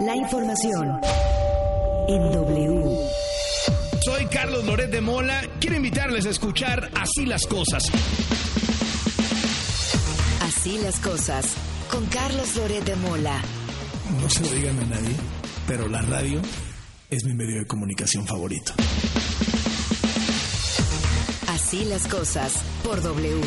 La 0.00 0.14
información 0.14 1.00
en 2.06 2.32
W. 2.32 2.96
Soy 4.04 4.26
Carlos 4.26 4.64
Loret 4.64 4.90
de 4.90 5.00
Mola. 5.00 5.42
Quiero 5.58 5.74
invitarles 5.74 6.24
a 6.26 6.30
escuchar 6.30 6.88
Así 6.94 7.26
las 7.26 7.44
cosas. 7.46 7.82
Así 10.42 10.78
las 10.78 11.00
cosas 11.00 11.46
con 11.90 12.06
Carlos 12.06 12.54
Loret 12.54 12.84
de 12.84 12.94
Mola. 12.94 13.42
No 14.22 14.30
se 14.30 14.42
lo 14.44 14.50
digan 14.52 14.78
a 14.78 14.84
nadie, 14.84 15.16
pero 15.66 15.88
la 15.88 16.00
radio 16.02 16.40
es 17.10 17.24
mi 17.24 17.34
medio 17.34 17.58
de 17.58 17.66
comunicación 17.66 18.24
favorito. 18.24 18.74
Así 21.48 21.84
las 21.86 22.06
cosas 22.06 22.52
por 22.84 23.02
W. 23.02 23.40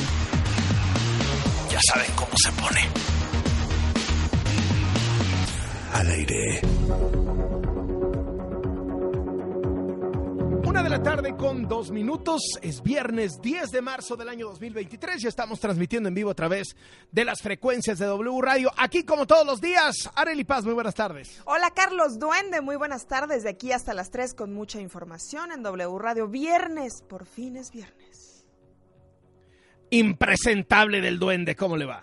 Ya 1.71 1.79
saben 1.88 2.11
cómo 2.15 2.33
se 2.36 2.52
pone. 2.52 3.20
Al 5.94 6.08
aire. 6.10 6.62
Una 10.66 10.84
de 10.84 10.90
la 10.90 11.04
tarde 11.04 11.36
con 11.36 11.68
dos 11.68 11.91
minutos. 11.91 12.41
Es 12.62 12.82
viernes 12.82 13.41
10 13.41 13.72
de 13.72 13.82
marzo 13.82 14.16
del 14.16 14.30
año 14.30 14.48
2023 14.48 15.23
y 15.23 15.27
estamos 15.27 15.59
transmitiendo 15.59 16.08
en 16.08 16.16
vivo 16.16 16.32
a 16.32 16.34
través 16.34 16.76
de 17.12 17.26
las 17.26 17.41
frecuencias 17.41 17.99
de 17.99 18.05
W 18.05 18.41
Radio. 18.41 18.72
Aquí 18.77 19.04
como 19.04 19.27
todos 19.27 19.46
los 19.46 19.59
días, 19.59 20.09
Areli 20.16 20.46
Paz, 20.46 20.63
muy 20.63 20.73
buenas 20.73 20.96
tardes. 20.96 21.41
Hola 21.46 21.72
Carlos 21.76 22.18
Duende, 22.20 22.62
muy 22.62 22.77
buenas 22.77 23.05
tardes. 23.05 23.44
De 23.44 23.49
aquí 23.49 23.71
hasta 23.73 23.94
las 23.94 24.12
3 24.12 24.34
con 24.34 24.54
mucha 24.54 24.80
información 24.80 25.52
en 25.52 25.62
W 25.62 25.98
Radio. 25.99 26.27
Viernes, 26.27 27.04
por 27.10 27.26
fin 27.26 27.58
es 27.58 27.71
viernes. 27.71 28.46
Impresentable 29.90 31.02
del 31.02 31.20
duende, 31.20 31.55
¿cómo 31.58 31.76
le 31.76 31.85
va? 31.85 32.02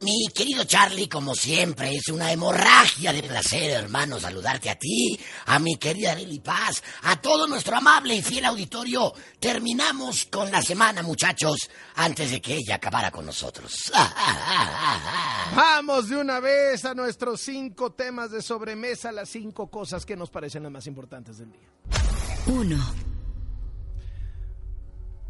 Mi 0.00 0.28
querido 0.34 0.64
Charlie, 0.64 1.08
como 1.08 1.34
siempre, 1.34 1.94
es 1.96 2.08
una 2.08 2.30
hemorragia 2.30 3.12
de 3.12 3.22
placer, 3.22 3.70
hermano, 3.70 4.20
saludarte 4.20 4.68
a 4.68 4.78
ti, 4.78 5.18
a 5.46 5.58
mi 5.58 5.76
querida 5.76 6.14
Lili 6.14 6.40
Paz, 6.40 6.82
a 7.02 7.20
todo 7.20 7.46
nuestro 7.46 7.76
amable 7.76 8.14
y 8.14 8.22
fiel 8.22 8.44
auditorio. 8.44 9.12
Terminamos 9.40 10.26
con 10.26 10.50
la 10.50 10.60
semana, 10.60 11.02
muchachos, 11.02 11.70
antes 11.94 12.30
de 12.30 12.42
que 12.42 12.56
ella 12.56 12.74
acabara 12.74 13.10
con 13.10 13.24
nosotros. 13.24 13.90
Vamos 15.56 16.10
de 16.10 16.16
una 16.16 16.40
vez 16.40 16.84
a 16.84 16.94
nuestros 16.94 17.40
cinco 17.40 17.92
temas 17.92 18.30
de 18.30 18.42
sobremesa, 18.42 19.12
las 19.12 19.30
cinco 19.30 19.70
cosas 19.70 20.04
que 20.04 20.14
nos 20.14 20.28
parecen 20.28 20.62
las 20.62 20.72
más 20.72 20.86
importantes 20.86 21.38
del 21.38 21.52
día. 21.52 21.68
1. 22.46 23.15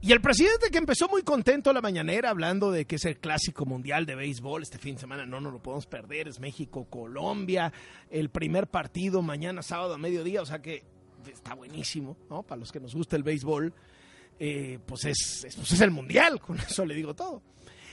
Y 0.07 0.12
el 0.12 0.21
presidente 0.21 0.71
que 0.71 0.79
empezó 0.79 1.09
muy 1.09 1.23
contento 1.23 1.73
la 1.73 1.81
mañanera 1.81 2.31
hablando 2.31 2.71
de 2.71 2.85
que 2.85 2.95
es 2.95 3.05
el 3.07 3.19
clásico 3.19 3.67
mundial 3.67 4.07
de 4.07 4.15
béisbol 4.15 4.62
este 4.62 4.79
fin 4.79 4.95
de 4.95 5.01
semana, 5.01 5.27
no 5.27 5.41
nos 5.41 5.53
lo 5.53 5.61
podemos 5.61 5.87
perder, 5.87 6.29
es 6.29 6.39
México-Colombia, 6.39 7.73
el 8.11 8.31
primer 8.31 8.69
partido 8.69 9.21
mañana 9.21 9.62
sábado 9.62 9.95
a 9.95 9.99
mediodía, 9.99 10.43
o 10.43 10.47
sea 10.47 10.62
que 10.62 10.84
está 11.33 11.55
buenísimo, 11.55 12.17
¿no? 12.31 12.45
Para 12.45 12.61
los 12.61 12.71
que 12.71 12.79
nos 12.79 12.95
gusta 12.95 13.17
el 13.17 13.25
béisbol, 13.25 13.75
eh, 14.39 14.79
pues, 14.87 15.07
es, 15.07 15.43
es- 15.45 15.57
pues 15.57 15.73
es 15.73 15.81
el 15.81 15.91
mundial, 15.91 16.41
con 16.47 16.57
eso 16.61 16.87
le 16.87 16.95
digo 16.95 17.15
todo. 17.15 17.43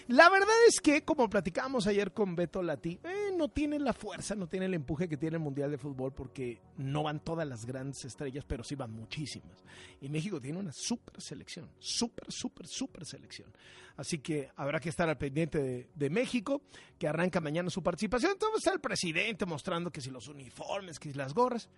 La 0.08 0.30
verdad 0.30 0.56
es 0.68 0.82
que, 0.82 1.04
como 1.04 1.30
platicábamos 1.30 1.88
ayer 1.88 2.12
con 2.12 2.36
Beto 2.36 2.62
Lati, 2.62 3.00
eh, 3.04 3.32
no 3.38 3.50
tiene 3.50 3.80
la 3.80 3.94
fuerza, 3.94 4.36
no 4.36 4.48
tiene 4.48 4.66
el 4.66 4.74
empuje 4.74 5.08
que 5.08 5.16
tiene 5.16 5.38
el 5.38 5.44
Mundial 5.44 5.72
de 5.72 5.78
Fútbol 5.78 6.14
porque 6.14 6.62
no 6.78 7.04
van 7.04 7.22
todas 7.22 7.48
las 7.48 7.66
grandes 7.66 8.04
estrellas, 8.04 8.44
pero 8.46 8.64
sí 8.64 8.76
van 8.76 8.92
muchísimas. 8.92 9.64
Y 10.02 10.10
México 10.10 10.42
tiene 10.42 10.60
una 10.60 10.74
súper 10.74 11.22
selección, 11.22 11.70
súper, 11.80 12.32
súper, 12.32 12.68
súper 12.68 13.06
selección. 13.06 13.52
Así 13.96 14.20
que 14.20 14.50
habrá 14.58 14.80
que 14.80 14.90
estar 14.90 15.08
al 15.08 15.18
pendiente 15.18 15.60
de, 15.60 15.90
de 15.96 16.10
México, 16.10 16.64
que 16.98 17.08
arranca 17.08 17.40
mañana 17.40 17.70
su 17.70 17.82
participación. 17.82 18.34
Entonces 18.34 18.58
está 18.58 18.74
el 18.74 18.82
presidente 18.82 19.46
mostrando 19.46 19.92
que 19.92 20.02
si 20.02 20.10
los 20.10 20.28
uniformes, 20.28 21.00
que 21.00 21.12
si 21.12 21.18
las 21.18 21.34
gorras. 21.34 21.70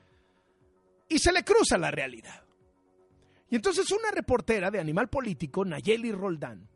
Y 1.08 1.20
se 1.20 1.32
le 1.32 1.44
cruza 1.44 1.78
la 1.78 1.92
realidad. 1.92 2.44
Y 3.50 3.56
entonces 3.56 3.92
una 3.92 4.10
reportera 4.12 4.72
de 4.72 4.80
Animal 4.80 5.10
Político, 5.10 5.64
Nayeli 5.64 6.12
Roldán, 6.12 6.68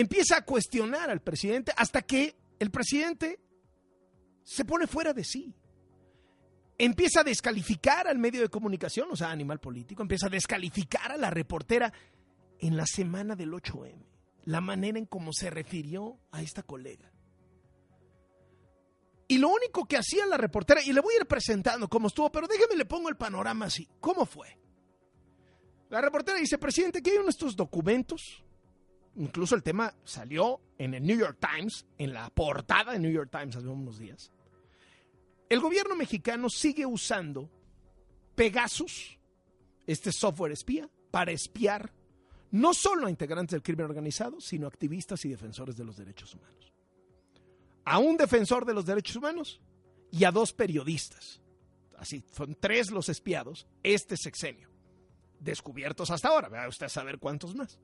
empieza 0.00 0.36
a 0.36 0.44
cuestionar 0.44 1.10
al 1.10 1.20
presidente 1.20 1.72
hasta 1.76 2.02
que 2.02 2.36
el 2.60 2.70
presidente 2.70 3.40
se 4.44 4.64
pone 4.64 4.86
fuera 4.86 5.12
de 5.12 5.24
sí. 5.24 5.52
Empieza 6.78 7.20
a 7.20 7.24
descalificar 7.24 8.06
al 8.06 8.16
medio 8.16 8.40
de 8.40 8.48
comunicación, 8.48 9.08
o 9.10 9.16
sea, 9.16 9.32
Animal 9.32 9.58
Político, 9.58 10.02
empieza 10.02 10.28
a 10.28 10.30
descalificar 10.30 11.10
a 11.10 11.16
la 11.16 11.30
reportera 11.30 11.92
en 12.60 12.76
la 12.76 12.86
semana 12.86 13.34
del 13.34 13.50
8M, 13.50 14.06
la 14.44 14.60
manera 14.60 15.00
en 15.00 15.06
cómo 15.06 15.32
se 15.32 15.50
refirió 15.50 16.20
a 16.30 16.42
esta 16.42 16.62
colega. 16.62 17.10
Y 19.26 19.38
lo 19.38 19.48
único 19.48 19.84
que 19.86 19.96
hacía 19.96 20.26
la 20.26 20.36
reportera, 20.36 20.80
y 20.80 20.92
le 20.92 21.00
voy 21.00 21.14
a 21.14 21.22
ir 21.22 21.26
presentando 21.26 21.88
cómo 21.88 22.06
estuvo, 22.06 22.30
pero 22.30 22.46
déjeme 22.46 22.76
le 22.76 22.84
pongo 22.84 23.08
el 23.08 23.16
panorama 23.16 23.66
así. 23.66 23.88
¿Cómo 23.98 24.24
fue? 24.26 24.56
La 25.90 26.00
reportera 26.00 26.38
dice, 26.38 26.56
presidente, 26.56 27.02
que 27.02 27.10
hay 27.10 27.16
uno 27.16 27.26
de 27.26 27.30
estos 27.30 27.56
documentos 27.56 28.44
incluso 29.18 29.54
el 29.54 29.62
tema 29.62 29.94
salió 30.04 30.60
en 30.78 30.94
el 30.94 31.02
New 31.02 31.18
York 31.18 31.38
Times, 31.40 31.86
en 31.98 32.12
la 32.12 32.30
portada 32.30 32.92
de 32.92 32.98
New 32.98 33.10
York 33.10 33.30
Times 33.30 33.56
hace 33.56 33.66
unos 33.66 33.98
días. 33.98 34.32
El 35.48 35.60
gobierno 35.60 35.96
mexicano 35.96 36.48
sigue 36.48 36.86
usando 36.86 37.50
Pegasus, 38.34 39.18
este 39.86 40.12
software 40.12 40.52
espía, 40.52 40.88
para 41.10 41.32
espiar 41.32 41.92
no 42.50 42.72
solo 42.72 43.06
a 43.06 43.10
integrantes 43.10 43.52
del 43.52 43.62
crimen 43.62 43.86
organizado, 43.86 44.40
sino 44.40 44.66
a 44.66 44.68
activistas 44.68 45.24
y 45.24 45.30
defensores 45.30 45.76
de 45.76 45.84
los 45.84 45.96
derechos 45.96 46.34
humanos. 46.34 46.72
A 47.84 47.98
un 47.98 48.16
defensor 48.16 48.64
de 48.64 48.74
los 48.74 48.86
derechos 48.86 49.16
humanos 49.16 49.60
y 50.10 50.24
a 50.24 50.30
dos 50.30 50.52
periodistas. 50.52 51.42
Así, 51.96 52.22
son 52.32 52.54
tres 52.54 52.90
los 52.90 53.08
espiados, 53.08 53.66
este 53.82 54.16
sexenio. 54.16 54.70
Descubiertos 55.40 56.10
hasta 56.10 56.28
ahora, 56.28 56.48
vea 56.48 56.68
usted 56.68 56.86
a 56.86 56.90
saber 56.90 57.18
cuántos 57.18 57.54
más. 57.54 57.78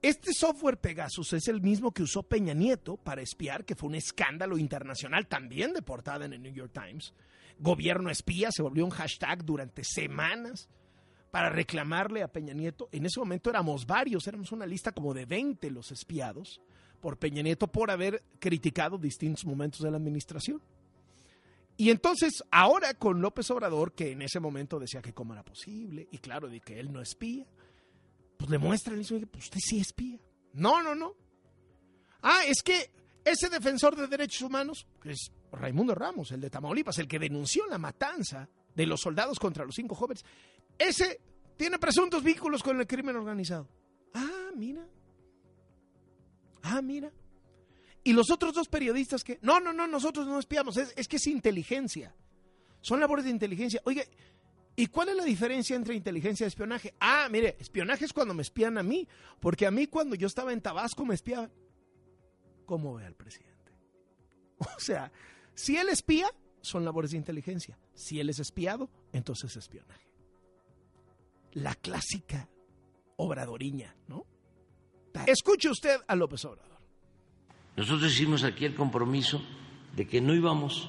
Este 0.00 0.32
software 0.32 0.78
Pegasus 0.78 1.32
es 1.32 1.48
el 1.48 1.60
mismo 1.60 1.90
que 1.90 2.04
usó 2.04 2.22
Peña 2.22 2.54
Nieto 2.54 2.96
para 2.96 3.20
espiar, 3.20 3.64
que 3.64 3.74
fue 3.74 3.88
un 3.88 3.96
escándalo 3.96 4.56
internacional 4.56 5.26
también 5.26 5.72
de 5.72 5.82
portada 5.82 6.24
en 6.24 6.32
el 6.32 6.42
New 6.42 6.54
York 6.54 6.72
Times. 6.72 7.12
Gobierno 7.58 8.08
espía 8.08 8.52
se 8.52 8.62
volvió 8.62 8.84
un 8.84 8.92
hashtag 8.92 9.44
durante 9.44 9.82
semanas 9.82 10.68
para 11.32 11.50
reclamarle 11.50 12.22
a 12.22 12.28
Peña 12.28 12.54
Nieto. 12.54 12.88
En 12.92 13.06
ese 13.06 13.18
momento 13.18 13.50
éramos 13.50 13.86
varios, 13.86 14.28
éramos 14.28 14.52
una 14.52 14.66
lista 14.66 14.92
como 14.92 15.12
de 15.14 15.26
20 15.26 15.68
los 15.72 15.90
espiados 15.90 16.60
por 17.00 17.18
Peña 17.18 17.42
Nieto 17.42 17.66
por 17.66 17.90
haber 17.90 18.22
criticado 18.38 18.98
distintos 18.98 19.44
momentos 19.44 19.80
de 19.80 19.90
la 19.90 19.96
administración. 19.96 20.62
Y 21.76 21.90
entonces, 21.90 22.44
ahora 22.52 22.94
con 22.94 23.20
López 23.20 23.50
Obrador, 23.50 23.94
que 23.94 24.12
en 24.12 24.22
ese 24.22 24.38
momento 24.38 24.78
decía 24.78 25.02
que 25.02 25.12
cómo 25.12 25.32
era 25.32 25.44
posible, 25.44 26.08
y 26.10 26.18
claro, 26.18 26.48
de 26.48 26.60
que 26.60 26.78
él 26.78 26.92
no 26.92 27.00
espía, 27.00 27.46
pues 28.38 28.50
le 28.50 28.58
muestran 28.58 28.96
y 28.96 29.00
dice, 29.00 29.26
pues 29.26 29.44
usted 29.44 29.60
sí 29.60 29.80
espía. 29.80 30.18
No, 30.54 30.82
no, 30.82 30.94
no. 30.94 31.14
Ah, 32.22 32.40
es 32.46 32.62
que 32.62 32.90
ese 33.24 33.50
defensor 33.50 33.96
de 33.96 34.06
derechos 34.06 34.42
humanos, 34.42 34.86
que 35.02 35.10
es 35.10 35.30
Raimundo 35.52 35.94
Ramos, 35.94 36.30
el 36.32 36.40
de 36.40 36.48
Tamaulipas, 36.48 36.98
el 36.98 37.08
que 37.08 37.18
denunció 37.18 37.66
la 37.66 37.78
matanza 37.78 38.48
de 38.74 38.86
los 38.86 39.00
soldados 39.00 39.38
contra 39.38 39.64
los 39.64 39.74
cinco 39.74 39.94
jóvenes, 39.94 40.24
ese 40.78 41.20
tiene 41.56 41.78
presuntos 41.78 42.22
vínculos 42.22 42.62
con 42.62 42.78
el 42.80 42.86
crimen 42.86 43.16
organizado. 43.16 43.68
Ah, 44.14 44.50
mira. 44.56 44.86
Ah, 46.62 46.80
mira. 46.80 47.12
Y 48.04 48.12
los 48.12 48.30
otros 48.30 48.54
dos 48.54 48.68
periodistas 48.68 49.24
que, 49.24 49.40
no, 49.42 49.58
no, 49.58 49.72
no, 49.72 49.88
nosotros 49.88 50.26
no 50.26 50.38
espiamos, 50.38 50.76
es, 50.76 50.94
es 50.96 51.08
que 51.08 51.16
es 51.16 51.26
inteligencia. 51.26 52.14
Son 52.80 53.00
labores 53.00 53.24
de 53.24 53.32
inteligencia. 53.32 53.82
Oiga, 53.84 54.04
¿Y 54.78 54.86
cuál 54.86 55.08
es 55.08 55.16
la 55.16 55.24
diferencia 55.24 55.74
entre 55.74 55.96
inteligencia 55.96 56.44
y 56.44 56.46
espionaje? 56.46 56.94
Ah, 57.00 57.26
mire, 57.28 57.56
espionaje 57.58 58.04
es 58.04 58.12
cuando 58.12 58.32
me 58.32 58.42
espían 58.42 58.78
a 58.78 58.84
mí, 58.84 59.08
porque 59.40 59.66
a 59.66 59.72
mí 59.72 59.88
cuando 59.88 60.14
yo 60.14 60.28
estaba 60.28 60.52
en 60.52 60.60
Tabasco 60.60 61.04
me 61.04 61.16
espiaban. 61.16 61.50
¿Cómo 62.64 62.94
ve 62.94 63.04
al 63.04 63.16
presidente? 63.16 63.72
O 64.76 64.78
sea, 64.78 65.10
si 65.52 65.76
él 65.76 65.88
espía, 65.88 66.32
son 66.60 66.84
labores 66.84 67.10
de 67.10 67.16
inteligencia. 67.16 67.76
Si 67.92 68.20
él 68.20 68.30
es 68.30 68.38
espiado, 68.38 68.88
entonces 69.12 69.50
es 69.50 69.56
espionaje. 69.56 70.06
La 71.54 71.74
clásica 71.74 72.48
obradoriña, 73.16 73.96
¿no? 74.06 74.26
Escuche 75.26 75.70
usted 75.70 75.96
a 76.06 76.14
López 76.14 76.44
Obrador. 76.44 76.78
Nosotros 77.76 78.12
hicimos 78.12 78.44
aquí 78.44 78.64
el 78.64 78.76
compromiso 78.76 79.42
de 79.96 80.06
que 80.06 80.20
no 80.20 80.36
íbamos 80.36 80.88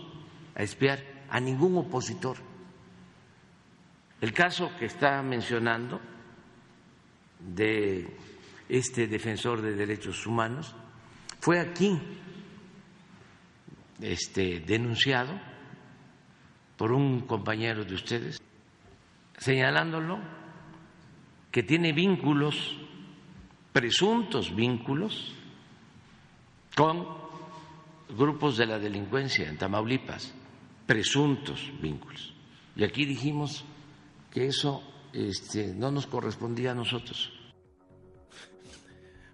a 0.53 0.61
espiar 0.61 1.25
a 1.27 1.39
ningún 1.39 1.75
opositor. 1.75 2.48
El 4.21 4.33
caso 4.33 4.71
que 4.77 4.85
está 4.85 5.21
mencionando 5.21 6.01
de 7.39 8.17
este 8.67 9.07
defensor 9.07 9.61
de 9.61 9.73
derechos 9.73 10.27
humanos 10.27 10.75
fue 11.39 11.59
aquí 11.59 11.99
este, 14.01 14.59
denunciado 14.59 15.39
por 16.77 16.91
un 16.91 17.21
compañero 17.21 17.83
de 17.85 17.95
ustedes, 17.95 18.41
señalándolo 19.37 20.19
que 21.51 21.63
tiene 21.63 21.93
vínculos, 21.93 22.77
presuntos 23.73 24.55
vínculos, 24.55 25.35
con 26.75 27.05
grupos 28.17 28.57
de 28.57 28.65
la 28.65 28.79
delincuencia 28.79 29.49
en 29.49 29.57
Tamaulipas. 29.57 30.33
presuntos 30.85 31.71
vínculos. 31.81 32.33
Y 32.75 32.83
aquí 32.83 33.05
dijimos 33.05 33.63
que 34.31 34.47
eso 34.47 34.81
este, 35.13 35.73
no 35.73 35.91
nos 35.91 36.07
correspondía 36.07 36.71
a 36.71 36.75
nosotros. 36.75 37.31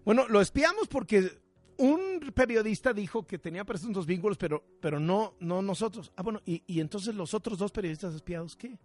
Bueno, 0.03 0.27
lo 0.27 0.41
espiamos 0.41 0.87
porque 0.87 1.39
un 1.77 2.31
periodista 2.33 2.93
dijo 2.93 3.25
que 3.25 3.37
tenía 3.37 3.65
presuntos 3.65 4.05
vínculos, 4.05 4.37
pero, 4.37 4.63
pero 4.79 4.99
no, 4.99 5.35
no 5.39 5.61
nosotros. 5.61 6.11
Ah, 6.15 6.23
bueno, 6.23 6.41
y, 6.45 6.63
y 6.67 6.79
entonces 6.79 7.15
los 7.15 7.33
otros 7.33 7.57
dos 7.57 7.71
periodistas 7.71 8.13
espiados, 8.13 8.55
¿qué? 8.55 8.77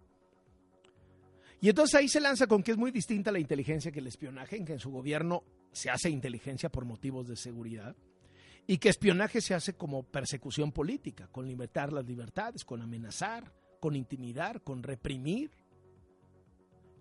Y 1.61 1.69
entonces 1.69 1.93
ahí 1.95 2.09
se 2.09 2.19
lanza 2.19 2.47
con 2.47 2.63
que 2.63 2.71
es 2.71 2.77
muy 2.77 2.89
distinta 2.89 3.31
la 3.31 3.39
inteligencia 3.39 3.91
que 3.91 3.99
el 3.99 4.07
espionaje, 4.07 4.57
en 4.57 4.65
que 4.65 4.73
en 4.73 4.79
su 4.79 4.89
gobierno 4.89 5.43
se 5.71 5.91
hace 5.91 6.09
inteligencia 6.09 6.69
por 6.69 6.85
motivos 6.85 7.27
de 7.27 7.35
seguridad 7.35 7.95
y 8.65 8.77
que 8.77 8.89
espionaje 8.89 9.41
se 9.41 9.53
hace 9.53 9.73
como 9.73 10.03
persecución 10.03 10.71
política, 10.71 11.27
con 11.27 11.47
limitar 11.47 11.93
las 11.93 12.05
libertades, 12.05 12.65
con 12.65 12.81
amenazar, 12.81 13.53
con 13.79 13.95
intimidar, 13.95 14.61
con 14.61 14.81
reprimir. 14.81 15.51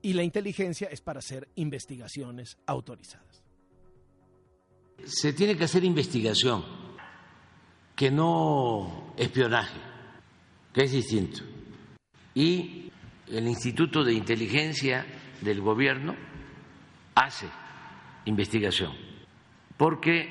Y 0.03 0.13
la 0.15 0.23
inteligencia 0.23 0.89
es 0.91 1.01
para 1.01 1.19
hacer 1.19 1.49
investigaciones 1.57 2.57
autorizadas. 2.67 3.43
Se 5.05 5.33
tiene 5.33 5.57
que 5.57 5.65
hacer 5.65 5.85
investigación, 5.85 6.65
que 7.97 8.11
no 8.11 9.15
espionaje, 9.17 9.79
que 10.73 10.85
es 10.85 10.93
distinto. 10.93 11.41
Y 12.35 12.91
el 13.29 13.47
Instituto 13.47 14.05
de 14.05 14.13
Inteligencia 14.15 15.07
del 15.41 15.61
Gobierno 15.61 16.15
hace 17.15 17.47
investigación, 18.27 18.93
porque 19.77 20.29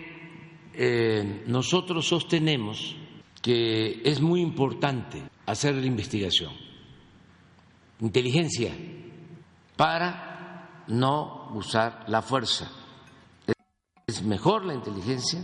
eh, 0.74 1.44
nosotros 1.48 2.07
sostenemos 2.07 2.95
que 3.42 4.01
es 4.04 4.21
muy 4.21 4.42
importante 4.42 5.24
hacer 5.45 5.75
la 5.75 5.86
investigación, 5.86 6.54
inteligencia, 8.00 8.74
para 9.80 10.84
no 10.88 11.52
usar 11.54 12.04
la 12.08 12.22
fuerza. 12.22 12.70
Es 14.06 14.22
mejor 14.24 14.66
la 14.66 14.74
inteligencia 14.74 15.42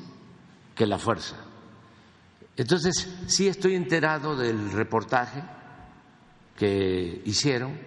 que 0.76 0.86
la 0.86 1.00
fuerza. 1.00 1.38
Entonces, 2.58 3.16
sí 3.28 3.48
estoy 3.48 3.76
enterado 3.76 4.36
del 4.36 4.74
reportaje 4.74 5.42
que 6.58 7.22
hicieron, 7.24 7.80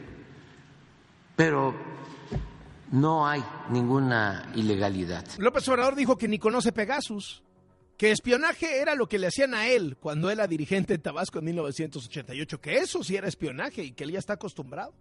pero 1.36 1.74
no 2.92 3.28
hay 3.28 3.44
ninguna 3.68 4.50
ilegalidad. 4.54 5.26
López 5.36 5.68
Obrador 5.68 5.96
dijo 5.96 6.16
que 6.16 6.28
ni 6.28 6.38
conoce 6.38 6.72
Pegasus, 6.72 7.42
que 7.98 8.10
espionaje 8.10 8.80
era 8.80 8.94
lo 8.94 9.06
que 9.06 9.18
le 9.18 9.26
hacían 9.26 9.52
a 9.52 9.66
él 9.66 9.98
cuando 10.00 10.30
era 10.30 10.46
dirigente 10.46 10.94
en 10.94 11.02
Tabasco 11.02 11.40
en 11.40 11.44
1988, 11.44 12.58
que 12.58 12.78
eso 12.78 13.04
sí 13.04 13.16
era 13.16 13.28
espionaje 13.28 13.84
y 13.84 13.92
que 13.92 14.04
él 14.04 14.12
ya 14.12 14.18
está 14.18 14.32
acostumbrado. 14.32 14.94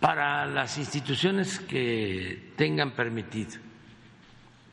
Para 0.00 0.46
las 0.46 0.78
instituciones 0.78 1.58
que 1.58 2.52
tengan 2.56 2.94
permitido 2.94 3.60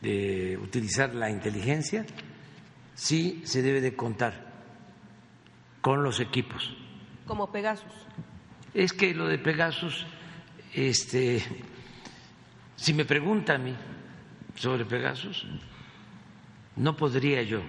de 0.02 0.58
utilizar 0.62 1.16
la 1.16 1.30
inteligencia, 1.30 2.06
sí 2.94 3.42
se 3.46 3.62
debe 3.62 3.80
de 3.82 3.96
contar 3.96 4.52
con 5.82 6.04
los 6.04 6.20
equipos 6.20 6.76
como 7.26 7.52
Pegasus. 7.52 7.94
Es 8.74 8.94
que 8.94 9.14
lo 9.14 9.28
de 9.28 9.38
Pegasus, 9.38 10.06
este, 10.74 11.44
si 12.76 12.94
me 12.94 13.06
pregunta 13.06 13.56
a 13.56 13.58
mí 13.58 13.76
sobre 14.56 14.86
Pegasus, 14.86 15.46
no 16.76 16.96
podría 16.96 17.44
yo 17.44 17.62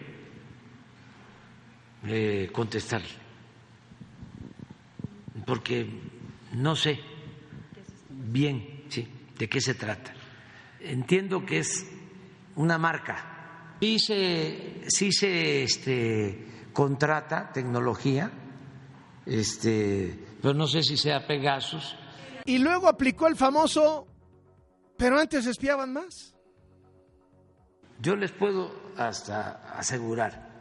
eh, 2.06 2.48
contestarle, 2.52 3.08
porque 5.46 5.86
no 6.52 6.74
sé 6.74 7.00
bien 8.24 8.84
sí, 8.88 9.08
de 9.38 9.48
qué 9.48 9.60
se 9.60 9.74
trata. 9.74 10.12
Entiendo 10.80 11.44
que 11.44 11.58
es 11.58 11.86
una 12.56 12.78
marca. 12.78 13.76
Sí 13.80 13.98
se, 13.98 14.84
sí 14.88 15.12
se 15.12 15.64
este, 15.64 16.46
contrata 16.72 17.52
tecnología 17.52 18.32
este, 19.26 20.18
pero 20.42 20.54
no 20.54 20.66
sé 20.66 20.82
si 20.82 20.96
sea 20.96 21.26
Pegasus. 21.26 21.96
Y 22.44 22.58
luego 22.58 22.88
aplicó 22.88 23.26
el 23.26 23.36
famoso, 23.36 24.06
pero 24.96 25.18
antes 25.18 25.46
espiaban 25.46 25.92
más. 25.92 26.34
Yo 28.00 28.16
les 28.16 28.32
puedo 28.32 28.74
hasta 28.96 29.76
asegurar 29.78 30.52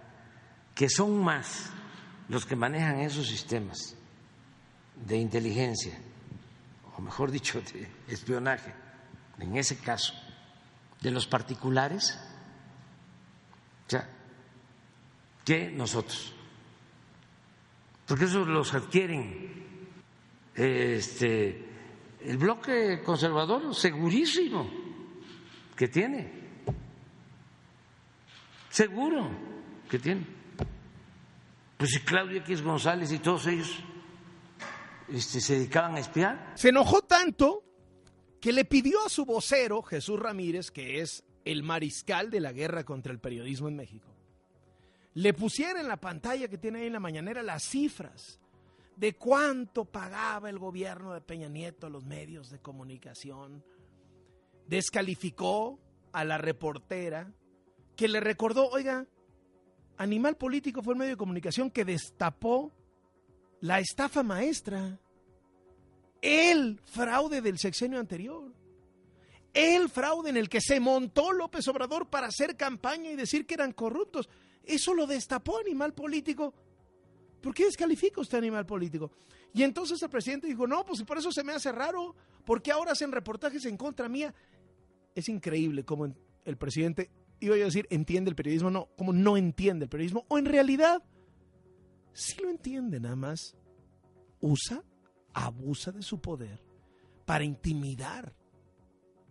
que 0.76 0.88
son 0.88 1.22
más 1.22 1.70
los 2.30 2.46
que 2.46 2.56
manejan 2.56 3.00
esos 3.00 3.28
sistemas 3.28 3.98
de 5.06 5.18
inteligencia, 5.18 6.00
o 6.98 7.02
mejor 7.02 7.32
dicho, 7.32 7.62
de 7.62 7.90
espionaje, 8.08 8.74
en 9.40 9.58
ese 9.58 9.78
caso, 9.80 10.14
de 11.02 11.12
los 11.12 11.28
particulares, 11.28 12.20
ya, 13.90 14.10
que 15.44 15.72
nosotros 15.72 16.34
porque 18.08 18.26
esos 18.26 18.48
los 18.48 18.74
adquieren 18.74 19.52
este, 20.54 21.66
el 22.22 22.38
bloque 22.38 23.02
conservador 23.04 23.74
segurísimo 23.74 24.70
que 25.76 25.88
tiene, 25.88 26.32
seguro 28.70 29.30
que 29.90 30.00
tiene. 30.00 30.28
Pues 31.78 31.92
si 31.92 32.02
Claudia 32.02 32.40
X 32.42 32.62
González 32.62 33.12
y 33.12 33.20
todos 33.20 33.48
ellos 33.48 33.84
se 35.18 35.54
dedicaban 35.54 35.96
a 35.96 36.00
espiar. 36.00 36.54
Se 36.56 36.70
enojó 36.70 37.02
tanto 37.02 37.64
que 38.40 38.52
le 38.52 38.66
pidió 38.66 39.06
a 39.06 39.10
su 39.10 39.26
vocero, 39.26 39.82
Jesús 39.82 40.20
Ramírez, 40.20 40.72
que 40.72 41.02
es 41.02 41.24
el 41.46 41.64
mariscal 41.64 42.30
de 42.30 42.40
la 42.40 42.52
guerra 42.52 42.84
contra 42.84 43.12
el 43.12 43.20
periodismo 43.20 43.68
en 43.68 43.76
México, 43.76 44.10
le 45.14 45.34
pusiera 45.34 45.80
en 45.80 45.88
la 45.88 45.98
pantalla 45.98 46.48
que 46.48 46.58
tiene 46.58 46.80
ahí 46.80 46.88
en 46.88 46.94
la 46.94 47.00
mañanera 47.00 47.44
las 47.44 47.64
cifras 47.64 48.40
de 48.96 49.14
cuánto 49.14 49.86
pagaba 49.86 50.50
el 50.50 50.60
gobierno 50.60 51.14
de 51.14 51.22
Peña 51.22 51.50
Nieto 51.50 51.88
a 51.88 51.90
los 51.90 52.06
medios 52.06 52.50
de 52.50 52.60
comunicación. 52.60 53.64
Descalificó 54.68 55.80
a 56.12 56.24
la 56.24 56.38
reportera 56.38 57.32
que 57.96 58.08
le 58.08 58.20
recordó, 58.20 58.70
oiga, 58.70 59.06
Animal 59.98 60.36
Político 60.38 60.82
fue 60.82 60.94
el 60.94 61.00
medio 61.00 61.12
de 61.12 61.18
comunicación 61.18 61.70
que 61.70 61.86
destapó 61.86 62.72
la 63.64 63.80
estafa 63.80 64.24
maestra, 64.24 65.00
el 66.22 66.82
fraude 66.84 67.42
del 67.42 67.58
sexenio 67.58 67.98
anterior, 67.98 68.52
el 69.54 69.88
fraude 69.88 70.32
en 70.32 70.38
el 70.38 70.50
que 70.50 70.60
se 70.60 70.82
montó 70.82 71.32
López 71.32 71.66
Obrador 71.70 72.10
para 72.10 72.28
hacer 72.28 72.58
campaña 72.58 73.10
y 73.10 73.16
decir 73.16 73.46
que 73.46 73.54
eran 73.54 73.72
corruptos. 73.72 74.28
Eso 74.66 74.94
lo 74.94 75.08
destapó 75.08 75.60
Animal 75.60 75.94
Político. 75.94 76.54
¿Por 77.40 77.54
qué 77.54 77.64
descalifica 77.64 78.20
usted 78.20 78.40
Animal 78.40 78.66
Político? 78.66 79.12
Y 79.54 79.64
entonces 79.64 80.02
el 80.04 80.10
presidente 80.10 80.48
dijo, 80.48 80.68
no, 80.68 80.84
pues 80.86 81.02
por 81.04 81.18
eso 81.18 81.32
se 81.32 81.46
me 81.46 81.54
hace 81.54 81.72
raro, 81.72 82.18
porque 82.44 82.70
ahora 82.70 82.92
hacen 82.92 83.14
reportajes 83.14 83.64
en 83.64 83.78
contra 83.78 84.10
mía. 84.10 84.36
Es 85.16 85.30
increíble 85.30 85.86
cómo 85.86 86.14
el 86.44 86.58
presidente, 86.58 87.10
iba 87.40 87.56
a 87.56 87.60
decir, 87.60 87.88
entiende 87.90 88.30
el 88.30 88.36
periodismo, 88.36 88.70
no, 88.70 88.90
como 88.98 89.14
no 89.14 89.38
entiende 89.38 89.86
el 89.86 89.90
periodismo, 89.90 90.26
o 90.28 90.38
en 90.38 90.48
realidad 90.48 91.02
sí 92.14 92.42
lo 92.42 92.50
entiende, 92.50 93.00
nada 93.00 93.16
más 93.16 93.56
usa, 94.40 94.84
abusa 95.34 95.92
de 95.92 96.02
su 96.02 96.20
poder 96.20 96.62
para 97.26 97.44
intimidar 97.44 98.36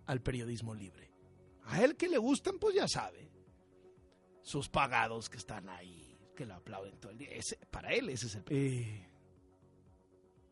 al 0.06 0.20
periodismo 0.20 0.74
libre. 0.74 1.10
A 1.64 1.82
él 1.82 1.96
que 1.96 2.08
le 2.08 2.18
gustan, 2.18 2.58
pues 2.58 2.74
ya 2.74 2.88
sabe 2.88 3.30
sus 4.42 4.68
pagados 4.68 5.30
que 5.30 5.36
están 5.38 5.68
ahí, 5.68 6.18
que 6.34 6.44
lo 6.44 6.54
aplauden 6.54 6.98
todo 6.98 7.12
el 7.12 7.18
día. 7.18 7.30
para 7.70 7.92
él 7.92 8.08
ese 8.08 8.26
es 8.26 8.34
el... 8.34 8.44
Eh, 8.48 9.06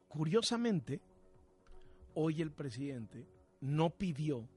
curiosamente, 0.09 1.01
hoy 2.15 2.41
el 2.41 2.53
presidente 2.53 3.27
no 3.61 3.91
pidió, 3.91 4.49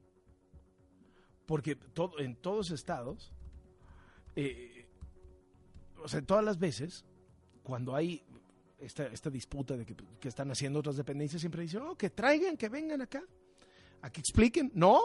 porque 1.46 1.74
todo, 1.74 2.18
en 2.20 2.36
todos 2.36 2.70
estados, 2.70 3.32
eh, 4.36 4.86
o 6.02 6.08
sea, 6.08 6.22
todas 6.22 6.44
las 6.44 6.58
veces, 6.58 7.04
cuando 7.64 7.96
hay 7.96 8.22
esta, 8.78 9.06
esta 9.06 9.30
disputa 9.30 9.76
de 9.76 9.86
que, 9.86 10.28
están 10.28 10.50
haciendo 10.50 10.78
otras 10.78 10.96
dependencias, 10.96 11.40
siempre 11.40 11.62
dicen, 11.62 11.82
oh, 11.82 11.96
que 11.96 12.10
traigan, 12.10 12.56
que 12.56 12.68
vengan 12.68 13.00
acá, 13.02 13.22
a 14.02 14.10
que 14.10 14.20
expliquen. 14.20 14.70
No, 14.74 15.00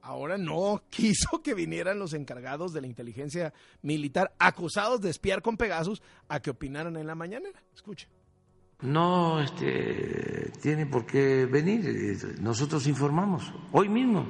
ahora 0.00 0.38
no 0.38 0.82
quiso 0.90 1.42
que 1.42 1.54
vinieran 1.54 1.98
los 1.98 2.14
encargados 2.14 2.72
de 2.72 2.80
la 2.80 2.86
inteligencia 2.86 3.52
militar 3.82 4.34
acusados 4.38 5.00
de 5.00 5.10
espiar 5.10 5.42
con 5.42 5.56
Pegasus 5.56 6.02
a 6.28 6.40
que 6.40 6.50
opinaran 6.50 6.96
en 6.96 7.06
la 7.06 7.14
mañanera. 7.14 7.62
Escuche. 7.74 8.08
No 8.80 9.40
este, 9.42 10.52
tiene 10.62 10.86
por 10.86 11.04
qué 11.04 11.46
venir. 11.46 12.38
Nosotros 12.40 12.86
informamos. 12.86 13.52
Hoy 13.72 13.88
mismo 13.88 14.24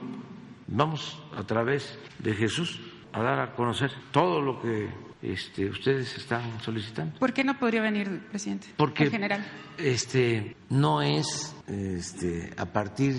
vamos 0.67 1.23
a 1.37 1.47
través 1.47 1.99
de 2.19 2.35
Jesús 2.35 2.81
a 3.13 3.23
dar 3.23 3.41
a 3.41 3.55
conocer 3.55 3.91
todo 4.11 4.41
lo 4.41 4.61
que 4.61 4.89
este, 5.23 5.69
ustedes 5.69 6.17
están 6.17 6.61
solicitando. 6.61 7.19
¿Por 7.19 7.33
qué 7.33 7.45
no 7.45 7.59
podría 7.59 7.83
venir, 7.83 8.27
presidente? 8.31 8.69
Porque 8.77 9.05
en 9.05 9.11
general. 9.11 9.45
este, 9.77 10.57
no 10.71 11.03
es 11.03 11.55
este, 11.67 12.53
a 12.57 12.67
partir 12.67 13.17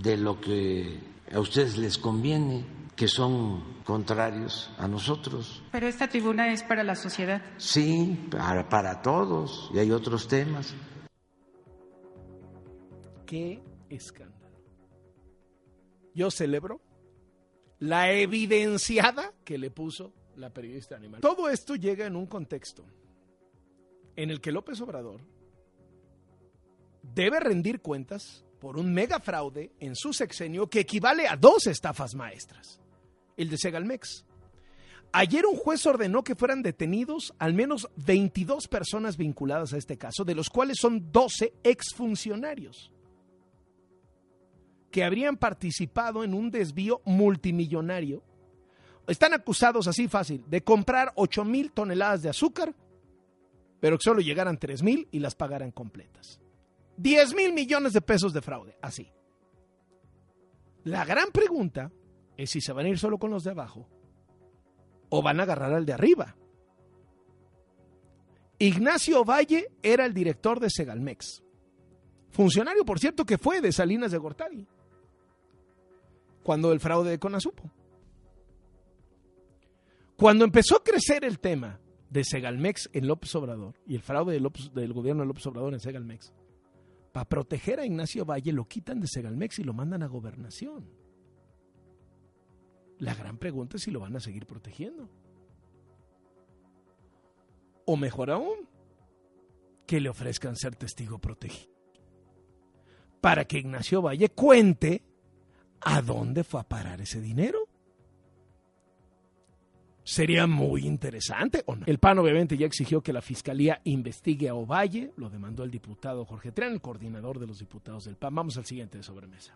de 0.00 0.16
lo 0.16 0.40
que 0.40 1.00
a 1.32 1.40
ustedes 1.40 1.76
les 1.78 1.98
conviene, 1.98 2.64
que 2.94 3.08
son 3.08 3.82
contrarios 3.84 4.70
a 4.78 4.86
nosotros. 4.86 5.62
Pero 5.72 5.86
esta 5.88 6.08
tribuna 6.08 6.52
es 6.52 6.62
para 6.62 6.84
la 6.84 6.94
sociedad. 6.94 7.42
Sí, 7.56 8.28
para, 8.30 8.68
para 8.68 9.02
todos, 9.02 9.70
y 9.74 9.78
hay 9.78 9.90
otros 9.90 10.28
temas. 10.28 10.74
Qué 13.26 13.62
escándalo. 13.88 14.32
Yo 16.14 16.30
celebro 16.30 16.80
la 17.78 18.12
evidenciada 18.12 19.32
que 19.44 19.58
le 19.58 19.70
puso 19.70 20.12
la 20.36 20.50
periodista 20.50 20.96
animal. 20.96 21.20
Todo 21.20 21.48
esto 21.48 21.74
llega 21.76 22.06
en 22.06 22.16
un 22.16 22.26
contexto 22.26 22.84
en 24.16 24.30
el 24.30 24.40
que 24.40 24.52
López 24.52 24.80
Obrador 24.80 25.20
debe 27.02 27.40
rendir 27.40 27.80
cuentas 27.80 28.44
por 28.60 28.76
un 28.76 28.92
mega 28.92 29.18
fraude 29.18 29.72
en 29.80 29.96
su 29.96 30.12
sexenio 30.12 30.68
que 30.68 30.80
equivale 30.80 31.26
a 31.26 31.36
dos 31.36 31.66
estafas 31.66 32.14
maestras. 32.14 32.80
El 33.36 33.50
de 33.50 33.58
Segalmex. 33.58 34.24
Ayer 35.12 35.44
un 35.46 35.56
juez 35.56 35.84
ordenó 35.84 36.22
que 36.22 36.34
fueran 36.34 36.62
detenidos 36.62 37.34
al 37.38 37.54
menos 37.54 37.88
22 37.96 38.68
personas 38.68 39.16
vinculadas 39.16 39.72
a 39.72 39.78
este 39.78 39.98
caso, 39.98 40.24
de 40.24 40.34
los 40.34 40.48
cuales 40.48 40.78
son 40.80 41.10
12 41.12 41.52
exfuncionarios 41.64 42.92
que 44.92 45.02
habrían 45.02 45.36
participado 45.36 46.22
en 46.22 46.34
un 46.34 46.50
desvío 46.50 47.00
multimillonario. 47.04 48.22
Están 49.06 49.34
acusados 49.34 49.88
así 49.88 50.08
fácil 50.08 50.44
de 50.48 50.62
comprar 50.62 51.12
8 51.16 51.44
mil 51.44 51.72
toneladas 51.72 52.22
de 52.22 52.28
azúcar, 52.28 52.74
pero 53.80 53.98
que 53.98 54.04
solo 54.04 54.20
llegaran 54.20 54.58
3 54.58 54.82
mil 54.82 55.08
y 55.10 55.18
las 55.18 55.34
pagaran 55.34 55.72
completas. 55.72 56.40
10 56.96 57.34
mil 57.34 57.52
millones 57.52 57.92
de 57.92 58.00
pesos 58.00 58.32
de 58.32 58.42
fraude, 58.42 58.76
así. 58.80 59.10
La 60.84 61.04
gran 61.04 61.30
pregunta 61.30 61.90
es 62.36 62.50
si 62.50 62.60
se 62.60 62.72
van 62.72 62.86
a 62.86 62.88
ir 62.88 62.98
solo 62.98 63.18
con 63.18 63.30
los 63.30 63.44
de 63.44 63.50
abajo 63.50 63.88
o 65.08 65.22
van 65.22 65.40
a 65.40 65.42
agarrar 65.42 65.72
al 65.72 65.86
de 65.86 65.92
arriba. 65.92 66.36
Ignacio 68.58 69.24
Valle 69.24 69.72
era 69.82 70.06
el 70.06 70.14
director 70.14 70.60
de 70.60 70.70
Segalmex. 70.70 71.42
Funcionario, 72.30 72.84
por 72.84 73.00
cierto, 73.00 73.24
que 73.24 73.36
fue 73.36 73.60
de 73.60 73.72
Salinas 73.72 74.12
de 74.12 74.18
Gortari 74.18 74.66
cuando 76.42 76.72
el 76.72 76.80
fraude 76.80 77.10
de 77.10 77.18
Conasupo. 77.18 77.70
Cuando 80.22 80.44
empezó 80.44 80.76
a 80.76 80.84
crecer 80.84 81.24
el 81.24 81.40
tema 81.40 81.80
de 82.08 82.22
Segalmex 82.22 82.88
en 82.92 83.08
López 83.08 83.34
Obrador 83.34 83.74
y 83.84 83.96
el 83.96 84.02
fraude 84.02 84.38
del 84.72 84.92
gobierno 84.92 85.22
de 85.22 85.26
López 85.26 85.44
Obrador 85.48 85.74
en 85.74 85.80
Segalmex, 85.80 86.32
para 87.10 87.28
proteger 87.28 87.80
a 87.80 87.86
Ignacio 87.86 88.24
Valle 88.24 88.52
lo 88.52 88.68
quitan 88.68 89.00
de 89.00 89.08
Segalmex 89.08 89.58
y 89.58 89.64
lo 89.64 89.72
mandan 89.72 90.04
a 90.04 90.06
gobernación. 90.06 90.88
La 92.98 93.16
gran 93.16 93.36
pregunta 93.36 93.78
es 93.78 93.82
si 93.82 93.90
lo 93.90 93.98
van 93.98 94.14
a 94.14 94.20
seguir 94.20 94.46
protegiendo. 94.46 95.10
O 97.84 97.96
mejor 97.96 98.30
aún, 98.30 98.68
que 99.88 99.98
le 99.98 100.08
ofrezcan 100.08 100.54
ser 100.54 100.76
testigo 100.76 101.18
protegido. 101.18 101.74
Para 103.20 103.44
que 103.44 103.58
Ignacio 103.58 104.00
Valle 104.00 104.28
cuente 104.28 105.02
¿A 105.80 106.00
dónde 106.00 106.44
fue 106.44 106.60
a 106.60 106.68
parar 106.68 107.00
ese 107.00 107.20
dinero? 107.20 107.58
Sería 110.04 110.48
muy 110.48 110.84
interesante, 110.84 111.62
¿o 111.66 111.76
no? 111.76 111.86
El 111.86 111.98
PAN 111.98 112.18
obviamente 112.18 112.56
ya 112.56 112.66
exigió 112.66 113.02
que 113.02 113.12
la 113.12 113.22
Fiscalía 113.22 113.80
investigue 113.84 114.48
a 114.48 114.54
Ovalle, 114.54 115.12
lo 115.16 115.30
demandó 115.30 115.62
el 115.62 115.70
diputado 115.70 116.24
Jorge 116.24 116.52
el 116.56 116.80
coordinador 116.80 117.38
de 117.38 117.46
los 117.46 117.58
diputados 117.60 118.04
del 118.04 118.16
PAN. 118.16 118.34
Vamos 118.34 118.56
al 118.56 118.66
siguiente 118.66 118.98
de 118.98 119.04
sobremesa. 119.04 119.54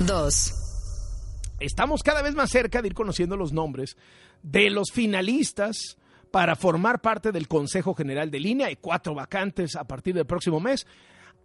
Dos. 0.00 0.52
Estamos 1.60 2.02
cada 2.02 2.20
vez 2.20 2.34
más 2.34 2.50
cerca 2.50 2.82
de 2.82 2.88
ir 2.88 2.94
conociendo 2.94 3.36
los 3.36 3.52
nombres 3.52 3.96
de 4.42 4.68
los 4.68 4.90
finalistas 4.92 5.96
para 6.30 6.56
formar 6.56 7.00
parte 7.00 7.32
del 7.32 7.48
Consejo 7.48 7.94
General 7.94 8.30
de 8.30 8.40
Línea. 8.40 8.66
Hay 8.66 8.76
cuatro 8.76 9.14
vacantes 9.14 9.76
a 9.76 9.84
partir 9.84 10.14
del 10.14 10.26
próximo 10.26 10.60
mes. 10.60 10.86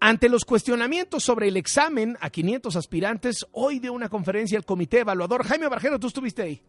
Ante 0.02 0.30
los 0.30 0.46
cuestionamientos 0.46 1.24
sobre 1.24 1.48
el 1.48 1.58
examen 1.58 2.18
a 2.22 2.30
500 2.30 2.76
aspirantes, 2.76 3.46
hoy 3.52 3.80
de 3.80 3.90
una 3.90 4.10
conferencia 4.10 4.58
el 4.58 4.66
comité 4.66 5.02
evaluador. 5.02 5.46
Jaime 5.46 5.68
Barjero, 5.68 6.00
tú 6.00 6.08
estuviste 6.08 6.42
ahí. 6.42 6.62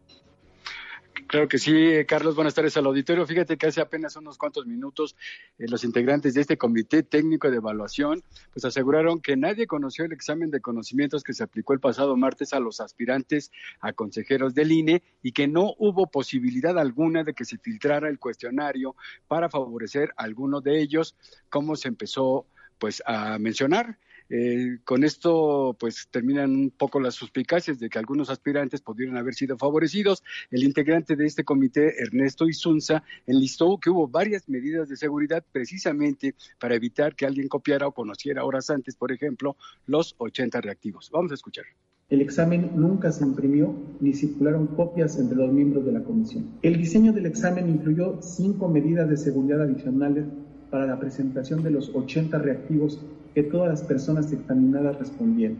Claro 1.27 1.47
que 1.47 1.57
sí, 1.57 2.05
Carlos, 2.07 2.35
buenas 2.35 2.53
tardes 2.53 2.75
al 2.77 2.85
auditorio. 2.85 3.25
Fíjate 3.25 3.57
que 3.57 3.67
hace 3.67 3.81
apenas 3.81 4.15
unos 4.15 4.37
cuantos 4.37 4.65
minutos 4.65 5.15
eh, 5.57 5.65
los 5.67 5.83
integrantes 5.83 6.33
de 6.33 6.41
este 6.41 6.57
comité 6.57 7.03
técnico 7.03 7.49
de 7.49 7.57
evaluación 7.57 8.23
pues 8.53 8.65
aseguraron 8.65 9.21
que 9.21 9.37
nadie 9.37 9.67
conoció 9.67 10.05
el 10.05 10.11
examen 10.11 10.51
de 10.51 10.61
conocimientos 10.61 11.23
que 11.23 11.33
se 11.33 11.43
aplicó 11.43 11.73
el 11.73 11.79
pasado 11.79 12.15
martes 12.17 12.53
a 12.53 12.59
los 12.59 12.81
aspirantes 12.81 13.51
a 13.79 13.93
consejeros 13.93 14.53
del 14.53 14.71
INE 14.71 15.03
y 15.21 15.31
que 15.31 15.47
no 15.47 15.73
hubo 15.77 16.07
posibilidad 16.07 16.77
alguna 16.77 17.23
de 17.23 17.33
que 17.33 17.45
se 17.45 17.57
filtrara 17.57 18.09
el 18.09 18.19
cuestionario 18.19 18.95
para 19.27 19.49
favorecer 19.49 20.13
a 20.17 20.23
alguno 20.23 20.61
de 20.61 20.81
ellos, 20.81 21.15
como 21.49 21.75
se 21.75 21.87
empezó 21.87 22.45
pues 22.77 23.01
a 23.05 23.37
mencionar. 23.37 23.97
Eh, 24.33 24.77
con 24.85 25.03
esto, 25.03 25.75
pues 25.77 26.07
terminan 26.09 26.51
un 26.51 26.71
poco 26.71 27.01
las 27.01 27.15
suspicacias 27.15 27.79
de 27.79 27.89
que 27.89 27.99
algunos 27.99 28.29
aspirantes 28.29 28.79
pudieron 28.79 29.17
haber 29.17 29.33
sido 29.33 29.57
favorecidos. 29.57 30.23
El 30.49 30.63
integrante 30.63 31.17
de 31.17 31.25
este 31.25 31.43
comité, 31.43 32.01
Ernesto 32.01 32.47
Isunza, 32.47 33.03
enlistó 33.27 33.77
que 33.77 33.89
hubo 33.89 34.07
varias 34.07 34.47
medidas 34.47 34.87
de 34.87 34.95
seguridad 34.95 35.43
precisamente 35.51 36.35
para 36.61 36.75
evitar 36.75 37.13
que 37.13 37.25
alguien 37.25 37.49
copiara 37.49 37.87
o 37.87 37.91
conociera 37.91 38.45
horas 38.45 38.69
antes, 38.69 38.95
por 38.95 39.11
ejemplo, 39.11 39.57
los 39.85 40.15
80 40.17 40.61
reactivos. 40.61 41.09
Vamos 41.11 41.31
a 41.31 41.35
escuchar. 41.35 41.65
El 42.09 42.21
examen 42.21 42.71
nunca 42.75 43.11
se 43.11 43.25
imprimió 43.25 43.75
ni 43.99 44.13
circularon 44.13 44.67
copias 44.67 45.17
entre 45.17 45.37
los 45.37 45.51
miembros 45.51 45.85
de 45.85 45.91
la 45.91 46.03
comisión. 46.03 46.57
El 46.61 46.77
diseño 46.77 47.11
del 47.11 47.25
examen 47.25 47.69
incluyó 47.69 48.21
cinco 48.21 48.69
medidas 48.69 49.09
de 49.09 49.17
seguridad 49.17 49.61
adicionales 49.61 50.23
para 50.69 50.85
la 50.85 50.99
presentación 50.99 51.63
de 51.63 51.71
los 51.71 51.89
80 51.93 52.37
reactivos 52.39 53.01
que 53.33 53.43
todas 53.43 53.69
las 53.69 53.83
personas 53.83 54.31
examinadas 54.31 54.99
respondieron. 54.99 55.57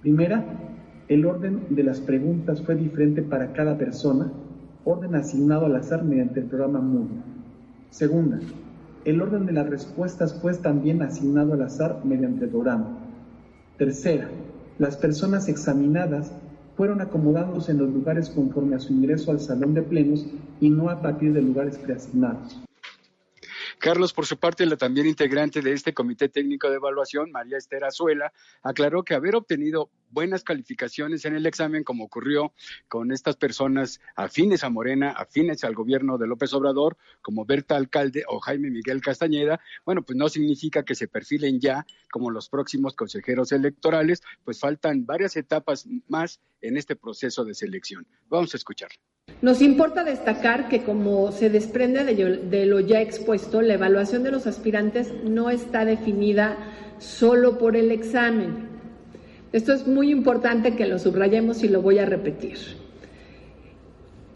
Primera, 0.00 0.44
el 1.08 1.26
orden 1.26 1.66
de 1.70 1.82
las 1.82 2.00
preguntas 2.00 2.62
fue 2.62 2.76
diferente 2.76 3.22
para 3.22 3.52
cada 3.52 3.76
persona, 3.76 4.30
orden 4.84 5.14
asignado 5.14 5.66
al 5.66 5.76
azar 5.76 6.04
mediante 6.04 6.40
el 6.40 6.46
programa 6.46 6.80
Moodle. 6.80 7.22
Segunda, 7.90 8.38
el 9.04 9.20
orden 9.20 9.46
de 9.46 9.52
las 9.52 9.68
respuestas 9.68 10.40
fue 10.40 10.54
también 10.54 11.02
asignado 11.02 11.54
al 11.54 11.62
azar 11.62 12.00
mediante 12.04 12.44
el 12.44 12.50
programa. 12.50 12.98
Tercera, 13.76 14.28
las 14.78 14.96
personas 14.96 15.48
examinadas 15.48 16.32
fueron 16.76 17.00
acomodándose 17.00 17.72
en 17.72 17.78
los 17.78 17.90
lugares 17.90 18.30
conforme 18.30 18.76
a 18.76 18.78
su 18.78 18.92
ingreso 18.92 19.30
al 19.30 19.40
salón 19.40 19.74
de 19.74 19.82
plenos 19.82 20.26
y 20.60 20.70
no 20.70 20.88
a 20.88 21.02
partir 21.02 21.32
de 21.32 21.42
lugares 21.42 21.76
preasignados. 21.76 22.62
Carlos, 23.80 24.12
por 24.12 24.26
su 24.26 24.36
parte, 24.36 24.66
la 24.66 24.76
también 24.76 25.06
integrante 25.06 25.62
de 25.62 25.72
este 25.72 25.94
comité 25.94 26.28
técnico 26.28 26.68
de 26.68 26.76
evaluación, 26.76 27.32
María 27.32 27.56
Esther 27.56 27.82
Azuela, 27.84 28.30
aclaró 28.62 29.02
que 29.02 29.14
haber 29.14 29.34
obtenido 29.34 29.90
buenas 30.10 30.44
calificaciones 30.44 31.24
en 31.24 31.34
el 31.34 31.46
examen, 31.46 31.82
como 31.82 32.04
ocurrió 32.04 32.52
con 32.88 33.10
estas 33.10 33.36
personas 33.36 34.00
afines 34.14 34.64
a 34.64 34.70
Morena, 34.70 35.12
afines 35.12 35.64
al 35.64 35.74
gobierno 35.74 36.18
de 36.18 36.26
López 36.26 36.52
Obrador, 36.52 36.98
como 37.22 37.46
Berta 37.46 37.76
Alcalde 37.76 38.24
o 38.28 38.38
Jaime 38.38 38.70
Miguel 38.70 39.00
Castañeda, 39.00 39.60
bueno, 39.86 40.02
pues 40.02 40.16
no 40.16 40.28
significa 40.28 40.84
que 40.84 40.94
se 40.94 41.08
perfilen 41.08 41.58
ya 41.58 41.86
como 42.12 42.30
los 42.30 42.50
próximos 42.50 42.94
consejeros 42.94 43.50
electorales, 43.50 44.22
pues 44.44 44.60
faltan 44.60 45.06
varias 45.06 45.36
etapas 45.36 45.88
más 46.06 46.40
en 46.60 46.76
este 46.76 46.96
proceso 46.96 47.44
de 47.44 47.54
selección. 47.54 48.06
Vamos 48.28 48.52
a 48.52 48.58
escuchar. 48.58 48.90
Nos 49.42 49.62
importa 49.62 50.04
destacar 50.04 50.68
que, 50.68 50.82
como 50.82 51.32
se 51.32 51.48
desprende 51.48 52.04
de, 52.04 52.66
lo 52.66 52.80
ya 52.80 53.00
expuesto, 53.00 53.62
la 53.62 53.74
evaluación 53.74 54.22
de 54.22 54.30
los 54.30 54.46
aspirantes 54.46 55.12
no 55.24 55.48
está 55.48 55.86
definida 55.86 56.58
solo 56.98 57.56
por 57.56 57.74
el 57.74 57.90
examen. 57.90 58.68
Esto 59.52 59.72
es 59.72 59.86
muy 59.86 60.10
importante 60.10 60.76
que 60.76 60.86
lo 60.86 60.98
subrayemos 60.98 61.64
y 61.64 61.68
lo 61.68 61.80
voy 61.80 61.98
a 61.98 62.04
repetir. 62.04 62.58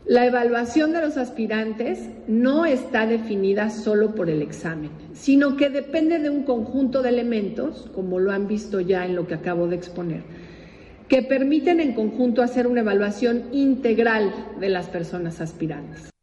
La 0.06 0.26
evaluación 0.26 0.92
de 0.92 1.00
los 1.00 1.16
aspirantes 1.18 2.08
no 2.26 2.64
está 2.64 3.06
definida 3.06 3.70
solo 3.70 4.14
por 4.14 4.30
el 4.30 4.42
examen, 4.42 4.90
sino 5.12 5.56
que 5.56 5.68
depende 5.68 6.18
de 6.18 6.30
un 6.30 6.44
conjunto 6.44 7.02
de 7.02 7.10
elementos, 7.10 7.90
como 7.94 8.18
lo 8.18 8.32
han 8.32 8.48
visto 8.48 8.80
ya 8.80 9.04
en 9.04 9.16
lo 9.16 9.26
que 9.26 9.34
acabo 9.34 9.66
de 9.66 9.76
exponer 9.76 10.22
que 11.08 11.23
permiten 11.23 11.80
en 11.80 11.92
conjunto 11.92 12.42
hacer 12.42 12.66
una 12.66 12.80
evaluación 12.80 13.44
integral 13.52 14.32
de 14.58 14.68
las 14.68 14.88
personas 14.88 15.40
aspirantes. 15.40 16.13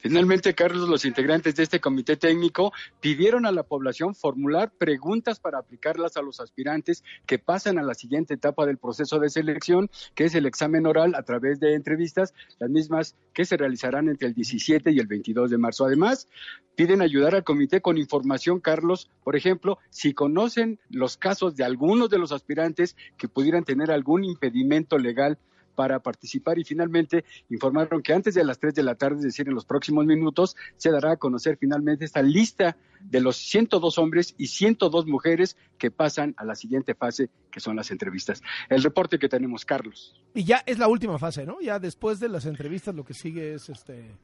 Finalmente, 0.00 0.54
Carlos, 0.54 0.88
los 0.88 1.04
integrantes 1.04 1.56
de 1.56 1.62
este 1.62 1.78
comité 1.78 2.16
técnico 2.16 2.72
pidieron 3.00 3.44
a 3.44 3.52
la 3.52 3.64
población 3.64 4.14
formular 4.14 4.72
preguntas 4.72 5.40
para 5.40 5.58
aplicarlas 5.58 6.16
a 6.16 6.22
los 6.22 6.40
aspirantes 6.40 7.04
que 7.26 7.38
pasan 7.38 7.78
a 7.78 7.82
la 7.82 7.92
siguiente 7.92 8.32
etapa 8.32 8.64
del 8.64 8.78
proceso 8.78 9.18
de 9.18 9.28
selección, 9.28 9.90
que 10.14 10.24
es 10.24 10.34
el 10.34 10.46
examen 10.46 10.86
oral 10.86 11.14
a 11.14 11.22
través 11.22 11.60
de 11.60 11.74
entrevistas, 11.74 12.32
las 12.58 12.70
mismas 12.70 13.14
que 13.34 13.44
se 13.44 13.58
realizarán 13.58 14.08
entre 14.08 14.28
el 14.28 14.34
17 14.34 14.90
y 14.90 14.98
el 14.98 15.06
22 15.06 15.50
de 15.50 15.58
marzo. 15.58 15.84
Además, 15.84 16.28
piden 16.76 17.02
ayudar 17.02 17.34
al 17.34 17.44
comité 17.44 17.82
con 17.82 17.98
información, 17.98 18.58
Carlos, 18.58 19.10
por 19.22 19.36
ejemplo, 19.36 19.78
si 19.90 20.14
conocen 20.14 20.78
los 20.88 21.18
casos 21.18 21.56
de 21.56 21.64
algunos 21.64 22.08
de 22.08 22.18
los 22.18 22.32
aspirantes 22.32 22.96
que 23.18 23.28
pudieran 23.28 23.64
tener 23.64 23.90
algún 23.90 24.24
impedimento 24.24 24.96
legal 24.96 25.38
para 25.74 26.00
participar 26.00 26.58
y 26.58 26.64
finalmente 26.64 27.24
informaron 27.48 28.02
que 28.02 28.12
antes 28.12 28.34
de 28.34 28.44
las 28.44 28.58
3 28.58 28.74
de 28.74 28.82
la 28.82 28.94
tarde, 28.94 29.18
es 29.18 29.24
decir, 29.24 29.48
en 29.48 29.54
los 29.54 29.64
próximos 29.64 30.06
minutos, 30.06 30.56
se 30.76 30.90
dará 30.90 31.12
a 31.12 31.16
conocer 31.16 31.56
finalmente 31.58 32.04
esta 32.04 32.22
lista 32.22 32.76
de 33.00 33.20
los 33.20 33.36
102 33.36 33.98
hombres 33.98 34.34
y 34.36 34.48
102 34.48 35.06
mujeres 35.06 35.56
que 35.78 35.90
pasan 35.90 36.34
a 36.36 36.44
la 36.44 36.54
siguiente 36.54 36.94
fase, 36.94 37.30
que 37.50 37.60
son 37.60 37.76
las 37.76 37.90
entrevistas. 37.90 38.42
El 38.68 38.82
reporte 38.82 39.18
que 39.18 39.28
tenemos, 39.28 39.64
Carlos. 39.64 40.14
Y 40.34 40.44
ya 40.44 40.62
es 40.66 40.78
la 40.78 40.88
última 40.88 41.18
fase, 41.18 41.46
¿no? 41.46 41.60
Ya 41.60 41.78
después 41.78 42.20
de 42.20 42.28
las 42.28 42.46
entrevistas 42.46 42.94
lo 42.94 43.04
que 43.04 43.14
sigue 43.14 43.54
es 43.54 43.68
este 43.68 44.16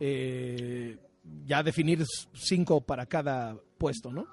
eh, 0.00 0.98
ya 1.46 1.62
definir 1.62 2.04
cinco 2.34 2.80
para 2.80 3.06
cada 3.06 3.56
puesto, 3.78 4.12
¿no? 4.12 4.26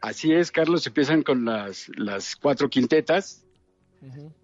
Así 0.00 0.32
es, 0.32 0.50
Carlos, 0.50 0.86
empiezan 0.86 1.22
con 1.22 1.44
las, 1.44 1.90
las 1.96 2.34
cuatro 2.36 2.70
quintetas, 2.70 3.44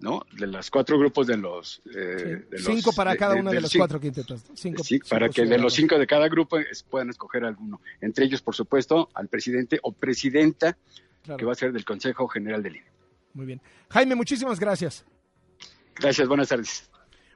¿no? 0.00 0.22
De 0.32 0.46
los 0.46 0.70
cuatro 0.70 0.98
grupos 0.98 1.26
de 1.26 1.36
los... 1.36 1.82
Eh, 1.94 2.46
cinco 2.58 2.92
para 2.92 3.16
cada 3.16 3.36
una 3.36 3.50
de, 3.50 3.60
las 3.60 3.72
cuatro 3.74 4.00
quintetas. 4.00 4.44
Cinco, 4.54 4.84
sí, 4.84 4.98
para 4.98 5.28
que 5.28 5.46
de 5.46 5.58
los 5.58 5.72
cinco 5.72 5.98
de 5.98 6.06
cada 6.06 6.28
grupo 6.28 6.58
puedan 6.90 7.10
escoger 7.10 7.44
alguno. 7.44 7.80
Entre 8.00 8.26
ellos, 8.26 8.42
por 8.42 8.54
supuesto, 8.54 9.08
al 9.14 9.28
presidente 9.28 9.78
o 9.82 9.92
presidenta 9.92 10.76
que 11.36 11.44
va 11.44 11.52
a 11.52 11.56
ser 11.56 11.72
del 11.72 11.84
Consejo 11.84 12.28
General 12.28 12.62
del 12.62 12.76
INE. 12.76 12.86
Muy 13.34 13.46
bien. 13.46 13.60
Jaime, 13.90 14.14
muchísimas 14.14 14.60
gracias. 14.60 15.04
Gracias, 15.94 16.28
buenas 16.28 16.48
tardes. 16.48 16.88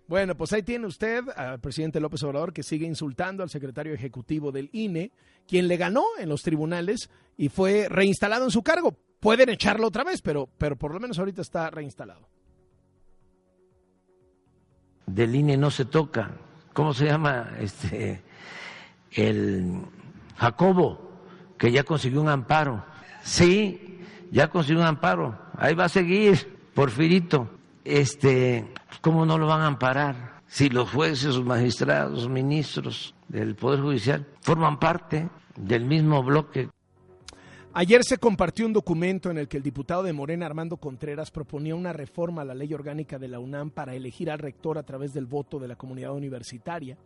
Bueno, 0.07 0.37
pues 0.37 0.53
ahí 0.53 0.63
tiene 0.63 0.87
usted 0.87 1.23
al 1.37 1.61
presidente 1.61 2.01
López 2.01 2.23
Obrador 2.25 2.53
que 2.53 2.63
sigue 2.63 2.87
insultando 2.87 3.43
al 3.43 3.49
secretario 3.49 3.95
ejecutivo 3.95 4.51
del 4.51 4.69
INE, 4.73 5.13
quien 5.47 5.69
le 5.69 5.77
ganó 5.77 6.05
en 6.19 6.29
los 6.29 6.43
tribunales 6.43 7.11
y 7.37 7.49
fue 7.49 7.89
reinstalado 7.89 8.45
en 8.45 8.51
su 8.51 8.63
cargo. 8.63 8.97
Pueden 9.21 9.51
echarlo 9.51 9.87
otra 9.87 10.03
vez, 10.03 10.23
pero, 10.23 10.49
pero 10.59 10.77
por 10.77 10.95
lo 10.95 10.99
menos 10.99 11.19
ahorita 11.19 11.43
está 11.43 11.69
reinstalado. 11.71 12.27
Del 15.07 15.35
INE 15.35 15.59
no 15.59 15.71
se 15.71 15.85
toca. 15.85 16.31
¿Cómo 16.73 16.95
se 16.95 17.05
llama? 17.05 17.51
Este, 17.59 18.23
el 19.13 19.83
Jacobo, 20.37 21.11
que 21.59 21.71
ya 21.71 21.85
consiguió 21.85 22.23
un 22.23 22.31
amparo. 22.31 22.85
Sí, 23.23 24.01
ya 24.31 24.49
consiguió 24.49 24.81
un 24.81 24.87
amparo. 24.87 25.39
Ahí 25.59 25.75
va 25.75 25.85
a 25.85 25.91
seguir, 25.91 26.59
Porfirito. 26.73 27.51
Este, 27.85 28.73
¿cómo 29.03 29.27
no 29.27 29.37
lo 29.37 29.47
van 29.47 29.61
a 29.61 29.67
amparar? 29.67 30.41
Si 30.47 30.71
los 30.71 30.91
jueces, 30.91 31.37
los 31.37 31.45
magistrados, 31.45 32.13
los 32.13 32.29
ministros 32.29 33.15
del 33.29 33.55
Poder 33.55 33.81
Judicial 33.81 34.27
forman 34.41 34.79
parte 34.79 35.29
del 35.57 35.85
mismo 35.85 36.23
bloque 36.23 36.71
Ayer 37.73 38.03
se 38.03 38.19
compartió 38.19 38.67
un 38.67 38.73
documento 38.73 39.31
en 39.31 39.39
el 39.39 39.47
que 39.47 39.57
el 39.57 39.63
diputado 39.63 40.03
de 40.03 40.13
Morena, 40.13 40.45
Armando 40.45 40.79
Contreras, 40.79 41.31
proponía 41.31 41.77
una 41.77 41.93
reforma 41.93 42.43
a 42.43 42.45
la 42.45 42.55
ley 42.55 42.75
orgánica 42.75 43.17
de 43.17 43.29
la 43.29 43.39
UNAM 43.39 43.71
para 43.71 43.95
elegir 43.95 44.29
al 44.29 44.41
rector 44.41 44.77
a 44.77 44.83
través 44.83 45.15
del 45.15 45.27
voto 45.27 45.61
de 45.61 45.69
la 45.69 45.77
comunidad 45.77 46.13
universitaria. 46.13 46.99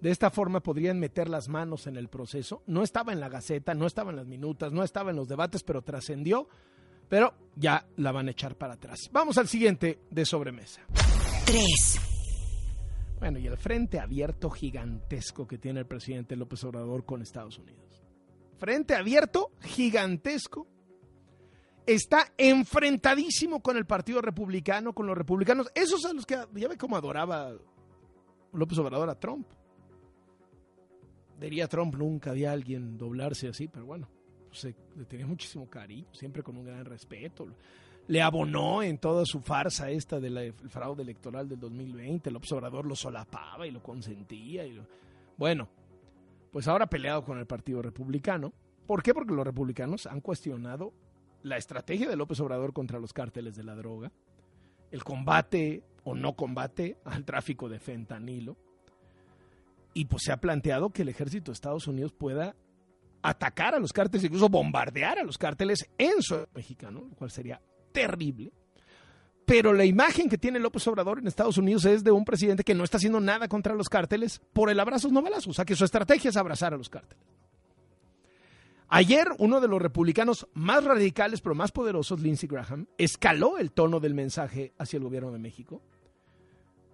De 0.00 0.10
esta 0.10 0.30
forma 0.30 0.58
podrían 0.58 0.98
meter 0.98 1.28
las 1.28 1.48
manos 1.48 1.86
en 1.86 1.96
el 1.96 2.08
proceso. 2.08 2.64
No 2.66 2.82
estaba 2.82 3.12
en 3.12 3.20
la 3.20 3.28
Gaceta, 3.28 3.74
no 3.74 3.86
estaba 3.86 4.10
en 4.10 4.16
las 4.16 4.26
minutas, 4.26 4.72
no 4.72 4.82
estaba 4.82 5.10
en 5.10 5.16
los 5.16 5.28
debates, 5.28 5.62
pero 5.62 5.82
trascendió. 5.82 6.48
Pero 7.08 7.34
ya 7.54 7.86
la 7.96 8.10
van 8.10 8.26
a 8.26 8.32
echar 8.32 8.56
para 8.56 8.74
atrás. 8.74 9.08
Vamos 9.12 9.38
al 9.38 9.46
siguiente 9.46 10.00
de 10.10 10.26
sobremesa. 10.26 10.80
Tres. 11.46 12.00
Bueno, 13.20 13.38
y 13.38 13.46
el 13.46 13.56
frente 13.56 14.00
abierto 14.00 14.50
gigantesco 14.50 15.46
que 15.46 15.58
tiene 15.58 15.78
el 15.78 15.86
presidente 15.86 16.34
López 16.34 16.64
Obrador 16.64 17.04
con 17.04 17.22
Estados 17.22 17.56
Unidos 17.60 17.91
frente 18.62 18.94
abierto, 18.94 19.50
gigantesco, 19.60 20.68
está 21.84 22.32
enfrentadísimo 22.38 23.60
con 23.60 23.76
el 23.76 23.86
Partido 23.86 24.20
Republicano, 24.22 24.92
con 24.92 25.04
los 25.08 25.18
republicanos. 25.18 25.68
Esos 25.74 26.00
son 26.00 26.14
los 26.14 26.24
que 26.24 26.36
ya 26.54 26.68
ve 26.68 26.76
cómo 26.78 26.96
adoraba 26.96 27.52
López 28.52 28.78
Obrador 28.78 29.10
a 29.10 29.18
Trump. 29.18 29.48
Diría 31.40 31.66
Trump 31.66 31.96
nunca 31.96 32.30
había 32.30 32.52
alguien 32.52 32.96
doblarse 32.96 33.48
así, 33.48 33.66
pero 33.66 33.84
bueno, 33.84 34.08
le 34.96 35.06
tenía 35.06 35.26
muchísimo 35.26 35.68
cariño, 35.68 36.06
siempre 36.12 36.44
con 36.44 36.56
un 36.56 36.64
gran 36.64 36.84
respeto. 36.84 37.48
Le 38.06 38.22
abonó 38.22 38.84
en 38.84 38.98
toda 38.98 39.24
su 39.26 39.40
farsa 39.40 39.90
esta 39.90 40.20
del 40.20 40.52
fraude 40.68 41.02
electoral 41.02 41.48
del 41.48 41.58
2020. 41.58 42.30
López 42.30 42.52
Obrador 42.52 42.86
lo 42.86 42.94
solapaba 42.94 43.66
y 43.66 43.72
lo 43.72 43.82
consentía. 43.82 44.62
Bueno, 45.36 45.68
pues 46.52 46.68
ahora 46.68 46.86
peleado 46.86 47.24
con 47.24 47.38
el 47.38 47.46
Partido 47.46 47.80
Republicano. 47.80 48.52
¿Por 48.86 49.02
qué? 49.02 49.14
Porque 49.14 49.34
los 49.34 49.46
republicanos 49.46 50.06
han 50.06 50.20
cuestionado 50.20 50.92
la 51.42 51.56
estrategia 51.56 52.08
de 52.08 52.16
López 52.16 52.40
Obrador 52.40 52.72
contra 52.72 52.98
los 52.98 53.12
cárteles 53.12 53.56
de 53.56 53.64
la 53.64 53.74
droga, 53.74 54.12
el 54.90 55.04
combate 55.04 55.82
o 56.04 56.14
no 56.14 56.34
combate 56.34 56.98
al 57.04 57.24
tráfico 57.24 57.68
de 57.68 57.78
fentanilo, 57.78 58.56
y 59.94 60.06
pues 60.06 60.22
se 60.24 60.32
ha 60.32 60.38
planteado 60.38 60.90
que 60.90 61.02
el 61.02 61.08
ejército 61.08 61.50
de 61.50 61.54
Estados 61.54 61.86
Unidos 61.86 62.12
pueda 62.12 62.56
atacar 63.22 63.74
a 63.74 63.78
los 63.78 63.92
cárteles, 63.92 64.24
incluso 64.24 64.48
bombardear 64.48 65.18
a 65.18 65.24
los 65.24 65.38
cárteles 65.38 65.88
en 65.98 66.22
su 66.22 66.46
mexicano, 66.54 67.06
lo 67.08 67.16
cual 67.16 67.30
sería 67.30 67.60
terrible. 67.92 68.52
Pero 69.44 69.72
la 69.72 69.84
imagen 69.84 70.28
que 70.28 70.38
tiene 70.38 70.58
López 70.58 70.86
Obrador 70.86 71.18
en 71.18 71.26
Estados 71.26 71.58
Unidos 71.58 71.84
es 71.84 72.04
de 72.04 72.10
un 72.10 72.24
presidente 72.24 72.64
que 72.64 72.74
no 72.74 72.84
está 72.84 72.96
haciendo 72.96 73.20
nada 73.20 73.48
contra 73.48 73.74
los 73.74 73.88
cárteles 73.88 74.40
por 74.52 74.70
el 74.70 74.80
abrazo 74.80 75.08
no 75.10 75.20
balazos. 75.20 75.48
O 75.48 75.52
sea, 75.52 75.64
que 75.64 75.74
su 75.74 75.84
estrategia 75.84 76.30
es 76.30 76.36
abrazar 76.36 76.72
a 76.72 76.76
los 76.76 76.88
cárteles. 76.88 77.24
Ayer, 78.94 79.28
uno 79.38 79.62
de 79.62 79.68
los 79.68 79.80
republicanos 79.80 80.46
más 80.52 80.84
radicales 80.84 81.40
pero 81.40 81.54
más 81.54 81.72
poderosos, 81.72 82.20
Lindsey 82.20 82.46
Graham, 82.46 82.86
escaló 82.98 83.56
el 83.56 83.72
tono 83.72 84.00
del 84.00 84.12
mensaje 84.12 84.74
hacia 84.76 84.98
el 84.98 85.04
gobierno 85.04 85.32
de 85.32 85.38
México. 85.38 85.80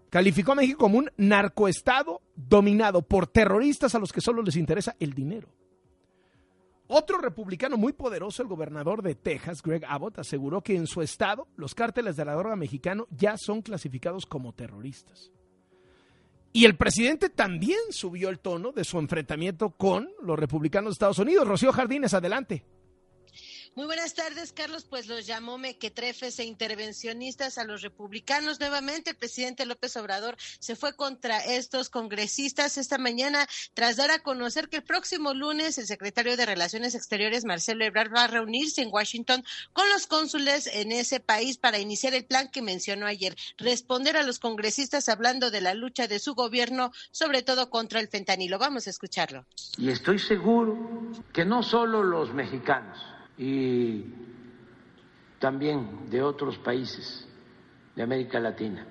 Calificó 0.08 0.52
a 0.52 0.54
México 0.54 0.78
como 0.78 0.98
un 0.98 1.10
narcoestado 1.16 2.22
dominado 2.36 3.02
por 3.02 3.26
terroristas 3.26 3.96
a 3.96 3.98
los 3.98 4.12
que 4.12 4.20
solo 4.20 4.42
les 4.42 4.54
interesa 4.54 4.94
el 5.00 5.12
dinero. 5.12 5.48
Otro 6.86 7.18
republicano 7.18 7.76
muy 7.76 7.92
poderoso, 7.92 8.42
el 8.42 8.48
gobernador 8.48 9.02
de 9.02 9.16
Texas, 9.16 9.60
Greg 9.60 9.84
Abbott, 9.84 10.20
aseguró 10.20 10.62
que 10.62 10.76
en 10.76 10.86
su 10.86 11.02
estado 11.02 11.48
los 11.56 11.74
cárteles 11.74 12.14
de 12.14 12.24
la 12.24 12.34
droga 12.34 12.54
mexicano 12.54 13.08
ya 13.10 13.36
son 13.36 13.60
clasificados 13.60 14.24
como 14.24 14.52
terroristas. 14.52 15.32
Y 16.52 16.64
el 16.64 16.76
presidente 16.76 17.28
también 17.28 17.78
subió 17.90 18.30
el 18.30 18.38
tono 18.38 18.72
de 18.72 18.84
su 18.84 18.98
enfrentamiento 18.98 19.70
con 19.70 20.08
los 20.22 20.38
republicanos 20.38 20.90
de 20.90 20.92
Estados 20.94 21.18
Unidos. 21.18 21.46
Rocío 21.46 21.72
Jardines, 21.72 22.14
adelante. 22.14 22.64
Muy 23.78 23.86
buenas 23.86 24.14
tardes, 24.14 24.52
Carlos. 24.52 24.82
Pues 24.82 25.06
los 25.06 25.24
llamó 25.24 25.56
mequetrefes 25.56 26.40
e 26.40 26.44
intervencionistas 26.44 27.58
a 27.58 27.64
los 27.64 27.80
republicanos. 27.82 28.58
Nuevamente, 28.58 29.10
el 29.10 29.16
presidente 29.16 29.66
López 29.66 29.96
Obrador 29.96 30.36
se 30.58 30.74
fue 30.74 30.96
contra 30.96 31.38
estos 31.44 31.88
congresistas 31.88 32.76
esta 32.76 32.98
mañana 32.98 33.46
tras 33.74 33.94
dar 33.94 34.10
a 34.10 34.18
conocer 34.18 34.68
que 34.68 34.78
el 34.78 34.82
próximo 34.82 35.32
lunes 35.32 35.78
el 35.78 35.86
secretario 35.86 36.36
de 36.36 36.44
Relaciones 36.44 36.96
Exteriores, 36.96 37.44
Marcelo 37.44 37.84
Ebrard, 37.84 38.12
va 38.12 38.24
a 38.24 38.26
reunirse 38.26 38.82
en 38.82 38.88
Washington 38.90 39.44
con 39.72 39.88
los 39.90 40.08
cónsules 40.08 40.66
en 40.66 40.90
ese 40.90 41.20
país 41.20 41.56
para 41.56 41.78
iniciar 41.78 42.14
el 42.14 42.24
plan 42.24 42.48
que 42.48 42.62
mencionó 42.62 43.06
ayer, 43.06 43.36
responder 43.58 44.16
a 44.16 44.24
los 44.24 44.40
congresistas 44.40 45.08
hablando 45.08 45.52
de 45.52 45.60
la 45.60 45.74
lucha 45.74 46.08
de 46.08 46.18
su 46.18 46.34
gobierno, 46.34 46.90
sobre 47.12 47.44
todo 47.44 47.70
contra 47.70 48.00
el 48.00 48.08
fentanilo. 48.08 48.58
Vamos 48.58 48.88
a 48.88 48.90
escucharlo. 48.90 49.46
Y 49.76 49.90
estoy 49.90 50.18
seguro 50.18 50.76
que 51.32 51.44
no 51.44 51.62
solo 51.62 52.02
los 52.02 52.34
mexicanos, 52.34 52.98
y 53.38 54.04
también 55.38 56.10
de 56.10 56.20
otros 56.22 56.58
países 56.58 57.26
de 57.94 58.02
América 58.02 58.40
Latina 58.40 58.84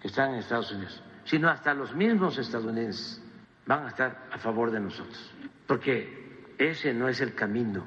que 0.00 0.08
están 0.08 0.30
en 0.34 0.40
Estados 0.40 0.70
Unidos, 0.72 1.02
sino 1.24 1.48
hasta 1.48 1.72
los 1.72 1.94
mismos 1.94 2.36
estadounidenses 2.38 3.22
van 3.66 3.84
a 3.84 3.88
estar 3.88 4.28
a 4.30 4.38
favor 4.38 4.70
de 4.70 4.80
nosotros, 4.80 5.32
porque 5.66 6.54
ese 6.58 6.92
no 6.92 7.08
es 7.08 7.20
el 7.20 7.34
camino, 7.34 7.84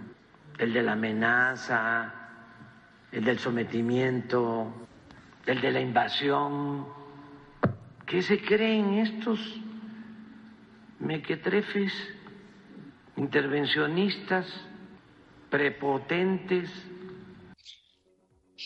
el 0.58 0.74
de 0.74 0.82
la 0.82 0.93
amenaza, 0.93 2.13
el 3.12 3.24
del 3.24 3.39
sometimiento, 3.39 4.88
el 5.45 5.62
de 5.62 5.71
la 5.71 5.82
invasión. 5.82 6.88
¿Qué 8.06 8.21
se 8.21 8.41
creen 8.41 8.95
estos 8.95 9.39
mequetrefes, 11.00 11.93
intervencionistas? 13.17 14.48
Prepotentes. 15.56 16.70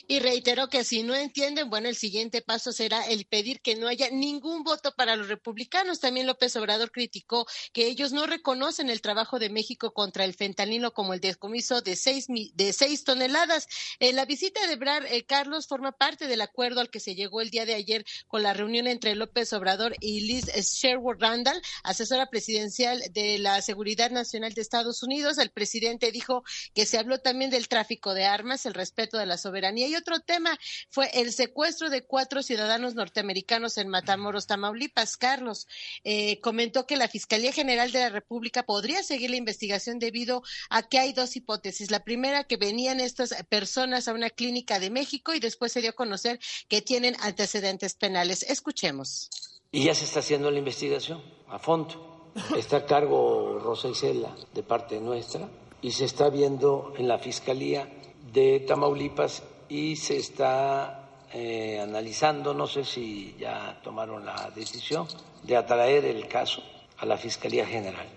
Y 0.08 0.20
reiteró 0.20 0.68
que 0.70 0.84
si 0.84 1.04
no 1.04 1.16
entienden, 1.16 1.70
bueno, 1.70 1.90
el 1.90 1.96
siguiente 1.96 2.42
paso 2.42 2.72
será 2.72 3.06
el 3.08 3.26
pedir 3.26 3.62
que 3.62 3.76
no 3.76 3.88
haya 3.88 4.10
ningún 4.10 4.64
voto 4.64 4.94
para 4.96 5.16
los 5.16 5.28
republicanos. 5.28 6.00
También 6.00 6.28
López 6.28 6.56
Obrador 6.56 6.92
criticó 6.92 7.48
que 7.74 7.88
ellos 7.88 8.12
no 8.12 8.28
reconocen 8.28 8.90
el 8.90 9.02
trabajo 9.02 9.40
de 9.40 9.50
México 9.50 9.92
contra 9.94 10.26
el 10.26 10.34
fentanilo 10.34 10.94
como 10.94 11.14
el 11.14 11.20
descomiso 11.20 11.82
de 11.82 11.96
seis, 11.96 12.28
de 12.28 12.74
seis 12.74 13.04
toneladas. 13.04 13.68
Eh, 14.00 14.14
la 14.14 14.26
visita 14.26 14.66
de 14.68 14.76
Brar 14.76 15.06
eh, 15.08 15.26
Carlos 15.26 15.68
forma 15.68 15.92
parte 15.92 16.28
del 16.28 16.42
acuerdo 16.42 16.82
al 16.82 16.90
que 16.90 17.00
se 17.00 17.16
llegó 17.16 17.42
el 17.42 17.50
día 17.50 17.66
de 17.66 17.74
ayer 17.74 18.06
con 18.28 18.44
la 18.44 18.54
reunión 18.54 18.88
entre 18.88 19.16
López 19.16 19.52
Obrador 19.54 19.96
y 20.00 20.22
Liz 20.22 20.46
Sherwood 20.46 21.20
Randall, 21.20 21.62
asesora 21.84 22.30
presidencial 22.30 23.02
de 23.12 23.40
la 23.40 23.62
Seguridad 23.62 24.12
Nacional 24.12 24.54
de 24.54 24.62
Estados 24.62 25.04
Unidos. 25.04 25.38
El 25.38 25.50
presidente 25.50 26.12
dijo 26.12 26.44
que 26.74 26.86
se 26.86 26.98
habló 26.98 27.20
también 27.20 27.50
del 27.50 27.68
tráfico 27.68 28.14
de 28.14 28.26
armas, 28.26 28.66
el 28.66 28.74
respeto 28.74 29.18
de 29.18 29.26
la 29.26 29.38
soberanía 29.38 29.79
y 29.88 29.96
otro 29.96 30.20
tema 30.20 30.58
fue 30.90 31.10
el 31.14 31.32
secuestro 31.34 31.90
de 31.90 32.04
cuatro 32.04 32.44
ciudadanos 32.44 32.96
norteamericanos 32.96 33.78
en 33.78 33.90
Matamoros, 33.90 34.48
Tamaulipas. 34.48 35.18
Carlos 35.18 35.68
eh, 36.04 36.40
comentó 36.42 36.86
que 36.86 36.98
la 36.98 37.08
Fiscalía 37.08 37.52
General 37.52 37.92
de 37.92 38.00
la 38.00 38.10
República 38.10 38.64
podría 38.64 39.04
seguir 39.04 39.30
la 39.30 39.38
investigación 39.38 40.00
debido 40.00 40.44
a 40.70 40.84
que 40.84 41.00
hay 41.00 41.14
dos 41.14 41.36
hipótesis. 41.36 41.92
La 41.92 42.04
primera, 42.04 42.44
que 42.44 42.58
venían 42.58 43.00
estas 43.00 43.34
personas 43.50 44.08
a 44.08 44.14
una 44.14 44.30
clínica 44.30 44.80
de 44.80 44.90
México 44.90 45.34
y 45.34 45.40
después 45.40 45.72
se 45.72 45.82
dio 45.82 45.92
a 45.92 45.94
conocer 45.94 46.40
que 46.68 46.82
tienen 46.82 47.16
antecedentes 47.22 47.96
penales. 47.96 48.44
Escuchemos. 48.44 49.30
Y 49.72 49.84
ya 49.84 49.94
se 49.94 50.06
está 50.06 50.20
haciendo 50.20 50.50
la 50.52 50.60
investigación 50.60 51.22
a 51.48 51.60
fondo. 51.60 52.32
Está 52.56 52.78
a 52.78 52.86
cargo 52.86 53.60
Rosa 53.60 53.90
Isela 53.90 54.36
de 54.54 54.64
parte 54.64 55.00
nuestra 55.00 55.50
y 55.82 55.92
se 55.92 56.06
está 56.06 56.30
viendo 56.30 56.94
en 56.98 57.08
la 57.08 57.20
Fiscalía 57.20 57.90
de 58.34 58.60
Tamaulipas 58.62 59.44
y 59.70 59.96
se 59.96 60.18
está 60.18 61.26
eh, 61.34 61.80
analizando, 61.80 62.54
no 62.54 62.68
sé 62.68 62.84
si 62.84 63.36
ya 63.40 63.80
tomaron 63.84 64.26
la 64.26 64.52
decisión, 64.56 65.08
de 65.44 65.56
atraer 65.56 66.06
el 66.06 66.28
caso 66.28 66.62
a 66.98 67.06
la 67.06 67.18
Fiscalía 67.18 67.66
General. 67.66 68.08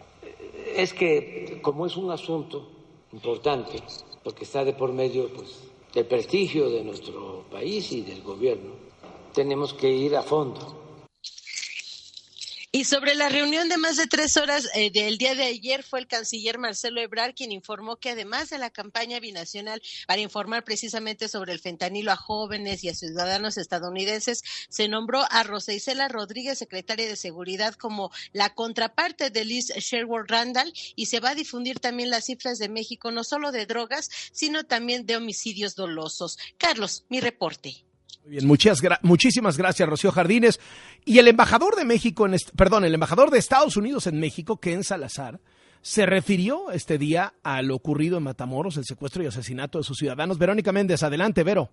Es 0.74 0.92
que 0.94 1.60
como 1.62 1.86
es 1.86 1.96
un 1.96 2.10
asunto 2.10 2.68
importante, 3.12 3.82
porque 4.24 4.44
está 4.44 4.64
de 4.64 4.72
por 4.72 4.92
medio 4.92 5.28
pues, 5.32 5.60
del 5.94 6.06
prestigio 6.06 6.70
de 6.70 6.82
nuestro 6.82 7.44
país 7.50 7.92
y 7.92 8.00
del 8.00 8.22
gobierno, 8.22 8.72
tenemos 9.34 9.74
que 9.74 9.90
ir 9.90 10.16
a 10.16 10.22
fondo 10.22 10.81
y 12.74 12.85
sobre 12.85 13.14
la 13.14 13.28
reunión 13.28 13.68
de 13.68 13.76
más 13.76 13.98
de 13.98 14.06
tres 14.06 14.38
horas 14.38 14.66
eh, 14.74 14.90
del 14.90 15.18
día 15.18 15.35
de 15.35 15.44
ayer 15.44 15.82
fue 15.82 16.00
el 16.00 16.06
canciller 16.06 16.56
Marcelo 16.58 17.02
Ebrard 17.02 17.35
quien 17.35 17.52
informó 17.52 17.96
que 17.96 18.08
además 18.08 18.48
de 18.48 18.56
la 18.56 18.70
campaña 18.70 19.20
binacional 19.20 19.82
para 20.06 20.22
informar 20.22 20.64
precisamente 20.64 21.28
sobre 21.28 21.52
el 21.52 21.61
fentanilo 21.61 22.11
a 22.12 22.16
jóvenes 22.16 22.82
y 22.82 22.88
a 22.88 22.94
ciudadanos 22.94 23.58
estadounidenses, 23.58 24.42
se 24.70 24.88
nombró 24.88 25.22
a 25.30 25.42
Rosa 25.42 25.74
Isela 25.74 26.08
Rodríguez, 26.08 26.58
secretaria 26.58 27.06
de 27.06 27.16
Seguridad, 27.16 27.74
como 27.74 28.11
la 28.32 28.54
contraparte 28.54 29.28
de 29.28 29.44
Liz 29.44 29.66
Sherwood 29.66 30.28
Randall 30.28 30.72
y 30.96 31.06
se 31.06 31.20
va 31.20 31.30
a 31.30 31.35
difundir 31.35 31.78
también 31.78 32.08
las 32.08 32.24
cifras 32.24 32.58
de 32.58 32.70
México, 32.70 33.11
no 33.11 33.22
solo 33.22 33.52
de 33.52 33.66
drogas, 33.66 34.08
sino 34.32 34.64
también 34.64 35.04
de 35.04 35.16
homicidios 35.16 35.74
dolosos. 35.74 36.38
Carlos, 36.56 37.04
mi 37.11 37.20
reporte. 37.20 37.85
Bien, 38.24 38.46
muchas 38.46 38.80
muchísimas 39.02 39.56
gracias, 39.56 39.88
Rocío 39.88 40.12
Jardines. 40.12 40.61
Y 41.04 41.18
el 41.18 41.28
embajador 41.28 41.74
de 41.74 41.85
México, 41.85 42.24
en 42.26 42.37
perdón, 42.56 42.85
el 42.85 42.94
embajador 42.94 43.30
de 43.30 43.38
Estados 43.38 43.76
Unidos 43.76 44.06
en 44.06 44.20
México, 44.20 44.58
Ken 44.58 44.85
Salazar, 44.85 45.40
se 45.82 46.06
refirió 46.06 46.70
este 46.70 46.96
día 46.96 47.34
a 47.42 47.60
lo 47.60 47.74
ocurrido 47.74 48.16
en 48.16 48.22
Matamoros, 48.22 48.76
el 48.76 48.84
secuestro 48.84 49.24
y 49.24 49.26
asesinato 49.26 49.78
de 49.78 49.84
sus 49.84 49.98
ciudadanos. 49.98 50.38
Verónica 50.38 50.70
Méndez, 50.70 51.02
adelante, 51.02 51.42
Vero. 51.42 51.70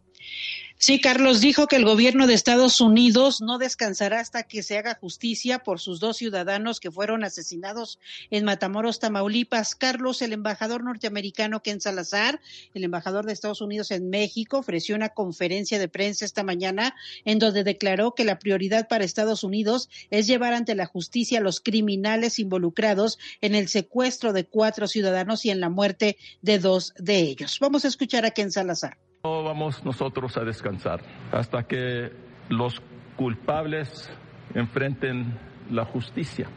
Sí, 0.81 0.99
Carlos 0.99 1.41
dijo 1.41 1.67
que 1.67 1.75
el 1.75 1.85
gobierno 1.85 2.25
de 2.25 2.33
Estados 2.33 2.81
Unidos 2.81 3.41
no 3.41 3.57
descansará 3.57 4.19
hasta 4.19 4.43
que 4.43 4.63
se 4.63 4.77
haga 4.77 4.95
justicia 4.95 5.59
por 5.59 5.79
sus 5.79 5.99
dos 5.99 6.17
ciudadanos 6.17 6.79
que 6.79 6.89
fueron 6.89 7.23
asesinados 7.23 7.99
en 8.31 8.45
Matamoros, 8.45 8.99
Tamaulipas. 8.99 9.75
Carlos, 9.75 10.21
el 10.21 10.33
embajador 10.33 10.83
norteamericano 10.83 11.61
Ken 11.61 11.79
Salazar, 11.79 12.39
el 12.73 12.85
embajador 12.85 13.25
de 13.25 13.33
Estados 13.33 13.61
Unidos 13.61 13.91
en 13.91 14.09
México, 14.09 14.59
ofreció 14.59 14.95
una 14.95 15.09
conferencia 15.09 15.77
de 15.79 15.89
prensa 15.89 16.25
esta 16.25 16.43
mañana 16.43 16.95
en 17.25 17.39
donde 17.39 17.63
declaró 17.63 18.15
que 18.15 18.23
la 18.23 18.39
prioridad 18.39 18.87
para 18.87 19.03
Estados 19.03 19.43
Unidos 19.43 19.89
es 20.09 20.27
llevar 20.27 20.53
ante 20.53 20.75
la 20.75 20.85
justicia 20.85 21.39
a 21.39 21.43
los 21.43 21.59
criminales 21.59 22.39
involucrados 22.39 23.19
en 23.41 23.53
el 23.53 23.67
secuestro 23.67 23.98
de 23.99 24.45
cuatro 24.45 24.87
ciudadanos 24.87 25.45
y 25.45 25.49
en 25.49 25.59
la 25.59 25.69
muerte 25.69 26.17
de 26.41 26.59
dos 26.59 26.93
de 26.97 27.19
ellos. 27.19 27.59
Vamos 27.59 27.85
a 27.85 27.89
escuchar 27.89 28.25
a 28.25 28.31
Ken 28.31 28.51
Salazar. 28.51 28.97
No 29.23 29.43
vamos 29.43 29.83
nosotros 29.83 30.37
a 30.37 30.45
descansar 30.45 31.01
hasta 31.31 31.63
que 31.63 32.11
los 32.47 32.81
culpables 33.17 34.09
enfrenten 34.55 35.37
la 35.69 35.83
justicia. 35.85 36.47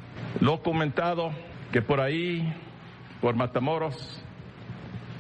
Lo 0.41 0.63
comentado 0.63 1.33
que 1.73 1.83
por 1.83 2.01
ahí, 2.01 2.55
por 3.21 3.35
Matamoros, 3.35 4.23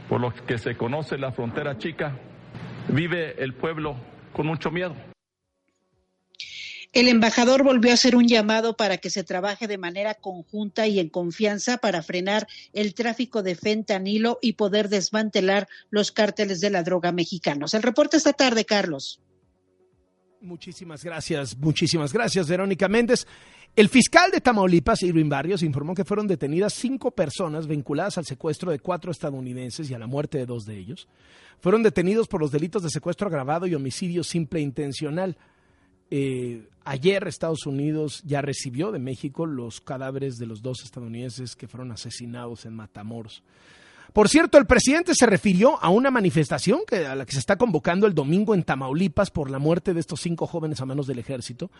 por 0.08 0.20
lo 0.20 0.32
que 0.32 0.58
se 0.58 0.76
conoce 0.76 1.18
la 1.18 1.32
frontera 1.32 1.76
chica, 1.78 2.16
vive 2.88 3.42
el 3.42 3.54
pueblo 3.54 3.96
con 4.32 4.46
mucho 4.46 4.70
miedo. 4.70 4.94
El 6.92 7.08
embajador 7.08 7.62
volvió 7.62 7.90
a 7.90 7.94
hacer 7.94 8.16
un 8.16 8.28
llamado 8.28 8.76
para 8.76 8.98
que 8.98 9.08
se 9.08 9.24
trabaje 9.24 9.66
de 9.66 9.78
manera 9.78 10.14
conjunta 10.14 10.86
y 10.86 11.00
en 11.00 11.08
confianza 11.08 11.78
para 11.78 12.02
frenar 12.02 12.46
el 12.74 12.92
tráfico 12.92 13.42
de 13.42 13.54
fentanilo 13.54 14.38
y 14.42 14.54
poder 14.54 14.90
desmantelar 14.90 15.68
los 15.88 16.12
cárteles 16.12 16.60
de 16.60 16.68
la 16.68 16.82
droga 16.82 17.10
mexicanos. 17.10 17.72
El 17.72 17.82
reporte 17.82 18.18
esta 18.18 18.34
tarde, 18.34 18.66
Carlos. 18.66 19.20
Muchísimas 20.42 21.02
gracias, 21.02 21.56
muchísimas 21.56 22.12
gracias, 22.12 22.48
Verónica 22.48 22.88
Méndez. 22.88 23.26
El 23.74 23.88
fiscal 23.88 24.30
de 24.30 24.42
Tamaulipas, 24.42 25.02
Irving 25.02 25.30
Barrios, 25.30 25.62
informó 25.62 25.94
que 25.94 26.04
fueron 26.04 26.26
detenidas 26.26 26.74
cinco 26.74 27.10
personas 27.12 27.66
vinculadas 27.66 28.18
al 28.18 28.26
secuestro 28.26 28.70
de 28.70 28.80
cuatro 28.80 29.10
estadounidenses 29.10 29.88
y 29.88 29.94
a 29.94 29.98
la 29.98 30.06
muerte 30.06 30.36
de 30.36 30.44
dos 30.44 30.66
de 30.66 30.76
ellos. 30.76 31.08
Fueron 31.58 31.82
detenidos 31.82 32.28
por 32.28 32.42
los 32.42 32.50
delitos 32.50 32.82
de 32.82 32.90
secuestro 32.90 33.28
agravado 33.28 33.66
y 33.66 33.74
homicidio 33.74 34.24
simple 34.24 34.60
e 34.60 34.62
intencional. 34.62 35.38
Eh, 36.14 36.68
ayer 36.84 37.26
Estados 37.26 37.64
Unidos 37.64 38.22
ya 38.26 38.42
recibió 38.42 38.92
de 38.92 38.98
México 38.98 39.46
los 39.46 39.80
cadáveres 39.80 40.36
de 40.36 40.44
los 40.44 40.60
dos 40.60 40.82
estadounidenses 40.84 41.56
que 41.56 41.66
fueron 41.66 41.90
asesinados 41.90 42.66
en 42.66 42.76
Matamoros. 42.76 43.42
Por 44.12 44.28
cierto, 44.28 44.58
el 44.58 44.66
presidente 44.66 45.14
se 45.14 45.24
refirió 45.24 45.82
a 45.82 45.88
una 45.88 46.10
manifestación 46.10 46.80
que, 46.86 47.06
a 47.06 47.14
la 47.14 47.24
que 47.24 47.32
se 47.32 47.38
está 47.38 47.56
convocando 47.56 48.06
el 48.06 48.14
domingo 48.14 48.54
en 48.54 48.62
Tamaulipas 48.62 49.30
por 49.30 49.50
la 49.50 49.58
muerte 49.58 49.94
de 49.94 50.00
estos 50.00 50.20
cinco 50.20 50.46
jóvenes 50.46 50.82
a 50.82 50.84
manos 50.84 51.06
del 51.06 51.18
ejército. 51.18 51.70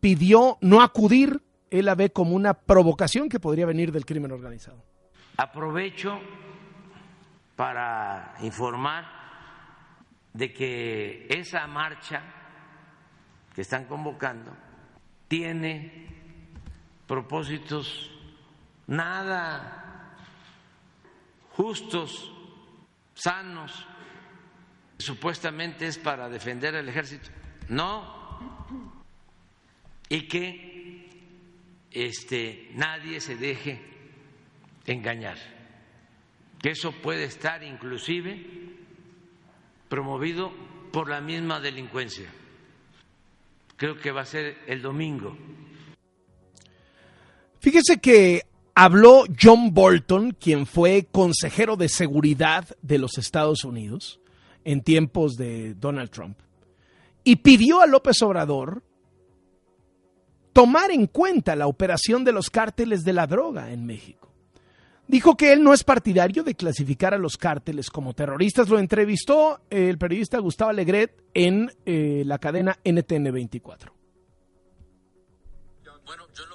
Pidió 0.00 0.58
no 0.60 0.82
acudir, 0.82 1.40
él 1.70 1.86
la 1.86 1.94
ve 1.94 2.10
como 2.10 2.36
una 2.36 2.52
provocación 2.52 3.30
que 3.30 3.40
podría 3.40 3.64
venir 3.64 3.90
del 3.90 4.04
crimen 4.04 4.32
organizado. 4.32 4.84
Aprovecho 5.38 6.20
para 7.56 8.34
informar 8.42 9.06
de 10.34 10.52
que 10.52 11.26
esa 11.30 11.66
marcha 11.66 12.41
que 13.54 13.62
están 13.62 13.84
convocando 13.84 14.56
tiene 15.28 16.06
propósitos 17.06 18.10
nada 18.86 19.82
justos, 21.50 22.32
sanos, 23.14 23.86
supuestamente 24.98 25.86
es 25.86 25.98
para 25.98 26.28
defender 26.28 26.76
al 26.76 26.88
ejército. 26.88 27.28
No. 27.68 28.22
Y 30.08 30.28
que 30.28 31.08
este 31.90 32.70
nadie 32.74 33.20
se 33.20 33.36
deje 33.36 33.80
engañar. 34.86 35.36
Que 36.60 36.70
eso 36.70 36.92
puede 36.92 37.24
estar 37.24 37.62
inclusive 37.62 38.46
promovido 39.88 40.52
por 40.92 41.08
la 41.08 41.20
misma 41.20 41.60
delincuencia 41.60 42.30
creo 43.82 43.98
que 43.98 44.12
va 44.12 44.20
a 44.20 44.26
ser 44.26 44.58
el 44.68 44.80
domingo. 44.80 45.36
Fíjese 47.58 47.98
que 47.98 48.42
habló 48.76 49.24
John 49.36 49.74
Bolton, 49.74 50.36
quien 50.38 50.66
fue 50.66 51.08
consejero 51.10 51.74
de 51.74 51.88
seguridad 51.88 52.64
de 52.80 52.98
los 52.98 53.18
Estados 53.18 53.64
Unidos 53.64 54.20
en 54.62 54.82
tiempos 54.82 55.34
de 55.34 55.74
Donald 55.74 56.10
Trump, 56.10 56.38
y 57.24 57.34
pidió 57.36 57.80
a 57.80 57.88
López 57.88 58.22
Obrador 58.22 58.84
tomar 60.52 60.92
en 60.92 61.08
cuenta 61.08 61.56
la 61.56 61.66
operación 61.66 62.22
de 62.22 62.30
los 62.30 62.50
cárteles 62.50 63.02
de 63.02 63.14
la 63.14 63.26
droga 63.26 63.72
en 63.72 63.84
México 63.84 64.31
dijo 65.06 65.36
que 65.36 65.52
él 65.52 65.62
no 65.62 65.72
es 65.72 65.84
partidario 65.84 66.42
de 66.42 66.54
clasificar 66.54 67.14
a 67.14 67.18
los 67.18 67.36
cárteles 67.36 67.90
como 67.90 68.14
terroristas. 68.14 68.68
Lo 68.68 68.78
entrevistó 68.78 69.60
el 69.70 69.98
periodista 69.98 70.38
Gustavo 70.38 70.70
Alegret 70.70 71.22
en 71.34 71.70
eh, 71.86 72.22
la 72.26 72.38
cadena 72.38 72.78
NTN 72.84 73.32
24. 73.32 73.92
Bueno, 76.04 76.26
yo 76.34 76.51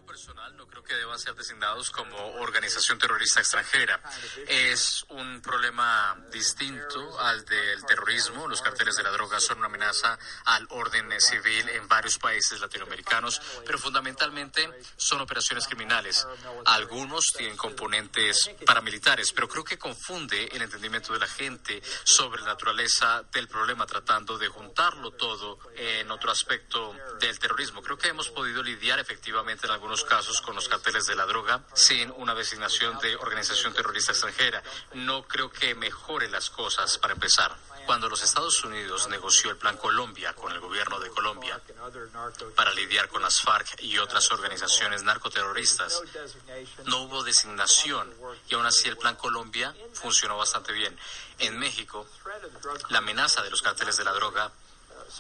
que 0.88 0.96
deban 0.96 1.20
ser 1.20 1.36
designados 1.36 1.92
como 1.92 2.18
organización 2.36 2.98
terrorista 2.98 3.40
extranjera. 3.40 4.00
Es 4.48 5.06
un 5.10 5.42
problema 5.42 6.18
distinto 6.32 7.20
al 7.20 7.44
del 7.46 7.86
terrorismo. 7.86 8.48
Los 8.48 8.62
carteles 8.62 8.96
de 8.96 9.04
la 9.04 9.12
droga 9.12 9.40
son 9.40 9.58
una 9.60 9.68
amenaza 9.68 10.18
al 10.46 10.66
orden 10.70 11.10
civil 11.20 11.70
en 11.70 11.88
varios 11.88 12.18
países 12.18 12.60
latinoamericanos, 12.62 13.42
pero 13.66 13.78
fundamentalmente 13.78 14.70
son 14.96 15.22
operaciones 15.22 15.68
criminales. 15.68 16.26
Algunos 16.66 17.34
tienen 17.36 17.58
componentes 17.58 18.50
paramilitares, 18.66 19.34
pero 19.34 19.48
creo 19.48 19.64
que 19.64 19.78
confunde 19.78 20.46
el 20.54 20.62
entendimiento 20.62 21.14
de 21.14 21.20
la 21.20 21.28
gente 21.28 21.82
sobre 22.04 22.42
la 22.42 22.48
naturaleza 22.48 23.24
del 23.32 23.48
problema 23.48 23.86
tratando 23.86 24.38
de 24.38 24.48
juntarlo 24.48 25.12
todo 25.12 25.60
en 25.76 26.10
otro 26.12 26.32
aspecto 26.32 26.96
del 27.20 27.38
terrorismo. 27.40 27.82
Creo 27.82 27.98
que 27.98 28.08
hemos 28.08 28.30
podido 28.30 28.64
lidiar 28.64 29.00
efectivamente 29.00 29.68
en 29.68 29.74
algunos 29.74 30.04
casos 30.04 30.42
con 30.42 30.56
los 30.56 30.70
carteles 30.78 31.08
de 31.08 31.16
la 31.16 31.26
droga 31.26 31.62
sin 31.74 32.12
una 32.18 32.36
designación 32.36 33.00
de 33.00 33.16
organización 33.16 33.74
terrorista 33.74 34.12
extranjera. 34.12 34.62
No 34.94 35.24
creo 35.24 35.52
que 35.52 35.74
mejore 35.74 36.30
las 36.30 36.52
cosas 36.52 37.00
para 37.00 37.14
empezar. 37.14 37.56
Cuando 37.88 38.10
los 38.10 38.22
Estados 38.22 38.64
Unidos 38.64 39.08
negoció 39.08 39.50
el 39.50 39.58
Plan 39.58 39.78
Colombia 39.78 40.34
con 40.34 40.52
el 40.52 40.60
gobierno 40.60 41.00
de 41.00 41.10
Colombia 41.10 41.60
para 42.56 42.74
lidiar 42.74 43.08
con 43.08 43.24
las 43.24 43.42
FARC 43.42 43.82
y 43.82 43.98
otras 43.98 44.30
organizaciones 44.32 45.04
narcoterroristas, 45.04 46.04
no 46.86 47.04
hubo 47.04 47.24
designación 47.24 48.14
y 48.50 48.56
aún 48.56 48.66
así 48.66 48.88
el 48.88 48.98
Plan 48.98 49.16
Colombia 49.16 49.74
funcionó 49.94 50.38
bastante 50.38 50.74
bien. 50.74 50.96
En 51.40 51.58
México, 51.58 52.06
la 52.90 53.00
amenaza 53.00 53.42
de 53.42 53.50
los 53.50 53.62
carteles 53.62 53.98
de 53.98 54.04
la 54.04 54.12
droga 54.12 54.52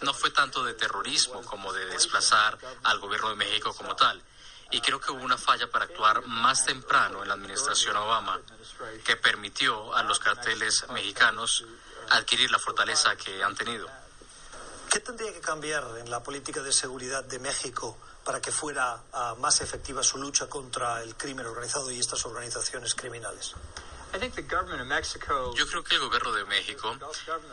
no 0.02 0.13
fue 0.13 0.30
tanto 0.30 0.63
de 0.63 0.74
terrorismo 0.74 1.41
como 1.43 1.74
de 1.74 1.86
desplazar 1.86 2.60
al 2.84 3.00
gobierno 3.00 3.30
de 3.30 3.36
México 3.36 3.74
como 3.74 3.96
tal. 3.96 4.22
Y 4.71 4.82
creo 4.82 4.99
que 4.99 5.12
hubo 5.12 5.23
una 5.23 5.38
falla 5.38 5.69
para 5.69 5.86
actuar 5.86 6.25
más 6.27 6.65
temprano 6.65 7.21
en 7.21 7.30
la 7.30 7.36
administración 7.36 7.95
Obama, 7.95 8.39
que 9.03 9.15
permitió 9.15 9.95
a 9.95 10.03
los 10.03 10.19
carteles 10.19 10.86
mexicanos 10.89 11.65
adquirir 12.10 12.51
la 12.51 12.60
fortaleza 12.60 13.15
que 13.15 13.43
han 13.43 13.56
tenido. 13.56 13.88
¿Qué 14.89 14.99
tendría 14.99 15.34
que 15.34 15.41
cambiar 15.41 15.84
en 15.99 16.10
la 16.10 16.23
política 16.23 16.62
de 16.62 16.71
seguridad 16.71 17.23
de 17.23 17.39
México 17.39 17.97
para 18.23 18.41
que 18.41 18.51
fuera 18.51 18.95
uh, 18.95 19.39
más 19.39 19.62
efectiva 19.62 20.01
su 20.03 20.17
lucha 20.17 20.47
contra 20.47 21.01
el 21.01 21.15
crimen 21.15 21.45
organizado 21.45 21.91
y 21.91 21.99
estas 21.99 22.25
organizaciones 22.25 22.95
criminales? 22.95 23.53
Yo 25.56 25.67
creo 25.67 25.84
que 25.84 25.96
el 25.96 26.02
gobierno 26.02 26.32
de 26.34 26.46
México 26.46 26.98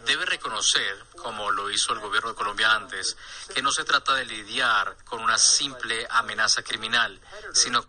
debe 0.07 0.25
reconocer, 0.25 0.97
como 1.17 1.51
lo 1.51 1.71
hizo 1.71 1.93
el 1.93 2.01
gobierno 2.01 2.31
de 2.31 2.35
Colombia 2.35 2.73
antes, 2.73 3.17
que 3.55 3.63
no 3.63 3.71
se 3.71 3.85
trata 3.85 4.15
de 4.15 4.25
lidiar 4.25 4.97
con 5.05 5.21
una 5.23 5.39
simple 5.39 6.07
amenaza 6.11 6.63
criminal, 6.63 7.21
sino 7.53 7.85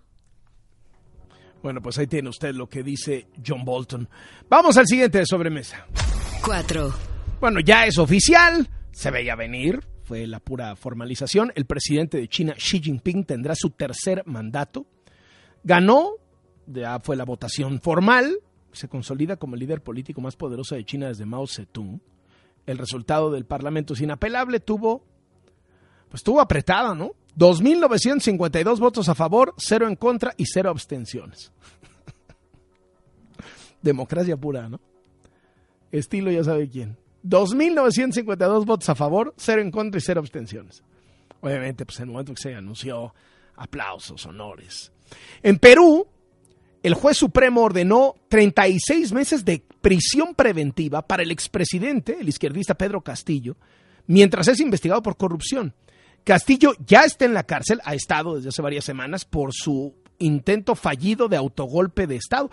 bueno, 1.65 1.81
pues 1.81 1.97
ahí 1.97 2.05
tiene 2.05 2.29
usted 2.29 2.53
lo 2.53 2.69
que 2.69 2.83
dice 2.83 3.27
John 3.43 3.65
Bolton. 3.65 4.07
Vamos 4.47 4.77
al 4.77 4.85
siguiente 4.85 5.17
de 5.17 5.25
sobremesa. 5.25 5.87
4. 6.43 6.93
Bueno, 7.39 7.59
ya 7.59 7.87
es 7.87 7.97
oficial, 7.97 8.69
se 8.91 9.09
veía 9.09 9.35
venir, 9.35 9.83
fue 10.03 10.27
la 10.27 10.39
pura 10.39 10.75
formalización. 10.75 11.51
El 11.55 11.65
presidente 11.65 12.17
de 12.17 12.27
China, 12.27 12.53
Xi 12.53 12.81
Jinping, 12.83 13.25
tendrá 13.25 13.55
su 13.55 13.71
tercer 13.71 14.21
mandato. 14.27 14.85
Ganó, 15.63 16.11
ya 16.67 16.99
fue 16.99 17.15
la 17.15 17.25
votación 17.25 17.81
formal, 17.81 18.37
se 18.75 18.87
consolida 18.87 19.37
como 19.37 19.55
el 19.55 19.61
líder 19.61 19.81
político 19.81 20.21
más 20.21 20.35
poderoso 20.35 20.75
de 20.75 20.85
China 20.85 21.07
desde 21.07 21.25
Mao 21.25 21.47
Zedong. 21.47 21.99
El 22.65 22.77
resultado 22.77 23.31
del 23.31 23.45
Parlamento 23.45 23.93
es 23.93 24.01
inapelable, 24.01 24.59
tuvo, 24.59 25.03
pues 26.09 26.19
estuvo 26.19 26.41
apretado, 26.41 26.95
¿no? 26.95 27.11
2.952 27.37 28.79
votos 28.79 29.09
a 29.09 29.15
favor, 29.15 29.53
cero 29.57 29.87
en 29.87 29.95
contra 29.95 30.33
y 30.37 30.45
cero 30.45 30.69
abstenciones. 30.69 31.51
Democracia 33.81 34.37
pura, 34.37 34.69
¿no? 34.69 34.79
Estilo 35.91 36.31
ya 36.31 36.43
sabe 36.43 36.69
quién. 36.69 36.97
2.952 37.23 38.65
votos 38.65 38.89
a 38.89 38.95
favor, 38.95 39.33
cero 39.37 39.61
en 39.61 39.71
contra 39.71 39.99
y 39.99 40.01
cero 40.01 40.21
abstenciones. 40.21 40.83
Obviamente, 41.41 41.85
pues 41.85 41.99
en 41.99 42.05
el 42.05 42.11
momento 42.11 42.33
que 42.33 42.41
se 42.41 42.55
anunció, 42.55 43.13
aplausos, 43.55 44.25
honores. 44.25 44.91
En 45.43 45.59
Perú, 45.59 46.07
el 46.85 46.93
juez 46.93 47.17
supremo 47.17 47.63
ordenó 47.63 48.13
36 48.29 49.11
meses 49.11 49.43
de 49.43 49.63
prisión 49.81 50.35
preventiva 50.35 51.01
para 51.01 51.23
el 51.23 51.31
expresidente, 51.31 52.17
el 52.19 52.29
izquierdista 52.29 52.75
Pedro 52.75 53.01
Castillo, 53.01 53.57
mientras 54.05 54.47
es 54.49 54.59
investigado 54.59 55.01
por 55.01 55.17
corrupción. 55.17 55.73
Castillo 56.23 56.73
ya 56.85 57.01
está 57.01 57.25
en 57.25 57.33
la 57.33 57.41
cárcel, 57.41 57.81
ha 57.85 57.95
estado 57.95 58.35
desde 58.35 58.49
hace 58.49 58.61
varias 58.61 58.85
semanas 58.85 59.25
por 59.25 59.49
su 59.51 59.95
intento 60.19 60.75
fallido 60.75 61.27
de 61.27 61.37
autogolpe 61.37 62.05
de 62.05 62.17
Estado. 62.17 62.51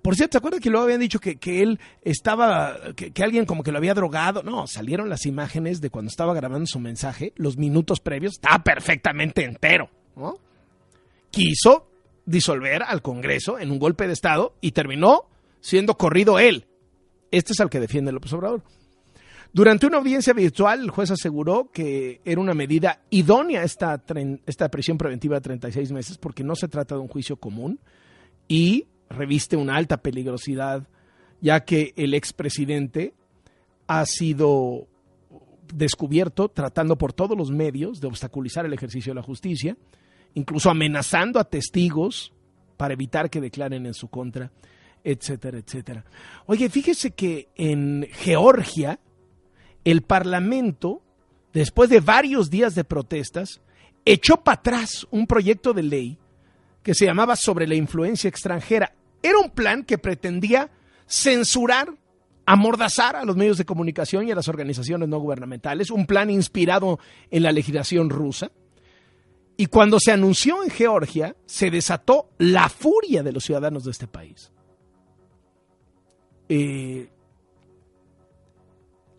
Por 0.00 0.16
cierto, 0.16 0.32
¿se 0.32 0.38
acuerdan 0.38 0.62
que 0.62 0.70
luego 0.70 0.84
habían 0.84 1.00
dicho 1.00 1.20
que, 1.20 1.38
él 1.44 1.78
estaba, 2.00 2.78
que, 2.96 3.10
que, 3.10 3.22
alguien 3.22 3.44
como 3.44 3.62
que 3.62 3.70
lo 3.70 3.76
había 3.76 3.92
drogado? 3.92 4.42
No, 4.42 4.66
salieron 4.66 5.10
las 5.10 5.26
imágenes 5.26 5.82
de 5.82 5.90
cuando 5.90 6.08
estaba 6.08 6.32
grabando 6.32 6.66
su 6.66 6.80
mensaje, 6.80 7.34
los 7.36 7.58
minutos 7.58 8.00
previos, 8.00 8.32
estaba 8.32 8.64
perfectamente 8.64 9.44
entero. 9.44 9.90
¿no? 10.16 10.38
Quiso 11.30 11.93
disolver 12.26 12.82
al 12.82 13.02
Congreso 13.02 13.58
en 13.58 13.70
un 13.70 13.78
golpe 13.78 14.06
de 14.06 14.12
Estado 14.12 14.54
y 14.60 14.72
terminó 14.72 15.26
siendo 15.60 15.96
corrido 15.96 16.38
él. 16.38 16.66
Este 17.30 17.52
es 17.52 17.60
al 17.60 17.70
que 17.70 17.80
defiende 17.80 18.12
López 18.12 18.32
Obrador. 18.32 18.62
Durante 19.52 19.86
una 19.86 19.98
audiencia 19.98 20.32
virtual, 20.32 20.80
el 20.80 20.90
juez 20.90 21.12
aseguró 21.12 21.70
que 21.72 22.20
era 22.24 22.40
una 22.40 22.54
medida 22.54 23.02
idónea 23.10 23.62
esta, 23.62 24.02
esta 24.46 24.68
prisión 24.68 24.98
preventiva 24.98 25.36
de 25.36 25.42
36 25.42 25.92
meses 25.92 26.18
porque 26.18 26.42
no 26.42 26.56
se 26.56 26.66
trata 26.66 26.96
de 26.96 27.00
un 27.00 27.08
juicio 27.08 27.36
común 27.36 27.78
y 28.48 28.86
reviste 29.08 29.56
una 29.56 29.76
alta 29.76 29.98
peligrosidad, 29.98 30.88
ya 31.40 31.64
que 31.64 31.92
el 31.96 32.14
expresidente 32.14 33.14
ha 33.86 34.04
sido 34.06 34.88
descubierto 35.72 36.48
tratando 36.48 36.96
por 36.96 37.12
todos 37.12 37.36
los 37.38 37.50
medios 37.50 38.00
de 38.00 38.08
obstaculizar 38.08 38.66
el 38.66 38.72
ejercicio 38.72 39.12
de 39.12 39.16
la 39.16 39.22
justicia, 39.22 39.76
incluso 40.34 40.70
amenazando 40.70 41.38
a 41.38 41.44
testigos 41.44 42.32
para 42.76 42.94
evitar 42.94 43.30
que 43.30 43.40
declaren 43.40 43.86
en 43.86 43.94
su 43.94 44.08
contra, 44.08 44.50
etcétera, 45.02 45.58
etcétera. 45.58 46.04
Oye, 46.46 46.68
fíjese 46.68 47.12
que 47.12 47.48
en 47.56 48.08
Georgia, 48.12 48.98
el 49.84 50.02
Parlamento, 50.02 51.02
después 51.52 51.90
de 51.90 52.00
varios 52.00 52.50
días 52.50 52.74
de 52.74 52.84
protestas, 52.84 53.60
echó 54.04 54.38
para 54.38 54.58
atrás 54.58 55.06
un 55.10 55.26
proyecto 55.26 55.72
de 55.72 55.82
ley 55.82 56.18
que 56.82 56.94
se 56.94 57.06
llamaba 57.06 57.36
Sobre 57.36 57.66
la 57.66 57.74
influencia 57.74 58.28
extranjera. 58.28 58.94
Era 59.22 59.38
un 59.38 59.50
plan 59.50 59.84
que 59.84 59.98
pretendía 59.98 60.70
censurar, 61.06 61.94
amordazar 62.46 63.16
a 63.16 63.24
los 63.24 63.36
medios 63.36 63.56
de 63.56 63.64
comunicación 63.64 64.28
y 64.28 64.32
a 64.32 64.34
las 64.34 64.48
organizaciones 64.48 65.08
no 65.08 65.18
gubernamentales, 65.18 65.90
un 65.90 66.06
plan 66.06 66.28
inspirado 66.28 66.98
en 67.30 67.42
la 67.42 67.52
legislación 67.52 68.10
rusa. 68.10 68.50
Y 69.56 69.66
cuando 69.66 69.98
se 70.00 70.10
anunció 70.10 70.62
en 70.64 70.70
Georgia, 70.70 71.36
se 71.46 71.70
desató 71.70 72.30
la 72.38 72.68
furia 72.68 73.22
de 73.22 73.32
los 73.32 73.44
ciudadanos 73.44 73.84
de 73.84 73.92
este 73.92 74.08
país. 74.08 74.50
Eh, 76.48 77.08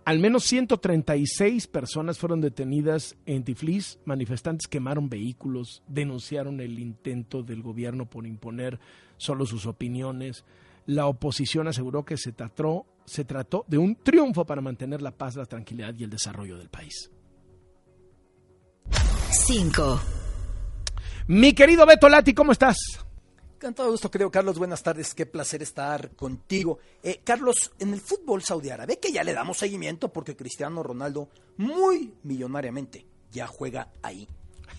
al 0.06 0.20
menos 0.20 0.44
136 0.44 1.68
personas 1.68 2.20
fueron 2.20 2.40
detenidas 2.42 3.16
en 3.26 3.44
Tiflis. 3.44 3.98
Manifestantes 4.06 4.68
quemaron 4.68 5.10
vehículos, 5.10 5.82
denunciaron 5.88 6.60
el 6.60 6.80
intento 6.80 7.42
del 7.42 7.64
gobierno 7.64 8.06
por 8.08 8.28
imponer 8.28 8.80
solo 9.18 9.46
sus 9.46 9.66
opiniones. 9.66 10.46
La 10.86 11.08
oposición 11.08 11.68
aseguró 11.68 12.06
que 12.06 12.18
se 12.18 12.34
trató, 12.34 12.86
se 13.06 13.26
trató 13.26 13.66
de 13.68 13.80
un 13.80 13.96
triunfo 13.96 14.46
para 14.46 14.62
mantener 14.62 15.02
la 15.02 15.12
paz, 15.12 15.38
la 15.38 15.46
tranquilidad 15.46 15.96
y 15.98 16.04
el 16.04 16.12
desarrollo 16.12 16.58
del 16.58 16.70
país. 16.70 17.10
5. 19.32 20.25
Mi 21.28 21.54
querido 21.54 21.88
Beto 21.88 22.08
Lati, 22.08 22.36
¿cómo 22.36 22.52
estás? 22.52 22.78
Con 23.60 23.74
todo 23.74 23.90
gusto, 23.90 24.12
querido 24.12 24.30
Carlos. 24.30 24.60
Buenas 24.60 24.84
tardes. 24.84 25.16
Qué 25.16 25.26
placer 25.26 25.64
estar 25.64 26.12
contigo. 26.12 26.78
Eh, 27.02 27.22
Carlos, 27.24 27.72
en 27.80 27.94
el 27.94 28.02
fútbol 28.02 28.44
saudí 28.44 28.70
árabe, 28.70 29.00
que 29.00 29.12
ya 29.12 29.24
le 29.24 29.34
damos 29.34 29.58
seguimiento 29.58 30.14
porque 30.14 30.36
Cristiano 30.36 30.84
Ronaldo, 30.84 31.30
muy 31.58 32.14
millonariamente, 32.22 33.08
ya 33.32 33.48
juega 33.48 33.90
ahí. 34.04 34.28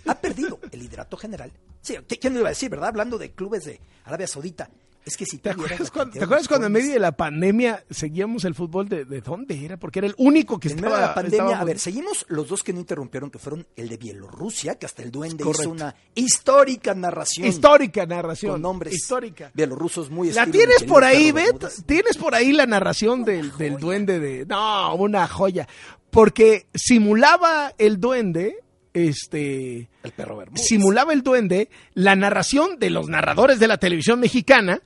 Ha 0.07 0.15
perdido 0.15 0.61
el 0.71 0.79
liderato 0.79 1.17
general. 1.17 1.53
Sí, 1.81 1.97
¿quién 2.21 2.35
lo 2.35 2.41
iba 2.41 2.49
a 2.49 2.51
decir, 2.51 2.71
verdad? 2.71 2.91
Hablando 2.91 3.19
de 3.19 3.33
clubes 3.33 3.65
de 3.65 3.81
Arabia 4.05 4.29
Saudita. 4.29 4.71
Es 5.07 5.17
que 5.17 5.25
si 5.25 5.39
¿Te 5.39 5.51
acuerdas, 5.51 5.93
cuando, 5.93 6.19
¿te 6.19 6.25
acuerdas 6.25 6.49
cuando 6.49 6.67
en 6.67 6.73
medio 6.73 6.93
de 6.93 6.99
la 6.99 7.13
pandemia 7.13 7.85
seguíamos 7.89 8.45
el 8.45 8.57
fútbol 8.57 8.89
de, 8.89 9.05
de 9.05 9.21
dónde 9.21 9.65
era? 9.65 9.77
Porque 9.77 10.01
era 10.01 10.09
el 10.09 10.17
único 10.19 10.59
que 10.59 10.67
en 10.67 10.75
estaba. 10.75 10.97
En 10.97 11.01
la 11.03 11.15
pandemia, 11.15 11.61
a 11.61 11.65
ver, 11.65 11.79
seguimos 11.79 12.27
los 12.29 12.49
dos 12.49 12.65
que 12.65 12.73
no 12.73 12.81
interrumpieron, 12.81 13.31
que 13.31 13.39
fueron 13.39 13.65
el 13.77 13.89
de 13.89 13.99
Bielorrusia, 13.99 14.75
que 14.75 14.85
hasta 14.85 15.05
el 15.05 15.13
duende 15.13 15.45
hizo 15.49 15.71
una 15.71 15.95
histórica 16.17 16.93
narración. 16.93 17.47
Histórica 17.47 18.05
narración. 18.05 18.55
Con 18.55 18.63
nombres 18.63 18.95
histórica. 18.95 19.53
bielorrusos 19.55 20.11
muy 20.11 20.33
La 20.33 20.47
tienes 20.47 20.83
por 20.83 21.05
ahí, 21.05 21.31
Bet. 21.31 21.65
Tienes 21.87 22.17
por 22.17 22.35
ahí 22.35 22.51
la 22.51 22.67
narración 22.67 23.25
del, 23.25 23.57
del 23.57 23.77
duende 23.77 24.19
de. 24.19 24.45
No, 24.45 24.93
una 24.97 25.29
joya. 25.29 25.69
Porque 26.11 26.67
simulaba 26.75 27.73
el 27.79 28.01
duende 28.01 28.57
este 28.93 29.89
el 30.03 30.13
perro 30.13 30.39
Bermúdez. 30.39 30.67
simulaba 30.67 31.13
el 31.13 31.23
duende 31.23 31.69
la 31.95 32.17
narración 32.17 32.79
de 32.79 32.91
los 32.91 33.09
narradores 33.09 33.61
de 33.61 33.69
la 33.69 33.77
televisión 33.77 34.19
mexicana, 34.19 34.81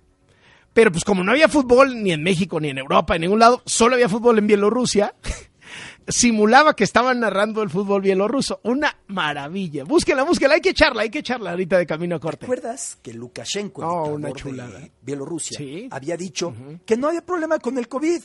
pero 0.73 0.91
pues 0.93 1.05
como 1.05 1.23
no 1.25 1.33
había 1.33 1.49
fútbol 1.49 2.03
ni 2.03 2.13
en 2.13 2.23
México 2.23 2.61
ni 2.61 2.69
en 2.69 2.79
Europa 2.79 3.15
en 3.17 3.23
ningún 3.23 3.39
lado, 3.41 3.63
solo 3.67 3.95
había 3.95 4.09
fútbol 4.09 4.39
en 4.39 4.47
Bielorrusia. 4.47 5.15
simulaba 6.09 6.75
que 6.75 6.85
estaban 6.85 7.21
narrando 7.21 7.63
el 7.63 7.71
fútbol 7.71 8.03
bielorruso. 8.03 8.61
Una 8.65 8.97
maravilla. 9.09 9.85
Búsquela, 9.85 10.25
búsquela. 10.25 10.55
Hay 10.55 10.61
que 10.61 10.71
echarla, 10.71 11.03
hay 11.03 11.11
que 11.11 11.21
echarla 11.21 11.51
ahorita 11.53 11.79
de 11.79 11.87
camino 11.87 12.17
a 12.17 12.21
corte. 12.21 12.47
¿Recuerdas 12.47 12.99
que 13.03 13.13
Lukashenko, 13.15 13.83
Oh, 13.87 14.09
una 14.15 14.29
de 14.29 14.35
chulada. 14.35 14.81
Bielorrusia, 15.03 15.57
Sí. 15.59 15.89
había 15.91 16.17
dicho 16.17 16.53
que 16.85 16.97
no 16.97 17.09
había 17.09 17.25
problema 17.25 17.59
con 17.59 17.79
el 17.79 17.87
COVID, 17.89 18.23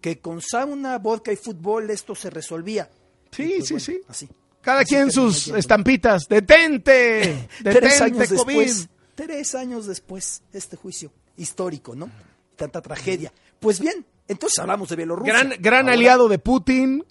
que 0.00 0.18
con 0.18 0.40
sauna, 0.42 0.98
vodka 0.98 1.32
y 1.32 1.36
fútbol 1.36 1.90
esto 1.90 2.14
se 2.14 2.28
resolvía? 2.28 2.90
Sí, 3.30 3.54
pues, 3.56 3.66
sí, 3.68 3.74
bueno, 3.74 3.84
sí. 3.84 4.00
Así. 4.08 4.28
Cada 4.60 4.80
Así 4.80 4.94
quien 4.94 5.10
sus 5.10 5.48
estampitas. 5.48 6.24
¡Detente! 6.28 7.48
Tres 7.62 7.74
¡Detente, 7.74 8.02
años 8.04 8.28
COVID! 8.28 8.58
después, 8.58 8.88
tres 9.14 9.54
años 9.54 9.86
después, 9.86 10.42
este 10.52 10.76
juicio 10.76 11.12
histórico, 11.36 11.94
¿no? 11.94 12.10
Tanta 12.56 12.80
tragedia. 12.80 13.32
Pues 13.60 13.80
bien, 13.80 14.04
entonces 14.28 14.58
hablamos 14.58 14.88
de 14.88 14.96
Bielorrusia. 14.96 15.32
Gran, 15.32 15.54
gran 15.60 15.80
Ahora, 15.82 15.92
aliado 15.94 16.28
de 16.28 16.38
Putin, 16.38 17.04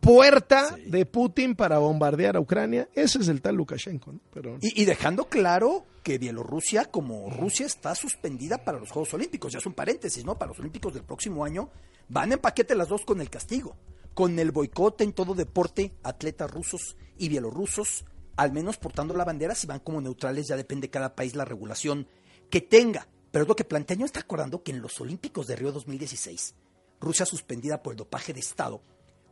puerta 0.00 0.76
de 0.86 1.06
Putin 1.06 1.54
para 1.54 1.78
bombardear 1.78 2.36
a 2.36 2.40
Ucrania. 2.40 2.88
Ese 2.94 3.18
es 3.18 3.28
el 3.28 3.42
tal 3.42 3.56
Lukashenko, 3.56 4.12
¿no? 4.12 4.20
Pero 4.32 4.58
Y, 4.60 4.82
y 4.82 4.84
dejando 4.84 5.26
claro 5.26 5.84
que 6.02 6.18
Bielorrusia, 6.18 6.86
como 6.86 7.30
Rusia, 7.30 7.66
está 7.66 7.94
suspendida 7.94 8.64
para 8.64 8.78
los 8.78 8.90
Juegos 8.90 9.12
Olímpicos. 9.14 9.52
Ya 9.52 9.58
es 9.58 9.66
un 9.66 9.74
paréntesis, 9.74 10.24
¿no? 10.24 10.38
Para 10.38 10.50
los 10.50 10.58
Olímpicos 10.58 10.94
del 10.94 11.04
próximo 11.04 11.44
año 11.44 11.70
van 12.08 12.32
en 12.32 12.38
paquete 12.38 12.74
las 12.74 12.88
dos 12.88 13.04
con 13.04 13.20
el 13.20 13.30
castigo. 13.30 13.76
Con 14.14 14.38
el 14.38 14.50
boicot 14.50 15.00
en 15.02 15.12
todo 15.12 15.34
deporte, 15.34 15.92
atletas 16.02 16.50
rusos 16.50 16.96
y 17.18 17.28
bielorrusos, 17.28 18.04
al 18.36 18.52
menos 18.52 18.78
portando 18.78 19.14
la 19.14 19.24
bandera, 19.24 19.54
si 19.54 19.66
van 19.66 19.80
como 19.80 20.00
neutrales, 20.00 20.48
ya 20.48 20.56
depende 20.56 20.90
cada 20.90 21.14
país 21.14 21.36
la 21.36 21.44
regulación 21.44 22.08
que 22.50 22.60
tenga. 22.60 23.06
Pero 23.30 23.42
es 23.42 23.48
lo 23.48 23.56
que 23.56 23.64
plantea, 23.64 23.96
¿no 23.96 24.04
está 24.04 24.20
acordando 24.20 24.62
que 24.62 24.72
en 24.72 24.80
los 24.80 25.00
Olímpicos 25.00 25.46
de 25.46 25.56
Río 25.56 25.72
2016, 25.72 26.54
Rusia 27.00 27.26
suspendida 27.26 27.82
por 27.82 27.92
el 27.92 27.98
dopaje 27.98 28.32
de 28.32 28.40
Estado, 28.40 28.80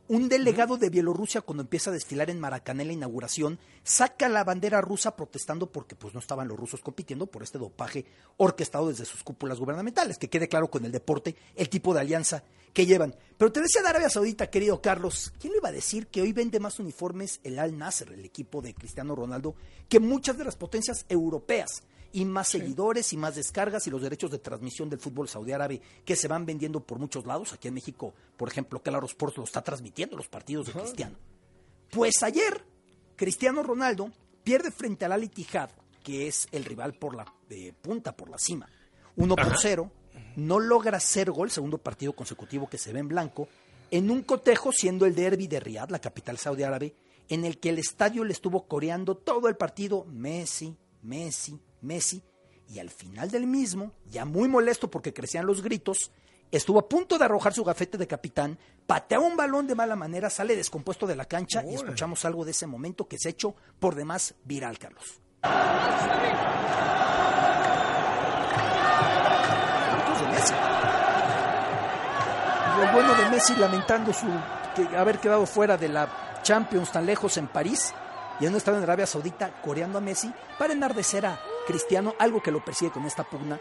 un 0.09 0.29
delegado 0.29 0.77
de 0.77 0.89
Bielorrusia 0.89 1.41
cuando 1.41 1.63
empieza 1.63 1.91
a 1.91 1.93
desfilar 1.93 2.31
en 2.31 2.39
Maracaná 2.39 2.83
en 2.83 2.89
la 2.89 2.95
inauguración 2.95 3.59
saca 3.83 4.29
la 4.29 4.45
bandera 4.45 4.81
rusa 4.81 5.17
protestando 5.17 5.73
porque 5.73 5.97
pues 5.97 6.15
no 6.15 6.21
estaban 6.21 6.47
los 6.47 6.57
rusos 6.57 6.81
compitiendo 6.81 7.27
por 7.27 7.43
este 7.43 7.59
dopaje 7.59 8.05
orquestado 8.37 8.89
desde 8.89 9.05
sus 9.05 9.25
cúpulas 9.25 9.59
gubernamentales. 9.59 10.17
Que 10.17 10.31
quede 10.31 10.49
claro 10.49 10.71
con 10.71 10.85
el 10.85 10.93
deporte 10.93 11.35
el 11.57 11.69
tipo 11.69 11.93
de 11.93 12.01
alianza 12.01 12.45
que 12.73 12.87
llevan. 12.87 13.17
Pero 13.37 13.51
te 13.51 13.61
decía 13.61 13.83
de 13.83 13.89
Arabia 13.89 14.09
Saudita, 14.09 14.49
querido 14.49 14.81
Carlos, 14.81 15.33
¿quién 15.41 15.53
le 15.53 15.59
iba 15.59 15.71
a 15.71 15.73
decir 15.73 16.07
que 16.07 16.23
hoy 16.23 16.33
vende 16.33 16.61
más 16.61 16.79
uniformes 16.79 17.41
el 17.43 17.59
Al 17.59 17.77
Nasser, 17.77 18.13
el 18.13 18.25
equipo 18.25 18.63
de 18.63 18.75
Cristiano 18.75 19.17
Ronaldo, 19.17 19.57
que 19.89 19.99
muchas 19.99 20.39
de 20.39 20.45
las 20.45 20.55
potencias 20.55 21.05
europeas? 21.09 21.83
Y 22.16 22.24
más 22.24 22.48
seguidores 22.48 23.12
y 23.12 23.18
más 23.18 23.35
descargas 23.35 23.87
y 23.87 23.90
los 23.90 24.00
derechos 24.00 24.31
de 24.31 24.38
transmisión 24.38 24.88
del 24.88 24.98
fútbol 24.98 25.29
saudí 25.29 25.52
árabe 25.52 25.83
que 26.02 26.16
se 26.16 26.29
van 26.29 26.46
vendiendo 26.46 26.81
por 26.81 26.98
muchos 26.98 27.26
lados. 27.26 27.52
Aquí 27.52 27.68
en 27.68 27.74
México, 27.74 28.14
por 28.38 28.48
ejemplo, 28.48 28.81
Claro 28.81 29.05
Sports 29.05 29.37
lo 29.37 29.44
está 29.44 29.61
transmitiendo 29.61 30.16
los 30.16 30.26
partidos 30.26 30.66
de 30.66 30.72
Cristiano. 30.72 31.14
Pues 31.90 32.22
ayer, 32.22 32.64
Cristiano 33.16 33.62
Ronaldo 33.62 34.11
pierde 34.42 34.70
frente 34.70 35.05
al 35.05 35.12
Al 35.12 35.24
Ittihad, 35.24 35.68
que 36.02 36.26
es 36.26 36.48
el 36.52 36.64
rival 36.64 36.94
por 36.94 37.14
la 37.14 37.31
de 37.50 37.74
punta, 37.83 38.16
por 38.16 38.31
la 38.31 38.38
cima. 38.38 38.66
1 39.16 39.37
por 39.37 39.44
Ajá. 39.44 39.57
0. 39.61 39.92
No 40.37 40.59
logra 40.59 40.96
hacer 40.96 41.31
gol, 41.31 41.50
segundo 41.50 41.76
partido 41.76 42.14
consecutivo 42.14 42.66
que 42.66 42.79
se 42.79 42.94
ve 42.94 43.00
en 43.00 43.09
blanco, 43.09 43.46
en 43.90 44.11
un 44.11 44.22
cotejo 44.22 44.72
siendo 44.72 45.05
el 45.05 45.14
derby 45.14 45.48
de 45.48 45.61
Riyadh, 45.61 45.90
la 45.90 45.98
capital 45.98 46.38
saudí 46.38 46.62
árabe, 46.62 46.94
en 47.29 47.44
el 47.44 47.59
que 47.59 47.68
el 47.68 47.79
estadio 47.79 48.24
le 48.24 48.33
estuvo 48.33 48.66
coreando 48.66 49.18
todo 49.18 49.48
el 49.48 49.57
partido 49.57 50.07
Messi, 50.07 50.74
Messi, 51.02 51.61
Messi, 51.87 52.22
y 52.68 52.79
al 52.81 52.90
final 52.90 53.31
del 53.31 53.46
mismo, 53.46 53.92
ya 54.11 54.25
muy 54.25 54.49
molesto 54.49 54.90
porque 54.90 55.14
crecían 55.14 55.46
los 55.46 55.62
gritos, 55.62 56.11
estuvo 56.51 56.79
a 56.79 56.88
punto 56.88 57.18
de 57.18 57.25
arrojar 57.25 57.55
su 57.55 57.64
gafete 57.64 57.96
de 57.96 58.07
capitán, 58.07 58.59
patea 58.87 59.20
un 59.20 59.37
balón 59.37 59.66
de 59.66 59.75
mala 59.75 59.96
manera, 59.96 60.31
sale 60.31 60.57
descompuesto 60.57 61.07
de 61.07 61.16
la 61.16 61.25
cancha 61.25 61.64
y 61.64 61.75
escuchamos 61.75 62.25
algo 62.25 62.44
de 62.44 62.51
ese 62.51 62.66
momento 62.66 63.09
que 63.09 63.18
se 63.18 63.29
ha 63.29 63.31
hecho 63.31 63.55
por 63.79 63.94
demás 63.94 64.35
viral, 64.44 64.79
Carlos. 64.79 65.20
De 70.20 70.29
Messi. 70.33 70.55
El 72.83 72.92
bueno 72.92 73.14
de 73.14 73.31
Messi 73.31 73.55
lamentando 73.57 74.12
su 74.12 74.27
que 74.75 74.96
haber 74.96 75.18
quedado 75.18 75.46
fuera 75.46 75.79
de 75.79 75.88
la 75.88 76.40
Champions 76.42 76.92
tan 76.92 77.07
lejos 77.07 77.38
en 77.38 77.49
París 77.49 77.94
y 78.38 78.46
un 78.46 78.55
estadio 78.55 78.79
en 78.79 78.85
Arabia 78.85 79.07
Saudita 79.07 79.62
coreando 79.62 79.99
a 79.99 80.01
Messi 80.03 80.33
para 80.59 80.75
enardecer 80.75 81.25
a 81.25 81.40
Cristiano, 81.66 82.14
algo 82.18 82.42
que 82.42 82.50
lo 82.52 82.64
persigue 82.64 82.90
con 82.92 83.05
esta 83.07 83.24
pugna 83.29 83.61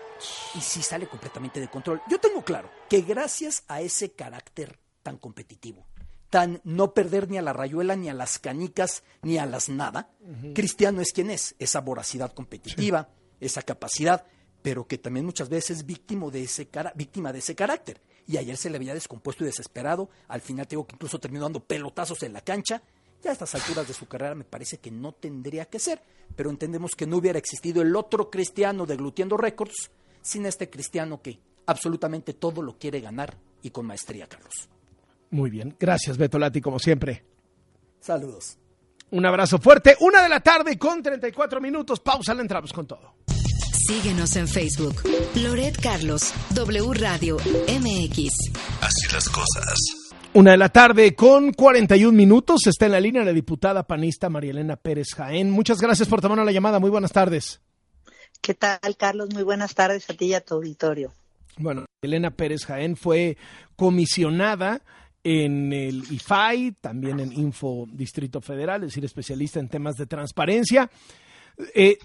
y 0.56 0.62
sí 0.62 0.82
sale 0.82 1.08
completamente 1.08 1.60
de 1.60 1.68
control. 1.68 2.02
Yo 2.10 2.20
tengo 2.20 2.44
claro 2.44 2.70
que 2.90 3.02
gracias 3.02 3.64
a 3.68 3.82
ese 3.82 4.12
carácter 4.12 4.80
tan 5.04 5.18
competitivo, 5.18 5.86
tan 6.30 6.62
no 6.64 6.94
perder 6.94 7.30
ni 7.30 7.38
a 7.38 7.42
la 7.42 7.54
rayuela, 7.54 7.96
ni 7.96 8.10
a 8.10 8.14
las 8.14 8.40
canicas, 8.40 9.04
ni 9.24 9.38
a 9.38 9.46
las 9.46 9.70
nada, 9.70 10.12
Cristiano 10.54 11.02
es 11.02 11.12
quien 11.12 11.30
es, 11.32 11.56
esa 11.60 11.82
voracidad 11.82 12.34
competitiva, 12.34 13.10
esa 13.40 13.62
capacidad, 13.62 14.26
pero 14.62 14.88
que 14.88 14.98
también 14.98 15.26
muchas 15.26 15.50
veces 15.50 15.78
es 15.80 15.86
víctima 15.86 16.30
de 16.30 16.44
ese, 16.44 16.68
cara- 16.68 16.94
víctima 16.96 17.32
de 17.34 17.40
ese 17.40 17.56
carácter. 17.56 18.02
Y 18.28 18.38
ayer 18.38 18.58
se 18.58 18.72
le 18.72 18.78
había 18.78 18.96
descompuesto 18.96 19.44
y 19.44 19.48
desesperado, 19.48 20.10
al 20.28 20.42
final 20.42 20.68
tengo 20.68 20.88
que 20.88 20.96
incluso 20.96 21.20
terminó 21.20 21.44
dando 21.44 21.64
pelotazos 21.64 22.24
en 22.24 22.34
la 22.34 22.42
cancha, 22.42 22.82
ya 23.26 23.32
a 23.32 23.34
estas 23.34 23.56
alturas 23.56 23.88
de 23.88 23.94
su 23.96 24.06
carrera 24.06 24.36
me 24.36 24.44
parece 24.44 24.78
que 24.78 24.92
no 24.92 25.12
tendría 25.12 25.66
que 25.66 25.80
ser, 25.80 26.00
pero 26.36 26.52
entendemos 26.52 26.92
que 26.96 27.08
no 27.08 27.18
hubiera 27.18 27.40
existido 27.40 27.82
el 27.82 27.96
otro 27.96 28.30
cristiano 28.30 28.86
de 28.86 28.96
Glutiendo 28.96 29.36
Records 29.36 29.90
sin 30.22 30.46
este 30.46 30.70
cristiano 30.70 31.22
que 31.22 31.40
absolutamente 31.66 32.34
todo 32.34 32.62
lo 32.62 32.78
quiere 32.78 33.02
ganar 33.02 33.36
y 33.64 33.72
con 33.72 33.88
maestría, 33.88 34.28
Carlos. 34.28 34.70
Muy 35.32 35.50
bien. 35.50 35.76
Gracias, 35.80 36.18
Beto 36.18 36.38
Lati, 36.38 36.62
como 36.62 36.78
siempre. 36.78 37.26
Saludos. 38.00 38.60
Un 39.10 39.26
abrazo 39.26 39.58
fuerte. 39.58 39.98
Una 40.02 40.22
de 40.22 40.30
la 40.30 40.40
tarde 40.40 40.78
con 40.78 41.02
34 41.02 41.60
minutos. 41.60 42.00
Pausa, 42.02 42.34
le 42.36 42.42
entramos 42.42 42.72
con 42.74 42.86
todo. 42.86 43.16
Síguenos 43.88 44.36
en 44.36 44.48
Facebook. 44.48 45.02
Loret 45.36 45.82
Carlos, 45.82 46.32
W 46.52 46.94
Radio 46.94 47.38
MX. 47.38 48.30
Así 48.82 49.14
las 49.14 49.28
cosas. 49.30 49.95
Una 50.36 50.52
de 50.52 50.58
la 50.58 50.68
tarde 50.68 51.16
con 51.16 51.54
41 51.54 52.12
minutos. 52.12 52.68
Está 52.68 52.88
en 52.88 52.92
la 52.92 53.00
línea 53.00 53.24
la 53.24 53.32
diputada 53.32 53.88
panista 53.88 54.30
María 54.30 54.52
Elena 54.52 54.76
Pérez 54.76 55.14
Jaén. 55.16 55.50
Muchas 55.50 55.80
gracias 55.80 56.10
por 56.10 56.20
tomar 56.20 56.40
la 56.40 56.52
llamada. 56.52 56.78
Muy 56.78 56.90
buenas 56.90 57.14
tardes. 57.14 57.62
¿Qué 58.42 58.54
tal, 58.54 58.98
Carlos? 58.98 59.30
Muy 59.34 59.44
buenas 59.44 59.74
tardes 59.76 60.10
a 60.10 60.14
ti 60.14 60.26
y 60.26 60.34
a 60.34 60.42
tu 60.42 60.56
auditorio. 60.56 61.14
Bueno, 61.56 61.86
Elena 62.02 62.32
Pérez 62.32 62.66
Jaén 62.66 62.98
fue 62.98 63.38
comisionada 63.78 64.82
en 65.24 65.72
el 65.72 66.04
IFAI, 66.12 66.74
también 66.82 67.22
en 67.22 67.32
Info 67.32 67.88
Distrito 67.90 68.42
Federal, 68.42 68.84
es 68.84 68.90
decir, 68.90 69.06
especialista 69.06 69.62
en 69.62 69.70
temas 69.70 69.96
de 69.96 70.06
transparencia. 70.06 70.92
Eh, 71.74 71.98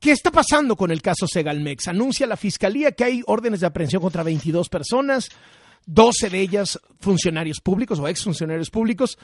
¿Qué 0.00 0.10
está 0.10 0.32
pasando 0.32 0.74
con 0.74 0.90
el 0.90 1.00
caso 1.00 1.28
Segalmex? 1.28 1.86
Anuncia 1.86 2.26
la 2.26 2.36
fiscalía 2.36 2.90
que 2.90 3.04
hay 3.04 3.22
órdenes 3.26 3.60
de 3.60 3.66
aprehensión 3.66 4.02
contra 4.02 4.24
22 4.24 4.68
personas, 4.68 5.28
12 5.88 6.28
de 6.28 6.40
ellas 6.40 6.78
funcionarios 7.00 7.60
públicos 7.60 7.98
o 7.98 8.08
exfuncionarios 8.08 8.70
públicos. 8.70 9.18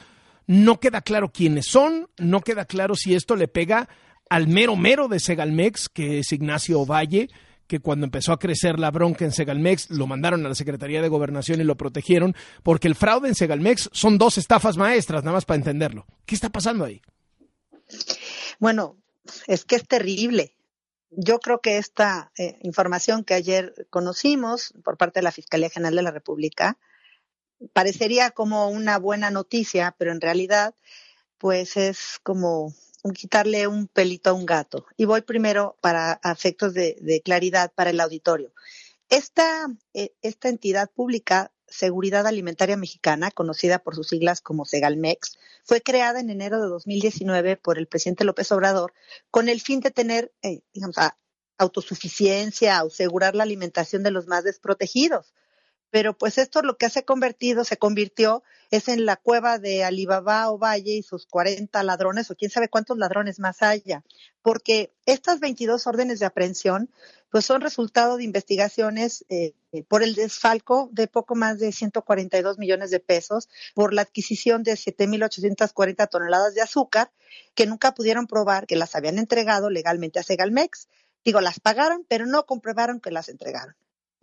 No 0.47 0.79
queda 0.79 1.01
claro 1.01 1.31
quiénes 1.31 1.67
son, 1.67 2.09
no 2.17 2.41
queda 2.41 2.65
claro 2.65 2.95
si 2.95 3.13
esto 3.13 3.35
le 3.35 3.47
pega 3.47 3.87
al 4.29 4.47
mero 4.47 4.75
mero 4.75 5.07
de 5.07 5.19
Segalmex, 5.19 5.89
que 5.89 6.19
es 6.19 6.31
Ignacio 6.31 6.83
Valle, 6.85 7.29
que 7.67 7.79
cuando 7.79 8.05
empezó 8.05 8.33
a 8.33 8.39
crecer 8.39 8.79
la 8.79 8.89
bronca 8.89 9.25
en 9.25 9.31
Segalmex 9.31 9.91
lo 9.91 10.07
mandaron 10.07 10.43
a 10.45 10.49
la 10.49 10.55
Secretaría 10.55 11.03
de 11.03 11.07
Gobernación 11.07 11.61
y 11.61 11.63
lo 11.63 11.77
protegieron, 11.77 12.35
porque 12.63 12.87
el 12.87 12.95
fraude 12.95 13.27
en 13.27 13.35
Segalmex 13.35 13.89
son 13.93 14.17
dos 14.17 14.39
estafas 14.39 14.75
maestras, 14.75 15.23
nada 15.23 15.35
más 15.35 15.45
para 15.45 15.57
entenderlo. 15.57 16.07
¿Qué 16.25 16.33
está 16.33 16.49
pasando 16.49 16.83
ahí? 16.83 16.99
Bueno, 18.59 18.97
es 19.45 19.65
que 19.65 19.75
es 19.75 19.87
terrible. 19.87 20.54
Yo 21.17 21.39
creo 21.39 21.61
que 21.61 21.77
esta 21.77 22.31
eh, 22.37 22.57
información 22.61 23.23
que 23.23 23.33
ayer 23.33 23.87
conocimos 23.89 24.73
por 24.83 24.97
parte 24.97 25.19
de 25.19 25.23
la 25.23 25.31
Fiscalía 25.31 25.69
General 25.69 25.95
de 25.95 26.01
la 26.03 26.11
República 26.11 26.77
parecería 27.73 28.31
como 28.31 28.69
una 28.69 28.99
buena 28.99 29.31
noticia, 29.31 29.95
pero 29.97 30.11
en 30.11 30.21
realidad, 30.21 30.75
pues 31.37 31.77
es 31.77 32.19
como 32.23 32.73
quitarle 33.13 33.67
un 33.67 33.87
pelito 33.87 34.29
a 34.29 34.33
un 34.33 34.45
gato. 34.45 34.85
Y 34.97 35.05
voy 35.05 35.21
primero 35.21 35.77
para 35.81 36.19
efectos 36.23 36.73
de, 36.73 36.97
de 37.01 37.21
claridad 37.21 37.71
para 37.73 37.91
el 37.91 37.99
auditorio. 37.99 38.51
Esta, 39.09 39.67
eh, 39.93 40.13
esta 40.21 40.49
entidad 40.49 40.89
pública, 40.89 41.51
Seguridad 41.75 42.25
Alimentaria 42.25 42.77
Mexicana, 42.77 43.31
conocida 43.31 43.79
por 43.79 43.95
sus 43.95 44.07
siglas 44.07 44.39
como 44.39 44.63
Segalmex, 44.63 45.37
fue 45.63 45.81
creada 45.81 46.21
en 46.21 46.29
enero 46.29 46.61
de 46.61 46.69
2019 46.69 47.57
por 47.57 47.77
el 47.77 47.87
presidente 47.87 48.23
López 48.23 48.49
Obrador 48.53 48.93
con 49.29 49.49
el 49.49 49.59
fin 49.59 49.81
de 49.81 49.91
tener, 49.91 50.31
eh, 50.41 50.61
digamos, 50.73 50.95
autosuficiencia, 51.57 52.79
asegurar 52.79 53.35
la 53.35 53.43
alimentación 53.43 54.03
de 54.03 54.11
los 54.11 54.27
más 54.27 54.45
desprotegidos. 54.45 55.33
Pero 55.95 56.11
pues 56.11 56.37
esto 56.37 56.61
lo 56.61 56.77
que 56.77 56.89
se 56.89 56.99
ha 56.99 57.03
convertido, 57.03 57.63
se 57.63 57.77
convirtió, 57.77 58.43
es 58.69 58.89
en 58.89 59.05
la 59.05 59.15
cueva 59.15 59.59
de 59.59 59.85
Alibaba 59.85 60.51
o 60.51 60.57
Valle 60.57 60.91
y 60.91 61.03
sus 61.03 61.25
40 61.25 61.81
ladrones, 61.83 62.29
o 62.29 62.35
quién 62.35 62.51
sabe 62.51 62.67
cuántos 62.67 62.97
ladrones 62.97 63.39
más 63.39 63.63
haya, 63.63 64.03
porque 64.41 64.93
estas 65.05 65.39
22 65.39 65.87
órdenes 65.87 66.19
de 66.19 66.25
aprehensión, 66.25 66.89
pues 67.29 67.45
son 67.45 67.61
resultado 67.61 68.17
de 68.17 68.25
investigaciones 68.25 69.23
eh, 69.29 69.53
por 69.87 70.03
el 70.03 70.15
desfalco 70.15 70.89
de 70.91 71.07
poco 71.07 71.33
más 71.33 71.59
de 71.59 71.71
142 71.71 72.57
millones 72.57 72.91
de 72.91 72.99
pesos, 72.99 73.47
por 73.73 73.93
la 73.93 74.01
adquisición 74.01 74.63
de 74.63 74.73
7.840 74.73 76.09
toneladas 76.09 76.55
de 76.55 76.61
azúcar, 76.61 77.09
que 77.53 77.67
nunca 77.67 77.93
pudieron 77.93 78.27
probar 78.27 78.67
que 78.67 78.75
las 78.75 78.97
habían 78.97 79.17
entregado 79.17 79.69
legalmente 79.69 80.19
a 80.19 80.23
Segalmex. 80.23 80.89
Digo, 81.23 81.39
las 81.39 81.61
pagaron, 81.61 82.05
pero 82.09 82.25
no 82.25 82.45
comprobaron 82.45 82.99
que 82.99 83.11
las 83.11 83.29
entregaron. 83.29 83.75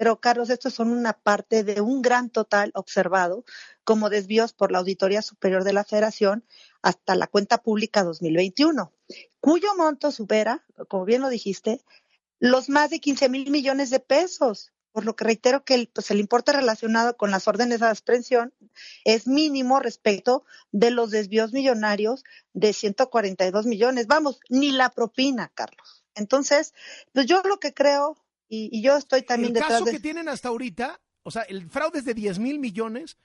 Pero, 0.02 0.18
Carlos, 0.18 0.50
estos 0.50 0.74
son 0.74 0.90
una 0.90 1.12
parte 1.12 1.62
de 1.62 1.80
un 1.80 2.02
gran 2.02 2.28
total 2.28 2.72
observado 2.74 3.44
como 3.84 4.10
desvíos 4.10 4.52
por 4.52 4.72
la 4.72 4.78
Auditoría 4.78 5.22
Superior 5.22 5.62
de 5.62 5.72
la 5.72 5.84
Federación 5.84 6.44
hasta 6.82 7.14
la 7.14 7.28
cuenta 7.28 7.58
pública 7.58 8.02
2021, 8.02 8.92
cuyo 9.38 9.68
monto 9.76 10.10
supera, 10.10 10.66
como 10.88 11.04
bien 11.04 11.20
lo 11.20 11.28
dijiste, 11.28 11.84
los 12.40 12.68
más 12.68 12.90
de 12.90 12.98
15 12.98 13.28
mil 13.28 13.48
millones 13.52 13.90
de 13.90 14.00
pesos. 14.00 14.72
Por 14.90 15.04
lo 15.04 15.14
que 15.14 15.22
reitero 15.22 15.64
que 15.64 15.74
el, 15.74 15.86
pues 15.86 16.10
el 16.10 16.18
importe 16.18 16.50
relacionado 16.50 17.16
con 17.16 17.30
las 17.30 17.46
órdenes 17.46 17.78
de 17.78 17.86
aprehensión 17.86 18.52
es 19.04 19.28
mínimo 19.28 19.78
respecto 19.78 20.44
de 20.72 20.90
los 20.90 21.12
desvíos 21.12 21.52
millonarios 21.52 22.24
de 22.54 22.72
142 22.72 23.66
millones. 23.66 24.08
Vamos, 24.08 24.40
ni 24.48 24.72
la 24.72 24.90
propina, 24.90 25.52
Carlos. 25.54 26.02
Entonces, 26.16 26.74
pues 27.12 27.26
yo 27.26 27.40
lo 27.44 27.60
que 27.60 27.72
creo 27.72 28.16
y, 28.54 28.82
yo 28.82 28.98
estoy 28.98 29.22
también 29.22 29.56
el 29.56 29.62
caso 29.62 29.86
que 29.86 29.98
tienen 29.98 30.28
hasta 30.28 30.50
ahorita, 30.50 31.00
o 31.22 31.30
sea, 31.30 31.42
el 31.42 31.70
fraude 31.70 32.00
es 32.00 32.04
de 32.04 32.12
10 32.12 32.38
mil 32.38 32.58
millones 32.58 33.16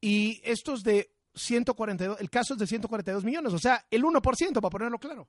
y 0.00 0.40
estos 0.44 0.82
de 0.82 1.14
142, 1.34 2.20
el 2.20 2.28
caso 2.28 2.54
es 2.54 2.60
de 2.60 2.66
142 2.66 3.24
millones, 3.24 3.52
o 3.52 3.58
sea, 3.60 3.86
el 3.88 4.02
1%, 4.02 4.52
para 4.54 4.70
ponerlo 4.70 4.98
claro. 4.98 5.28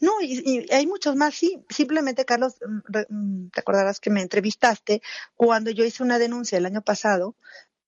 No, 0.00 0.12
y, 0.22 0.66
hay 0.72 0.86
muchos 0.86 1.14
más, 1.14 1.34
sí. 1.34 1.62
Simplemente, 1.68 2.24
Carlos, 2.24 2.54
mm, 2.66 3.14
mm, 3.14 3.50
te 3.50 3.60
acordarás 3.60 4.00
que 4.00 4.08
me 4.08 4.22
entrevistaste 4.22 5.02
cuando 5.36 5.70
yo 5.70 5.84
hice 5.84 6.02
una 6.02 6.18
denuncia 6.18 6.56
el 6.56 6.64
año 6.64 6.80
pasado 6.80 7.36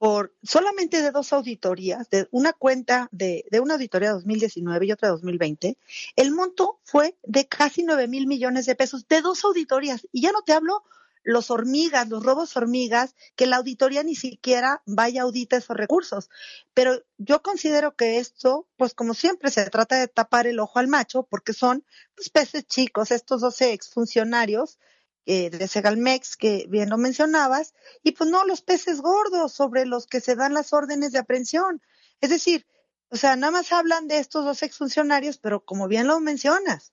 por 0.00 0.32
solamente 0.42 1.02
de 1.02 1.10
dos 1.10 1.30
auditorías, 1.34 2.08
de 2.08 2.26
una 2.30 2.54
cuenta 2.54 3.10
de, 3.12 3.44
de 3.50 3.60
una 3.60 3.74
auditoría 3.74 4.12
2019 4.12 4.86
y 4.86 4.92
otra 4.92 5.10
2020, 5.10 5.76
el 6.16 6.32
monto 6.32 6.80
fue 6.84 7.18
de 7.22 7.46
casi 7.46 7.82
9 7.82 8.08
mil 8.08 8.26
millones 8.26 8.64
de 8.64 8.74
pesos 8.74 9.06
de 9.08 9.20
dos 9.20 9.44
auditorías. 9.44 10.08
Y 10.10 10.22
ya 10.22 10.32
no 10.32 10.40
te 10.40 10.54
hablo 10.54 10.84
los 11.22 11.50
hormigas, 11.50 12.08
los 12.08 12.24
robos 12.24 12.56
hormigas, 12.56 13.14
que 13.36 13.44
la 13.44 13.58
auditoría 13.58 14.02
ni 14.02 14.14
siquiera 14.14 14.82
vaya 14.86 15.20
a 15.20 15.24
auditar 15.24 15.58
esos 15.58 15.76
recursos. 15.76 16.30
Pero 16.72 17.02
yo 17.18 17.42
considero 17.42 17.94
que 17.94 18.16
esto, 18.16 18.66
pues 18.78 18.94
como 18.94 19.12
siempre, 19.12 19.50
se 19.50 19.68
trata 19.68 19.98
de 19.98 20.08
tapar 20.08 20.46
el 20.46 20.60
ojo 20.60 20.78
al 20.78 20.88
macho, 20.88 21.24
porque 21.24 21.52
son 21.52 21.84
pues, 22.14 22.30
peces 22.30 22.66
chicos, 22.66 23.10
estos 23.10 23.42
12 23.42 23.74
exfuncionarios 23.74 24.78
eh, 25.26 25.50
de 25.50 25.68
Segalmex, 25.68 26.36
que 26.36 26.66
bien 26.68 26.88
lo 26.88 26.98
mencionabas, 26.98 27.74
y 28.02 28.12
pues 28.12 28.30
no 28.30 28.44
los 28.44 28.62
peces 28.62 29.00
gordos 29.00 29.52
sobre 29.52 29.86
los 29.86 30.06
que 30.06 30.20
se 30.20 30.34
dan 30.34 30.54
las 30.54 30.72
órdenes 30.72 31.12
de 31.12 31.18
aprehensión. 31.18 31.82
Es 32.20 32.30
decir, 32.30 32.66
o 33.10 33.16
sea, 33.16 33.36
nada 33.36 33.50
más 33.50 33.72
hablan 33.72 34.08
de 34.08 34.18
estos 34.18 34.44
dos 34.44 34.62
exfuncionarios, 34.62 35.38
pero 35.38 35.64
como 35.64 35.88
bien 35.88 36.06
lo 36.06 36.20
mencionas, 36.20 36.92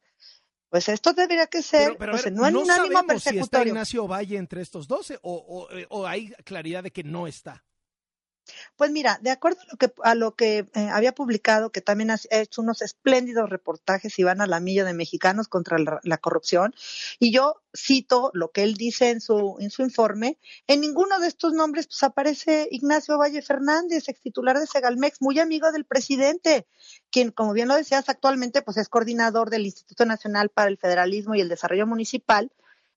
pues 0.70 0.90
esto 0.90 1.14
debería 1.14 1.48
que 1.48 1.62
ser, 1.62 1.96
pero, 1.98 2.12
pues, 2.14 2.32
no, 2.32 2.44
un 2.44 2.70
ánimo 2.72 3.06
persecutorio. 3.06 3.32
Si 3.32 3.40
está 3.40 3.66
Ignacio 3.66 4.08
Valle 4.08 4.38
entre 4.38 4.62
estos 4.62 4.88
12 4.88 5.20
o, 5.22 5.68
o, 5.90 5.98
o 5.98 6.06
hay 6.06 6.32
claridad 6.44 6.84
de 6.84 6.92
que 6.92 7.04
no 7.04 7.28
está. 7.28 7.64
Pues 8.76 8.92
mira, 8.92 9.20
de 9.22 9.32
acuerdo 9.32 9.62
a 9.62 9.66
lo 9.72 9.78
que, 9.78 9.94
a 10.04 10.16
lo 10.16 10.36
que 10.36 10.60
eh, 10.74 10.90
había 10.92 11.14
publicado, 11.14 11.72
que 11.72 11.82
también 11.82 12.12
ha 12.12 12.18
hecho 12.30 12.62
unos 12.62 12.82
espléndidos 12.82 13.50
reportajes, 13.50 14.18
Iván 14.20 14.42
Alamillo, 14.42 14.86
de 14.86 14.94
Mexicanos 14.94 15.48
contra 15.48 15.78
la, 16.04 16.18
corrupción, 16.18 16.74
y 17.20 17.32
yo 17.32 17.62
cito 17.76 18.32
lo 18.34 18.52
que 18.52 18.64
él 18.64 18.76
dice 18.76 19.10
en 19.10 19.22
su, 19.22 19.58
en 19.60 19.70
su 19.70 19.84
informe, 19.84 20.38
en 20.68 20.82
ninguno 20.82 21.20
de 21.20 21.28
estos 21.28 21.54
nombres 21.54 21.88
pues, 21.88 22.04
aparece 22.04 22.68
Ignacio 22.72 23.18
Valle 23.18 23.42
Fernández, 23.42 24.08
ex 24.10 24.22
titular 24.22 24.60
de 24.60 24.68
Segalmex, 24.68 25.22
muy 25.22 25.40
amigo 25.40 25.72
del 25.72 25.86
presidente, 25.86 26.68
quien, 27.12 27.32
como 27.32 27.54
bien 27.54 27.68
lo 27.68 27.76
decías, 27.76 28.10
actualmente 28.10 28.62
pues 28.62 28.78
es 28.78 28.90
coordinador 28.90 29.50
del 29.50 29.66
Instituto 29.66 30.06
Nacional 30.06 30.50
para 30.50 30.70
el 30.70 30.78
Federalismo 30.78 31.36
y 31.36 31.42
el 31.42 31.50
Desarrollo 31.50 31.88
Municipal, 31.88 32.52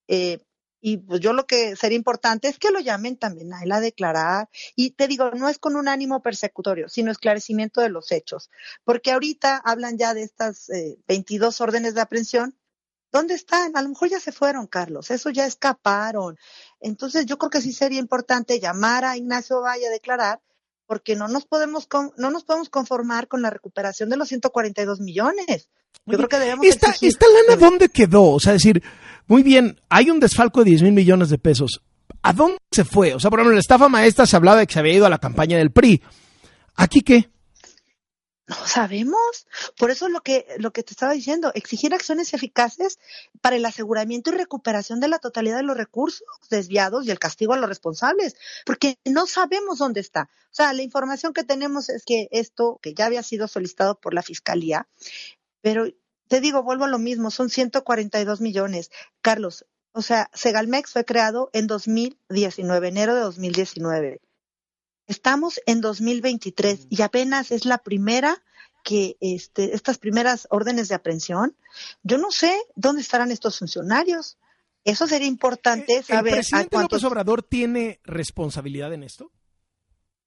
eh, 0.08 0.38
y 0.80 0.96
pues 0.98 1.20
yo 1.20 1.32
lo 1.32 1.46
que 1.46 1.76
sería 1.76 1.96
importante 1.96 2.48
es 2.48 2.58
que 2.58 2.70
lo 2.70 2.80
llamen 2.80 3.16
también 3.16 3.52
a 3.52 3.62
él 3.62 3.72
a 3.72 3.80
declarar. 3.80 4.48
Y 4.74 4.92
te 4.92 5.08
digo, 5.08 5.30
no 5.32 5.48
es 5.48 5.58
con 5.58 5.76
un 5.76 5.88
ánimo 5.88 6.22
persecutorio, 6.22 6.88
sino 6.88 7.10
esclarecimiento 7.10 7.80
de 7.80 7.90
los 7.90 8.10
hechos. 8.12 8.50
Porque 8.84 9.12
ahorita 9.12 9.58
hablan 9.58 9.98
ya 9.98 10.14
de 10.14 10.22
estas 10.22 10.70
eh, 10.70 10.98
22 11.06 11.60
órdenes 11.60 11.94
de 11.94 12.00
aprehensión. 12.00 12.56
¿Dónde 13.12 13.34
están? 13.34 13.76
A 13.76 13.82
lo 13.82 13.88
mejor 13.88 14.08
ya 14.08 14.20
se 14.20 14.32
fueron, 14.32 14.66
Carlos. 14.66 15.10
Eso 15.10 15.30
ya 15.30 15.44
escaparon. 15.44 16.38
Entonces 16.80 17.26
yo 17.26 17.38
creo 17.38 17.50
que 17.50 17.60
sí 17.60 17.72
sería 17.72 17.98
importante 17.98 18.60
llamar 18.60 19.04
a 19.04 19.16
Ignacio 19.16 19.60
Valle 19.60 19.88
a 19.88 19.90
declarar 19.90 20.40
porque 20.90 21.14
no 21.14 21.28
nos 21.28 21.44
podemos 21.44 21.86
no 22.16 22.32
nos 22.32 22.42
podemos 22.42 22.68
conformar 22.68 23.28
con 23.28 23.42
la 23.42 23.50
recuperación 23.50 24.10
de 24.10 24.16
los 24.16 24.26
142 24.26 24.98
millones. 24.98 25.68
Yo 26.04 26.16
creo 26.16 26.28
que 26.28 26.40
debemos 26.40 26.66
¿Esta, 26.66 26.92
¿Esta 27.00 27.26
lana 27.28 27.60
dónde 27.60 27.88
quedó? 27.90 28.24
O 28.24 28.40
sea, 28.40 28.54
decir, 28.54 28.82
muy 29.28 29.44
bien, 29.44 29.80
hay 29.88 30.10
un 30.10 30.18
desfalco 30.18 30.64
de 30.64 30.70
10 30.70 30.82
mil 30.82 30.92
millones 30.92 31.30
de 31.30 31.38
pesos. 31.38 31.80
¿A 32.22 32.32
dónde 32.32 32.58
se 32.72 32.84
fue? 32.84 33.14
O 33.14 33.20
sea, 33.20 33.30
por 33.30 33.38
ejemplo, 33.38 33.54
la 33.54 33.60
estafa 33.60 33.88
maestra 33.88 34.26
se 34.26 34.34
hablaba 34.34 34.58
de 34.58 34.66
que 34.66 34.72
se 34.72 34.80
había 34.80 34.94
ido 34.94 35.06
a 35.06 35.10
la 35.10 35.18
campaña 35.18 35.58
del 35.58 35.70
PRI. 35.70 36.02
¿Aquí 36.74 37.02
qué? 37.02 37.30
No 38.50 38.66
sabemos. 38.66 39.46
Por 39.78 39.92
eso 39.92 40.08
lo 40.08 40.22
que, 40.22 40.44
lo 40.58 40.72
que 40.72 40.82
te 40.82 40.92
estaba 40.92 41.12
diciendo, 41.12 41.52
exigir 41.54 41.94
acciones 41.94 42.34
eficaces 42.34 42.98
para 43.40 43.54
el 43.54 43.64
aseguramiento 43.64 44.30
y 44.30 44.36
recuperación 44.36 44.98
de 44.98 45.06
la 45.06 45.20
totalidad 45.20 45.58
de 45.58 45.62
los 45.62 45.76
recursos 45.76 46.26
desviados 46.50 47.06
y 47.06 47.12
el 47.12 47.20
castigo 47.20 47.52
a 47.52 47.58
los 47.58 47.68
responsables, 47.68 48.34
porque 48.66 48.98
no 49.04 49.28
sabemos 49.28 49.78
dónde 49.78 50.00
está. 50.00 50.30
O 50.46 50.54
sea, 50.54 50.72
la 50.72 50.82
información 50.82 51.32
que 51.32 51.44
tenemos 51.44 51.90
es 51.90 52.02
que 52.04 52.26
esto, 52.32 52.80
que 52.82 52.92
ya 52.92 53.06
había 53.06 53.22
sido 53.22 53.46
solicitado 53.46 54.00
por 54.00 54.14
la 54.14 54.22
Fiscalía, 54.22 54.88
pero 55.60 55.86
te 56.26 56.40
digo, 56.40 56.64
vuelvo 56.64 56.86
a 56.86 56.88
lo 56.88 56.98
mismo, 56.98 57.30
son 57.30 57.50
142 57.50 58.40
millones. 58.40 58.90
Carlos, 59.22 59.64
o 59.92 60.02
sea, 60.02 60.28
Segalmex 60.34 60.90
fue 60.90 61.04
creado 61.04 61.50
en 61.52 61.68
2019, 61.68 62.88
enero 62.88 63.14
de 63.14 63.20
2019. 63.20 64.20
Estamos 65.10 65.60
en 65.66 65.80
2023 65.80 66.86
y 66.88 67.02
apenas 67.02 67.50
es 67.50 67.64
la 67.64 67.78
primera 67.78 68.44
que 68.84 69.16
este, 69.20 69.74
estas 69.74 69.98
primeras 69.98 70.46
órdenes 70.50 70.88
de 70.88 70.94
aprehensión. 70.94 71.56
Yo 72.04 72.16
no 72.16 72.30
sé 72.30 72.56
dónde 72.76 73.02
estarán 73.02 73.32
estos 73.32 73.58
funcionarios. 73.58 74.38
Eso 74.84 75.08
sería 75.08 75.26
importante 75.26 76.04
saber. 76.04 76.34
¿El 76.34 76.38
presidente 76.38 76.78
López 76.78 77.02
Obrador 77.02 77.42
tiene 77.42 77.98
responsabilidad 78.04 78.92
en 78.92 79.02
esto? 79.02 79.32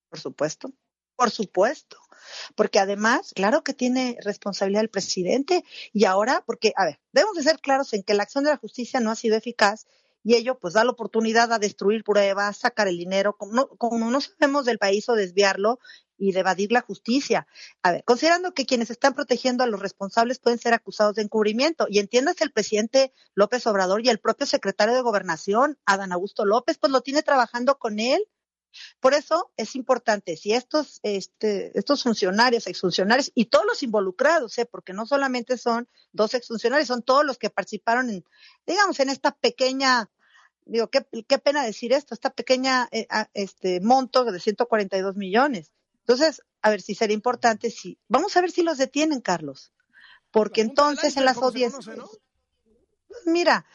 Por 0.10 0.20
supuesto, 0.20 0.74
por 1.16 1.32
supuesto 1.32 1.98
porque 2.56 2.80
además, 2.80 3.32
claro 3.34 3.64
que 3.64 3.74
tiene 3.74 4.18
responsabilidad 4.22 4.84
el 4.84 4.90
presidente 4.90 5.64
y 5.92 6.06
ahora, 6.06 6.44
porque, 6.46 6.74
a 6.76 6.86
ver, 6.86 7.00
debemos 7.12 7.36
de 7.36 7.44
ser 7.44 7.60
claros 7.60 7.94
en 7.94 8.04
que 8.04 8.14
la 8.14 8.24
acción 8.24 8.44
de 8.44 8.52
la 8.52 8.58
justicia 8.58 9.00
no 9.00 9.12
ha 9.12 9.16
sido 9.16 9.38
eficaz 9.38 9.88
y 10.24 10.36
ello 10.36 10.58
pues 10.60 10.74
da 10.74 10.84
la 10.84 10.92
oportunidad 10.92 11.52
a 11.52 11.60
destruir 11.60 12.04
pruebas, 12.04 12.58
sacar 12.58 12.88
el 12.88 12.98
dinero, 12.98 13.36
como 13.38 13.54
no, 13.54 13.68
como 13.68 14.10
no 14.10 14.22
sabemos 14.22 14.66
del 14.66 14.80
país 14.80 15.08
o 15.10 15.16
desviarlo 15.16 15.80
y 16.18 16.32
de 16.32 16.40
evadir 16.40 16.72
la 16.72 16.82
justicia. 16.82 17.48
A 17.82 17.92
ver, 17.92 18.04
considerando 18.06 18.54
que 18.54 18.66
quienes 18.66 18.90
están 18.90 19.14
protegiendo 19.14 19.64
a 19.64 19.68
los 19.68 19.82
responsables 19.82 20.40
pueden 20.40 20.60
ser 20.60 20.74
acusados 20.74 21.16
de 21.16 21.24
encubrimiento, 21.24 21.88
y 21.90 22.00
entiéndase 22.00 22.44
el 22.44 22.52
presidente 22.52 23.12
López 23.36 23.68
Obrador 23.68 24.06
y 24.06 24.10
el 24.10 24.20
propio 24.20 24.46
secretario 24.46 24.96
de 24.96 25.02
Gobernación, 25.02 25.78
Adán 25.86 26.12
Augusto 26.12 26.46
López, 26.46 26.78
pues 26.78 26.92
lo 26.92 27.02
tiene 27.02 27.24
trabajando 27.24 27.78
con 27.78 28.00
él 28.00 28.26
por 29.00 29.14
eso 29.14 29.52
es 29.58 29.76
importante, 29.76 30.38
si 30.38 30.54
estos, 30.54 31.00
este, 31.04 31.78
estos 31.78 32.04
funcionarios, 32.04 32.68
exfuncionarios 32.68 33.32
y 33.36 33.46
todos 33.46 33.66
los 33.66 33.84
involucrados, 33.84 34.58
¿eh? 34.58 34.66
porque 34.66 34.94
no 34.94 35.06
solamente 35.06 35.58
son 35.58 35.88
dos 36.12 36.34
exfuncionarios, 36.34 36.88
son 36.88 37.04
todos 37.04 37.26
los 37.26 37.38
que 37.38 37.50
participaron 37.50 38.10
en, 38.10 38.26
digamos, 38.66 39.00
en 39.00 39.10
esta 39.10 39.32
pequeña, 39.32 40.10
digo, 40.66 40.90
qué, 40.90 41.06
qué 41.28 41.40
pena 41.40 41.64
decir 41.64 41.94
esto, 41.94 42.14
esta 42.14 42.32
pequeña 42.32 42.88
eh, 42.92 43.08
este 43.34 43.82
monto 43.82 44.26
de 44.26 44.40
142 44.40 45.16
millones. 45.16 45.72
Entonces, 46.00 46.42
a 46.62 46.70
ver 46.70 46.82
si 46.82 46.96
sería 46.96 47.14
importante, 47.14 47.70
si, 47.70 48.00
vamos 48.08 48.36
a 48.36 48.42
ver 48.42 48.52
si 48.52 48.64
los 48.64 48.78
detienen, 48.78 49.22
Carlos, 49.22 49.74
porque 50.32 50.62
entonces 50.62 51.18
en 51.18 51.26
las 51.26 51.38
audiencias... 51.38 51.90
Mira, 53.26 53.66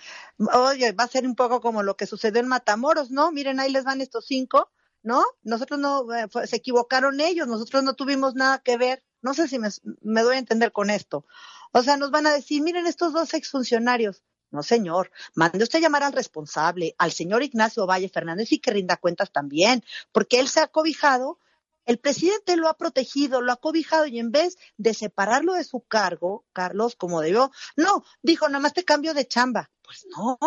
oye, 0.53 0.93
va 0.93 1.05
a 1.05 1.09
ser 1.09 1.25
un 1.25 1.37
poco 1.37 1.61
como 1.61 1.83
lo 1.83 1.97
que 1.97 2.07
sucedió 2.07 2.41
en 2.41 2.49
Matamoros, 2.49 3.11
¿no? 3.13 3.31
Miren, 3.31 3.61
ahí 3.61 3.71
les 3.71 3.85
van 3.85 4.01
estos 4.01 4.27
cinco, 4.27 4.71
¿no? 5.03 5.25
Nosotros 5.43 5.79
no, 5.79 6.13
eh, 6.15 6.29
se 6.47 6.57
equivocaron 6.57 7.21
ellos, 7.21 7.47
nosotros 7.47 7.83
no 7.83 7.95
tuvimos 7.95 8.35
nada 8.35 8.59
que 8.59 8.77
ver. 8.77 9.03
No 9.21 9.35
sé 9.35 9.49
si 9.49 9.59
me, 9.59 10.23
doy 10.23 10.37
a 10.37 10.39
entender 10.39 10.73
con 10.73 10.91
esto. 10.91 11.25
O 11.73 11.83
sea, 11.83 11.97
nos 11.97 12.11
van 12.11 12.27
a 12.27 12.33
decir, 12.33 12.63
miren 12.63 12.87
estos 12.87 13.13
dos 13.13 13.35
exfuncionarios. 13.35 14.23
No, 14.51 14.63
señor. 14.63 15.11
Mande 15.35 15.63
usted 15.63 15.81
llamar 15.81 16.03
al 16.03 16.13
responsable, 16.13 16.95
al 16.99 17.13
señor 17.13 17.43
Ignacio 17.43 17.87
Valle 17.87 18.09
Fernández 18.09 18.53
y 18.53 18.59
que 18.59 18.71
rinda 18.71 18.97
cuentas 18.97 19.31
también, 19.31 19.85
porque 20.13 20.41
él 20.41 20.49
se 20.49 20.61
ha 20.61 20.69
cobijado, 20.69 21.39
el 21.85 21.99
presidente 21.99 22.57
lo 22.57 22.69
ha 22.69 22.77
protegido, 22.77 23.41
lo 23.41 23.53
ha 23.53 23.57
cobijado 23.57 24.07
y 24.07 24.19
en 24.19 24.31
vez 24.31 24.57
de 24.77 24.95
separarlo 24.95 25.55
de 25.55 25.65
su 25.65 25.81
cargo, 25.81 26.45
Carlos, 26.53 26.97
como 26.97 27.21
debió, 27.21 27.51
no, 27.77 28.05
dijo, 28.23 28.47
nada 28.49 28.61
más 28.61 28.75
te 28.75 28.85
cambio 28.85 29.15
de 29.15 29.27
chamba. 29.27 29.71
Pues 29.83 30.07
no. 30.15 30.39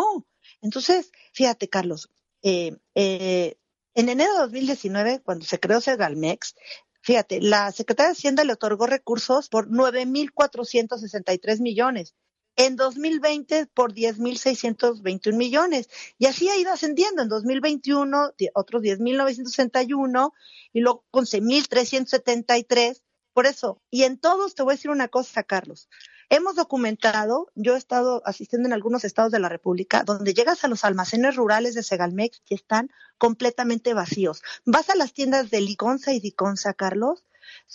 Entonces, 0.60 1.10
fíjate, 1.32 1.68
Carlos, 1.68 2.10
eh, 2.42 2.76
eh, 2.94 3.56
en 3.94 4.08
enero 4.08 4.32
de 4.32 4.38
2019, 4.40 5.20
cuando 5.22 5.44
se 5.44 5.60
creó 5.60 5.80
Segalmex, 5.80 6.54
fíjate, 7.00 7.40
la 7.40 7.72
Secretaría 7.72 8.08
de 8.08 8.12
Hacienda 8.12 8.44
le 8.44 8.52
otorgó 8.54 8.86
recursos 8.86 9.48
por 9.48 9.68
9.463 9.68 11.60
millones 11.60 12.14
en 12.56 12.76
2020 12.76 13.66
por 13.66 13.94
10.621 13.94 15.34
millones. 15.34 15.88
Y 16.18 16.26
así 16.26 16.48
ha 16.48 16.56
ido 16.56 16.72
ascendiendo. 16.72 17.22
En 17.22 17.28
2021, 17.28 18.32
otros 18.54 18.82
10.961 18.82 20.32
y 20.72 20.80
luego 20.80 21.04
11.373. 21.12 23.02
Por 23.32 23.46
eso, 23.46 23.80
y 23.90 24.02
en 24.02 24.18
todos 24.18 24.54
te 24.54 24.62
voy 24.62 24.72
a 24.72 24.76
decir 24.76 24.90
una 24.90 25.08
cosa, 25.08 25.42
Carlos. 25.42 25.88
Hemos 26.34 26.56
documentado, 26.56 27.52
yo 27.54 27.74
he 27.74 27.76
estado 27.76 28.22
asistiendo 28.24 28.66
en 28.66 28.72
algunos 28.72 29.04
estados 29.04 29.30
de 29.32 29.38
la 29.38 29.50
República, 29.50 30.02
donde 30.02 30.32
llegas 30.32 30.64
a 30.64 30.68
los 30.68 30.82
almacenes 30.82 31.36
rurales 31.36 31.74
de 31.74 31.82
Segalmex 31.82 32.40
y 32.48 32.54
están 32.54 32.88
completamente 33.18 33.92
vacíos. 33.92 34.40
Vas 34.64 34.88
a 34.88 34.94
las 34.94 35.12
tiendas 35.12 35.50
de 35.50 35.60
Liconza 35.60 36.14
y 36.14 36.20
Diconza, 36.20 36.72
Carlos, 36.72 37.22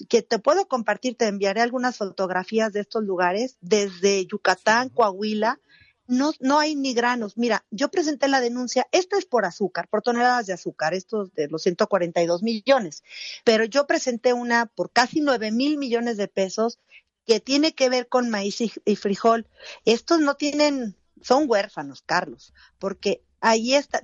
que 0.10 0.24
te 0.24 0.40
puedo 0.40 0.68
compartir, 0.68 1.16
te 1.16 1.28
enviaré 1.28 1.62
algunas 1.62 1.98
fotografías 1.98 2.74
de 2.74 2.80
estos 2.80 3.04
lugares, 3.04 3.58
desde 3.62 4.26
Yucatán, 4.26 4.90
Coahuila, 4.90 5.60
no, 6.08 6.32
no 6.40 6.58
hay 6.58 6.76
ni 6.76 6.96
granos. 6.96 7.38
Mira, 7.38 7.64
yo 7.70 7.90
presenté 7.92 8.28
la 8.28 8.42
denuncia, 8.42 8.88
esta 8.92 9.20
es 9.20 9.26
por 9.26 9.46
azúcar, 9.46 9.88
por 9.88 10.02
toneladas 10.02 10.48
de 10.48 10.54
azúcar, 10.54 10.96
estos 10.96 11.32
de 11.36 11.48
los 11.48 11.62
142 11.62 12.42
millones, 12.42 13.04
pero 13.44 13.66
yo 13.66 13.86
presenté 13.86 14.34
una 14.34 14.66
por 14.66 14.92
casi 14.92 15.22
9 15.22 15.52
mil 15.52 15.78
millones 15.78 16.18
de 16.18 16.28
pesos 16.28 16.80
que 17.28 17.40
tiene 17.40 17.74
que 17.74 17.90
ver 17.90 18.08
con 18.08 18.30
maíz 18.30 18.62
y 18.62 18.96
frijol. 18.96 19.46
Estos 19.86 20.20
no 20.22 20.36
tienen, 20.36 20.96
son 21.22 21.46
huérfanos, 21.48 22.02
Carlos, 22.02 22.54
porque 22.80 23.22
ahí 23.42 23.76
está, 23.76 24.02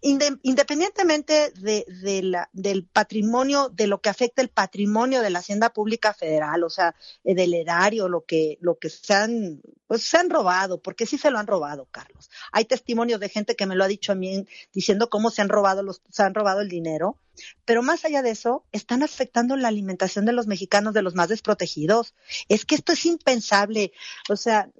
independientemente 0.00 1.52
de, 1.52 2.22
la, 2.22 2.48
del 2.52 2.84
patrimonio, 2.84 3.68
de 3.70 3.86
lo 3.86 4.00
que 4.00 4.08
afecta 4.08 4.42
el 4.42 4.48
patrimonio 4.48 5.22
de 5.22 5.30
la 5.30 5.40
Hacienda 5.40 5.70
Pública 5.70 6.14
Federal, 6.14 6.62
o 6.62 6.70
sea, 6.70 6.94
eh, 7.24 7.34
del 7.34 7.54
erario, 7.54 8.08
lo 8.08 8.24
que, 8.24 8.58
lo 8.60 8.78
que 8.78 8.88
se 8.88 9.14
han, 9.14 9.60
pues 9.86 10.04
se 10.04 10.18
han 10.18 10.30
robado, 10.30 10.80
porque 10.80 11.06
sí 11.06 11.18
se 11.18 11.30
lo 11.30 11.38
han 11.38 11.46
robado, 11.46 11.88
Carlos. 11.90 12.30
Hay 12.52 12.66
testimonios 12.66 13.20
de 13.20 13.28
gente 13.28 13.56
que 13.56 13.66
me 13.66 13.74
lo 13.74 13.84
ha 13.84 13.88
dicho 13.88 14.12
a 14.12 14.16
mí 14.16 14.46
diciendo 14.72 15.10
cómo 15.10 15.30
se 15.30 15.42
han 15.42 15.48
robado 15.48 15.82
los, 15.82 16.02
se 16.10 16.22
han 16.22 16.34
robado 16.34 16.60
el 16.60 16.68
dinero. 16.68 17.18
Pero 17.64 17.82
más 17.82 18.04
allá 18.04 18.22
de 18.22 18.30
eso, 18.30 18.64
están 18.72 19.02
afectando 19.02 19.56
la 19.56 19.68
alimentación 19.68 20.24
de 20.24 20.32
los 20.32 20.46
mexicanos, 20.46 20.94
de 20.94 21.02
los 21.02 21.14
más 21.14 21.28
desprotegidos. 21.28 22.14
Es 22.48 22.64
que 22.64 22.74
esto 22.74 22.92
es 22.92 23.06
impensable. 23.06 23.92
O 24.28 24.36
sea, 24.36 24.70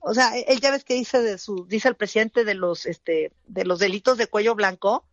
o 0.00 0.14
sea, 0.14 0.36
él 0.36 0.60
ya 0.60 0.70
ves 0.70 0.84
que 0.84 0.94
dice 0.94 1.20
de 1.22 1.38
su, 1.38 1.66
dice 1.66 1.88
el 1.88 1.96
presidente 1.96 2.44
de 2.44 2.54
los, 2.54 2.86
este, 2.86 3.32
de 3.46 3.64
los 3.64 3.78
delitos 3.78 4.18
de 4.18 4.26
cuello 4.26 4.54
blanco 4.54 5.06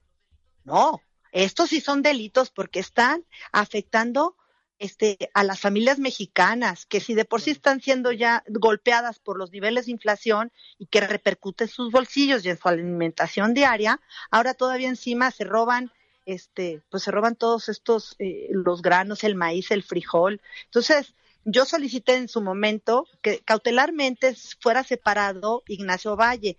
no, 0.63 1.01
estos 1.31 1.69
sí 1.69 1.81
son 1.81 2.01
delitos 2.01 2.51
porque 2.51 2.79
están 2.79 3.25
afectando 3.51 4.35
este, 4.79 5.17
a 5.33 5.43
las 5.43 5.59
familias 5.59 5.99
mexicanas, 5.99 6.85
que 6.85 6.99
si 6.99 7.13
de 7.13 7.25
por 7.25 7.41
sí 7.41 7.51
están 7.51 7.81
siendo 7.81 8.11
ya 8.11 8.43
golpeadas 8.47 9.19
por 9.19 9.37
los 9.37 9.51
niveles 9.51 9.85
de 9.85 9.91
inflación 9.91 10.51
y 10.77 10.87
que 10.87 11.01
repercute 11.01 11.65
en 11.65 11.69
sus 11.69 11.91
bolsillos 11.91 12.45
y 12.45 12.49
en 12.49 12.57
su 12.57 12.67
alimentación 12.67 13.53
diaria, 13.53 14.01
ahora 14.31 14.53
todavía 14.53 14.89
encima 14.89 15.31
se 15.31 15.43
roban, 15.43 15.91
este, 16.33 16.81
pues 16.89 17.03
se 17.03 17.11
roban 17.11 17.35
todos 17.35 17.69
estos, 17.69 18.15
eh, 18.19 18.47
los 18.51 18.81
granos, 18.81 19.23
el 19.23 19.35
maíz, 19.35 19.71
el 19.71 19.83
frijol. 19.83 20.41
Entonces, 20.65 21.13
yo 21.45 21.65
solicité 21.65 22.15
en 22.15 22.27
su 22.27 22.41
momento 22.41 23.05
que 23.21 23.39
cautelarmente 23.39 24.35
fuera 24.59 24.83
separado 24.83 25.63
Ignacio 25.67 26.15
Valle 26.15 26.57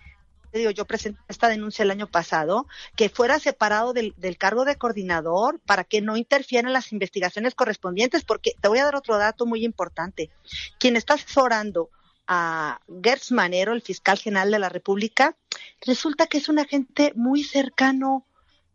yo 0.75 0.85
presenté 0.85 1.21
esta 1.29 1.49
denuncia 1.49 1.83
el 1.83 1.91
año 1.91 2.07
pasado, 2.07 2.67
que 2.97 3.09
fuera 3.09 3.39
separado 3.39 3.93
del, 3.93 4.15
cargo 4.39 4.65
de 4.65 4.77
coordinador 4.77 5.61
para 5.61 5.85
que 5.85 6.01
no 6.01 6.17
interfieran 6.17 6.73
las 6.73 6.93
investigaciones 6.93 7.55
correspondientes, 7.55 8.25
porque 8.25 8.53
te 8.61 8.69
voy 8.69 8.79
a 8.79 8.85
dar 8.85 8.97
otro 8.97 9.19
dato 9.19 9.47
muy 9.47 9.65
importante. 9.65 10.31
Quien 10.79 10.97
está 10.97 11.15
asesorando 11.15 11.91
a 12.27 12.81
Gertz 13.03 13.33
Manero, 13.33 13.73
el 13.73 13.83
fiscal 13.83 14.19
general 14.19 14.51
de 14.51 14.59
la 14.59 14.69
República, 14.69 15.37
resulta 15.81 16.27
que 16.27 16.39
es 16.39 16.49
un 16.49 16.59
agente 16.59 17.13
muy 17.15 17.43
cercano 17.43 18.27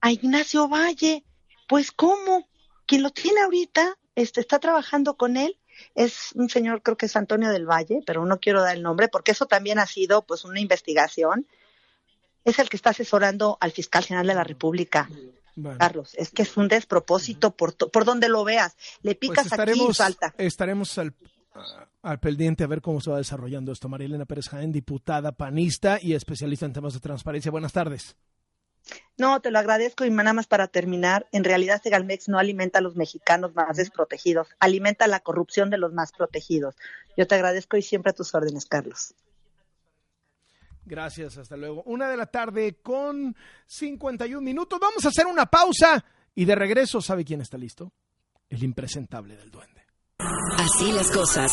a 0.02 0.12
Ignacio 0.12 0.68
Valle. 0.68 1.24
Pues, 1.68 1.92
¿cómo? 1.92 2.48
Quien 2.86 3.04
lo 3.04 3.12
tiene 3.12 3.42
ahorita 3.42 3.98
este, 4.16 4.42
está 4.42 4.60
trabajando 4.60 5.16
con 5.16 5.38
él 5.38 5.58
es 5.96 6.32
un 6.34 6.50
señor, 6.50 6.82
creo 6.82 6.98
que 6.98 7.06
es 7.06 7.16
Antonio 7.16 7.50
del 7.50 7.66
Valle, 7.66 8.02
pero 8.06 8.26
no 8.26 8.40
quiero 8.40 8.62
dar 8.62 8.76
el 8.76 8.84
nombre 8.84 9.08
porque 9.08 9.32
eso 9.32 9.46
también 9.46 9.80
ha 9.80 9.86
sido 9.86 10.26
pues 10.26 10.44
una 10.46 10.60
investigación 10.60 11.46
es 12.44 12.60
el 12.60 12.70
que 12.70 12.78
está 12.78 12.92
asesorando 12.92 13.58
al 13.60 13.72
fiscal 13.72 14.06
general 14.06 14.28
de 14.28 14.34
la 14.34 14.44
República. 14.44 15.10
Carlos, 15.80 16.14
es 16.16 16.30
que 16.30 16.44
es 16.44 16.56
un 16.56 16.68
despropósito 16.68 17.52
por, 17.52 17.76
por 17.76 18.06
donde 18.06 18.30
lo 18.30 18.44
veas. 18.44 18.76
Le 19.02 19.16
pues 19.16 19.32
picas 19.32 19.52
aquí 19.52 19.82
y 19.90 19.94
falta. 19.94 20.34
Estaremos 20.38 20.98
al, 20.98 21.14
al 22.04 22.20
pendiente 22.20 22.64
a 22.64 22.68
ver 22.68 22.82
cómo 22.82 23.02
se 23.02 23.10
va 23.10 23.18
desarrollando 23.18 23.72
esto. 23.72 23.90
María 23.90 24.24
Pérez 24.26 24.50
Jaén, 24.50 24.72
diputada 24.72 25.32
panista 25.34 26.00
y 26.02 26.14
especialista 26.14 26.66
en 26.66 26.74
temas 26.74 26.94
de 26.94 27.00
transparencia. 27.00 27.52
Buenas 27.52 27.74
tardes. 27.74 28.16
No, 29.18 29.42
te 29.42 29.52
lo 29.52 29.60
agradezco 29.60 30.06
y 30.06 30.12
nada 30.12 30.34
más 30.34 30.48
para 30.48 30.68
terminar, 30.68 31.28
en 31.32 31.44
realidad 31.44 31.82
Segalmex 31.82 32.30
no 32.30 32.38
alimenta 32.38 32.80
a 32.80 32.82
los 32.82 32.96
mexicanos 32.96 33.56
más 33.56 33.78
desprotegidos, 33.78 34.48
alimenta 34.60 35.08
la 35.08 35.22
corrupción 35.22 35.70
de 35.70 35.78
los 35.78 35.94
más 35.94 36.12
protegidos. 36.12 36.76
Yo 37.18 37.26
te 37.26 37.36
agradezco 37.36 37.78
y 37.78 37.82
siempre 37.82 38.12
a 38.12 38.14
tus 38.14 38.36
órdenes, 38.36 38.66
Carlos. 38.66 39.16
Gracias, 40.86 41.38
hasta 41.38 41.58
luego. 41.58 41.84
Una 41.84 42.10
de 42.10 42.16
la 42.16 42.28
tarde 42.28 42.78
con 42.82 43.36
51 43.66 44.42
minutos. 44.42 44.80
Vamos 44.80 45.04
a 45.04 45.10
hacer 45.10 45.26
una 45.26 45.46
pausa 45.46 46.04
y 46.34 46.46
de 46.46 46.56
regreso, 46.56 47.02
¿sabe 47.02 47.26
quién 47.26 47.42
está 47.42 47.58
listo? 47.58 47.92
El 48.48 48.64
impresentable 48.64 49.36
del 49.36 49.52
duende. 49.52 49.82
Así 50.20 50.92
las 50.94 51.12
cosas. 51.12 51.52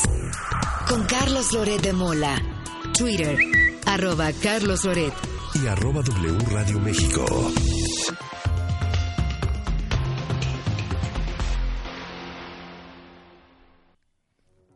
Con 0.89 1.05
Carlos 1.07 1.53
Loret 1.53 1.81
de 1.81 1.93
Mola. 1.93 2.37
Twitter, 2.97 3.37
arroba 3.87 4.31
Carlos 4.41 4.85
Loret. 4.85 5.13
Y 5.55 5.67
arroba 5.69 6.03
W 6.03 6.39
Radio 6.51 6.81
México. 6.81 7.25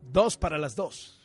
Dos 0.01 0.37
para 0.37 0.57
las 0.57 0.75
dos. 0.75 1.19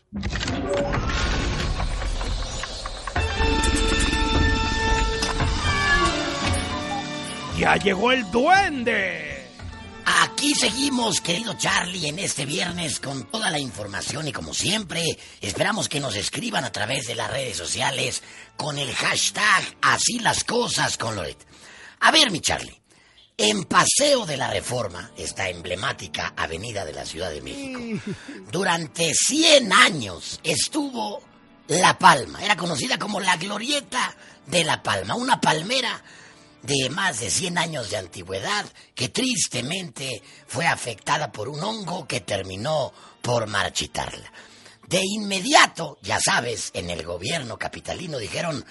Ya 7.58 7.76
llegó 7.76 8.12
el 8.12 8.30
duende. 8.30 9.33
Aquí 10.44 10.54
seguimos, 10.54 11.22
querido 11.22 11.54
Charlie, 11.54 12.06
en 12.06 12.18
este 12.18 12.44
viernes 12.44 13.00
con 13.00 13.24
toda 13.30 13.50
la 13.50 13.58
información 13.58 14.28
y 14.28 14.32
como 14.32 14.52
siempre, 14.52 15.02
esperamos 15.40 15.88
que 15.88 16.00
nos 16.00 16.16
escriban 16.16 16.64
a 16.64 16.70
través 16.70 17.06
de 17.06 17.14
las 17.14 17.30
redes 17.30 17.56
sociales 17.56 18.22
con 18.54 18.76
el 18.76 18.92
hashtag 18.94 19.64
Así 19.80 20.18
las 20.18 20.44
cosas 20.44 20.98
con 20.98 21.16
Loret. 21.16 21.38
A 22.00 22.10
ver, 22.10 22.30
mi 22.30 22.40
Charlie, 22.40 22.78
en 23.38 23.64
Paseo 23.64 24.26
de 24.26 24.36
la 24.36 24.50
Reforma, 24.50 25.12
esta 25.16 25.48
emblemática 25.48 26.34
avenida 26.36 26.84
de 26.84 26.92
la 26.92 27.06
Ciudad 27.06 27.30
de 27.30 27.40
México, 27.40 27.80
durante 28.52 29.14
100 29.14 29.72
años 29.72 30.40
estuvo 30.44 31.22
La 31.68 31.98
Palma, 31.98 32.44
era 32.44 32.54
conocida 32.54 32.98
como 32.98 33.18
la 33.18 33.38
Glorieta 33.38 34.14
de 34.46 34.62
La 34.62 34.82
Palma, 34.82 35.14
una 35.14 35.40
palmera 35.40 36.02
de 36.66 36.88
más 36.88 37.20
de 37.20 37.30
100 37.30 37.58
años 37.58 37.90
de 37.90 37.98
antigüedad 37.98 38.64
que 38.94 39.10
tristemente 39.10 40.22
fue 40.46 40.66
afectada 40.66 41.30
por 41.30 41.48
un 41.48 41.62
hongo 41.62 42.08
que 42.08 42.20
terminó 42.20 42.92
por 43.20 43.46
marchitarla. 43.46 44.32
De 44.86 45.00
inmediato, 45.02 45.98
ya 46.02 46.18
sabes, 46.20 46.70
en 46.74 46.90
el 46.90 47.04
gobierno 47.04 47.58
capitalino 47.58 48.18
dijeron, 48.18 48.64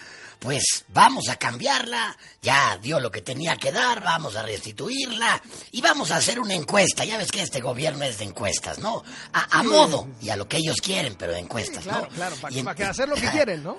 pues 0.44 0.84
vamos 0.90 1.30
a 1.30 1.38
cambiarla, 1.38 2.18
ya 2.42 2.78
dio 2.78 3.00
lo 3.00 3.10
que 3.10 3.22
tenía 3.22 3.56
que 3.56 3.72
dar, 3.72 4.04
vamos 4.04 4.36
a 4.36 4.44
restituirla 4.44 5.42
y 5.72 5.80
vamos 5.80 6.12
a 6.12 6.18
hacer 6.18 6.38
una 6.38 6.54
encuesta. 6.54 7.06
Ya 7.06 7.18
ves 7.18 7.32
que 7.32 7.42
este 7.42 7.62
gobierno 7.62 8.04
es 8.04 8.18
de 8.18 8.26
encuestas, 8.26 8.78
¿no? 8.80 9.06
A, 9.32 9.64
modo 9.64 10.10
y 10.22 10.32
a 10.32 10.36
lo 10.36 10.46
que 10.46 10.58
ellos 10.58 10.82
quieren, 10.82 11.16
pero 11.16 11.32
de 11.32 11.40
encuestas, 11.40 11.86
claro, 11.86 12.02
¿no? 12.02 12.08
Claro, 12.10 12.36
para, 12.36 12.76
que 12.76 12.84
hacer 12.84 13.08
lo 13.08 13.16
que 13.16 13.30
quieren, 13.30 13.64
¿no? 13.64 13.78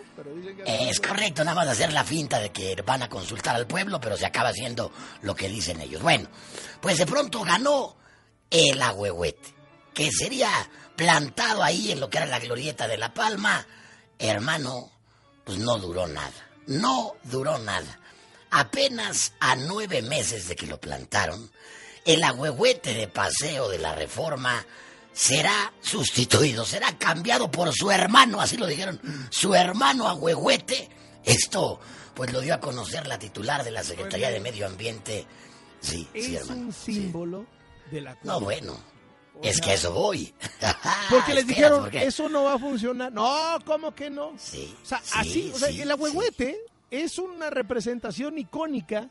es 0.64 1.00
correcto, 1.00 1.44
nada 1.44 1.54
más 1.54 1.68
hacer 1.68 1.92
la 1.92 2.02
finta 2.02 2.40
de 2.40 2.50
que 2.50 2.74
van 2.80 3.02
a 3.02 3.10
consultar 3.10 3.54
al 3.54 3.66
pueblo, 3.66 4.00
pero 4.00 4.16
se 4.16 4.24
acaba 4.24 4.48
haciendo 4.48 4.90
lo 5.20 5.34
que 5.34 5.50
dicen 5.50 5.82
ellos. 5.82 6.00
Bueno, 6.00 6.30
pues 6.80 6.96
de 6.96 7.04
pronto 7.04 7.42
ganó 7.42 7.94
el 8.48 8.80
agüehuete, 8.80 9.54
que 9.92 10.10
sería 10.10 10.50
plantado 10.96 11.62
ahí 11.62 11.92
en 11.92 12.00
lo 12.00 12.08
que 12.08 12.16
era 12.16 12.26
la 12.26 12.38
glorieta 12.38 12.88
de 12.88 12.96
La 12.96 13.12
Palma, 13.12 13.66
hermano 14.18 14.94
pues 15.44 15.58
no 15.58 15.78
duró 15.78 16.06
nada. 16.06 16.32
No 16.66 17.14
duró 17.24 17.58
nada. 17.58 17.98
Apenas 18.50 19.32
a 19.40 19.56
nueve 19.56 20.02
meses 20.02 20.46
de 20.48 20.54
que 20.56 20.66
lo 20.66 20.78
plantaron, 20.80 21.50
el 22.04 22.22
agüehuete 22.22 22.94
de 22.94 23.08
paseo 23.08 23.68
de 23.68 23.78
la 23.78 23.94
reforma 23.94 24.64
será 25.12 25.72
sustituido, 25.80 26.64
será 26.64 26.96
cambiado 26.98 27.50
por 27.50 27.72
su 27.72 27.90
hermano, 27.90 28.40
así 28.40 28.56
lo 28.56 28.66
dijeron, 28.66 29.00
su 29.30 29.54
hermano 29.54 30.08
agüehuete. 30.08 30.88
Esto, 31.24 31.80
pues 32.14 32.32
lo 32.32 32.40
dio 32.40 32.54
a 32.54 32.60
conocer 32.60 33.06
la 33.06 33.18
titular 33.18 33.64
de 33.64 33.70
la 33.72 33.82
Secretaría 33.82 34.30
de 34.30 34.40
Medio 34.40 34.66
Ambiente. 34.66 35.26
Sí, 35.80 36.08
sí, 36.12 36.36
Es 36.36 36.42
hermano. 36.42 36.60
un 36.66 36.72
símbolo 36.72 37.46
de 37.90 38.00
la 38.02 38.16
No, 38.22 38.40
bueno, 38.40 38.78
es 39.42 39.60
que 39.60 39.74
eso 39.74 39.92
voy. 39.92 40.32
Porque 41.10 41.34
les 41.34 41.46
dijeron, 41.46 41.88
eso 41.94 42.28
no 42.28 42.44
va 42.44 42.54
a 42.54 42.58
funcionar. 42.58 43.12
No, 43.12 43.58
¿cómo 43.64 43.94
que 43.94 44.10
no? 44.10 44.32
Sí. 44.38 44.74
O 44.82 44.86
sea, 44.86 45.00
sí, 45.02 45.12
así, 45.14 45.50
o 45.54 45.58
sea, 45.58 45.68
sí, 45.68 45.80
el 45.82 45.90
agüehuete 45.90 46.58
es 46.90 47.18
una 47.18 47.50
representación 47.50 48.38
icónica 48.38 49.08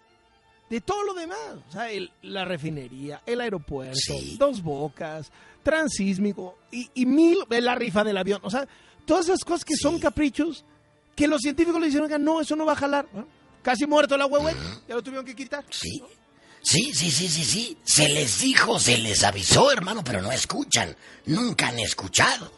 de 0.69 0.81
todo 0.81 1.03
lo 1.03 1.13
demás. 1.13 1.37
O 1.69 1.71
sea, 1.71 1.91
el- 1.91 2.11
la 2.21 2.45
refinería, 2.45 3.21
el 3.25 3.41
aeropuerto, 3.41 4.13
dos 4.37 4.61
bocas, 4.63 5.31
transísmico 5.61 6.57
y, 6.71 6.89
y 6.93 7.05
mil, 7.05 7.39
la 7.49 7.75
rifa 7.75 8.03
del 8.03 8.17
avión. 8.17 8.39
O 8.43 8.49
sea, 8.49 8.67
todas 9.05 9.25
esas 9.25 9.43
cosas 9.43 9.65
que 9.65 9.75
son 9.75 9.99
caprichos 9.99 10.63
que 11.15 11.27
los 11.27 11.41
científicos 11.41 11.79
le 11.79 11.87
dijeron, 11.87 12.05
"Oiga, 12.07 12.17
no, 12.17 12.41
eso 12.41 12.55
no 12.55 12.65
va 12.65 12.73
a 12.73 12.77
jalar. 12.77 13.05
Casi 13.61 13.85
muerto 13.85 14.15
el 14.15 14.21
agüehuete, 14.21 14.59
ya 14.87 14.95
lo 14.95 15.01
tuvieron 15.03 15.25
que 15.25 15.35
quitar. 15.35 15.63
Sí. 15.69 16.03
Sí, 16.63 16.93
sí, 16.93 17.11
sí, 17.11 17.27
sí, 17.27 17.43
sí. 17.43 17.77
Se 17.83 18.07
les 18.07 18.39
dijo, 18.39 18.79
se 18.79 18.97
les 18.97 19.23
avisó, 19.23 19.71
hermano, 19.71 20.03
pero 20.03 20.21
no 20.21 20.31
escuchan. 20.31 20.95
Nunca 21.25 21.67
han 21.67 21.79
escuchado. 21.79 22.51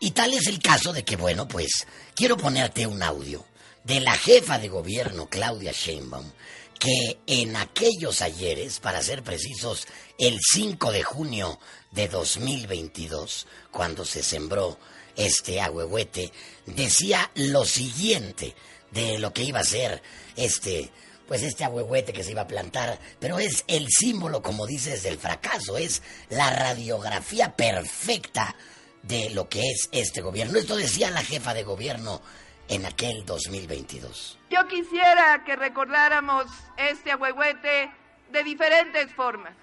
Y 0.00 0.12
tal 0.12 0.32
es 0.32 0.46
el 0.46 0.60
caso 0.60 0.92
de 0.92 1.04
que, 1.04 1.16
bueno, 1.16 1.46
pues 1.46 1.86
quiero 2.16 2.38
ponerte 2.38 2.86
un 2.86 3.02
audio 3.02 3.44
de 3.84 4.00
la 4.00 4.12
jefa 4.12 4.58
de 4.58 4.68
gobierno, 4.68 5.28
Claudia 5.28 5.72
Sheinbaum, 5.72 6.30
que 6.78 7.18
en 7.26 7.54
aquellos 7.56 8.22
ayeres, 8.22 8.80
para 8.80 9.02
ser 9.02 9.22
precisos, 9.22 9.86
el 10.18 10.40
5 10.40 10.90
de 10.90 11.02
junio 11.02 11.60
de 11.90 12.08
2022, 12.08 13.46
cuando 13.70 14.06
se 14.06 14.22
sembró 14.22 14.78
este 15.16 15.60
agüehuete, 15.60 16.32
decía 16.66 17.30
lo 17.34 17.64
siguiente 17.66 18.54
de 18.90 19.18
lo 19.18 19.32
que 19.32 19.44
iba 19.44 19.60
a 19.60 19.64
ser 19.64 20.02
este, 20.36 20.90
pues 21.26 21.42
este 21.42 21.64
agüehuete 21.64 22.12
que 22.12 22.22
se 22.22 22.32
iba 22.32 22.42
a 22.42 22.46
plantar, 22.46 22.98
pero 23.18 23.38
es 23.38 23.64
el 23.66 23.88
símbolo, 23.88 24.42
como 24.42 24.66
dices, 24.66 25.02
del 25.02 25.18
fracaso, 25.18 25.76
es 25.76 26.02
la 26.30 26.50
radiografía 26.50 27.54
perfecta 27.56 28.54
de 29.02 29.30
lo 29.30 29.48
que 29.48 29.60
es 29.60 29.88
este 29.92 30.20
gobierno. 30.20 30.58
Esto 30.58 30.76
decía 30.76 31.10
la 31.10 31.22
jefa 31.22 31.54
de 31.54 31.62
gobierno 31.62 32.20
en 32.68 32.86
aquel 32.86 33.24
2022. 33.26 34.38
Yo 34.50 34.66
quisiera 34.68 35.44
que 35.44 35.56
recordáramos 35.56 36.46
este 36.76 37.12
agüehuete 37.12 37.90
de 38.30 38.44
diferentes 38.44 39.12
formas, 39.14 39.54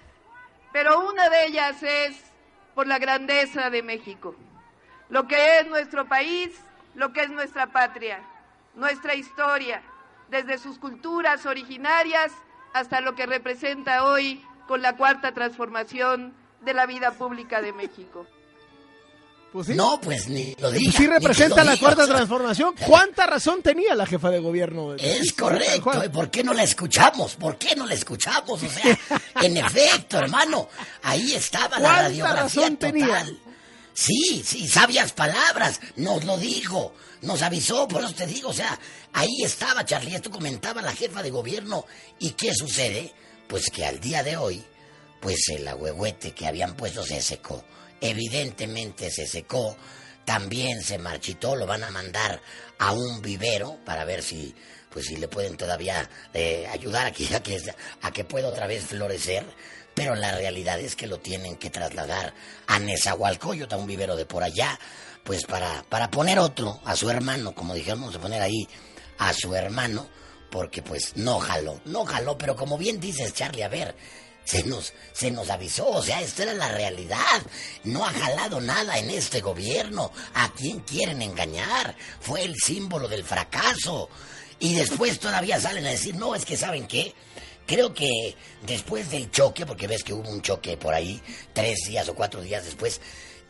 pero 0.72 1.08
una 1.08 1.28
de 1.28 1.46
ellas 1.46 1.82
es 1.82 2.16
por 2.74 2.86
la 2.86 2.98
grandeza 2.98 3.70
de 3.70 3.82
México, 3.82 4.34
lo 5.08 5.26
que 5.26 5.58
es 5.58 5.66
nuestro 5.66 6.06
país, 6.06 6.50
lo 6.94 7.12
que 7.12 7.22
es 7.22 7.30
nuestra 7.30 7.66
patria, 7.66 8.22
nuestra 8.74 9.14
historia, 9.14 9.82
desde 10.32 10.58
sus 10.58 10.78
culturas 10.78 11.44
originarias 11.46 12.32
hasta 12.72 13.02
lo 13.02 13.14
que 13.14 13.26
representa 13.26 14.04
hoy 14.06 14.42
con 14.66 14.80
la 14.80 14.96
cuarta 14.96 15.32
transformación 15.32 16.32
de 16.62 16.72
la 16.72 16.86
vida 16.86 17.12
pública 17.12 17.60
de 17.60 17.72
México. 17.72 18.26
Pues 19.52 19.66
sí. 19.66 19.74
No, 19.74 20.00
pues 20.00 20.28
ni 20.28 20.54
lo 20.58 20.70
diga. 20.70 20.90
Sí 20.90 20.98
ni 21.02 21.06
que 21.06 21.12
representa 21.12 21.62
la 21.62 21.72
diga, 21.72 21.86
cuarta 21.86 22.06
transformación. 22.06 22.74
¿Cuánta 22.86 23.26
razón 23.26 23.60
tenía 23.62 23.94
la 23.94 24.06
jefa 24.06 24.30
de 24.30 24.40
gobierno? 24.40 24.94
Es 24.94 25.34
correcto. 25.34 26.02
¿y 26.02 26.08
¿Por 26.08 26.30
qué 26.30 26.42
no 26.42 26.54
la 26.54 26.62
escuchamos? 26.62 27.34
¿Por 27.36 27.58
qué 27.58 27.76
no 27.76 27.84
la 27.84 27.92
escuchamos? 27.92 28.62
O 28.62 28.68
sea, 28.68 28.98
en 29.42 29.58
efecto, 29.58 30.16
hermano, 30.16 30.68
ahí 31.02 31.34
estaba 31.34 31.78
la 31.78 31.80
¿Cuánta 31.80 32.02
radiografía 32.04 32.42
razón 32.42 32.76
tenía? 32.78 33.26
Sí, 33.94 34.42
sí, 34.44 34.68
sabias 34.68 35.12
palabras. 35.12 35.80
Nos 35.96 36.24
lo 36.24 36.38
dijo, 36.38 36.94
nos 37.22 37.42
avisó, 37.42 37.86
por 37.86 38.02
eso 38.02 38.14
te 38.14 38.26
digo, 38.26 38.50
o 38.50 38.54
sea, 38.54 38.78
ahí 39.12 39.42
estaba, 39.44 39.84
Charlie, 39.84 40.14
esto 40.14 40.30
comentaba 40.30 40.82
la 40.82 40.94
jefa 40.94 41.22
de 41.22 41.30
gobierno. 41.30 41.84
¿Y 42.18 42.30
qué 42.30 42.54
sucede? 42.54 43.12
Pues 43.48 43.70
que 43.70 43.84
al 43.84 44.00
día 44.00 44.22
de 44.22 44.36
hoy, 44.36 44.64
pues 45.20 45.48
el 45.48 45.66
agüehuete 45.68 46.32
que 46.32 46.46
habían 46.46 46.74
puesto 46.74 47.04
se 47.04 47.20
secó. 47.20 47.64
Evidentemente 48.00 49.10
se 49.10 49.26
secó, 49.26 49.76
también 50.24 50.82
se 50.82 50.98
marchitó, 50.98 51.54
lo 51.54 51.66
van 51.66 51.84
a 51.84 51.90
mandar 51.90 52.40
a 52.78 52.92
un 52.92 53.22
vivero 53.22 53.78
para 53.84 54.04
ver 54.04 54.22
si, 54.22 54.54
pues 54.90 55.06
si 55.06 55.16
le 55.16 55.28
pueden 55.28 55.56
todavía 55.56 56.08
eh, 56.34 56.66
ayudar 56.72 57.06
a 57.06 57.08
a 57.36 57.42
que, 57.42 57.74
a 58.00 58.10
que 58.10 58.24
pueda 58.24 58.48
otra 58.48 58.66
vez 58.66 58.84
florecer. 58.86 59.44
Pero 59.94 60.14
la 60.14 60.32
realidad 60.32 60.80
es 60.80 60.96
que 60.96 61.06
lo 61.06 61.18
tienen 61.18 61.56
que 61.56 61.70
trasladar 61.70 62.34
a 62.66 62.78
Nezahualcóyotl, 62.78 63.74
a 63.74 63.78
un 63.78 63.86
vivero 63.86 64.16
de 64.16 64.24
por 64.24 64.42
allá, 64.42 64.78
pues 65.24 65.44
para, 65.44 65.84
para 65.88 66.10
poner 66.10 66.38
otro 66.38 66.80
a 66.84 66.96
su 66.96 67.10
hermano, 67.10 67.54
como 67.54 67.74
dijimos, 67.74 68.16
poner 68.18 68.42
ahí 68.42 68.66
a 69.18 69.32
su 69.32 69.54
hermano, 69.54 70.08
porque 70.50 70.82
pues 70.82 71.16
no 71.16 71.38
jaló, 71.38 71.80
no 71.84 72.04
jaló, 72.04 72.36
pero 72.38 72.56
como 72.56 72.78
bien 72.78 73.00
dices, 73.00 73.34
Charlie, 73.34 73.62
a 73.62 73.68
ver, 73.68 73.94
se 74.44 74.64
nos, 74.64 74.92
se 75.12 75.30
nos 75.30 75.50
avisó, 75.50 75.86
o 75.88 76.02
sea, 76.02 76.20
esta 76.20 76.42
era 76.42 76.54
la 76.54 76.68
realidad. 76.68 77.42
No 77.84 78.04
ha 78.04 78.12
jalado 78.12 78.60
nada 78.60 78.98
en 78.98 79.10
este 79.10 79.40
gobierno. 79.40 80.10
¿A 80.34 80.52
quién 80.52 80.80
quieren 80.80 81.22
engañar? 81.22 81.96
Fue 82.20 82.42
el 82.42 82.54
símbolo 82.56 83.08
del 83.08 83.24
fracaso. 83.24 84.08
Y 84.58 84.74
después 84.74 85.18
todavía 85.18 85.60
salen 85.60 85.86
a 85.86 85.90
decir, 85.90 86.14
no, 86.16 86.34
es 86.34 86.44
que 86.44 86.56
¿saben 86.56 86.86
qué? 86.86 87.14
Creo 87.66 87.94
que 87.94 88.36
después 88.66 89.10
del 89.10 89.30
choque, 89.30 89.64
porque 89.66 89.86
ves 89.86 90.04
que 90.04 90.12
hubo 90.12 90.28
un 90.28 90.42
choque 90.42 90.76
por 90.76 90.94
ahí, 90.94 91.20
tres 91.52 91.86
días 91.86 92.08
o 92.08 92.14
cuatro 92.14 92.40
días 92.40 92.64
después, 92.64 93.00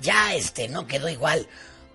ya 0.00 0.34
este 0.34 0.68
no 0.68 0.86
quedó 0.86 1.08
igual. 1.08 1.46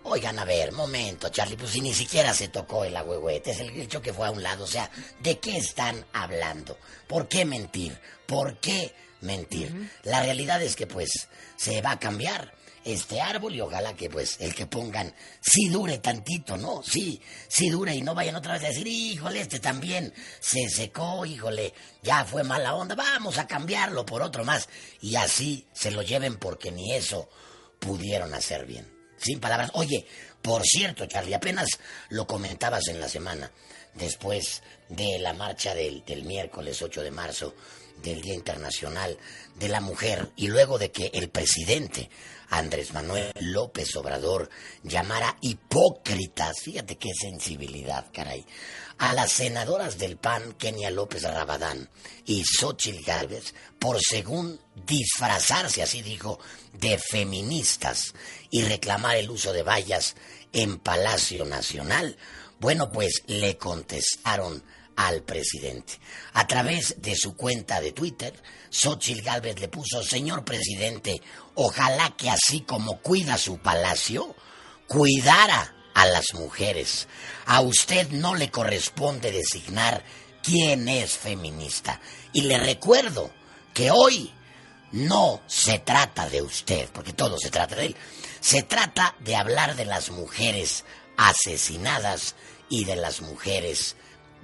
Oigan, 0.03 0.39
a 0.39 0.45
ver, 0.45 0.71
momento, 0.71 1.29
Charlie, 1.29 1.57
pues 1.57 1.71
si 1.71 1.81
ni 1.81 1.93
siquiera 1.93 2.33
se 2.33 2.47
tocó 2.47 2.85
el 2.85 2.95
agüehuete, 2.95 3.51
es 3.51 3.59
el, 3.59 3.69
el 3.69 3.87
choque 3.89 4.13
fue 4.13 4.27
a 4.27 4.31
un 4.31 4.41
lado, 4.41 4.63
o 4.63 4.67
sea, 4.67 4.89
¿de 5.19 5.37
qué 5.39 5.57
están 5.57 6.05
hablando? 6.13 6.77
¿Por 7.07 7.27
qué 7.27 7.43
mentir? 7.43 7.99
¿Por 8.25 8.57
qué 8.59 8.93
mentir? 9.21 9.91
La 10.03 10.21
realidad 10.21 10.61
es 10.61 10.75
que 10.75 10.87
pues 10.87 11.27
se 11.57 11.81
va 11.81 11.91
a 11.91 11.99
cambiar 11.99 12.53
este 12.87 13.19
árbol 13.19 13.53
y 13.53 13.61
ojalá 13.61 13.93
que 13.93 14.09
pues 14.09 14.37
el 14.39 14.55
que 14.55 14.65
pongan 14.65 15.13
sí 15.41 15.67
dure 15.69 15.97
tantito, 15.97 16.55
¿no? 16.55 16.81
Sí, 16.83 17.21
sí 17.47 17.69
dure 17.69 17.93
y 17.93 18.01
no 18.01 18.15
vayan 18.15 18.35
otra 18.35 18.53
vez 18.53 18.63
a 18.63 18.67
decir, 18.67 18.87
híjole, 18.87 19.41
este 19.41 19.59
también 19.59 20.13
se 20.39 20.69
secó, 20.69 21.25
híjole, 21.25 21.73
ya 22.01 22.23
fue 22.23 22.43
mala 22.43 22.75
onda, 22.75 22.95
vamos 22.95 23.37
a 23.37 23.47
cambiarlo 23.47 24.05
por 24.05 24.21
otro 24.21 24.45
más 24.45 24.69
y 25.01 25.15
así 25.15 25.67
se 25.73 25.91
lo 25.91 26.01
lleven 26.01 26.37
porque 26.37 26.71
ni 26.71 26.93
eso 26.93 27.29
pudieron 27.79 28.33
hacer 28.33 28.65
bien. 28.65 28.89
Sin 29.17 29.39
palabras. 29.39 29.71
Oye, 29.73 30.05
por 30.41 30.63
cierto, 30.63 31.05
Charlie, 31.07 31.33
apenas 31.33 31.67
lo 32.09 32.25
comentabas 32.25 32.87
en 32.87 33.01
la 33.01 33.09
semana, 33.09 33.51
después 33.95 34.61
de 34.87 35.19
la 35.19 35.33
marcha 35.33 35.75
del, 35.75 36.05
del 36.05 36.23
miércoles 36.23 36.81
8 36.81 37.01
de 37.01 37.11
marzo, 37.11 37.55
del 38.01 38.21
Día 38.21 38.35
Internacional 38.35 39.17
de 39.55 39.69
la 39.69 39.81
Mujer, 39.81 40.29
y 40.35 40.47
luego 40.47 40.77
de 40.77 40.91
que 40.91 41.09
el 41.13 41.29
presidente 41.29 42.09
Andrés 42.49 42.93
Manuel 42.93 43.31
López 43.39 43.95
Obrador 43.95 44.49
llamara 44.83 45.37
hipócritas, 45.41 46.61
fíjate 46.61 46.97
qué 46.97 47.09
sensibilidad, 47.13 48.05
caray, 48.13 48.45
a 48.97 49.13
las 49.13 49.31
senadoras 49.33 49.97
del 49.97 50.17
PAN, 50.17 50.53
Kenia 50.53 50.89
López 50.89 51.23
Rabadán 51.23 51.89
y 52.25 52.43
Xochitl 52.43 53.03
Gálvez, 53.03 53.53
por 53.79 53.99
según 54.01 54.59
disfrazarse, 54.85 55.83
así 55.83 56.01
dijo, 56.01 56.39
de 56.73 56.97
feministas 56.97 58.13
y 58.49 58.63
reclamar 58.63 59.17
el 59.17 59.29
uso 59.29 59.53
de 59.53 59.63
vallas 59.63 60.15
en 60.53 60.79
Palacio 60.79 61.45
Nacional. 61.45 62.17
Bueno, 62.59 62.91
pues 62.91 63.23
le 63.27 63.57
contestaron 63.57 64.63
al 64.95 65.21
presidente. 65.21 65.93
A 66.33 66.47
través 66.47 66.95
de 66.99 67.15
su 67.15 67.35
cuenta 67.35 67.79
de 67.79 67.91
Twitter, 67.91 68.33
Xochitl 68.77 69.23
Gálvez 69.23 69.59
le 69.59 69.69
puso, 69.69 70.03
señor 70.03 70.45
presidente, 70.45 71.19
ojalá 71.55 72.15
que 72.15 72.29
así 72.29 72.61
como 72.61 72.99
cuida 73.01 73.35
su 73.39 73.57
palacio, 73.57 74.35
cuidara 74.87 75.73
a 75.95 76.05
las 76.05 76.35
mujeres. 76.35 77.07
A 77.47 77.61
usted 77.61 78.11
no 78.11 78.35
le 78.35 78.51
corresponde 78.51 79.31
designar 79.31 80.03
quién 80.43 80.87
es 80.89 81.17
feminista. 81.17 81.99
Y 82.33 82.41
le 82.41 82.59
recuerdo 82.59 83.31
que 83.73 83.89
hoy 83.89 84.31
no 84.91 85.41
se 85.47 85.79
trata 85.79 86.29
de 86.29 86.43
usted, 86.43 86.87
porque 86.93 87.13
todo 87.13 87.39
se 87.39 87.49
trata 87.49 87.77
de 87.77 87.87
él. 87.87 87.95
Se 88.41 88.61
trata 88.61 89.15
de 89.21 89.35
hablar 89.35 89.75
de 89.75 89.85
las 89.85 90.11
mujeres 90.11 90.85
asesinadas 91.17 92.35
y 92.69 92.85
de 92.85 92.95
las 92.95 93.21
mujeres 93.21 93.95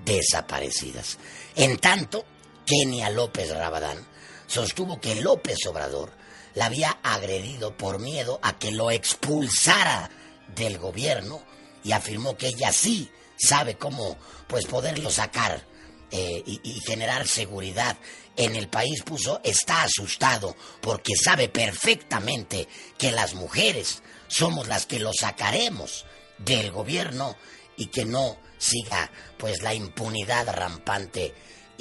desaparecidas. 0.03 1.19
En 1.55 1.77
tanto, 1.77 2.25
Kenia 2.65 3.11
López 3.11 3.51
Rabadán 3.51 4.11
sostuvo 4.53 5.01
que 5.01 5.15
López 5.15 5.57
Obrador 5.67 6.11
la 6.53 6.67
había 6.67 6.91
agredido 7.01 7.75
por 7.75 7.99
miedo 7.99 8.39
a 8.43 8.59
que 8.59 8.71
lo 8.71 8.91
expulsara 8.91 10.11
del 10.55 10.77
gobierno 10.77 11.41
y 11.83 11.91
afirmó 11.91 12.37
que 12.37 12.49
ella 12.49 12.71
sí 12.71 13.09
sabe 13.35 13.75
cómo 13.77 14.15
pues 14.47 14.67
poderlo 14.67 15.09
sacar 15.09 15.65
eh, 16.11 16.43
y, 16.45 16.61
y 16.63 16.79
generar 16.81 17.27
seguridad 17.27 17.97
en 18.35 18.55
el 18.55 18.69
país. 18.69 19.01
Puso 19.01 19.41
está 19.43 19.81
asustado 19.81 20.55
porque 20.81 21.15
sabe 21.15 21.49
perfectamente 21.49 22.67
que 22.99 23.11
las 23.11 23.33
mujeres 23.33 24.03
somos 24.27 24.67
las 24.67 24.85
que 24.85 24.99
lo 24.99 25.13
sacaremos 25.13 26.05
del 26.37 26.71
gobierno 26.71 27.35
y 27.75 27.87
que 27.87 28.05
no 28.05 28.37
siga 28.59 29.09
pues 29.37 29.63
la 29.63 29.73
impunidad 29.73 30.47
rampante 30.55 31.33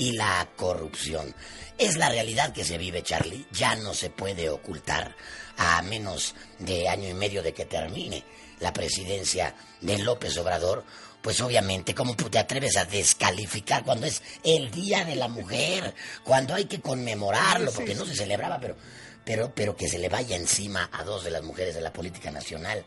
y 0.03 0.11
la 0.13 0.49
corrupción. 0.57 1.33
Es 1.79 1.97
la 1.97 2.09
realidad 2.09 2.53
que 2.53 2.65
se 2.65 2.77
vive, 2.77 3.05
Charlie. 3.05 3.47
Ya 3.53 3.77
no 3.77 3.95
se 3.95 4.11
puede 4.11 4.51
ocultar 4.51 5.15
a 5.57 5.81
menos 5.83 6.35
de 6.59 6.89
año 6.89 7.09
y 7.09 7.15
medio 7.15 7.41
de 7.41 7.55
que 7.55 7.67
termine 7.67 8.25
la 8.59 8.73
presidencia 8.73 9.55
de 9.81 9.99
López 9.99 10.37
Obrador. 10.39 10.85
Pues 11.23 11.41
obviamente, 11.41 11.95
¿cómo 11.95 12.17
te 12.17 12.41
atreves 12.41 12.77
a 12.77 12.85
descalificar 12.85 13.85
cuando 13.85 14.07
es 14.07 14.23
el 14.43 14.73
Día 14.73 15.05
de 15.05 15.15
la 15.15 15.29
Mujer? 15.29 15.95
Cuando 16.25 16.55
hay 16.55 16.65
que 16.65 16.81
conmemorarlo, 16.81 17.71
porque 17.71 17.95
no 17.95 18.05
se 18.05 18.17
celebraba, 18.17 18.59
pero, 18.59 18.77
pero, 19.25 19.55
pero 19.55 19.77
que 19.77 19.89
se 19.89 20.01
le 20.01 20.09
vaya 20.09 20.35
encima 20.35 20.91
a 20.93 21.05
dos 21.05 21.23
de 21.23 21.31
las 21.31 21.45
mujeres 21.45 21.77
de 21.77 21.81
la 21.81 21.93
política 21.93 22.33
nacional. 22.33 22.85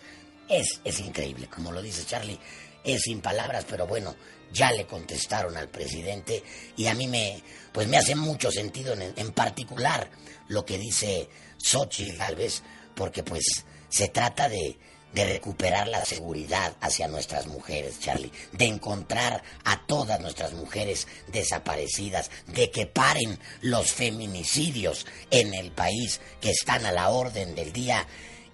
Es, 0.50 0.82
es 0.84 1.00
increíble, 1.00 1.48
como 1.48 1.72
lo 1.72 1.82
dice 1.82 2.06
Charlie, 2.06 2.42
es 2.84 3.04
sin 3.04 3.22
palabras, 3.22 3.66
pero 3.70 3.88
bueno, 3.88 4.16
ya 4.54 4.72
le 4.72 4.86
contestaron 4.86 5.58
al 5.58 5.70
presidente 5.70 6.44
y 6.78 6.88
a 6.88 6.94
mí 6.94 7.08
me, 7.08 7.42
pues 7.72 7.88
me 7.88 7.98
hace 7.98 8.16
mucho 8.16 8.52
sentido 8.52 8.94
en, 8.94 9.32
particular 9.32 10.10
lo 10.48 10.66
que 10.66 10.78
dice 10.78 11.30
Xochitl 11.58 12.18
Galvez, 12.18 12.62
porque 12.96 13.24
pues 13.24 13.44
se 13.90 14.08
trata 14.08 14.48
de, 14.48 14.78
de 15.14 15.26
recuperar 15.26 15.88
la 15.88 16.04
seguridad 16.06 16.76
hacia 16.82 17.08
nuestras 17.08 17.48
mujeres, 17.48 18.00
Charlie, 18.00 18.32
de 18.52 18.66
encontrar 18.66 19.44
a 19.64 19.86
todas 19.86 20.20
nuestras 20.20 20.54
mujeres 20.54 21.08
desaparecidas, 21.28 22.30
de 22.48 22.72
que 22.72 22.86
paren 22.86 23.40
los 23.62 23.92
feminicidios 23.92 25.06
en 25.32 25.54
el 25.54 25.72
país 25.72 26.22
que 26.42 26.52
están 26.52 26.86
a 26.86 26.92
la 26.92 27.10
orden 27.10 27.56
del 27.56 27.74
día 27.74 28.06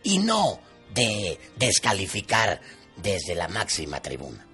y 0.04 0.20
no 0.20 0.60
de 0.94 1.40
descalificar 1.58 2.62
desde 2.98 3.36
la 3.36 3.48
máxima 3.48 4.02
tribuna. 4.02 4.46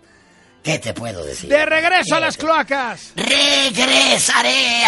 ¿Qué 0.68 0.80
te 0.80 0.94
puedo 0.94 1.24
decir? 1.24 1.50
De 1.50 1.66
regreso 1.66 2.16
a 2.16 2.20
las 2.20 2.36
cloacas. 2.36 3.14
Regresaré. 3.16 4.84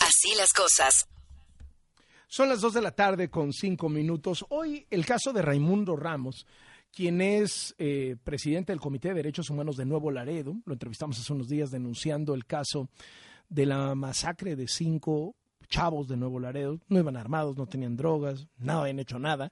Así 0.00 0.28
las 0.38 0.52
cosas. 0.52 1.08
Son 2.28 2.48
las 2.48 2.60
2 2.60 2.74
de 2.74 2.82
la 2.82 2.92
tarde 2.92 3.28
con 3.28 3.52
5 3.52 3.88
minutos. 3.88 4.46
Hoy 4.50 4.86
el 4.90 5.04
caso 5.04 5.32
de 5.32 5.42
Raimundo 5.42 5.96
Ramos, 5.96 6.46
quien 6.92 7.20
es 7.20 7.74
eh, 7.78 8.14
presidente 8.22 8.70
del 8.70 8.78
Comité 8.78 9.08
de 9.08 9.14
Derechos 9.14 9.50
Humanos 9.50 9.76
de 9.76 9.86
Nuevo 9.86 10.12
Laredo. 10.12 10.54
Lo 10.66 10.74
entrevistamos 10.74 11.18
hace 11.18 11.32
unos 11.32 11.48
días 11.48 11.72
denunciando 11.72 12.32
el 12.34 12.46
caso 12.46 12.88
de 13.48 13.66
la 13.66 13.92
masacre 13.96 14.54
de 14.54 14.68
cinco 14.68 15.34
chavos 15.68 16.06
de 16.06 16.16
Nuevo 16.16 16.38
Laredo. 16.38 16.78
No 16.86 17.00
iban 17.00 17.16
armados, 17.16 17.56
no 17.56 17.66
tenían 17.66 17.96
drogas, 17.96 18.46
nada 18.56 18.82
habían 18.82 19.00
hecho 19.00 19.18
nada. 19.18 19.50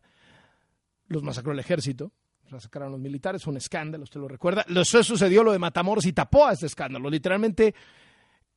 Los 1.14 1.22
masacró 1.22 1.52
el 1.52 1.60
ejército, 1.60 2.12
masacraron 2.50 2.92
los 2.92 3.00
militares, 3.00 3.42
fue 3.42 3.52
un 3.52 3.58
escándalo, 3.58 4.04
usted 4.04 4.20
lo 4.20 4.28
recuerda. 4.28 4.64
Eso 4.68 5.02
sucedió 5.02 5.44
lo 5.44 5.52
de 5.52 5.58
Matamoros 5.58 6.06
y 6.06 6.12
tapó 6.12 6.46
a 6.46 6.52
este 6.52 6.66
escándalo. 6.66 7.08
Literalmente, 7.08 7.74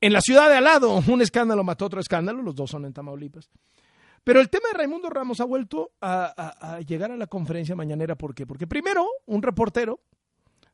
en 0.02 0.12
la 0.12 0.22
ciudad 0.22 0.50
de 0.50 0.58
al 0.58 0.64
lado, 0.64 1.02
un 1.08 1.22
escándalo 1.22 1.64
mató 1.64 1.86
otro 1.86 2.00
escándalo, 2.00 2.42
los 2.42 2.56
dos 2.56 2.72
son 2.72 2.86
en 2.86 2.94
Tamaulipas. 2.94 3.50
Pero 4.24 4.42
el 4.42 4.50
tema 4.50 4.68
de 4.72 4.78
Raimundo 4.78 5.10
Ramos 5.10 5.40
ha 5.40 5.46
vuelto 5.46 5.92
a, 6.02 6.80
llegar 6.86 7.12
a 7.12 7.16
la 7.16 7.28
conferencia 7.28 7.76
mañanera. 7.76 8.16
¿Por 8.16 8.36
qué? 8.36 8.46
Porque 8.46 8.68
primero 8.68 9.08
un 9.26 9.42
reportero 9.42 10.02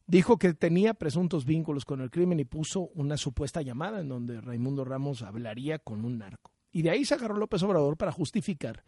dijo 0.08 0.38
que 0.38 0.54
tenía 0.56 0.96
presuntos 0.96 1.46
vínculos 1.46 1.86
con 1.86 2.02
el 2.02 2.10
crimen 2.10 2.40
y 2.40 2.46
puso 2.46 2.90
una 2.96 3.16
supuesta 3.16 3.62
llamada 3.62 4.00
en 4.00 4.10
donde 4.10 4.42
Raimundo 4.42 4.84
Ramos 4.86 5.22
hablaría 5.22 5.78
con 5.78 6.04
un 6.04 6.18
narco. 6.18 6.52
Y 6.72 6.82
de 6.82 6.90
ahí 6.90 7.06
se 7.06 7.14
agarró 7.14 7.38
López 7.38 7.62
Obrador 7.62 7.96
para 7.96 8.12
justificar 8.12 8.84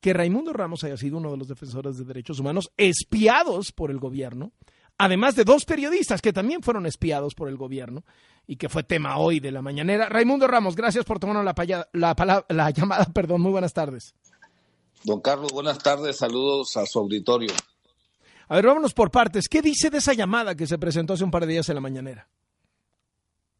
que 0.00 0.12
Raimundo 0.12 0.52
Ramos 0.52 0.84
haya 0.84 0.96
sido 0.96 1.18
uno 1.18 1.30
de 1.30 1.36
los 1.36 1.48
defensores 1.48 1.96
de 1.96 2.04
derechos 2.04 2.38
humanos 2.38 2.70
espiados 2.76 3.72
por 3.72 3.90
el 3.90 3.98
gobierno, 3.98 4.52
además 4.98 5.36
de 5.36 5.44
dos 5.44 5.64
periodistas 5.64 6.20
que 6.20 6.32
también 6.32 6.62
fueron 6.62 6.86
espiados 6.86 7.34
por 7.34 7.48
el 7.48 7.56
gobierno 7.56 8.04
y 8.46 8.56
que 8.56 8.68
fue 8.68 8.82
tema 8.82 9.18
hoy 9.18 9.40
de 9.40 9.50
la 9.50 9.62
mañanera. 9.62 10.08
Raimundo 10.08 10.46
Ramos, 10.46 10.76
gracias 10.76 11.04
por 11.04 11.18
tomar 11.18 11.44
la, 11.44 11.54
la, 11.92 12.14
la, 12.16 12.44
la 12.48 12.70
llamada. 12.70 13.04
Perdón, 13.14 13.40
muy 13.40 13.52
buenas 13.52 13.72
tardes. 13.72 14.14
Don 15.04 15.20
Carlos, 15.20 15.52
buenas 15.52 15.78
tardes. 15.78 16.16
Saludos 16.16 16.76
a 16.76 16.86
su 16.86 16.98
auditorio. 16.98 17.52
A 18.48 18.56
ver, 18.56 18.66
vámonos 18.66 18.94
por 18.94 19.10
partes. 19.10 19.48
¿Qué 19.48 19.62
dice 19.62 19.90
de 19.90 19.98
esa 19.98 20.12
llamada 20.12 20.54
que 20.54 20.66
se 20.66 20.78
presentó 20.78 21.14
hace 21.14 21.24
un 21.24 21.30
par 21.30 21.46
de 21.46 21.52
días 21.52 21.68
en 21.68 21.74
la 21.74 21.80
mañanera? 21.80 22.28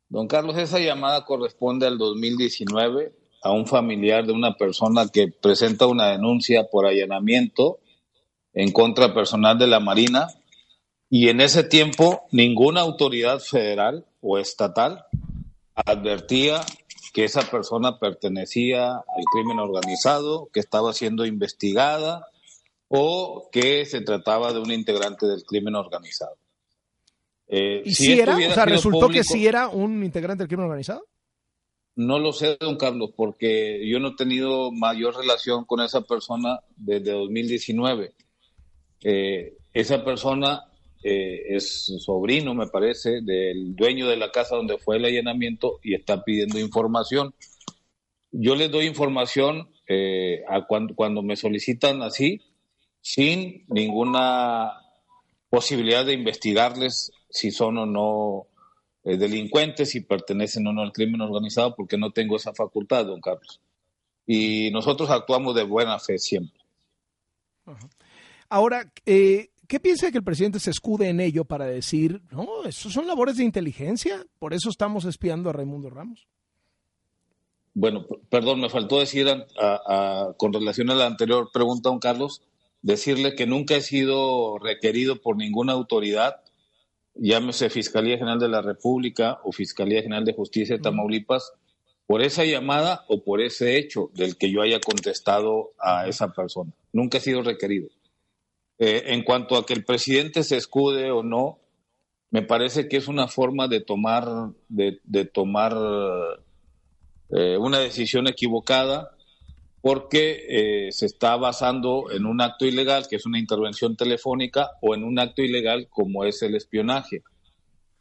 Don 0.08 0.28
Carlos, 0.28 0.56
esa 0.56 0.78
llamada 0.78 1.24
corresponde 1.24 1.86
al 1.86 1.98
2019 1.98 3.14
a 3.44 3.52
un 3.52 3.66
familiar 3.66 4.26
de 4.26 4.32
una 4.32 4.56
persona 4.56 5.06
que 5.12 5.28
presenta 5.28 5.86
una 5.86 6.08
denuncia 6.08 6.64
por 6.64 6.86
allanamiento 6.86 7.78
en 8.54 8.72
contra 8.72 9.12
personal 9.12 9.58
de 9.58 9.66
la 9.66 9.80
Marina 9.80 10.28
y 11.10 11.28
en 11.28 11.42
ese 11.42 11.62
tiempo 11.62 12.22
ninguna 12.32 12.80
autoridad 12.80 13.40
federal 13.40 14.06
o 14.22 14.38
estatal 14.38 15.04
advertía 15.74 16.62
que 17.12 17.24
esa 17.24 17.42
persona 17.42 17.98
pertenecía 17.98 18.92
al 18.94 19.24
crimen 19.30 19.58
organizado, 19.58 20.48
que 20.50 20.60
estaba 20.60 20.94
siendo 20.94 21.26
investigada 21.26 22.26
o 22.88 23.50
que 23.52 23.84
se 23.84 24.00
trataba 24.00 24.54
de 24.54 24.60
un 24.60 24.72
integrante 24.72 25.26
del 25.26 25.44
crimen 25.44 25.74
organizado. 25.74 26.38
Eh, 27.46 27.82
¿Y 27.84 27.94
si, 27.94 28.06
si 28.06 28.20
era? 28.20 28.36
O 28.36 28.54
sea, 28.54 28.64
¿resultó 28.64 29.00
público, 29.00 29.12
que 29.12 29.24
sí 29.24 29.46
era 29.46 29.68
un 29.68 30.02
integrante 30.02 30.44
del 30.44 30.48
crimen 30.48 30.64
organizado? 30.64 31.04
No 31.96 32.18
lo 32.18 32.32
sé, 32.32 32.56
don 32.58 32.76
Carlos, 32.76 33.10
porque 33.16 33.86
yo 33.88 34.00
no 34.00 34.08
he 34.08 34.16
tenido 34.16 34.72
mayor 34.72 35.16
relación 35.16 35.64
con 35.64 35.80
esa 35.80 36.00
persona 36.02 36.60
desde 36.76 37.12
2019. 37.12 38.12
Eh, 39.04 39.56
esa 39.72 40.04
persona 40.04 40.64
eh, 41.04 41.42
es 41.50 41.92
sobrino, 42.00 42.54
me 42.54 42.66
parece, 42.66 43.20
del 43.20 43.76
dueño 43.76 44.08
de 44.08 44.16
la 44.16 44.32
casa 44.32 44.56
donde 44.56 44.78
fue 44.78 44.96
el 44.96 45.04
allanamiento 45.04 45.78
y 45.82 45.94
está 45.94 46.24
pidiendo 46.24 46.58
información. 46.58 47.34
Yo 48.32 48.56
les 48.56 48.70
doy 48.70 48.86
información 48.86 49.68
eh, 49.86 50.42
a 50.48 50.66
cuando, 50.66 50.94
cuando 50.96 51.22
me 51.22 51.36
solicitan 51.36 52.02
así, 52.02 52.40
sin 53.02 53.66
ninguna 53.68 54.72
posibilidad 55.50 56.04
de 56.04 56.14
investigarles 56.14 57.12
si 57.28 57.50
son 57.50 57.78
o 57.78 57.86
no 57.86 58.46
eh, 59.04 59.18
delincuentes, 59.18 59.90
si 59.90 60.00
pertenecen 60.00 60.66
o 60.66 60.72
no 60.72 60.82
al 60.82 60.92
crimen 60.92 61.20
organizado, 61.20 61.74
porque 61.76 61.98
no 61.98 62.10
tengo 62.10 62.36
esa 62.36 62.54
facultad, 62.54 63.04
don 63.04 63.20
Carlos. 63.20 63.60
Y 64.26 64.70
nosotros 64.70 65.10
actuamos 65.10 65.54
de 65.54 65.62
buena 65.62 65.98
fe 65.98 66.18
siempre. 66.18 66.62
Ahora, 68.48 68.90
eh, 69.04 69.50
¿qué 69.68 69.78
piensa 69.78 70.10
que 70.10 70.18
el 70.18 70.24
presidente 70.24 70.58
se 70.58 70.70
escude 70.70 71.10
en 71.10 71.20
ello 71.20 71.44
para 71.44 71.66
decir, 71.66 72.22
no, 72.30 72.64
eso 72.64 72.88
son 72.88 73.06
labores 73.06 73.36
de 73.36 73.44
inteligencia, 73.44 74.24
por 74.38 74.54
eso 74.54 74.70
estamos 74.70 75.04
espiando 75.04 75.50
a 75.50 75.52
Raimundo 75.52 75.90
Ramos? 75.90 76.26
Bueno, 77.74 78.06
perdón, 78.30 78.60
me 78.60 78.70
faltó 78.70 79.00
decir 79.00 79.28
a, 79.28 79.46
a, 79.58 80.32
con 80.38 80.52
relación 80.52 80.90
a 80.90 80.94
la 80.94 81.06
anterior 81.06 81.50
pregunta, 81.52 81.90
don 81.90 81.98
Carlos, 81.98 82.40
decirle 82.80 83.34
que 83.34 83.46
nunca 83.46 83.76
he 83.76 83.80
sido 83.80 84.58
requerido 84.58 85.20
por 85.20 85.36
ninguna 85.36 85.72
autoridad 85.72 86.43
llámese 87.14 87.70
Fiscalía 87.70 88.18
General 88.18 88.38
de 88.38 88.48
la 88.48 88.62
República 88.62 89.40
o 89.44 89.52
Fiscalía 89.52 90.02
General 90.02 90.24
de 90.24 90.34
Justicia 90.34 90.76
de 90.76 90.82
Tamaulipas, 90.82 91.52
por 92.06 92.22
esa 92.22 92.44
llamada 92.44 93.04
o 93.08 93.22
por 93.22 93.40
ese 93.40 93.78
hecho 93.78 94.10
del 94.14 94.36
que 94.36 94.50
yo 94.50 94.60
haya 94.60 94.80
contestado 94.80 95.72
a 95.78 96.06
esa 96.06 96.32
persona. 96.32 96.72
Nunca 96.92 97.18
he 97.18 97.20
sido 97.20 97.42
requerido. 97.42 97.88
Eh, 98.78 99.04
en 99.06 99.22
cuanto 99.22 99.56
a 99.56 99.64
que 99.64 99.72
el 99.72 99.84
presidente 99.84 100.42
se 100.42 100.56
escude 100.56 101.10
o 101.10 101.22
no, 101.22 101.60
me 102.30 102.42
parece 102.42 102.88
que 102.88 102.96
es 102.96 103.08
una 103.08 103.28
forma 103.28 103.68
de 103.68 103.80
tomar, 103.80 104.26
de, 104.68 105.00
de 105.04 105.24
tomar 105.24 105.74
eh, 107.30 107.56
una 107.56 107.78
decisión 107.78 108.26
equivocada 108.26 109.13
porque 109.84 110.46
eh, 110.48 110.92
se 110.92 111.04
está 111.04 111.36
basando 111.36 112.10
en 112.10 112.24
un 112.24 112.40
acto 112.40 112.64
ilegal, 112.64 113.06
que 113.06 113.16
es 113.16 113.26
una 113.26 113.38
intervención 113.38 113.98
telefónica, 113.98 114.70
o 114.80 114.94
en 114.94 115.04
un 115.04 115.18
acto 115.18 115.42
ilegal 115.42 115.88
como 115.90 116.24
es 116.24 116.40
el 116.40 116.54
espionaje. 116.54 117.22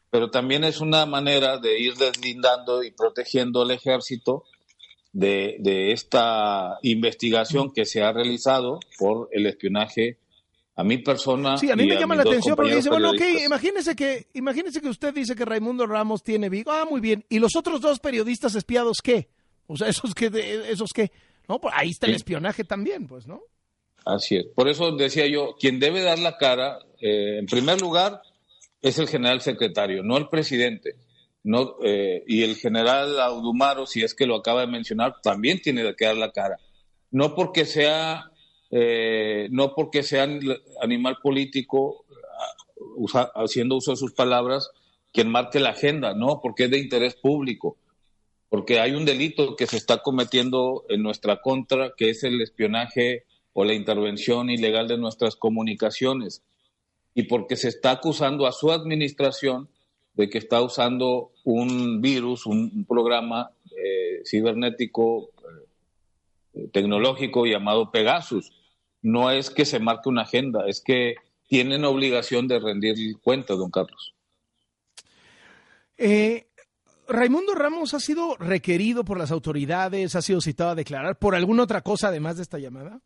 Pero 0.09 0.31
también 0.31 0.63
es 0.63 0.79
una 0.79 1.05
manera 1.05 1.57
de 1.57 1.81
ir 1.81 1.95
deslindando 1.95 2.83
y 2.83 2.91
protegiendo 2.91 3.63
al 3.63 3.71
ejército 3.71 4.45
de, 5.11 5.57
de 5.59 5.91
esta 5.91 6.77
investigación 6.83 7.73
que 7.73 7.83
se 7.83 8.01
ha 8.01 8.13
realizado 8.13 8.79
por 8.97 9.27
el 9.33 9.45
espionaje 9.45 10.19
a 10.77 10.85
mi 10.85 10.99
persona. 10.99 11.57
Sí, 11.57 11.69
a 11.69 11.75
mí 11.75 11.85
me 11.85 11.99
llama 11.99 12.15
la 12.15 12.21
atención 12.21 12.55
porque 12.55 12.77
dice, 12.77 12.89
bueno, 12.89 13.09
ok, 13.09 13.21
imagínese 13.45 13.93
que, 13.93 14.27
imagínese 14.35 14.79
que 14.79 14.87
usted 14.87 15.13
dice 15.13 15.35
que 15.35 15.43
Raimundo 15.43 15.85
Ramos 15.85 16.23
tiene 16.23 16.47
Vigo. 16.47 16.71
Ah, 16.71 16.85
muy 16.89 17.01
bien. 17.01 17.25
¿Y 17.27 17.39
los 17.39 17.57
otros 17.57 17.81
dos 17.81 17.99
periodistas 17.99 18.55
espiados 18.55 18.99
qué? 19.03 19.27
O 19.67 19.75
sea, 19.75 19.89
esos 19.89 20.15
que, 20.15 20.31
esos 20.69 20.91
qué. 20.93 21.11
¿No? 21.47 21.59
Pues 21.59 21.73
ahí 21.77 21.89
está 21.89 22.07
el 22.07 22.15
espionaje 22.15 22.63
también, 22.63 23.07
pues, 23.07 23.27
¿no? 23.27 23.41
Así 24.05 24.35
es. 24.35 24.45
Por 24.47 24.67
eso 24.67 24.91
decía 24.91 25.27
yo, 25.27 25.55
quien 25.59 25.79
debe 25.79 26.01
dar 26.01 26.19
la 26.19 26.37
cara, 26.37 26.79
eh, 26.99 27.37
en 27.39 27.45
primer 27.45 27.81
lugar, 27.81 28.21
es 28.81 28.99
el 28.99 29.07
general 29.07 29.41
secretario, 29.41 30.03
no 30.03 30.17
el 30.17 30.29
presidente. 30.29 30.95
No, 31.43 31.75
eh, 31.83 32.23
y 32.25 32.43
el 32.43 32.55
general 32.55 33.19
Audumaro, 33.19 33.85
si 33.85 34.01
es 34.01 34.13
que 34.13 34.25
lo 34.25 34.35
acaba 34.35 34.61
de 34.61 34.67
mencionar, 34.67 35.15
también 35.21 35.61
tiene 35.61 35.93
que 35.95 36.05
dar 36.05 36.15
la 36.15 36.31
cara. 36.31 36.57
No 37.11 37.35
porque 37.35 37.65
sea, 37.65 38.31
eh, 38.71 39.47
no 39.51 39.73
porque 39.75 40.03
sea 40.03 40.27
animal 40.81 41.17
político, 41.21 42.05
haciendo 43.35 43.75
uso 43.75 43.91
de 43.91 43.97
sus 43.97 44.13
palabras, 44.13 44.69
quien 45.11 45.29
marque 45.29 45.59
la 45.59 45.69
agenda, 45.69 46.13
no, 46.13 46.39
porque 46.41 46.65
es 46.65 46.71
de 46.71 46.79
interés 46.79 47.15
público, 47.15 47.77
porque 48.53 48.79
hay 48.79 48.91
un 48.91 49.03
delito 49.03 49.55
que 49.55 49.65
se 49.65 49.77
está 49.77 50.03
cometiendo 50.03 50.85
en 50.87 51.01
nuestra 51.01 51.41
contra, 51.41 51.93
que 51.97 52.11
es 52.11 52.23
el 52.23 52.39
espionaje 52.39 53.23
o 53.51 53.65
la 53.65 53.73
intervención 53.73 54.51
ilegal 54.51 54.87
de 54.87 54.99
nuestras 54.99 55.35
comunicaciones, 55.35 56.43
y 57.15 57.23
porque 57.23 57.55
se 57.55 57.69
está 57.69 57.89
acusando 57.89 58.45
a 58.45 58.51
su 58.51 58.71
administración 58.71 59.69
de 60.13 60.29
que 60.29 60.37
está 60.37 60.61
usando 60.61 61.31
un 61.43 61.99
virus, 61.99 62.45
un, 62.45 62.85
programa 62.87 63.49
eh, 63.75 64.21
cibernético 64.23 65.31
eh, 66.53 66.67
tecnológico 66.71 67.47
llamado 67.47 67.89
Pegasus. 67.89 68.51
No 69.01 69.31
es 69.31 69.49
que 69.49 69.65
se 69.65 69.79
marque 69.79 70.09
una 70.09 70.21
agenda, 70.21 70.67
es 70.67 70.79
que 70.79 71.15
tienen 71.47 71.85
obligación 71.85 72.47
de 72.47 72.59
rendir 72.59 73.17
cuentas, 73.19 73.57
don 73.57 73.71
Carlos. 73.71 74.13
Eh, 75.97 76.49
Raimundo 77.07 77.53
Ramos 77.53 77.93
ha 77.93 77.99
sido 77.99 78.35
requerido 78.37 79.03
por 79.03 79.17
las 79.17 79.31
autoridades, 79.31 80.15
ha 80.15 80.21
sido 80.21 80.41
citado 80.41 80.71
a 80.71 80.75
declarar 80.75 81.17
por 81.17 81.35
alguna 81.35 81.63
otra 81.63 81.81
cosa 81.81 82.07
además 82.07 82.37
de 82.37 82.43
esta 82.43 82.59
llamada. 82.59 83.01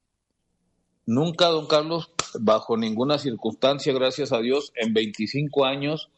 Nunca, 1.06 1.48
don 1.48 1.68
Carlos, 1.68 2.12
bajo 2.39 2.78
ninguna 2.78 3.18
circunstancia, 3.18 3.93
gracias 3.93 4.32
a 4.32 4.39
Dios, 4.39 4.74
en 4.76 4.93
25 4.93 5.66
años 5.66 6.10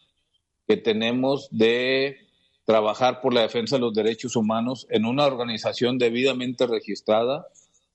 que 0.68 0.78
tenemos 0.78 1.48
de 1.52 2.18
trabajar 2.66 3.22
por 3.22 3.34
la 3.34 3.42
defensa 3.42 3.78
de 3.78 3.82
los 3.82 3.94
derechos 3.94 4.36
humanos 4.36 4.86
en 4.90 5.06
una 5.06 5.26
organización 5.26 5.98
debidamente 5.98 6.68
registrada 6.68 7.48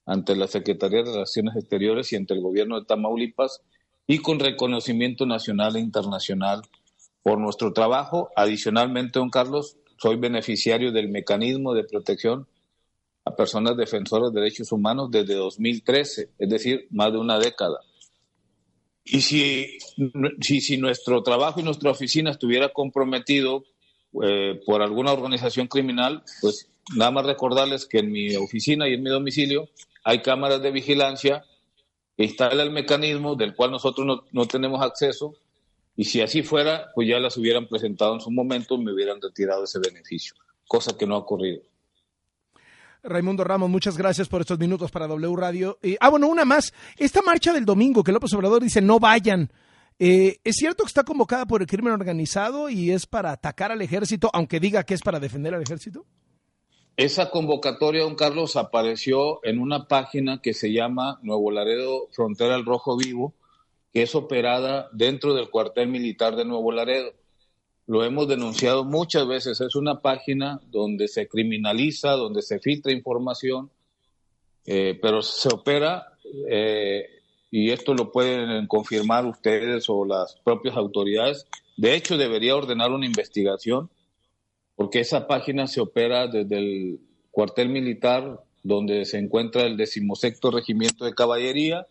ante 0.06 0.34
la 0.36 0.46
Secretaría 0.46 1.02
de 1.02 1.12
Relaciones 1.12 1.56
Exteriores 1.56 2.12
y 2.12 2.16
ante 2.16 2.34
el 2.34 2.40
gobierno 2.40 2.78
de 2.78 2.86
Tamaulipas 2.86 3.60
y 4.06 4.18
con 4.18 4.40
reconocimiento 4.40 5.26
nacional 5.26 5.76
e 5.76 5.80
internacional 5.80 6.62
por 7.24 7.40
nuestro 7.40 7.72
trabajo. 7.72 8.30
Adicionalmente, 8.36 9.18
don 9.18 9.30
Carlos, 9.30 9.78
soy 9.96 10.16
beneficiario 10.16 10.92
del 10.92 11.08
mecanismo 11.08 11.74
de 11.74 11.82
protección 11.82 12.46
a 13.24 13.34
personas 13.34 13.76
defensoras 13.76 14.32
de 14.32 14.40
derechos 14.40 14.70
humanos 14.70 15.10
desde 15.10 15.34
2013, 15.34 16.28
es 16.38 16.48
decir, 16.48 16.86
más 16.90 17.10
de 17.10 17.18
una 17.18 17.38
década. 17.38 17.80
Y 19.02 19.22
si, 19.22 19.78
si, 20.40 20.60
si 20.60 20.76
nuestro 20.76 21.22
trabajo 21.22 21.60
y 21.60 21.62
nuestra 21.62 21.90
oficina 21.90 22.30
estuviera 22.30 22.68
comprometido 22.68 23.64
eh, 24.22 24.60
por 24.66 24.82
alguna 24.82 25.12
organización 25.12 25.66
criminal, 25.66 26.22
pues 26.42 26.70
nada 26.94 27.10
más 27.10 27.24
recordarles 27.24 27.86
que 27.86 28.00
en 28.00 28.12
mi 28.12 28.36
oficina 28.36 28.86
y 28.86 28.94
en 28.94 29.02
mi 29.02 29.08
domicilio 29.08 29.70
hay 30.04 30.20
cámaras 30.20 30.60
de 30.62 30.70
vigilancia 30.70 31.42
que 32.16 32.24
instala 32.24 32.62
el 32.62 32.70
mecanismo 32.70 33.34
del 33.34 33.54
cual 33.54 33.70
nosotros 33.70 34.06
no, 34.06 34.24
no 34.32 34.46
tenemos 34.46 34.82
acceso 34.82 35.34
y 35.96 36.04
si 36.04 36.20
así 36.20 36.42
fuera, 36.42 36.90
pues 36.94 37.08
ya 37.08 37.18
las 37.18 37.36
hubieran 37.36 37.68
presentado 37.68 38.14
en 38.14 38.20
su 38.20 38.30
momento 38.30 38.74
y 38.74 38.78
me 38.78 38.92
hubieran 38.92 39.20
retirado 39.20 39.64
ese 39.64 39.78
beneficio, 39.78 40.34
cosa 40.66 40.96
que 40.96 41.06
no 41.06 41.14
ha 41.14 41.18
ocurrido. 41.18 41.62
Raimundo 43.02 43.44
Ramos, 43.44 43.68
muchas 43.68 43.98
gracias 43.98 44.28
por 44.28 44.40
estos 44.40 44.58
minutos 44.58 44.90
para 44.90 45.06
W 45.06 45.36
Radio. 45.36 45.78
Eh, 45.82 45.96
ah, 46.00 46.08
bueno, 46.08 46.26
una 46.26 46.46
más. 46.46 46.72
Esta 46.96 47.20
marcha 47.20 47.52
del 47.52 47.66
domingo 47.66 48.02
que 48.02 48.12
López 48.12 48.32
Obrador 48.32 48.62
dice 48.62 48.80
no 48.80 48.98
vayan. 48.98 49.52
Eh, 49.98 50.38
¿Es 50.42 50.56
cierto 50.56 50.84
que 50.84 50.88
está 50.88 51.04
convocada 51.04 51.44
por 51.44 51.60
el 51.60 51.68
crimen 51.68 51.92
organizado 51.92 52.70
y 52.70 52.90
es 52.90 53.06
para 53.06 53.30
atacar 53.30 53.70
al 53.70 53.82
ejército, 53.82 54.30
aunque 54.32 54.58
diga 54.58 54.84
que 54.84 54.94
es 54.94 55.02
para 55.02 55.20
defender 55.20 55.54
al 55.54 55.62
ejército? 55.62 56.06
Esa 56.96 57.30
convocatoria, 57.30 58.04
don 58.04 58.14
Carlos, 58.14 58.56
apareció 58.56 59.44
en 59.44 59.58
una 59.58 59.86
página 59.86 60.40
que 60.40 60.54
se 60.54 60.72
llama 60.72 61.18
Nuevo 61.22 61.50
Laredo 61.50 62.08
Frontera 62.12 62.54
al 62.54 62.64
Rojo 62.64 62.96
Vivo, 62.96 63.34
que 63.94 64.02
es 64.02 64.14
operada 64.16 64.88
dentro 64.92 65.34
del 65.34 65.50
cuartel 65.50 65.86
militar 65.86 66.34
de 66.34 66.44
Nuevo 66.44 66.72
Laredo. 66.72 67.12
Lo 67.86 68.02
hemos 68.02 68.26
denunciado 68.26 68.84
muchas 68.84 69.26
veces, 69.28 69.60
es 69.60 69.76
una 69.76 70.00
página 70.00 70.60
donde 70.72 71.06
se 71.06 71.28
criminaliza, 71.28 72.10
donde 72.12 72.42
se 72.42 72.58
filtra 72.58 72.92
información, 72.92 73.70
eh, 74.66 74.98
pero 75.00 75.22
se 75.22 75.48
opera, 75.48 76.08
eh, 76.50 77.06
y 77.52 77.70
esto 77.70 77.94
lo 77.94 78.10
pueden 78.10 78.66
confirmar 78.66 79.26
ustedes 79.26 79.88
o 79.88 80.04
las 80.04 80.34
propias 80.42 80.76
autoridades, 80.76 81.46
de 81.76 81.94
hecho 81.94 82.16
debería 82.16 82.56
ordenar 82.56 82.90
una 82.90 83.06
investigación, 83.06 83.90
porque 84.74 85.00
esa 85.00 85.28
página 85.28 85.68
se 85.68 85.80
opera 85.80 86.26
desde 86.26 86.56
el 86.56 87.00
cuartel 87.30 87.68
militar 87.68 88.42
donde 88.64 89.04
se 89.04 89.18
encuentra 89.18 89.62
el 89.62 89.76
decimosexto 89.76 90.50
regimiento 90.50 91.04
de 91.04 91.14
caballería, 91.14 91.86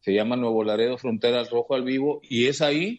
se 0.00 0.12
llama 0.12 0.36
Nuevo 0.36 0.64
Laredo 0.64 0.98
Frontera 0.98 1.44
Rojo 1.44 1.74
al 1.74 1.84
Vivo, 1.84 2.20
y 2.22 2.46
es 2.46 2.62
ahí 2.62 2.98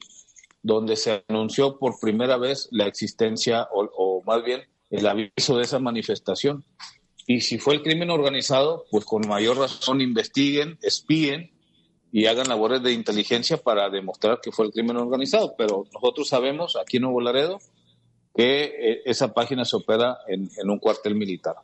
donde 0.64 0.96
se 0.96 1.24
anunció 1.28 1.78
por 1.78 2.00
primera 2.00 2.38
vez 2.38 2.68
la 2.72 2.86
existencia 2.86 3.68
o, 3.72 4.22
más 4.26 4.44
bien 4.44 4.62
el 4.90 5.08
aviso 5.08 5.58
de 5.58 5.64
esa 5.64 5.80
manifestación. 5.80 6.64
Y 7.26 7.42
si 7.42 7.58
fue 7.58 7.76
el 7.76 7.82
crimen 7.82 8.10
organizado, 8.10 8.86
pues 8.92 9.06
con 9.06 9.28
mayor 9.28 9.58
razón 9.58 10.02
investiguen, 10.02 10.78
espíen 10.82 11.52
y 12.12 12.26
hagan 12.26 12.50
labores 12.50 12.84
de 12.84 12.92
inteligencia 12.92 13.58
para 13.58 13.90
demostrar 13.90 14.40
que 14.42 14.52
fue 14.52 14.66
el 14.66 14.72
crimen 14.72 14.98
organizado. 14.98 15.56
Pero 15.58 15.86
nosotros 15.94 16.28
sabemos 16.28 16.76
aquí 16.76 16.98
en 16.98 17.04
Nuevo 17.04 17.22
Laredo 17.22 17.60
que 18.36 18.64
eh, 18.64 19.02
esa 19.06 19.34
página 19.34 19.66
se 19.66 19.78
opera 19.78 20.18
en, 20.28 20.50
un 20.70 20.80
cuartel 20.80 21.16
militar. 21.16 21.56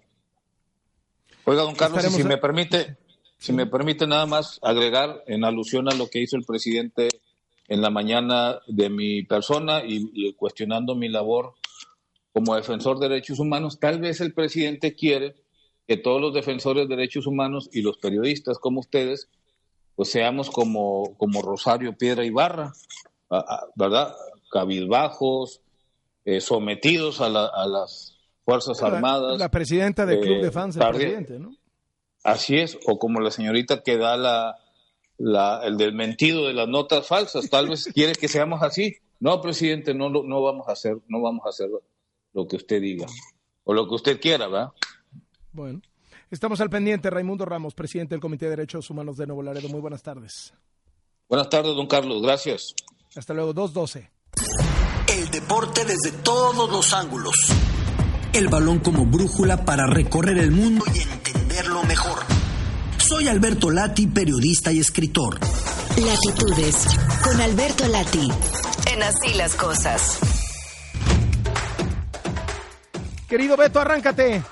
Oiga, 1.43 1.63
don 1.63 1.75
Carlos, 1.75 2.03
si 2.03 2.23
me 2.23 2.37
permite, 2.37 2.97
si 3.37 3.53
me 3.53 3.67
permite 3.67 4.07
nada 4.07 4.25
más 4.25 4.59
agregar 4.61 5.23
en 5.27 5.43
alusión 5.45 5.87
a 5.89 5.95
lo 5.95 6.07
que 6.07 6.19
hizo 6.19 6.37
el 6.37 6.43
presidente 6.43 7.09
en 7.67 7.81
la 7.81 7.89
mañana 7.89 8.59
de 8.67 8.89
mi 8.89 9.23
persona 9.23 9.83
y, 9.85 10.33
cuestionando 10.33 10.95
mi 10.95 11.09
labor 11.09 11.53
como 12.33 12.55
defensor 12.55 12.99
de 12.99 13.09
derechos 13.09 13.39
humanos. 13.39 13.79
Tal 13.79 13.99
vez 13.99 14.21
el 14.21 14.33
presidente 14.33 14.95
quiere 14.95 15.35
que 15.87 15.97
todos 15.97 16.21
los 16.21 16.33
defensores 16.33 16.87
de 16.87 16.95
derechos 16.95 17.27
humanos 17.27 17.69
y 17.71 17.81
los 17.81 17.97
periodistas 17.97 18.57
como 18.59 18.79
ustedes, 18.79 19.29
pues 19.95 20.09
seamos 20.09 20.49
como, 20.49 21.15
como 21.17 21.41
Rosario 21.41 21.97
Piedra 21.97 22.25
y 22.25 22.29
Barra, 22.29 22.73
¿verdad? 23.75 24.13
Cabizbajos, 24.51 25.61
eh, 26.25 26.41
sometidos 26.41 27.21
a, 27.21 27.29
las 27.29 28.17
Fuerzas 28.45 28.81
Armadas. 28.81 29.39
La 29.39 29.51
presidenta 29.51 30.05
del 30.05 30.19
Club 30.21 30.41
de 30.41 30.51
Fans 30.51 30.75
del 30.75 30.87
presidente, 30.89 31.39
¿no? 31.39 31.51
Así 32.27 32.57
es, 32.57 32.77
o 32.85 32.99
como 32.99 33.21
la 33.21 33.31
señorita 33.31 33.83
que 33.83 33.97
da 33.97 34.17
la, 34.17 34.57
la, 35.17 35.61
el 35.63 35.77
del 35.77 35.93
mentido 35.93 36.45
de 36.45 36.53
las 36.53 36.67
notas 36.67 37.07
falsas. 37.07 37.49
Tal 37.49 37.69
vez 37.69 37.85
quiere 37.93 38.15
que 38.15 38.27
seamos 38.27 38.61
así. 38.63 38.97
No, 39.21 39.39
presidente, 39.39 39.93
no, 39.93 40.09
no 40.09 40.41
vamos 40.41 40.67
a 40.67 40.73
hacer, 40.73 40.97
no 41.07 41.21
vamos 41.21 41.45
a 41.45 41.49
hacer 41.49 41.69
lo 42.33 42.45
que 42.45 42.57
usted 42.57 42.81
diga 42.81 43.05
o 43.63 43.73
lo 43.73 43.87
que 43.87 43.95
usted 43.95 44.19
quiera, 44.19 44.47
¿verdad? 44.47 44.71
Bueno, 45.53 45.81
estamos 46.29 46.59
al 46.59 46.69
pendiente. 46.69 47.09
Raimundo 47.09 47.45
Ramos, 47.45 47.73
presidente 47.73 48.13
del 48.13 48.19
Comité 48.19 48.47
de 48.47 48.57
Derechos 48.57 48.89
Humanos 48.89 49.15
de 49.15 49.25
Nuevo 49.25 49.41
Laredo. 49.41 49.69
Muy 49.69 49.79
buenas 49.79 50.03
tardes. 50.03 50.53
Buenas 51.29 51.49
tardes, 51.49 51.77
don 51.77 51.87
Carlos. 51.87 52.21
Gracias. 52.21 52.73
Hasta 53.15 53.33
luego, 53.33 53.53
2.12. 53.53 54.09
El 55.07 55.31
deporte 55.31 55.85
desde 55.85 56.11
todos 56.23 56.69
los 56.69 56.93
ángulos. 56.93 57.53
El 58.33 58.49
balón 58.49 58.79
como 58.79 59.05
brújula 59.05 59.63
para 59.63 59.87
recorrer 59.87 60.37
el 60.39 60.51
mundo 60.51 60.83
y 60.93 60.99
entenderlo 60.99 61.26
mejor. 61.87 62.19
Soy 62.97 63.27
Alberto 63.27 63.69
Lati, 63.69 64.07
periodista 64.07 64.71
y 64.71 64.79
escritor. 64.79 65.39
Latitudes, 65.97 66.85
con 67.23 67.39
Alberto 67.41 67.87
Lati, 67.87 68.29
en 68.91 69.03
Así 69.03 69.33
las 69.35 69.55
Cosas. 69.55 70.19
Querido 73.27 73.57
Beto, 73.57 73.79
arráncate. 73.79 74.43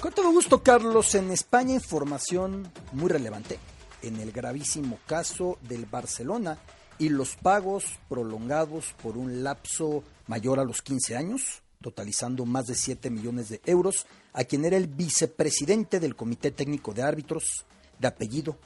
Con 0.00 0.12
todo 0.12 0.30
gusto, 0.30 0.62
Carlos. 0.62 1.14
En 1.14 1.30
España, 1.30 1.74
información 1.74 2.70
muy 2.92 3.08
relevante. 3.08 3.58
En 4.02 4.20
el 4.20 4.32
gravísimo 4.32 4.98
caso 5.06 5.58
del 5.62 5.86
Barcelona 5.86 6.58
y 6.98 7.08
los 7.08 7.36
pagos 7.36 7.84
prolongados 8.08 8.94
por 9.02 9.16
un 9.16 9.42
lapso 9.42 10.04
mayor 10.26 10.60
a 10.60 10.64
los 10.64 10.82
15 10.82 11.16
años, 11.16 11.62
totalizando 11.82 12.44
más 12.44 12.66
de 12.66 12.74
7 12.74 13.10
millones 13.10 13.48
de 13.48 13.60
euros, 13.66 14.06
a 14.34 14.44
quien 14.44 14.64
era 14.64 14.76
el 14.76 14.88
vicepresidente 14.88 16.00
del 16.00 16.16
Comité 16.16 16.50
Técnico 16.50 16.92
de 16.92 17.02
Árbitros, 17.02 17.64
de 17.98 18.08
apellido 18.08 18.58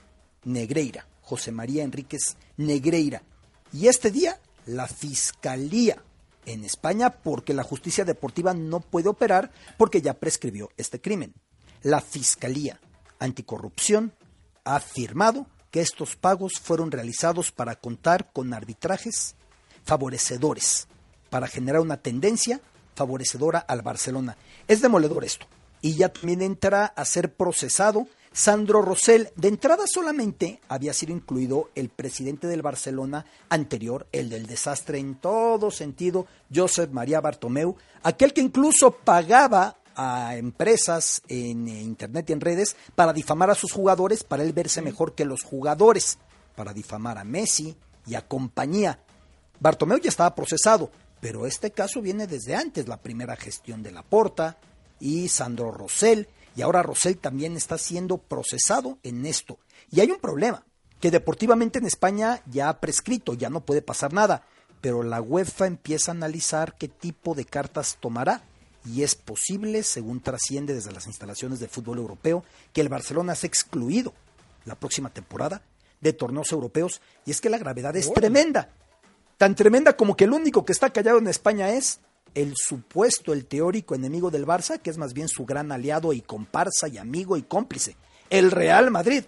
Negreira, 0.44 1.06
José 1.22 1.52
María 1.52 1.84
Enríquez 1.84 2.36
Negreira. 2.56 3.22
Y 3.72 3.86
este 3.86 4.10
día, 4.10 4.40
la 4.66 4.88
Fiscalía 4.88 6.02
en 6.46 6.64
España, 6.64 7.10
porque 7.10 7.52
la 7.52 7.62
justicia 7.62 8.06
deportiva 8.06 8.54
no 8.54 8.80
puede 8.80 9.10
operar 9.10 9.52
porque 9.76 10.00
ya 10.00 10.14
prescribió 10.14 10.70
este 10.78 11.00
crimen. 11.00 11.34
La 11.82 12.00
Fiscalía 12.00 12.80
Anticorrupción 13.18 14.14
ha 14.64 14.76
afirmado 14.76 15.46
que 15.70 15.82
estos 15.82 16.16
pagos 16.16 16.54
fueron 16.54 16.90
realizados 16.90 17.52
para 17.52 17.76
contar 17.76 18.32
con 18.32 18.54
arbitrajes 18.54 19.34
favorecedores, 19.84 20.88
para 21.28 21.46
generar 21.46 21.82
una 21.82 21.98
tendencia 21.98 22.62
favorecedora 22.94 23.58
al 23.58 23.82
Barcelona. 23.82 24.38
Es 24.66 24.80
demoledor 24.80 25.24
esto. 25.24 25.46
Y 25.80 25.94
ya 25.94 26.08
también 26.08 26.42
entra 26.42 26.86
a 26.86 27.04
ser 27.04 27.32
procesado 27.34 28.06
Sandro 28.32 28.82
Rosell. 28.82 29.30
De 29.36 29.48
entrada 29.48 29.84
solamente 29.86 30.60
había 30.68 30.92
sido 30.92 31.12
incluido 31.12 31.70
el 31.74 31.88
presidente 31.88 32.46
del 32.46 32.62
Barcelona 32.62 33.26
anterior, 33.48 34.06
el 34.12 34.28
del 34.28 34.46
desastre 34.46 34.98
en 34.98 35.16
todo 35.16 35.70
sentido, 35.70 36.26
Josep 36.54 36.92
María 36.92 37.20
Bartomeu, 37.20 37.76
aquel 38.02 38.32
que 38.32 38.40
incluso 38.40 38.92
pagaba 38.92 39.76
a 39.96 40.36
empresas 40.36 41.22
en 41.26 41.66
internet 41.66 42.30
y 42.30 42.32
en 42.32 42.40
redes 42.40 42.76
para 42.94 43.12
difamar 43.12 43.50
a 43.50 43.56
sus 43.56 43.72
jugadores, 43.72 44.22
para 44.22 44.44
él 44.44 44.52
verse 44.52 44.80
mejor 44.80 45.14
que 45.14 45.24
los 45.24 45.42
jugadores, 45.42 46.18
para 46.54 46.72
difamar 46.72 47.18
a 47.18 47.24
Messi 47.24 47.76
y 48.06 48.14
a 48.14 48.26
compañía. 48.26 49.00
Bartomeu 49.58 49.98
ya 49.98 50.10
estaba 50.10 50.36
procesado, 50.36 50.92
pero 51.20 51.46
este 51.46 51.72
caso 51.72 52.00
viene 52.00 52.28
desde 52.28 52.54
antes, 52.54 52.86
la 52.86 52.98
primera 52.98 53.34
gestión 53.34 53.82
de 53.82 53.90
Laporta 53.90 54.56
y 55.00 55.28
Sandro 55.28 55.70
Rosell, 55.70 56.28
y 56.56 56.62
ahora 56.62 56.82
Rosell 56.82 57.18
también 57.18 57.56
está 57.56 57.78
siendo 57.78 58.18
procesado 58.18 58.98
en 59.02 59.26
esto. 59.26 59.58
Y 59.90 60.00
hay 60.00 60.10
un 60.10 60.18
problema, 60.18 60.64
que 61.00 61.10
deportivamente 61.10 61.78
en 61.78 61.86
España 61.86 62.42
ya 62.46 62.68
ha 62.68 62.80
prescrito, 62.80 63.34
ya 63.34 63.50
no 63.50 63.60
puede 63.60 63.82
pasar 63.82 64.12
nada, 64.12 64.44
pero 64.80 65.02
la 65.02 65.20
UEFA 65.20 65.66
empieza 65.66 66.10
a 66.10 66.14
analizar 66.14 66.76
qué 66.76 66.88
tipo 66.88 67.34
de 67.34 67.44
cartas 67.44 67.96
tomará. 68.00 68.42
Y 68.84 69.02
es 69.02 69.14
posible, 69.14 69.82
según 69.82 70.20
trasciende 70.20 70.74
desde 70.74 70.92
las 70.92 71.06
instalaciones 71.06 71.60
de 71.60 71.68
fútbol 71.68 71.98
europeo, 71.98 72.44
que 72.72 72.80
el 72.80 72.88
Barcelona 72.88 73.34
sea 73.34 73.48
excluido 73.48 74.14
la 74.64 74.76
próxima 74.76 75.10
temporada 75.10 75.62
de 76.00 76.12
torneos 76.12 76.52
europeos. 76.52 77.00
Y 77.26 77.32
es 77.32 77.40
que 77.40 77.50
la 77.50 77.58
gravedad 77.58 77.96
es 77.96 78.12
tremenda, 78.12 78.70
tan 79.36 79.54
tremenda 79.54 79.96
como 79.96 80.16
que 80.16 80.24
el 80.24 80.32
único 80.32 80.64
que 80.64 80.72
está 80.72 80.90
callado 80.90 81.18
en 81.18 81.28
España 81.28 81.70
es 81.70 82.00
el 82.34 82.54
supuesto, 82.56 83.32
el 83.32 83.46
teórico 83.46 83.94
enemigo 83.94 84.30
del 84.30 84.46
Barça, 84.46 84.78
que 84.80 84.90
es 84.90 84.98
más 84.98 85.14
bien 85.14 85.28
su 85.28 85.44
gran 85.44 85.72
aliado 85.72 86.12
y 86.12 86.20
comparsa 86.20 86.88
y 86.88 86.98
amigo 86.98 87.36
y 87.36 87.42
cómplice, 87.42 87.96
el 88.30 88.50
Real 88.50 88.90
Madrid. 88.90 89.24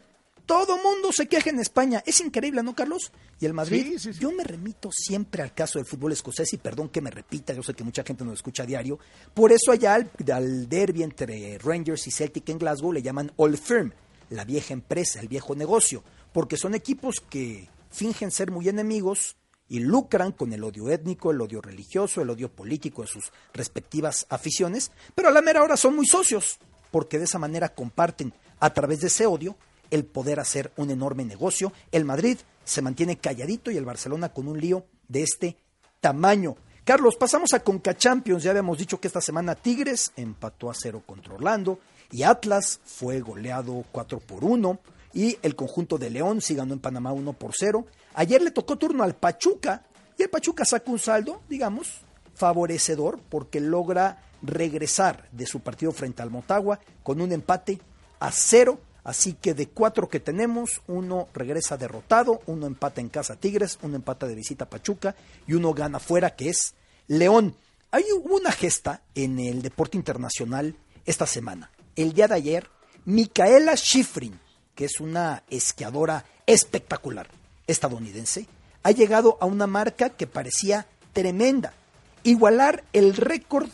Todo 0.47 0.79
mundo 0.79 1.11
se 1.13 1.29
queja 1.29 1.51
en 1.51 1.61
España. 1.61 2.03
Es 2.05 2.21
increíble, 2.21 2.63
¿no, 2.65 2.75
Carlos? 2.75 3.13
Y 3.39 3.47
el 3.47 3.55
Madrid, 3.55 3.97
yo 4.19 4.33
me 4.33 4.43
remito 4.43 4.91
siempre 4.91 5.43
al 5.43 5.55
caso 5.55 5.79
del 5.79 5.87
fútbol 5.87 6.11
escocés 6.11 6.53
y 6.53 6.57
perdón 6.57 6.89
que 6.89 7.01
me 7.01 7.13
repita, 7.13 7.53
yo 7.53 7.63
sé 7.63 7.73
que 7.73 7.85
mucha 7.85 8.03
gente 8.03 8.25
nos 8.25 8.35
escucha 8.35 8.65
a 8.65 8.67
diario. 8.67 8.99
Por 9.33 9.53
eso 9.53 9.71
allá 9.71 9.95
al, 9.95 10.11
al 10.33 10.69
derby 10.69 11.05
entre 11.05 11.57
Rangers 11.59 12.05
y 12.09 12.11
Celtic 12.11 12.49
en 12.49 12.59
Glasgow 12.59 12.93
le 12.93 13.01
llaman 13.01 13.31
Old 13.37 13.59
Firm, 13.59 13.93
la 14.29 14.45
vieja 14.45 14.73
empresa, 14.73 15.21
el 15.21 15.29
viejo 15.29 15.55
negocio, 15.55 16.03
porque 16.33 16.57
son 16.57 16.75
equipos 16.75 17.21
que 17.21 17.69
fingen 17.91 18.33
ser 18.33 18.51
muy 18.51 18.69
enemigos 18.69 19.37
y 19.71 19.79
lucran 19.79 20.33
con 20.33 20.53
el 20.53 20.65
odio 20.65 20.91
étnico, 20.91 21.31
el 21.31 21.41
odio 21.41 21.63
religioso, 21.63 22.21
el 22.21 22.29
odio 22.29 22.51
político 22.51 23.03
de 23.03 23.09
sus 23.09 23.33
respectivas 23.55 24.27
aficiones, 24.29 24.91
pero 25.15 25.29
a 25.29 25.33
la 25.33 25.41
mera 25.41 25.63
hora 25.63 25.77
son 25.77 25.95
muy 25.95 26.07
socios, 26.07 26.59
porque 26.91 27.19
de 27.19 27.25
esa 27.25 27.39
manera 27.39 27.71
comparten 27.71 28.35
a 28.59 28.75
través 28.75 29.01
de 29.01 29.07
ese 29.07 29.27
odio 29.27 29.57
el 29.91 30.05
poder 30.05 30.41
hacer 30.41 30.73
un 30.77 30.91
enorme 30.91 31.25
negocio. 31.25 31.73
El 31.93 32.05
Madrid 32.05 32.37
se 32.65 32.83
mantiene 32.83 33.19
calladito 33.19 33.71
y 33.71 33.77
el 33.77 33.85
Barcelona 33.85 34.31
con 34.31 34.49
un 34.49 34.61
lío 34.61 34.85
de 35.07 35.23
este 35.23 35.57
tamaño. 36.01 36.57
Carlos, 36.85 37.15
pasamos 37.15 37.55
a 37.55 37.63
Conca 37.63 37.97
Champions. 37.97 38.43
Ya 38.43 38.51
habíamos 38.51 38.77
dicho 38.77 39.01
que 39.01 39.07
esta 39.07 39.21
semana 39.21 39.55
Tigres 39.55 40.13
empató 40.17 40.69
a 40.69 40.75
cero 40.75 41.03
contra 41.07 41.35
Orlando 41.35 41.79
y 42.11 42.25
Atlas 42.25 42.81
fue 42.85 43.21
goleado 43.21 43.85
4 43.93 44.19
por 44.19 44.43
1 44.45 44.81
y 45.13 45.39
el 45.43 45.55
conjunto 45.55 45.99
de 45.99 46.11
León 46.11 46.41
sí 46.41 46.55
ganó 46.55 46.75
en 46.75 46.81
Panamá 46.81 47.13
1 47.13 47.33
por 47.35 47.53
0. 47.57 47.87
Ayer 48.15 48.43
le 48.43 48.51
tocó 48.51 48.77
turno 48.77 49.05
al 49.05 49.15
Pachuca 49.15 49.85
y 50.19 50.23
el 50.23 50.31
Pachuca 50.31 50.65
sacó 50.65 50.93
un 50.93 50.99
saldo, 50.99 51.43
digamos, 51.49 52.03
favorecedor 52.35 53.21
porque 53.29 53.61
logra 53.61 54.23
regresar 54.43 55.29
de 55.33 55.47
su 55.47 55.61
partido 55.61 55.93
frente 55.93 56.23
al 56.23 56.31
Motagua 56.31 56.81
con 57.03 57.21
un 57.21 57.33
empate 57.33 57.81
a 58.19 58.31
cero 58.33 58.81
Así 59.03 59.35
que 59.35 59.55
de 59.55 59.69
cuatro 59.69 60.09
que 60.09 60.21
tenemos, 60.21 60.83
uno 60.87 61.29
regresa 61.33 61.77
derrotado, 61.77 62.43
uno 62.47 62.67
empata 62.67 63.01
en 63.01 63.09
casa 63.09 63.37
Tigres, 63.37 63.79
uno 63.83 63.97
empata 63.97 64.27
de 64.27 64.35
visita 64.35 64.69
Pachuca 64.69 65.15
y 65.47 65.55
uno 65.55 65.73
gana 65.73 65.99
fuera, 65.99 66.37
que 66.37 66.51
es 66.51 66.75
León. 67.07 67.57
Hay 67.91 68.05
una 68.25 68.53
gesta 68.53 69.03
en 69.15 69.39
el 69.39 69.63
deporte 69.63 69.97
internacional 69.97 70.77
esta 71.07 71.27
semana. 71.27 71.71
El 71.97 72.13
día 72.13 72.29
de 72.29 72.35
ayer, 72.35 72.69
Micaela 73.05 73.75
Schifrin, 73.77 74.39
que 74.75 74.85
es 74.85 75.01
una 75.01 75.43
esquiadora 75.49 76.25
espectacular 76.47 77.40
estadounidense, 77.67 78.47
ha 78.83 78.91
llegado 78.91 79.37
a 79.41 79.47
una 79.47 79.67
marca 79.67 80.11
que 80.11 80.27
parecía 80.27 80.87
tremenda. 81.13 81.75
Igualar 82.23 82.85
el 82.93 83.15
récord 83.15 83.69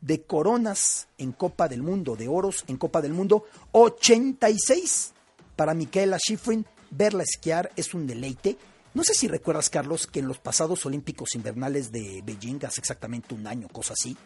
de 0.00 0.22
coronas 0.22 1.08
en 1.18 1.32
Copa 1.32 1.68
del 1.68 1.82
Mundo, 1.82 2.16
de 2.16 2.28
oros 2.28 2.64
en 2.68 2.76
Copa 2.76 3.00
del 3.02 3.12
Mundo, 3.12 3.44
86 3.72 5.12
para 5.56 5.74
Michaela 5.74 6.18
Schifrin. 6.18 6.66
Verla 6.90 7.22
esquiar 7.22 7.70
es 7.76 7.94
un 7.94 8.06
deleite. 8.06 8.56
No 8.94 9.04
sé 9.04 9.14
si 9.14 9.28
recuerdas, 9.28 9.70
Carlos, 9.70 10.06
que 10.06 10.18
en 10.18 10.26
los 10.26 10.38
pasados 10.38 10.84
Olímpicos 10.84 11.34
Invernales 11.36 11.92
de 11.92 12.22
Beijing, 12.24 12.64
hace 12.64 12.80
exactamente 12.80 13.34
un 13.34 13.46
año, 13.46 13.68
cosa 13.68 13.92
así, 13.92 14.16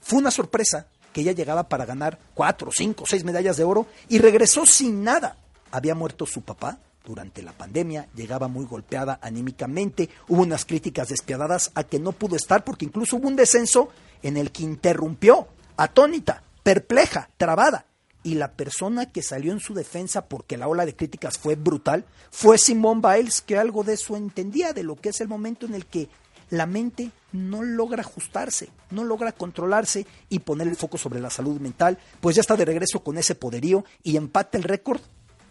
fue 0.00 0.18
una 0.18 0.32
sorpresa 0.32 0.88
que 1.12 1.20
ella 1.20 1.32
llegaba 1.32 1.68
para 1.68 1.86
ganar 1.86 2.18
cuatro, 2.34 2.70
cinco, 2.76 3.04
seis 3.06 3.22
medallas 3.22 3.56
de 3.56 3.62
oro 3.62 3.86
y 4.08 4.18
regresó 4.18 4.66
sin 4.66 5.04
nada. 5.04 5.38
Había 5.70 5.94
muerto 5.94 6.26
su 6.26 6.42
papá, 6.42 6.80
durante 7.04 7.42
la 7.42 7.52
pandemia, 7.52 8.08
llegaba 8.14 8.48
muy 8.48 8.64
golpeada 8.64 9.18
anímicamente, 9.22 10.08
hubo 10.28 10.42
unas 10.42 10.64
críticas 10.64 11.08
despiadadas 11.08 11.70
a 11.74 11.84
que 11.84 11.98
no 11.98 12.12
pudo 12.12 12.36
estar 12.36 12.64
porque 12.64 12.86
incluso 12.86 13.16
hubo 13.16 13.28
un 13.28 13.36
descenso 13.36 13.90
en 14.22 14.36
el 14.36 14.50
que 14.50 14.62
interrumpió, 14.62 15.48
atónita, 15.76 16.42
perpleja, 16.62 17.30
trabada. 17.36 17.86
Y 18.22 18.36
la 18.36 18.52
persona 18.52 19.12
que 19.12 19.20
salió 19.20 19.52
en 19.52 19.60
su 19.60 19.74
defensa 19.74 20.24
porque 20.24 20.56
la 20.56 20.66
ola 20.66 20.86
de 20.86 20.96
críticas 20.96 21.36
fue 21.36 21.56
brutal 21.56 22.06
fue 22.30 22.56
Simone 22.56 23.02
Biles, 23.02 23.42
que 23.42 23.58
algo 23.58 23.84
de 23.84 23.94
eso 23.94 24.16
entendía, 24.16 24.72
de 24.72 24.82
lo 24.82 24.96
que 24.96 25.10
es 25.10 25.20
el 25.20 25.28
momento 25.28 25.66
en 25.66 25.74
el 25.74 25.84
que 25.84 26.08
la 26.48 26.64
mente 26.64 27.10
no 27.32 27.62
logra 27.62 28.00
ajustarse, 28.00 28.70
no 28.90 29.04
logra 29.04 29.32
controlarse 29.32 30.06
y 30.30 30.38
poner 30.38 30.68
el 30.68 30.76
foco 30.76 30.96
sobre 30.96 31.20
la 31.20 31.28
salud 31.28 31.60
mental, 31.60 31.98
pues 32.20 32.36
ya 32.36 32.40
está 32.40 32.56
de 32.56 32.64
regreso 32.64 33.02
con 33.02 33.18
ese 33.18 33.34
poderío 33.34 33.84
y 34.02 34.16
empata 34.16 34.56
el 34.56 34.64
récord 34.64 35.02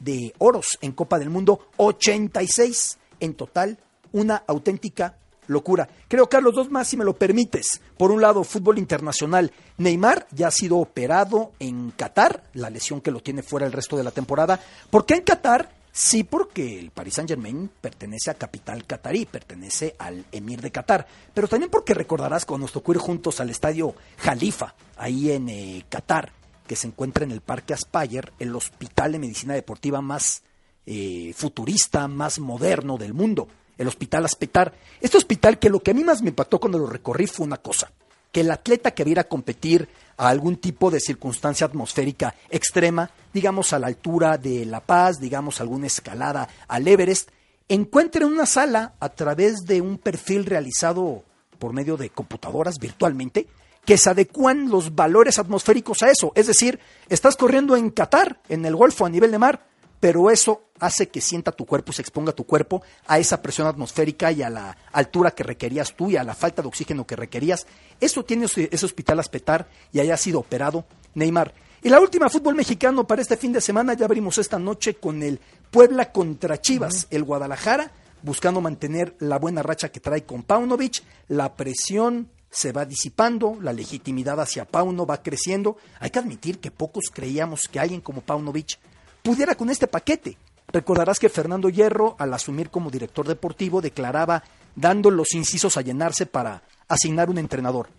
de 0.04 0.34
oros 0.38 0.78
en 0.82 0.92
Copa 0.92 1.20
del 1.20 1.30
Mundo, 1.30 1.68
86 1.78 2.98
en 3.20 3.34
total, 3.36 3.78
una 4.12 4.44
auténtica 4.48 5.18
locura. 5.48 5.88
Creo, 6.08 6.30
Carlos, 6.30 6.56
dos 6.56 6.70
más, 6.70 6.88
si 6.88 6.98
me 6.98 7.06
lo 7.06 7.16
permites. 7.16 7.82
Por 7.98 8.12
un 8.12 8.22
lado, 8.22 8.44
fútbol 8.44 8.78
internacional. 8.78 9.52
Neymar 9.78 10.28
ya 10.32 10.48
ha 10.48 10.52
sido 10.52 10.78
operado 10.78 11.52
en 11.60 11.92
Qatar, 11.92 12.44
la 12.54 12.70
lesión 12.70 13.02
que 13.02 13.12
lo 13.12 13.22
tiene 13.22 13.44
fuera 13.44 13.66
el 13.66 13.72
resto 13.72 13.98
de 13.98 14.04
la 14.04 14.12
temporada. 14.12 14.60
¿Por 14.90 15.06
qué 15.06 15.16
en 15.16 15.22
Qatar? 15.22 15.70
Sí, 15.96 16.24
porque 16.24 16.80
el 16.80 16.90
Paris 16.90 17.14
Saint 17.14 17.30
Germain 17.30 17.70
pertenece 17.80 18.32
a 18.32 18.34
capital 18.34 18.84
catarí, 18.84 19.28
pertenece 19.28 19.96
al 20.00 20.26
emir 20.32 20.60
de 20.60 20.72
Qatar, 20.72 21.06
pero 21.36 21.48
también 21.48 21.70
porque 21.70 21.94
recordarás 21.94 22.46
cuando 22.46 22.64
nos 22.64 22.72
tocó 22.72 22.94
ir 22.94 22.98
juntos 22.98 23.40
al 23.40 23.52
estadio 23.52 23.94
Jalifa, 24.18 24.74
ahí 24.98 25.30
en 25.30 25.50
eh, 25.50 25.86
Qatar, 25.90 26.32
que 26.68 26.76
se 26.76 26.88
encuentra 26.88 27.24
en 27.24 27.32
el 27.32 27.42
Parque 27.42 27.74
Aspire, 27.74 28.32
el 28.40 28.56
hospital 28.56 29.14
de 29.14 29.20
medicina 29.20 29.54
deportiva 29.54 30.02
más 30.02 30.44
eh, 30.86 31.34
futurista, 31.36 32.08
más 32.08 32.40
moderno 32.40 32.98
del 32.98 33.14
mundo 33.14 33.48
el 33.78 33.88
Hospital 33.88 34.26
Aspetar. 34.26 34.74
Este 35.02 35.18
hospital 35.18 35.60
que 35.60 35.70
lo 35.70 35.82
que 35.82 35.92
a 35.92 35.94
mí 35.94 36.04
más 36.04 36.22
me 36.22 36.30
impactó 36.30 36.60
cuando 36.60 36.78
lo 36.78 36.88
recorrí 36.88 37.28
fue 37.28 37.46
una 37.46 37.58
cosa, 37.58 37.92
que 38.32 38.42
el 38.42 38.52
atleta 38.52 38.92
que 38.92 39.04
viera 39.04 39.26
competir 39.26 39.88
a 40.18 40.30
algún 40.30 40.58
tipo 40.58 40.92
de 40.92 41.00
circunstancia 41.00 41.68
atmosférica 41.68 42.36
extrema, 42.50 43.10
digamos 43.34 43.74
a 43.74 43.80
la 43.80 43.88
altura 43.88 44.38
de 44.38 44.66
La 44.66 44.80
Paz, 44.80 45.20
digamos 45.20 45.60
alguna 45.60 45.88
escalada 45.88 46.48
al 46.68 46.88
Everest, 46.88 47.30
encuentre 47.68 48.26
una 48.26 48.46
sala 48.46 48.94
a 49.00 49.10
través 49.10 49.62
de 49.66 49.82
un 49.82 49.98
perfil 49.98 50.46
realizado 50.46 51.24
por 51.58 51.74
medio 51.74 51.98
de 51.98 52.10
computadoras 52.10 52.76
virtualmente, 52.80 53.48
que 53.86 53.98
se 53.98 54.10
adecuan 54.10 54.70
los 54.70 54.96
valores 54.96 55.40
atmosféricos 55.40 56.04
a 56.04 56.10
eso. 56.10 56.32
Es 56.36 56.48
decir, 56.48 56.80
estás 57.10 57.36
corriendo 57.36 57.76
en 57.76 57.90
Qatar, 57.90 58.40
en 58.50 58.66
el 58.66 58.76
Golfo 58.76 59.06
a 59.06 59.10
nivel 59.10 59.32
de 59.32 59.40
mar, 59.40 59.66
pero 60.00 60.30
eso 60.30 60.64
hace 60.80 61.08
que 61.08 61.22
sienta 61.22 61.54
tu 61.54 61.66
cuerpo, 61.66 61.94
se 61.94 62.02
exponga 62.02 62.34
tu 62.34 62.46
cuerpo 62.46 62.84
a 63.08 63.20
esa 63.20 63.42
presión 63.42 63.68
atmosférica 63.68 64.32
y 64.32 64.42
a 64.42 64.50
la 64.50 64.78
altura 64.92 65.32
que 65.32 65.44
requerías 65.44 65.96
tú 65.96 66.10
y 66.10 66.18
a 66.18 66.24
la 66.26 66.34
falta 66.34 66.62
de 66.62 66.68
oxígeno 66.68 67.08
que 67.08 67.16
requerías. 67.16 67.66
Eso 68.02 68.26
tiene 68.26 68.46
ese 68.46 68.86
hospital 68.86 69.20
Aspetar 69.20 69.70
y 69.94 70.00
haya 70.00 70.18
sido 70.18 70.40
operado 70.40 70.86
Neymar. 71.16 71.54
Y 71.82 71.90
la 71.90 72.00
última 72.00 72.30
fútbol 72.30 72.56
mexicano 72.56 73.08
para 73.08 73.22
este 73.22 73.38
fin 73.38 73.54
de 73.54 73.62
semana 73.62 73.94
ya 73.94 74.06
abrimos 74.06 74.38
esta 74.38 74.60
noche 74.60 74.96
con 74.96 75.24
el 75.24 75.40
Puebla 75.72 76.12
contra 76.12 76.60
Chivas, 76.60 77.08
el 77.10 77.24
Guadalajara, 77.24 77.92
buscando 78.22 78.62
mantener 78.62 79.16
la 79.20 79.40
buena 79.40 79.64
racha 79.64 79.90
que 79.90 80.00
trae 80.00 80.26
con 80.26 80.44
Paunovic, 80.44 81.04
la 81.28 81.56
presión 81.56 82.30
se 82.54 82.72
va 82.72 82.86
disipando, 82.86 83.58
la 83.60 83.74
legitimidad 83.74 84.40
hacia 84.40 84.66
Pauno 84.66 85.08
va 85.08 85.24
creciendo. 85.24 85.76
Hay 86.00 86.12
que 86.12 86.20
admitir 86.20 86.60
que 86.60 86.70
pocos 86.70 87.06
creíamos 87.12 87.68
que 87.68 87.80
alguien 87.80 88.00
como 88.00 88.22
Paunovic 88.22 88.78
pudiera 89.24 89.56
con 89.56 89.72
este 89.72 89.88
paquete. 89.88 90.38
Recordarás 90.68 91.20
que 91.20 91.30
Fernando 91.30 91.70
Hierro, 91.70 92.16
al 92.20 92.32
asumir 92.32 92.70
como 92.70 92.92
director 92.92 93.28
deportivo, 93.28 93.82
declaraba 93.82 94.44
dando 94.76 95.10
los 95.10 95.34
incisos 95.34 95.78
a 95.78 95.82
llenarse 95.82 96.28
para 96.28 96.62
asignar 96.88 97.32
un 97.32 97.40
entrenador, 97.40 97.90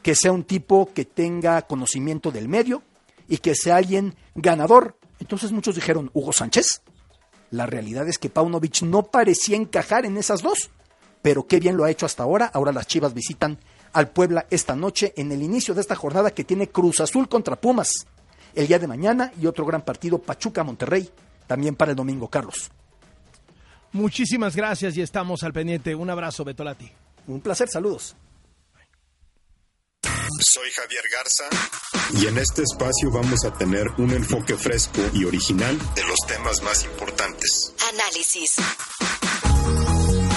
que 0.00 0.14
sea 0.14 0.30
un 0.30 0.44
tipo 0.44 0.90
que 0.94 1.04
tenga 1.04 1.62
conocimiento 1.62 2.30
del 2.30 2.48
medio 2.48 2.82
y 3.28 3.38
que 3.38 3.56
sea 3.56 3.76
alguien 3.76 4.14
ganador. 4.36 4.96
Entonces 5.18 5.50
muchos 5.50 5.74
dijeron, 5.74 6.10
Hugo 6.14 6.32
Sánchez. 6.32 6.82
La 7.50 7.66
realidad 7.66 8.06
es 8.08 8.18
que 8.18 8.30
Paunovic 8.30 8.82
no 8.82 9.02
parecía 9.02 9.56
encajar 9.56 10.06
en 10.06 10.16
esas 10.16 10.40
dos, 10.40 10.70
pero 11.20 11.48
qué 11.48 11.58
bien 11.58 11.76
lo 11.76 11.84
ha 11.84 11.90
hecho 11.90 12.06
hasta 12.06 12.22
ahora. 12.22 12.46
Ahora 12.46 12.72
las 12.72 12.86
Chivas 12.86 13.12
visitan 13.12 13.58
al 13.94 14.10
Puebla 14.10 14.46
esta 14.50 14.76
noche 14.76 15.14
en 15.16 15.32
el 15.32 15.42
inicio 15.42 15.72
de 15.72 15.80
esta 15.80 15.96
jornada 15.96 16.32
que 16.32 16.44
tiene 16.44 16.68
Cruz 16.68 17.00
Azul 17.00 17.28
contra 17.28 17.56
Pumas 17.56 18.06
el 18.54 18.66
día 18.66 18.78
de 18.78 18.86
mañana 18.86 19.32
y 19.40 19.46
otro 19.46 19.64
gran 19.64 19.82
partido 19.82 20.18
Pachuca-Monterrey 20.18 21.10
también 21.46 21.74
para 21.74 21.92
el 21.92 21.96
domingo, 21.96 22.28
Carlos. 22.28 22.70
Muchísimas 23.92 24.56
gracias 24.56 24.96
y 24.96 25.02
estamos 25.02 25.42
al 25.44 25.52
pendiente. 25.52 25.94
Un 25.94 26.10
abrazo, 26.10 26.44
Betolati. 26.44 26.90
Un 27.28 27.40
placer, 27.40 27.68
saludos. 27.68 28.16
Soy 30.40 30.70
Javier 30.70 31.04
Garza 31.12 31.44
y 32.20 32.26
en 32.26 32.38
este 32.38 32.62
espacio 32.62 33.10
vamos 33.10 33.44
a 33.44 33.52
tener 33.52 33.86
un 33.98 34.10
enfoque 34.10 34.56
fresco 34.56 35.00
y 35.12 35.24
original 35.24 35.78
de 35.94 36.04
los 36.04 36.18
temas 36.26 36.62
más 36.62 36.84
importantes. 36.84 37.72
Análisis. 37.92 38.56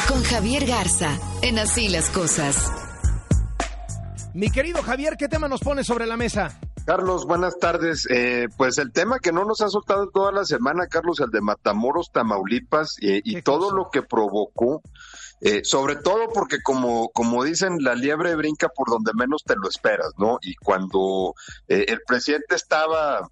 Con 0.07 0.23
Javier 0.23 0.65
Garza, 0.65 1.19
en 1.41 1.59
Así 1.59 1.89
las 1.89 2.09
Cosas. 2.09 2.86
Mi 4.37 4.51
querido 4.51 4.83
Javier, 4.83 5.17
¿qué 5.17 5.27
tema 5.27 5.47
nos 5.47 5.61
pone 5.61 5.83
sobre 5.83 6.05
la 6.05 6.15
mesa? 6.15 6.59
Carlos, 6.85 7.25
buenas 7.25 7.57
tardes. 7.57 8.07
Eh, 8.11 8.47
pues 8.55 8.77
el 8.77 8.91
tema 8.91 9.17
que 9.17 9.31
no 9.31 9.45
nos 9.45 9.61
ha 9.61 9.69
soltado 9.69 10.11
toda 10.11 10.31
la 10.31 10.45
semana, 10.45 10.85
Carlos, 10.85 11.19
el 11.21 11.31
de 11.31 11.41
Matamoros, 11.41 12.11
Tamaulipas, 12.11 12.97
eh, 13.01 13.19
y 13.23 13.41
todo 13.41 13.71
lo 13.71 13.89
que 13.89 14.03
provocó, 14.03 14.83
eh, 15.41 15.61
sobre 15.63 15.95
todo 15.95 16.29
porque 16.31 16.61
como, 16.61 17.09
como 17.09 17.43
dicen, 17.43 17.79
la 17.81 17.95
liebre 17.95 18.35
brinca 18.35 18.69
por 18.69 18.91
donde 18.91 19.11
menos 19.15 19.43
te 19.43 19.55
lo 19.55 19.67
esperas, 19.67 20.11
¿no? 20.19 20.37
Y 20.43 20.53
cuando 20.53 21.33
el 21.67 22.01
presidente 22.05 22.53
estaba 22.53 23.27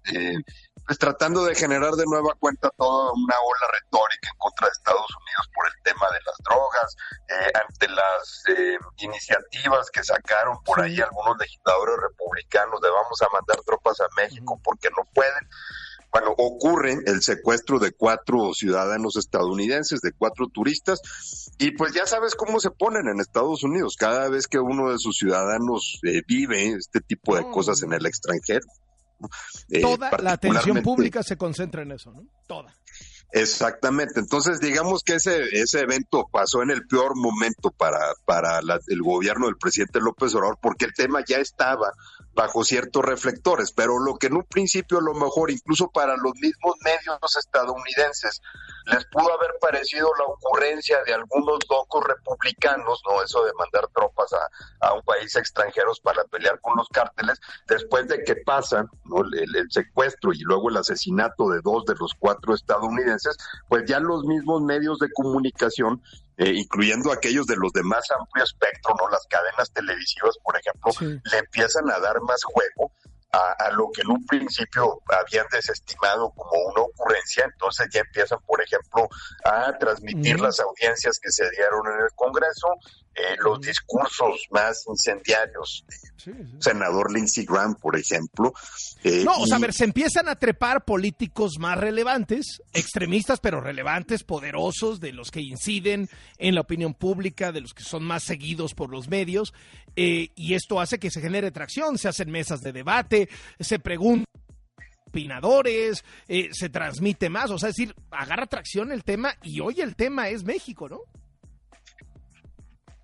pues 0.86 0.98
tratando 0.98 1.44
de 1.44 1.54
generar 1.54 1.92
de 1.94 2.04
nueva 2.06 2.32
cuenta 2.38 2.70
toda 2.76 3.12
una 3.12 3.34
ola 3.40 3.66
retórica 3.72 4.30
en 4.32 4.38
contra 4.38 4.68
de 4.68 4.72
Estados 4.72 5.10
Unidos 5.20 5.50
por 5.54 5.66
el 5.66 5.82
tema 5.82 6.06
de 6.12 6.20
las 6.24 6.36
drogas, 6.44 6.96
eh, 7.28 7.52
ante 7.54 7.88
las 7.88 8.44
eh, 8.56 8.78
iniciativas 8.98 9.90
que 9.90 10.04
sacaron 10.04 10.62
por 10.64 10.80
ahí 10.80 11.00
algunos 11.00 11.36
legisladores 11.38 11.96
republicanos 12.00 12.80
de 12.80 12.90
vamos 12.90 13.20
a 13.20 13.26
mandar 13.32 13.56
tropas 13.64 14.00
a 14.00 14.06
México 14.16 14.60
porque 14.62 14.88
no 14.96 15.04
pueden. 15.12 15.48
Bueno, 16.12 16.34
ocurre 16.38 16.96
el 17.04 17.20
secuestro 17.20 17.78
de 17.78 17.92
cuatro 17.92 18.54
ciudadanos 18.54 19.16
estadounidenses, 19.16 20.00
de 20.00 20.12
cuatro 20.12 20.46
turistas, 20.48 21.00
y 21.58 21.72
pues 21.72 21.92
ya 21.92 22.06
sabes 22.06 22.34
cómo 22.36 22.60
se 22.60 22.70
ponen 22.70 23.08
en 23.08 23.20
Estados 23.20 23.64
Unidos 23.64 23.96
cada 23.98 24.28
vez 24.28 24.46
que 24.46 24.58
uno 24.58 24.92
de 24.92 24.98
sus 24.98 25.16
ciudadanos 25.16 25.98
eh, 26.04 26.22
vive 26.26 26.68
este 26.68 27.00
tipo 27.00 27.36
de 27.36 27.42
cosas 27.50 27.82
en 27.82 27.92
el 27.92 28.06
extranjero. 28.06 28.66
Eh, 29.70 29.80
Toda 29.80 30.10
la 30.18 30.32
atención 30.32 30.82
pública 30.82 31.22
se 31.22 31.36
concentra 31.36 31.82
en 31.82 31.92
eso, 31.92 32.12
¿no? 32.12 32.24
Toda. 32.46 32.74
Exactamente. 33.32 34.20
Entonces, 34.20 34.60
digamos 34.60 35.02
que 35.02 35.16
ese, 35.16 35.44
ese 35.52 35.80
evento 35.80 36.26
pasó 36.30 36.62
en 36.62 36.70
el 36.70 36.86
peor 36.86 37.16
momento 37.16 37.70
para, 37.70 37.98
para 38.24 38.60
el 38.60 39.02
gobierno 39.02 39.46
del 39.46 39.56
presidente 39.56 40.00
López 40.00 40.34
Obrador, 40.34 40.58
porque 40.60 40.84
el 40.84 40.94
tema 40.94 41.24
ya 41.26 41.38
estaba 41.38 41.92
bajo 42.36 42.64
ciertos 42.64 43.02
reflectores, 43.02 43.72
pero 43.72 43.98
lo 43.98 44.16
que 44.16 44.26
en 44.26 44.36
un 44.36 44.44
principio 44.44 44.98
a 44.98 45.02
lo 45.02 45.14
mejor 45.14 45.50
incluso 45.50 45.90
para 45.90 46.16
los 46.16 46.34
mismos 46.34 46.74
medios 46.84 47.36
estadounidenses 47.36 48.42
les 48.84 49.04
pudo 49.06 49.32
haber 49.32 49.52
parecido 49.60 50.08
la 50.18 50.26
ocurrencia 50.26 50.98
de 51.04 51.14
algunos 51.14 51.58
locos 51.68 52.04
republicanos, 52.04 53.02
no 53.08 53.22
eso 53.22 53.42
de 53.44 53.52
mandar 53.54 53.88
tropas 53.94 54.30
a, 54.34 54.86
a 54.86 54.92
un 54.92 55.02
país 55.02 55.34
extranjero 55.34 55.92
para 56.02 56.24
pelear 56.24 56.60
con 56.60 56.76
los 56.76 56.86
cárteles, 56.88 57.40
después 57.66 58.06
de 58.06 58.22
que 58.22 58.36
pasan 58.36 58.86
el, 59.32 59.56
el 59.56 59.66
secuestro 59.70 60.32
y 60.32 60.40
luego 60.40 60.68
el 60.68 60.76
asesinato 60.76 61.48
de 61.48 61.60
dos 61.64 61.84
de 61.86 61.94
los 61.98 62.12
cuatro 62.18 62.54
estadounidenses, 62.54 63.36
pues 63.68 63.84
ya 63.86 63.98
los 63.98 64.24
mismos 64.24 64.60
medios 64.60 64.98
de 64.98 65.10
comunicación 65.12 66.02
eh, 66.38 66.52
incluyendo 66.54 67.12
aquellos 67.12 67.46
de 67.46 67.56
los 67.56 67.72
de 67.72 67.82
más 67.82 68.10
amplio 68.10 68.44
espectro, 68.44 68.94
¿no? 68.98 69.08
Las 69.08 69.26
cadenas 69.26 69.72
televisivas, 69.72 70.36
por 70.42 70.56
ejemplo, 70.58 70.92
le 71.00 71.38
empiezan 71.38 71.90
a 71.90 71.98
dar 71.98 72.20
más 72.20 72.42
juego 72.44 72.92
a, 73.32 73.70
lo 73.70 73.90
que 73.92 74.02
en 74.02 74.10
un 74.10 74.24
principio 74.24 75.02
habían 75.08 75.46
desestimado 75.50 76.30
como 76.30 76.62
una 76.72 76.82
ocurrencia, 76.82 77.44
entonces 77.44 77.88
ya 77.92 78.00
empiezan, 78.00 78.38
por 78.46 78.62
ejemplo, 78.62 79.08
a 79.44 79.76
transmitir 79.78 80.40
las 80.40 80.60
audiencias 80.60 81.18
que 81.20 81.30
se 81.30 81.44
dieron 81.50 81.86
en 81.86 82.04
el 82.04 82.10
Congreso, 82.14 82.68
eh, 83.14 83.36
los 83.42 83.60
discursos 83.60 84.46
más 84.50 84.84
incendiarios. 84.88 85.84
Senador 86.58 87.12
Lindsey 87.12 87.44
Graham, 87.44 87.76
por 87.76 87.96
ejemplo. 87.96 88.52
Eh, 89.04 89.22
no, 89.24 89.38
o 89.38 89.46
sea, 89.46 89.56
a 89.56 89.60
ver, 89.60 89.72
se 89.72 89.84
empiezan 89.84 90.28
a 90.28 90.36
trepar 90.36 90.84
políticos 90.84 91.58
más 91.58 91.78
relevantes, 91.78 92.62
extremistas, 92.72 93.38
pero 93.40 93.60
relevantes, 93.60 94.24
poderosos, 94.24 95.00
de 95.00 95.12
los 95.12 95.30
que 95.30 95.40
inciden 95.40 96.08
en 96.38 96.54
la 96.54 96.62
opinión 96.62 96.94
pública, 96.94 97.52
de 97.52 97.60
los 97.60 97.74
que 97.74 97.84
son 97.84 98.02
más 98.02 98.24
seguidos 98.24 98.74
por 98.74 98.90
los 98.90 99.08
medios, 99.08 99.54
eh, 99.96 100.28
y 100.34 100.54
esto 100.54 100.80
hace 100.80 100.98
que 100.98 101.10
se 101.10 101.20
genere 101.20 101.50
tracción, 101.50 101.98
se 101.98 102.08
hacen 102.08 102.30
mesas 102.30 102.60
de 102.60 102.72
debate, 102.72 103.28
se 103.58 103.78
preguntan 103.78 104.26
opinadores, 105.06 106.04
se 106.50 106.68
transmite 106.68 107.30
más, 107.30 107.50
o 107.50 107.58
sea, 107.58 107.70
es 107.70 107.76
decir, 107.76 107.94
agarra 108.10 108.46
tracción 108.46 108.92
el 108.92 109.02
tema 109.02 109.34
y 109.42 109.60
hoy 109.60 109.80
el 109.80 109.96
tema 109.96 110.28
es 110.28 110.44
México, 110.44 110.90
¿no? 110.90 111.00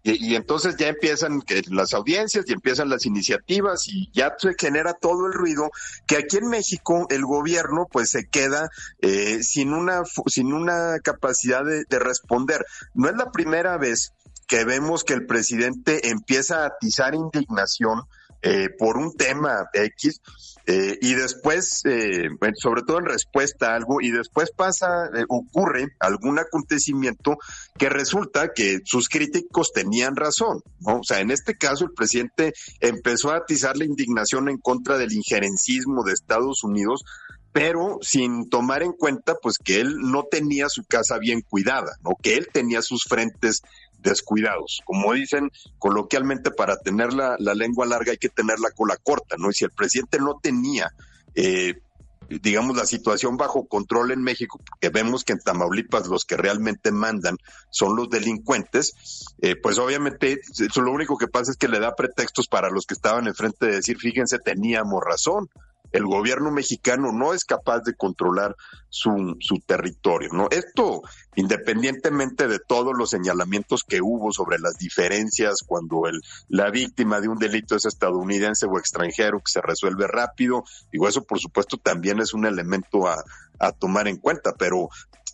Y, 0.05 0.35
entonces 0.35 0.77
ya 0.77 0.89
empiezan 0.89 1.43
las 1.71 1.95
audiencias 1.95 2.45
y 2.49 2.53
empiezan 2.53 2.89
las 2.89 3.07
iniciativas 3.07 3.87
y 3.87 4.11
ya 4.13 4.35
se 4.37 4.55
genera 4.59 4.95
todo 4.95 5.27
el 5.27 5.33
ruido 5.33 5.71
que 6.09 6.17
aquí 6.17 6.39
en 6.39 6.49
México 6.49 7.07
el 7.09 7.25
gobierno 7.25 7.87
pues 7.91 8.11
se 8.11 8.27
queda 8.27 8.69
eh, 9.01 9.45
sin 9.45 9.73
una 9.73 10.03
sin 10.27 10.53
una 10.53 10.99
capacidad 11.05 11.63
de 11.65 11.99
responder. 12.01 12.65
No 12.95 13.09
es 13.09 13.17
la 13.17 13.31
primera 13.31 13.77
vez 13.79 14.13
que 14.47 14.65
vemos 14.65 15.05
que 15.05 15.15
el 15.15 15.27
presidente 15.27 16.09
empieza 16.09 16.63
a 16.63 16.67
atizar 16.67 17.15
indignación 17.15 18.03
eh, 18.45 18.71
por 18.77 18.97
un 18.97 19.17
tema 19.17 19.69
X 19.73 20.21
eh, 20.67 20.99
y 21.01 21.15
después, 21.15 21.83
eh, 21.85 22.29
sobre 22.57 22.83
todo 22.83 22.99
en 22.99 23.05
respuesta 23.05 23.71
a 23.71 23.77
algo, 23.77 24.01
y 24.01 24.11
después 24.11 24.51
pasa, 24.51 25.11
ocurre 25.29 25.89
algún 26.01 26.41
acontecimiento 26.41 27.37
que 27.79 27.89
resulta 27.89 28.53
que 28.53 28.81
sus 28.85 29.09
críticos 29.09 29.73
tenían 29.73 30.17
razón, 30.17 30.61
¿no? 30.81 30.99
O 30.99 31.05
sea, 31.05 31.21
en 31.21 31.31
este 31.31 31.57
caso 31.57 31.85
el 31.85 31.93
presidente 31.93 32.53
empezó 32.81 33.31
a 33.31 33.37
atizar 33.37 33.77
la 33.77 33.85
indignación 33.85 34.49
en 34.49 34.59
contra 34.59 34.99
del 34.99 35.13
injerencismo 35.13 36.03
de 36.03 36.13
Estados 36.13 36.65
Unidos 36.65 37.05
pero 37.53 37.99
sin 38.01 38.49
tomar 38.49 38.83
en 38.83 38.93
cuenta 38.93 39.37
pues 39.41 39.59
que 39.59 39.81
él 39.81 39.99
no 40.01 40.25
tenía 40.25 40.69
su 40.69 40.85
casa 40.85 41.19
bien 41.19 41.43
cuidada, 41.43 41.97
¿no? 42.03 42.13
Que 42.21 42.37
él 42.37 42.49
tenía 42.51 42.81
sus 42.81 43.05
frentes 43.05 43.63
descuidados. 44.03 44.81
Como 44.85 45.13
dicen 45.13 45.51
coloquialmente, 45.79 46.51
para 46.51 46.77
tener 46.77 47.13
la, 47.13 47.37
lengua 47.55 47.87
larga 47.87 48.13
hay 48.13 48.19
que 48.19 48.29
tener 48.29 48.59
la 48.59 48.71
cola 48.71 48.97
corta, 49.03 49.37
¿no? 49.39 49.51
Y 49.51 49.55
si 49.55 49.65
el 49.65 49.71
presidente 49.71 50.19
no 50.19 50.39
tenía, 50.43 50.91
eh, 51.35 51.75
digamos, 52.29 52.77
la 52.77 52.87
situación 52.87 53.37
bajo 53.37 53.67
control 53.67 54.13
en 54.13 54.23
México, 54.23 54.59
porque 54.59 54.89
vemos 54.89 55.25
que 55.25 55.33
en 55.33 55.41
Tamaulipas 55.41 56.09
los 56.09 56.25
que 56.25 56.37
realmente 56.37 56.91
mandan 56.91 57.37
son 57.71 57.97
los 57.97 58.09
delincuentes, 58.09 58.95
eh, 59.41 59.57
pues 59.57 59.79
obviamente 59.79 60.41
eso 60.59 60.81
lo 60.81 60.93
único 60.93 61.19
que 61.19 61.29
pasa 61.29 61.51
es 61.51 61.57
que 61.57 61.69
le 61.69 61.81
da 61.81 61.95
pretextos 61.95 62.49
para 62.49 62.71
los 62.71 62.87
que 62.87 62.95
estaban 62.95 63.27
enfrente 63.27 63.67
de 63.67 63.77
decir, 63.77 63.99
fíjense, 63.99 64.39
teníamos 64.39 65.03
razón 65.05 65.49
el 65.93 66.07
gobierno 66.07 66.51
mexicano 66.51 67.13
no 67.13 67.35
es 67.35 67.45
capaz 67.45 67.81
de 67.81 67.95
controlar 67.95 68.57
su, 68.89 69.37
su 69.41 69.59
territorio, 69.65 70.31
¿no? 70.33 70.49
Esto, 70.51 71.03
independientemente 71.35 72.49
de 72.49 72.59
todos 72.59 72.93
los 72.97 73.11
señalamientos 73.11 73.85
que 73.85 74.01
hubo 74.03 74.33
sobre 74.33 74.59
las 74.59 74.77
diferencias 74.79 75.61
cuando 75.67 76.07
el, 76.07 76.21
la 76.49 76.71
víctima 76.71 77.21
de 77.21 77.29
un 77.29 77.39
delito 77.39 77.77
es 77.77 77.87
estadounidense 77.87 78.67
o 78.67 78.79
extranjero, 78.79 79.39
que 79.39 79.53
se 79.53 79.61
resuelve 79.61 80.07
rápido, 80.07 80.65
digo, 80.91 81.09
eso 81.09 81.25
por 81.25 81.39
supuesto 81.39 81.77
también 81.77 82.21
es 82.21 82.35
un 82.35 82.47
elemento 82.47 83.07
a, 83.07 83.23
a 83.59 83.73
tomar 83.73 84.09
en 84.09 84.17
cuenta, 84.17 84.55
pero 84.59 84.89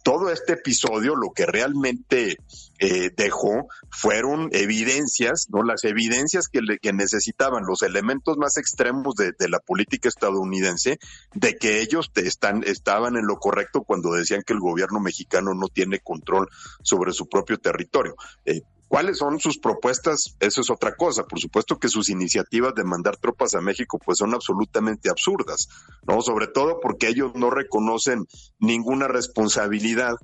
todo 0.09 0.31
este 0.31 0.55
episodio 0.55 1.15
lo 1.17 1.33
que 1.35 1.45
realmente 1.45 2.39
eh, 2.79 3.11
dejó 3.15 3.69
fueron 3.91 4.49
evidencias, 4.53 5.49
¿no? 5.51 5.63
Las 5.63 5.85
evidencias 5.85 6.49
que, 6.49 6.61
que 6.81 6.95
necesitaban 6.95 7.67
los 7.67 7.83
elementos 7.83 8.39
más 8.39 8.57
extremos 8.57 9.17
de, 9.17 9.35
la 9.51 9.59
política 9.59 10.09
estadounidense 10.09 10.99
de 11.35 11.59
que 11.59 11.83
ellos 11.83 12.11
están, 12.15 12.65
estaban 12.65 13.17
en 13.17 13.27
lo 13.27 13.37
correcto 13.37 13.83
cuando 13.83 14.13
decían 14.13 14.43
que 14.47 14.55
el 14.55 14.61
gobierno 14.61 14.99
mexicano 14.99 15.53
no 15.53 15.69
tiene 15.69 15.99
control 15.99 16.49
sobre 16.83 17.13
su 17.13 17.29
propio 17.29 17.59
territorio. 17.59 18.17
Eh, 18.47 18.63
¿Cuáles 18.89 19.19
son 19.19 19.39
sus 19.39 19.59
propuestas? 19.59 20.37
Eso 20.41 20.63
es 20.63 20.71
otra 20.71 20.97
cosa. 20.97 21.25
Por 21.25 21.39
supuesto 21.39 21.79
que 21.79 21.89
sus 21.89 22.09
iniciativas 22.09 22.75
de 22.75 22.85
mandar 22.85 23.19
tropas 23.19 23.55
a 23.55 23.61
México 23.61 23.99
pues 24.05 24.19
son 24.19 24.33
absolutamente 24.35 25.11
absurdas, 25.11 25.69
¿no? 26.07 26.23
Sobre 26.23 26.47
todo 26.47 26.81
porque 26.81 27.09
ellos 27.09 27.33
no 27.35 27.51
reconocen 27.51 28.27
ninguna 28.59 29.07
responsabilidad 29.07 30.15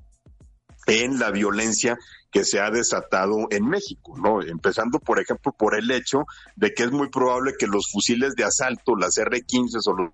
en 0.86 1.18
la 1.18 1.30
violencia 1.30 1.98
que 2.30 2.44
se 2.44 2.58
ha 2.58 2.70
desatado 2.70 3.46
en 3.50 3.66
México, 3.68 4.16
¿no? 4.16 4.42
Empezando, 4.42 4.98
por 4.98 5.20
ejemplo, 5.20 5.52
por 5.52 5.76
el 5.76 5.90
hecho 5.90 6.24
de 6.56 6.72
que 6.72 6.84
es 6.84 6.90
muy 6.90 7.08
probable 7.10 7.52
que 7.58 7.66
los 7.66 7.90
fusiles 7.92 8.34
de 8.34 8.44
asalto, 8.44 8.96
las 8.96 9.16
R-15 9.16 9.78
o 9.86 9.92
los 9.92 10.10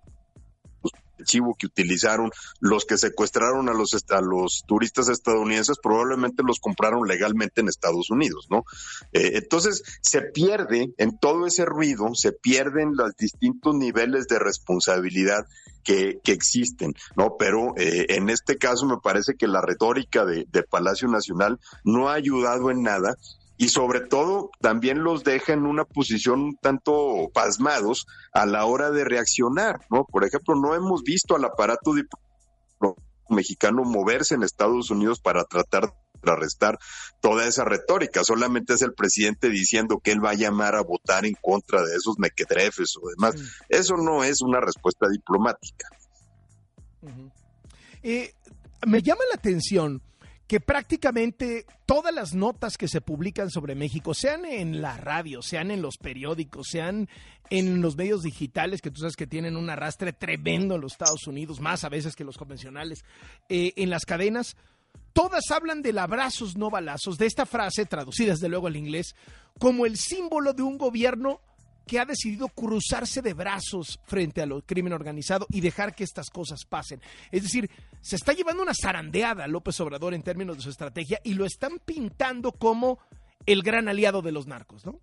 archivo 1.21 1.55
que 1.59 1.67
utilizaron 1.67 2.31
los 2.61 2.85
que 2.85 2.99
secuestraron 2.99 3.69
a 3.69 3.73
los, 3.73 3.95
a 4.11 4.21
los 4.21 4.65
turistas 4.67 5.09
estadounidenses 5.09 5.79
probablemente 5.83 6.43
los 6.43 6.59
compraron 6.61 7.07
legalmente 7.07 7.61
en 7.61 7.69
Estados 7.69 8.11
Unidos, 8.11 8.47
¿no? 8.51 8.65
Eh, 9.13 9.33
entonces 9.35 9.83
se 10.01 10.23
pierde 10.23 10.93
en 10.99 11.19
todo 11.19 11.47
ese 11.47 11.65
ruido, 11.65 12.15
se 12.15 12.33
pierden 12.33 12.97
los 12.97 13.17
distintos 13.17 13.75
niveles 13.75 14.27
de 14.29 14.39
responsabilidad 14.39 15.47
que, 15.85 16.21
existen, 16.27 16.95
¿no? 17.17 17.37
Pero 17.39 17.75
eh, 17.77 18.07
en 18.11 18.31
este 18.31 18.57
caso 18.57 18.87
me 18.87 18.99
parece 18.99 19.35
que 19.35 19.47
la 19.47 19.61
retórica 19.61 20.25
de, 20.25 20.47
Palacio 20.71 21.09
Nacional 21.09 21.59
no 21.85 22.09
ha 22.09 22.15
ayudado 22.15 22.71
en 22.71 22.83
nada 22.83 23.17
y 23.61 23.69
sobre 23.69 24.01
todo 24.01 24.51
también 24.63 25.05
los 25.05 25.23
deja 25.23 25.53
en 25.53 25.67
una 25.67 25.85
posición 25.85 26.41
un 26.41 26.57
tanto 26.57 27.29
pasmados 27.35 28.07
a 28.33 28.47
la 28.47 28.65
hora 28.65 28.91
de 28.91 29.05
reaccionar, 29.05 29.81
¿no? 29.91 30.07
Por 30.07 30.25
ejemplo, 30.25 30.55
no 30.55 30.75
hemos 30.75 31.03
visto 31.03 31.37
al 31.37 31.45
aparato 31.45 31.93
mexicano 33.29 33.85
moverse 33.85 34.35
en 34.35 34.45
Estados 34.45 34.91
Unidos 34.91 35.21
para 35.21 35.45
tratar 35.45 35.93
de 36.23 36.33
arrestar 36.33 36.79
toda 37.21 37.47
esa 37.47 37.65
retórica. 37.65 38.25
Solamente 38.25 38.73
es 38.73 38.81
el 38.81 38.95
presidente 38.95 39.51
diciendo 39.51 40.01
que 40.03 40.13
él 40.13 40.25
va 40.25 40.31
a 40.31 40.35
llamar 40.35 40.75
a 40.75 40.81
votar 40.81 41.27
en 41.27 41.35
contra 41.43 41.83
de 41.83 41.95
esos 41.97 42.19
mequetrefes 42.19 42.95
o 42.97 43.11
demás. 43.11 43.35
Eso 43.69 43.99
no 43.99 44.25
es 44.25 44.41
una 44.41 44.63
respuesta 44.63 45.07
diplomática. 45.07 45.87
eh, 48.03 48.33
me 48.87 49.03
llama 49.03 49.21
la 49.29 49.35
atención 49.35 50.01
que 50.51 50.59
prácticamente 50.59 51.65
todas 51.87 52.13
las 52.13 52.35
notas 52.35 52.77
que 52.77 52.89
se 52.89 53.01
publican 53.01 53.51
sobre 53.51 53.77
México, 53.77 54.15
sean 54.15 54.45
en 54.45 54.83
la 54.83 54.97
radio, 54.97 55.43
sean 55.43 55.71
en 55.71 55.81
los 55.81 55.97
periódicos, 55.97 56.67
sean 56.73 57.09
en 57.51 57.81
los 57.81 57.95
medios 57.95 58.23
digitales, 58.23 58.81
que 58.81 58.91
tú 58.91 58.99
sabes 58.99 59.15
que 59.15 59.29
tienen 59.29 59.57
un 59.57 59.71
arrastre 59.71 60.13
tremendo 60.13 60.75
en 60.75 60.81
los 60.81 60.91
Estados 60.91 61.29
Unidos, 61.29 61.61
más 61.61 61.85
a 61.85 61.89
veces 61.89 62.17
que 62.17 62.25
los 62.25 62.37
convencionales, 62.37 63.05
eh, 63.49 63.75
en 63.77 63.91
las 63.91 64.05
cadenas, 64.05 64.57
todas 65.13 65.53
hablan 65.53 65.83
del 65.83 65.99
abrazos 65.99 66.57
no 66.57 66.69
balazos, 66.69 67.17
de 67.17 67.27
esta 67.27 67.47
frase, 67.47 67.87
traducida 67.87 68.33
desde 68.33 68.49
luego 68.49 68.67
al 68.67 68.75
inglés, 68.75 69.15
como 69.61 69.87
el 69.87 69.97
símbolo 69.97 70.53
de 70.53 70.65
un 70.65 70.79
gobierno 70.79 71.43
que 71.87 72.01
ha 72.01 72.05
decidido 72.05 72.49
cruzarse 72.49 73.23
de 73.23 73.35
brazos 73.35 74.01
frente 74.05 74.43
al 74.43 74.65
crimen 74.65 74.93
organizado 74.93 75.47
y 75.51 75.61
dejar 75.61 75.95
que 75.95 76.05
estas 76.05 76.31
cosas 76.31 76.65
pasen. 76.65 77.01
Es 77.31 77.45
decir, 77.45 77.71
se 78.01 78.17
está 78.17 78.33
llevando 78.33 78.63
una 78.63 78.73
zarandeada 78.75 79.47
López 79.47 79.79
Obrador 79.81 80.15
en 80.15 80.23
términos 80.23 80.57
de 80.57 80.63
su 80.63 80.71
estrategia 80.71 81.21
y 81.25 81.35
lo 81.35 81.45
están 81.45 81.79
pintando 81.85 82.53
como 82.53 82.99
el 83.47 83.63
gran 83.63 83.89
aliado 83.89 84.23
de 84.23 84.33
los 84.33 84.47
narcos, 84.47 84.87
¿no? 84.87 85.01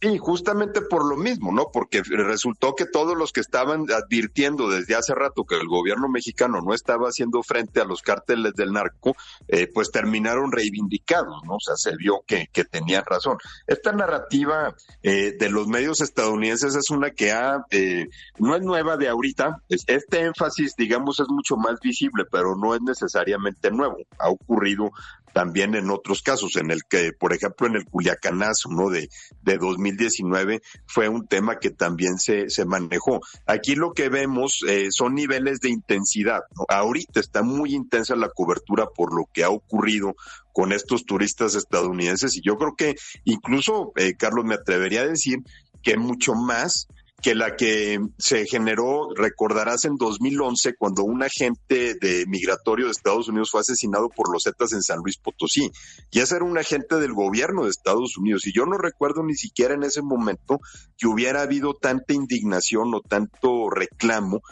Sí, 0.00 0.18
justamente 0.18 0.82
por 0.82 1.04
lo 1.06 1.16
mismo, 1.16 1.50
¿no? 1.52 1.70
Porque 1.72 2.02
resultó 2.02 2.74
que 2.74 2.84
todos 2.84 3.16
los 3.16 3.32
que 3.32 3.40
estaban 3.40 3.86
advirtiendo 3.90 4.68
desde 4.68 4.94
hace 4.94 5.14
rato 5.14 5.44
que 5.44 5.56
el 5.56 5.66
gobierno 5.66 6.08
mexicano 6.08 6.60
no 6.60 6.74
estaba 6.74 7.08
haciendo 7.08 7.42
frente 7.42 7.80
a 7.80 7.84
los 7.84 8.02
cárteles 8.02 8.54
del 8.54 8.72
narco, 8.72 9.16
eh, 9.48 9.66
pues 9.72 9.90
terminaron 9.90 10.52
reivindicados, 10.52 11.42
¿no? 11.44 11.54
O 11.54 11.60
sea, 11.60 11.76
se 11.76 11.96
vio 11.96 12.22
que, 12.26 12.48
que 12.52 12.64
tenían 12.64 13.04
razón. 13.06 13.38
Esta 13.66 13.92
narrativa 13.92 14.74
eh, 15.02 15.36
de 15.38 15.48
los 15.48 15.68
medios 15.68 16.00
estadounidenses 16.00 16.74
es 16.74 16.90
una 16.90 17.10
que 17.10 17.32
ha, 17.32 17.64
eh, 17.70 18.08
no 18.38 18.56
es 18.56 18.62
nueva 18.62 18.96
de 18.96 19.08
ahorita, 19.08 19.62
este 19.68 20.20
énfasis, 20.20 20.74
digamos, 20.76 21.20
es 21.20 21.28
mucho 21.28 21.56
más 21.56 21.80
visible, 21.80 22.24
pero 22.30 22.56
no 22.56 22.74
es 22.74 22.82
necesariamente 22.82 23.70
nuevo. 23.70 23.96
Ha 24.18 24.28
ocurrido 24.28 24.90
también 25.34 25.74
en 25.74 25.90
otros 25.90 26.22
casos, 26.22 26.56
en 26.56 26.70
el 26.70 26.84
que, 26.88 27.12
por 27.12 27.34
ejemplo, 27.34 27.66
en 27.66 27.74
el 27.74 27.84
Culiacanazo, 27.84 28.70
¿no? 28.70 28.88
De, 28.88 29.10
de 29.42 29.58
2019 29.84 30.62
fue 30.86 31.08
un 31.08 31.26
tema 31.26 31.58
que 31.58 31.70
también 31.70 32.18
se, 32.18 32.48
se 32.50 32.64
manejó. 32.64 33.20
Aquí 33.46 33.74
lo 33.74 33.92
que 33.92 34.08
vemos 34.08 34.64
eh, 34.66 34.88
son 34.90 35.14
niveles 35.14 35.60
de 35.60 35.70
intensidad. 35.70 36.40
Ahorita 36.68 37.20
está 37.20 37.42
muy 37.42 37.74
intensa 37.74 38.16
la 38.16 38.30
cobertura 38.30 38.86
por 38.86 39.14
lo 39.14 39.28
que 39.32 39.44
ha 39.44 39.50
ocurrido 39.50 40.14
con 40.52 40.72
estos 40.72 41.04
turistas 41.04 41.54
estadounidenses 41.54 42.36
y 42.36 42.40
yo 42.40 42.56
creo 42.56 42.74
que 42.76 42.94
incluso, 43.24 43.92
eh, 43.96 44.14
Carlos, 44.16 44.44
me 44.44 44.54
atrevería 44.54 45.02
a 45.02 45.08
decir 45.08 45.40
que 45.82 45.96
mucho 45.96 46.34
más 46.34 46.88
que 47.22 47.34
la 47.34 47.56
que 47.56 47.98
se 48.18 48.46
generó, 48.46 49.08
recordarás, 49.14 49.84
en 49.86 49.96
2011, 49.96 50.74
cuando 50.76 51.04
un 51.04 51.22
agente 51.22 51.94
de 51.94 52.26
migratorio 52.26 52.86
de 52.86 52.92
Estados 52.92 53.28
Unidos 53.28 53.50
fue 53.50 53.60
asesinado 53.60 54.10
por 54.10 54.30
los 54.30 54.42
Zetas 54.44 54.72
en 54.72 54.82
San 54.82 54.98
Luis 54.98 55.16
Potosí. 55.16 55.70
Y 56.10 56.20
ese 56.20 56.36
era 56.36 56.44
un 56.44 56.58
agente 56.58 56.96
del 56.96 57.14
gobierno 57.14 57.64
de 57.64 57.70
Estados 57.70 58.18
Unidos. 58.18 58.46
Y 58.46 58.52
yo 58.52 58.66
no 58.66 58.76
recuerdo 58.76 59.22
ni 59.22 59.34
siquiera 59.34 59.74
en 59.74 59.84
ese 59.84 60.02
momento 60.02 60.60
que 60.98 61.06
hubiera 61.06 61.42
habido 61.42 61.74
tanta 61.74 62.12
indignación 62.12 62.94
o 62.94 63.00
tanto 63.00 63.70
reclamo 63.70 64.42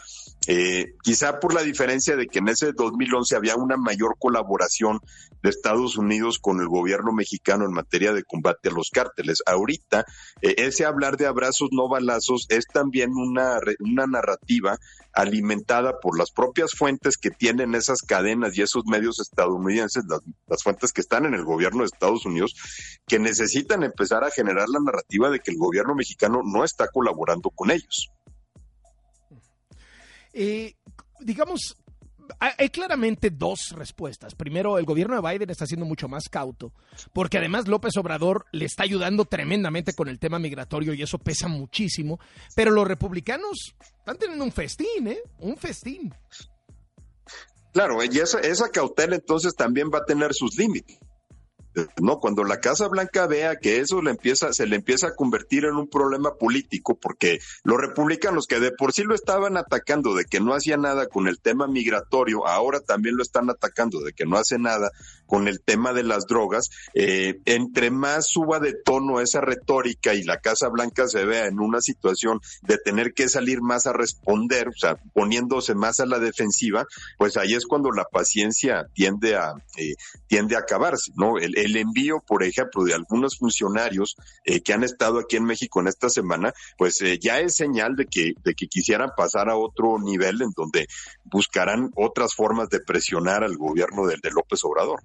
eh, 0.47 0.95
quizá 1.01 1.39
por 1.39 1.53
la 1.53 1.61
diferencia 1.61 2.17
de 2.17 2.27
que 2.27 2.39
en 2.39 2.49
ese 2.49 2.73
2011 2.73 3.35
había 3.35 3.55
una 3.55 3.77
mayor 3.77 4.15
colaboración 4.19 4.99
de 5.41 5.49
Estados 5.49 5.97
Unidos 5.97 6.37
con 6.39 6.59
el 6.59 6.67
gobierno 6.67 7.13
mexicano 7.13 7.65
en 7.65 7.71
materia 7.71 8.13
de 8.13 8.23
combate 8.23 8.69
a 8.69 8.73
los 8.73 8.89
cárteles. 8.91 9.41
Ahorita, 9.45 10.05
eh, 10.41 10.55
ese 10.57 10.85
hablar 10.85 11.15
de 11.17 11.27
abrazos 11.27 11.69
no 11.71 11.87
balazos 11.87 12.45
es 12.49 12.65
también 12.65 13.11
una, 13.11 13.59
una 13.79 14.05
narrativa 14.05 14.77
alimentada 15.13 15.99
por 15.99 16.17
las 16.17 16.31
propias 16.31 16.71
fuentes 16.73 17.17
que 17.17 17.29
tienen 17.29 17.75
esas 17.75 18.01
cadenas 18.01 18.57
y 18.57 18.63
esos 18.63 18.85
medios 18.85 19.19
estadounidenses, 19.19 20.03
las, 20.09 20.21
las 20.47 20.63
fuentes 20.63 20.91
que 20.91 21.01
están 21.01 21.25
en 21.25 21.35
el 21.35 21.45
gobierno 21.45 21.79
de 21.79 21.85
Estados 21.85 22.25
Unidos, 22.25 22.55
que 23.07 23.19
necesitan 23.19 23.83
empezar 23.83 24.23
a 24.23 24.31
generar 24.31 24.67
la 24.67 24.79
narrativa 24.79 25.29
de 25.29 25.39
que 25.39 25.51
el 25.51 25.57
gobierno 25.57 25.95
mexicano 25.95 26.41
no 26.43 26.63
está 26.63 26.87
colaborando 26.89 27.49
con 27.49 27.71
ellos. 27.71 28.11
Eh, 30.33 30.75
digamos, 31.19 31.77
hay 32.39 32.69
claramente 32.69 33.29
dos 33.29 33.73
respuestas. 33.75 34.35
Primero, 34.35 34.77
el 34.77 34.85
gobierno 34.85 35.19
de 35.19 35.31
Biden 35.31 35.49
está 35.49 35.65
siendo 35.65 35.85
mucho 35.85 36.07
más 36.07 36.29
cauto, 36.29 36.73
porque 37.13 37.37
además 37.37 37.67
López 37.67 37.95
Obrador 37.97 38.45
le 38.51 38.65
está 38.65 38.83
ayudando 38.83 39.25
tremendamente 39.25 39.93
con 39.93 40.07
el 40.07 40.19
tema 40.19 40.39
migratorio 40.39 40.93
y 40.93 41.01
eso 41.01 41.19
pesa 41.19 41.47
muchísimo. 41.47 42.19
Pero 42.55 42.71
los 42.71 42.87
republicanos 42.87 43.75
están 43.97 44.17
teniendo 44.17 44.43
un 44.43 44.51
festín, 44.51 45.07
¿eh? 45.07 45.19
Un 45.39 45.57
festín. 45.57 46.13
Claro, 47.73 48.03
y 48.03 48.19
esa, 48.19 48.39
esa 48.39 48.69
cautela 48.69 49.15
entonces 49.15 49.55
también 49.55 49.89
va 49.93 49.99
a 49.99 50.05
tener 50.05 50.33
sus 50.33 50.57
límites. 50.57 50.99
No, 51.99 52.19
cuando 52.19 52.43
la 52.43 52.59
Casa 52.59 52.87
Blanca 52.87 53.25
vea 53.27 53.55
que 53.57 53.79
eso 53.79 54.01
le 54.01 54.11
empieza, 54.11 54.53
se 54.53 54.67
le 54.67 54.75
empieza 54.75 55.07
a 55.07 55.15
convertir 55.15 55.65
en 55.65 55.75
un 55.75 55.89
problema 55.89 56.35
político, 56.35 56.95
porque 56.95 57.39
los 57.63 57.79
republicanos 57.79 58.47
que 58.47 58.59
de 58.59 58.71
por 58.71 58.93
sí 58.93 59.03
lo 59.03 59.15
estaban 59.15 59.57
atacando 59.57 60.13
de 60.13 60.25
que 60.25 60.39
no 60.39 60.53
hacía 60.53 60.77
nada 60.77 61.07
con 61.07 61.27
el 61.27 61.39
tema 61.39 61.67
migratorio, 61.67 62.47
ahora 62.47 62.79
también 62.79 63.17
lo 63.17 63.23
están 63.23 63.49
atacando 63.49 64.01
de 64.01 64.13
que 64.13 64.25
no 64.25 64.37
hace 64.37 64.59
nada 64.59 64.91
con 65.25 65.47
el 65.47 65.61
tema 65.61 65.93
de 65.93 66.03
las 66.03 66.27
drogas, 66.27 66.69
eh, 66.93 67.39
entre 67.45 67.89
más 67.89 68.27
suba 68.27 68.59
de 68.59 68.73
tono 68.73 69.19
esa 69.19 69.41
retórica 69.41 70.13
y 70.13 70.23
la 70.23 70.37
Casa 70.37 70.69
Blanca 70.69 71.07
se 71.07 71.25
vea 71.25 71.47
en 71.47 71.59
una 71.59 71.81
situación 71.81 72.39
de 72.61 72.77
tener 72.77 73.13
que 73.13 73.29
salir 73.29 73.61
más 73.61 73.87
a 73.87 73.93
responder, 73.93 74.67
o 74.67 74.77
sea, 74.77 74.97
poniéndose 75.13 75.73
más 75.73 75.99
a 75.99 76.05
la 76.05 76.19
defensiva, 76.19 76.85
pues 77.17 77.37
ahí 77.37 77.53
es 77.53 77.65
cuando 77.65 77.91
la 77.91 78.05
paciencia 78.05 78.87
tiende 78.93 79.35
a, 79.35 79.53
eh, 79.77 79.95
tiende 80.27 80.55
a 80.55 80.59
acabarse, 80.59 81.11
¿no? 81.15 81.37
El, 81.39 81.55
el 81.63 81.77
envío, 81.77 82.19
por 82.25 82.43
ejemplo, 82.43 82.83
de 82.83 82.93
algunos 82.93 83.37
funcionarios 83.37 84.15
eh, 84.45 84.61
que 84.61 84.73
han 84.73 84.83
estado 84.83 85.19
aquí 85.19 85.37
en 85.37 85.45
México 85.45 85.79
en 85.79 85.87
esta 85.87 86.09
semana, 86.09 86.53
pues 86.77 87.01
eh, 87.01 87.19
ya 87.19 87.39
es 87.39 87.55
señal 87.55 87.95
de 87.95 88.05
que, 88.05 88.33
de 88.43 88.53
que 88.53 88.67
quisieran 88.67 89.11
pasar 89.15 89.49
a 89.49 89.55
otro 89.55 89.99
nivel 89.99 90.41
en 90.41 90.51
donde 90.55 90.87
buscarán 91.25 91.91
otras 91.95 92.33
formas 92.35 92.69
de 92.69 92.79
presionar 92.79 93.43
al 93.43 93.57
gobierno 93.57 94.05
de, 94.05 94.17
de 94.21 94.31
López 94.31 94.63
Obrador. 94.63 95.01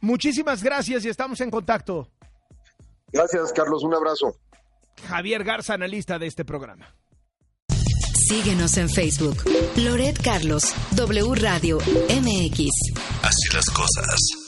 Muchísimas 0.00 0.62
gracias 0.62 1.04
y 1.04 1.08
estamos 1.08 1.40
en 1.40 1.50
contacto. 1.50 2.08
Gracias, 3.12 3.52
Carlos. 3.52 3.82
Un 3.82 3.94
abrazo. 3.94 4.36
Javier 5.08 5.44
Garza, 5.44 5.74
analista 5.74 6.18
de 6.18 6.26
este 6.26 6.44
programa. 6.44 6.94
Síguenos 8.28 8.76
en 8.76 8.88
Facebook. 8.88 9.36
Loret 9.76 10.20
Carlos, 10.20 10.74
W 10.96 11.34
Radio, 11.36 11.78
MX. 11.78 12.70
Así 13.22 13.54
las 13.54 13.66
cosas. 13.66 14.45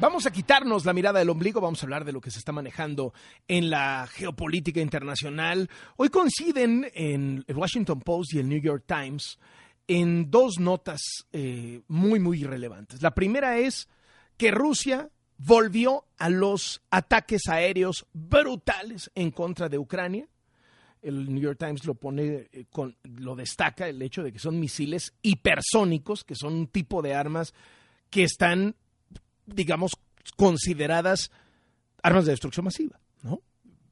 Vamos 0.00 0.24
a 0.24 0.30
quitarnos 0.30 0.86
la 0.86 0.94
mirada 0.94 1.18
del 1.18 1.28
ombligo, 1.28 1.60
vamos 1.60 1.82
a 1.82 1.86
hablar 1.86 2.06
de 2.06 2.12
lo 2.12 2.22
que 2.22 2.30
se 2.30 2.38
está 2.38 2.52
manejando 2.52 3.12
en 3.46 3.68
la 3.68 4.08
geopolítica 4.10 4.80
internacional. 4.80 5.68
Hoy 5.96 6.08
coinciden 6.08 6.90
en 6.94 7.44
el 7.46 7.56
Washington 7.56 8.00
Post 8.00 8.32
y 8.32 8.38
el 8.38 8.48
New 8.48 8.62
York 8.62 8.84
Times 8.86 9.38
en 9.86 10.30
dos 10.30 10.58
notas 10.58 11.02
eh, 11.32 11.82
muy, 11.88 12.18
muy 12.18 12.42
relevantes. 12.44 13.02
La 13.02 13.10
primera 13.10 13.58
es 13.58 13.90
que 14.38 14.50
Rusia 14.50 15.10
volvió 15.36 16.06
a 16.16 16.30
los 16.30 16.80
ataques 16.90 17.42
aéreos 17.48 18.06
brutales 18.14 19.10
en 19.14 19.30
contra 19.30 19.68
de 19.68 19.76
Ucrania. 19.76 20.26
El 21.02 21.30
New 21.30 21.42
York 21.42 21.58
Times 21.58 21.84
lo 21.84 21.94
pone, 21.94 22.48
eh, 22.52 22.64
con, 22.70 22.96
lo 23.02 23.36
destaca 23.36 23.86
el 23.86 24.00
hecho 24.00 24.22
de 24.22 24.32
que 24.32 24.38
son 24.38 24.58
misiles 24.58 25.12
hipersónicos, 25.20 26.24
que 26.24 26.36
son 26.36 26.54
un 26.54 26.66
tipo 26.68 27.02
de 27.02 27.14
armas 27.14 27.52
que 28.08 28.22
están, 28.22 28.76
digamos, 29.54 29.92
consideradas 30.36 31.30
armas 32.02 32.24
de 32.24 32.32
destrucción 32.32 32.64
masiva, 32.64 33.00
¿no? 33.22 33.42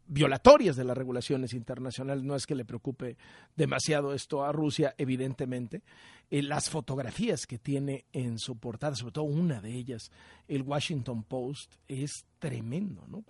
violatorias 0.09 0.75
de 0.77 0.85
las 0.85 0.97
regulaciones 0.97 1.53
internacionales. 1.53 2.25
No 2.25 2.35
es 2.35 2.47
que 2.47 2.55
le 2.55 2.65
preocupe 2.65 3.17
demasiado 3.55 4.15
esto 4.15 4.45
a 4.45 4.53
Rusia, 4.53 4.95
evidentemente. 4.99 5.83
Eh, 6.31 6.43
las 6.43 6.69
fotografías 6.69 7.47
que 7.47 7.59
tiene 7.59 8.07
en 8.13 8.39
su 8.39 8.57
portada, 8.57 8.97
sobre 8.97 9.13
todo 9.13 9.25
una 9.25 9.61
de 9.61 9.75
ellas, 9.75 10.11
el 10.49 10.63
Washington 10.63 11.23
Post, 11.23 11.75
es 11.87 12.25
tremendo, 12.39 13.07
¿no? 13.07 13.23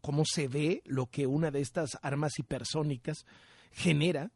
cómo 0.00 0.24
se 0.24 0.48
ve 0.48 0.82
lo 0.84 1.06
que 1.06 1.26
una 1.26 1.50
de 1.50 1.60
estas 1.60 1.98
armas 2.02 2.38
hipersónicas 2.38 3.24
genera. 3.70 4.30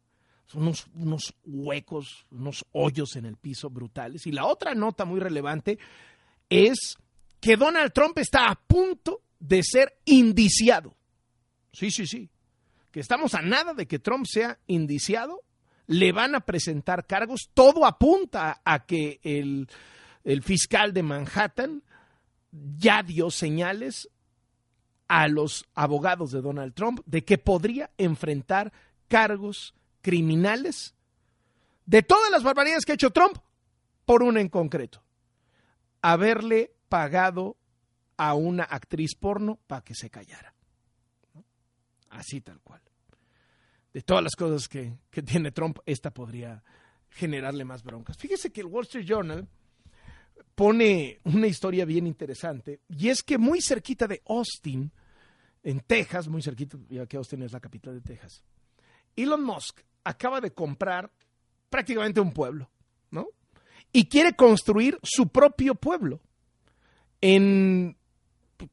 Son 0.45 0.73
unos 0.95 1.35
huecos, 1.45 2.25
unos 2.31 2.65
hoyos 2.71 3.17
en 3.17 3.25
el 3.25 3.35
piso 3.35 3.69
brutales. 3.69 4.25
Y 4.27 4.31
la 4.31 4.45
otra 4.45 4.73
nota 4.73 5.03
muy 5.03 5.19
relevante 5.19 5.77
es 6.49 6.97
que 7.39 7.55
Donald 7.55 7.93
Trump 7.93 8.17
está 8.17 8.47
a 8.49 8.55
punto 8.55 9.21
de 9.39 9.61
ser 9.63 9.99
indiciado 10.05 10.97
Sí, 11.77 11.91
sí, 11.91 12.07
sí. 12.07 12.31
Que 12.91 12.99
estamos 12.99 13.35
a 13.35 13.43
nada 13.43 13.75
de 13.75 13.87
que 13.87 13.99
Trump 13.99 14.25
sea 14.25 14.57
indiciado. 14.65 15.43
Le 15.85 16.11
van 16.11 16.33
a 16.33 16.39
presentar 16.39 17.05
cargos. 17.05 17.51
Todo 17.53 17.85
apunta 17.85 18.61
a 18.65 18.87
que 18.87 19.19
el, 19.21 19.69
el 20.23 20.41
fiscal 20.41 20.91
de 20.91 21.03
Manhattan 21.03 21.83
ya 22.51 23.03
dio 23.03 23.29
señales 23.29 24.09
a 25.07 25.27
los 25.27 25.65
abogados 25.75 26.31
de 26.31 26.41
Donald 26.41 26.73
Trump 26.73 27.01
de 27.05 27.23
que 27.23 27.37
podría 27.37 27.91
enfrentar 27.99 28.73
cargos 29.07 29.75
criminales 30.01 30.95
de 31.85 32.01
todas 32.01 32.31
las 32.31 32.41
barbaridades 32.41 32.85
que 32.85 32.93
ha 32.93 32.95
hecho 32.95 33.11
Trump, 33.11 33.37
por 34.03 34.23
una 34.23 34.41
en 34.41 34.49
concreto, 34.49 35.03
haberle 36.01 36.73
pagado 36.89 37.57
a 38.17 38.33
una 38.33 38.63
actriz 38.63 39.15
porno 39.15 39.59
para 39.67 39.83
que 39.83 39.93
se 39.93 40.09
callara. 40.09 40.53
Así 42.09 42.41
tal 42.41 42.59
cual. 42.61 42.81
De 43.93 44.01
todas 44.01 44.23
las 44.23 44.35
cosas 44.35 44.67
que, 44.67 44.97
tiene 45.25 45.51
Trump, 45.51 45.79
esta 45.85 46.11
podría 46.11 46.63
generarle 47.09 47.65
más 47.65 47.83
broncas. 47.83 48.17
Fíjese 48.17 48.51
que 48.51 48.61
el 48.61 48.67
Wall 48.67 48.83
Street 48.83 49.05
Journal 49.05 49.47
pone 50.55 51.19
una 51.23 51.47
historia 51.47 51.85
bien 51.85 52.07
interesante 52.07 52.81
y 52.89 53.09
es 53.09 53.23
que 53.23 53.37
muy 53.37 53.61
cerquita 53.61 54.07
de 54.07 54.21
Austin, 54.27 54.91
en 55.63 55.79
Texas, 55.81 56.27
muy 56.27 56.41
cerquita, 56.41 56.77
ya 56.89 57.05
que 57.05 57.17
Austin 57.17 57.43
es 57.43 57.51
la 57.51 57.59
capital 57.59 57.95
de 57.95 58.01
Texas, 58.01 58.43
Elon 59.15 59.43
Musk 59.43 59.81
acaba 60.03 60.39
de 60.39 60.53
comprar 60.53 61.11
prácticamente 61.69 62.21
un 62.21 62.31
pueblo, 62.31 62.69
¿no? 63.11 63.27
Y 63.91 64.07
quiere 64.07 64.35
construir 64.35 64.97
su 65.03 65.27
propio 65.29 65.75
pueblo 65.75 66.21
en, 67.21 67.97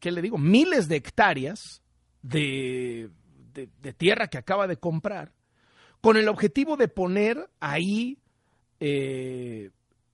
¿qué 0.01 0.13
le 0.13 0.23
digo? 0.23 0.39
Miles 0.39 0.89
de 0.89 0.97
hectáreas 0.97 1.83
de 2.23 3.11
de, 3.55 3.93
tierra 3.93 4.29
que 4.29 4.39
acaba 4.39 4.67
de 4.67 4.77
comprar, 4.77 5.33
con 6.01 6.17
el 6.17 6.29
objetivo 6.29 6.77
de 6.77 6.89
poner 6.89 7.49
ahí 7.61 8.19
eh, 8.81 9.71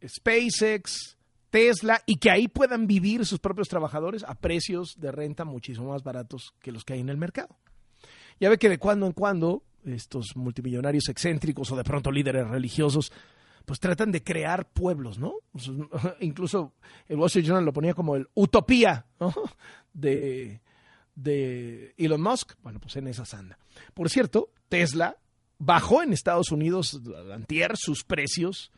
SpaceX, 0.06 1.16
Tesla, 1.50 2.02
y 2.06 2.16
que 2.16 2.30
ahí 2.30 2.46
puedan 2.46 2.86
vivir 2.86 3.26
sus 3.26 3.40
propios 3.40 3.68
trabajadores 3.68 4.24
a 4.24 4.34
precios 4.34 4.94
de 4.98 5.10
renta 5.10 5.44
muchísimo 5.44 5.90
más 5.90 6.04
baratos 6.04 6.54
que 6.60 6.70
los 6.70 6.84
que 6.84 6.92
hay 6.92 7.00
en 7.00 7.08
el 7.08 7.16
mercado. 7.16 7.56
Ya 8.38 8.48
ve 8.48 8.58
que 8.58 8.68
de 8.68 8.78
cuando 8.78 9.06
en 9.06 9.12
cuando 9.12 9.64
estos 9.84 10.36
multimillonarios 10.36 11.08
excéntricos 11.08 11.72
o 11.72 11.76
de 11.76 11.84
pronto 11.84 12.12
líderes 12.12 12.48
religiosos 12.48 13.12
pues 13.64 13.80
tratan 13.80 14.12
de 14.12 14.22
crear 14.22 14.68
pueblos, 14.68 15.18
¿no? 15.18 15.34
incluso 16.20 16.74
el 17.08 17.18
Wall 17.18 17.26
Street 17.26 17.46
Journal 17.46 17.64
lo 17.64 17.72
ponía 17.72 17.94
como 17.94 18.16
el 18.16 18.28
utopía 18.34 19.06
de, 19.92 20.60
de 21.14 21.94
Elon 21.96 22.22
Musk, 22.22 22.54
bueno, 22.62 22.80
pues 22.80 22.96
en 22.96 23.08
esa 23.08 23.24
sanda. 23.24 23.58
Por 23.94 24.10
cierto, 24.10 24.50
Tesla 24.68 25.16
bajó 25.58 26.02
en 26.02 26.12
Estados 26.12 26.50
Unidos 26.50 27.00
antier 27.32 27.72
sus 27.76 28.02
precios, 28.04 28.72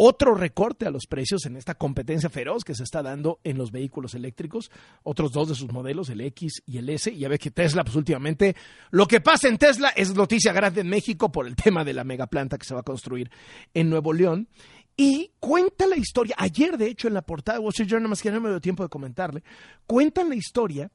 otro 0.00 0.36
recorte 0.36 0.86
a 0.86 0.90
los 0.92 1.06
precios 1.06 1.44
en 1.44 1.56
esta 1.56 1.74
competencia 1.74 2.30
feroz 2.30 2.62
que 2.62 2.76
se 2.76 2.84
está 2.84 3.02
dando 3.02 3.40
en 3.42 3.58
los 3.58 3.72
vehículos 3.72 4.14
eléctricos, 4.14 4.70
otros 5.02 5.32
dos 5.32 5.48
de 5.48 5.56
sus 5.56 5.72
modelos, 5.72 6.08
el 6.08 6.20
X 6.20 6.62
y 6.66 6.78
el 6.78 6.88
S. 6.88 7.14
Ya 7.16 7.28
ve 7.28 7.36
que 7.36 7.50
Tesla, 7.50 7.82
pues 7.82 7.96
últimamente, 7.96 8.54
lo 8.90 9.06
que 9.06 9.20
pasa 9.20 9.48
en 9.48 9.58
Tesla 9.58 9.88
es 9.88 10.14
noticia 10.14 10.52
grande 10.52 10.82
en 10.82 10.88
México 10.88 11.32
por 11.32 11.48
el 11.48 11.56
tema 11.62 11.84
de 11.84 11.94
la 11.94 12.04
megaplanta 12.04 12.58
que 12.58 12.64
se 12.64 12.74
va 12.74 12.80
a 12.80 12.84
construir 12.84 13.28
en 13.74 13.90
Nuevo 13.90 14.12
León. 14.12 14.48
Y 14.96 15.32
cuenta 15.40 15.86
la 15.88 15.96
historia, 15.96 16.36
ayer 16.38 16.78
de 16.78 16.86
hecho 16.86 17.08
en 17.08 17.14
la 17.14 17.22
portada 17.22 17.58
de 17.58 17.64
Wall 17.64 17.70
Street 17.70 17.88
Journal, 17.88 18.08
más 18.08 18.22
que 18.22 18.30
no 18.30 18.40
me 18.40 18.50
dio 18.50 18.60
tiempo 18.60 18.84
de 18.84 18.88
comentarle, 18.88 19.42
cuentan 19.86 20.28
la 20.28 20.36
historia 20.36 20.90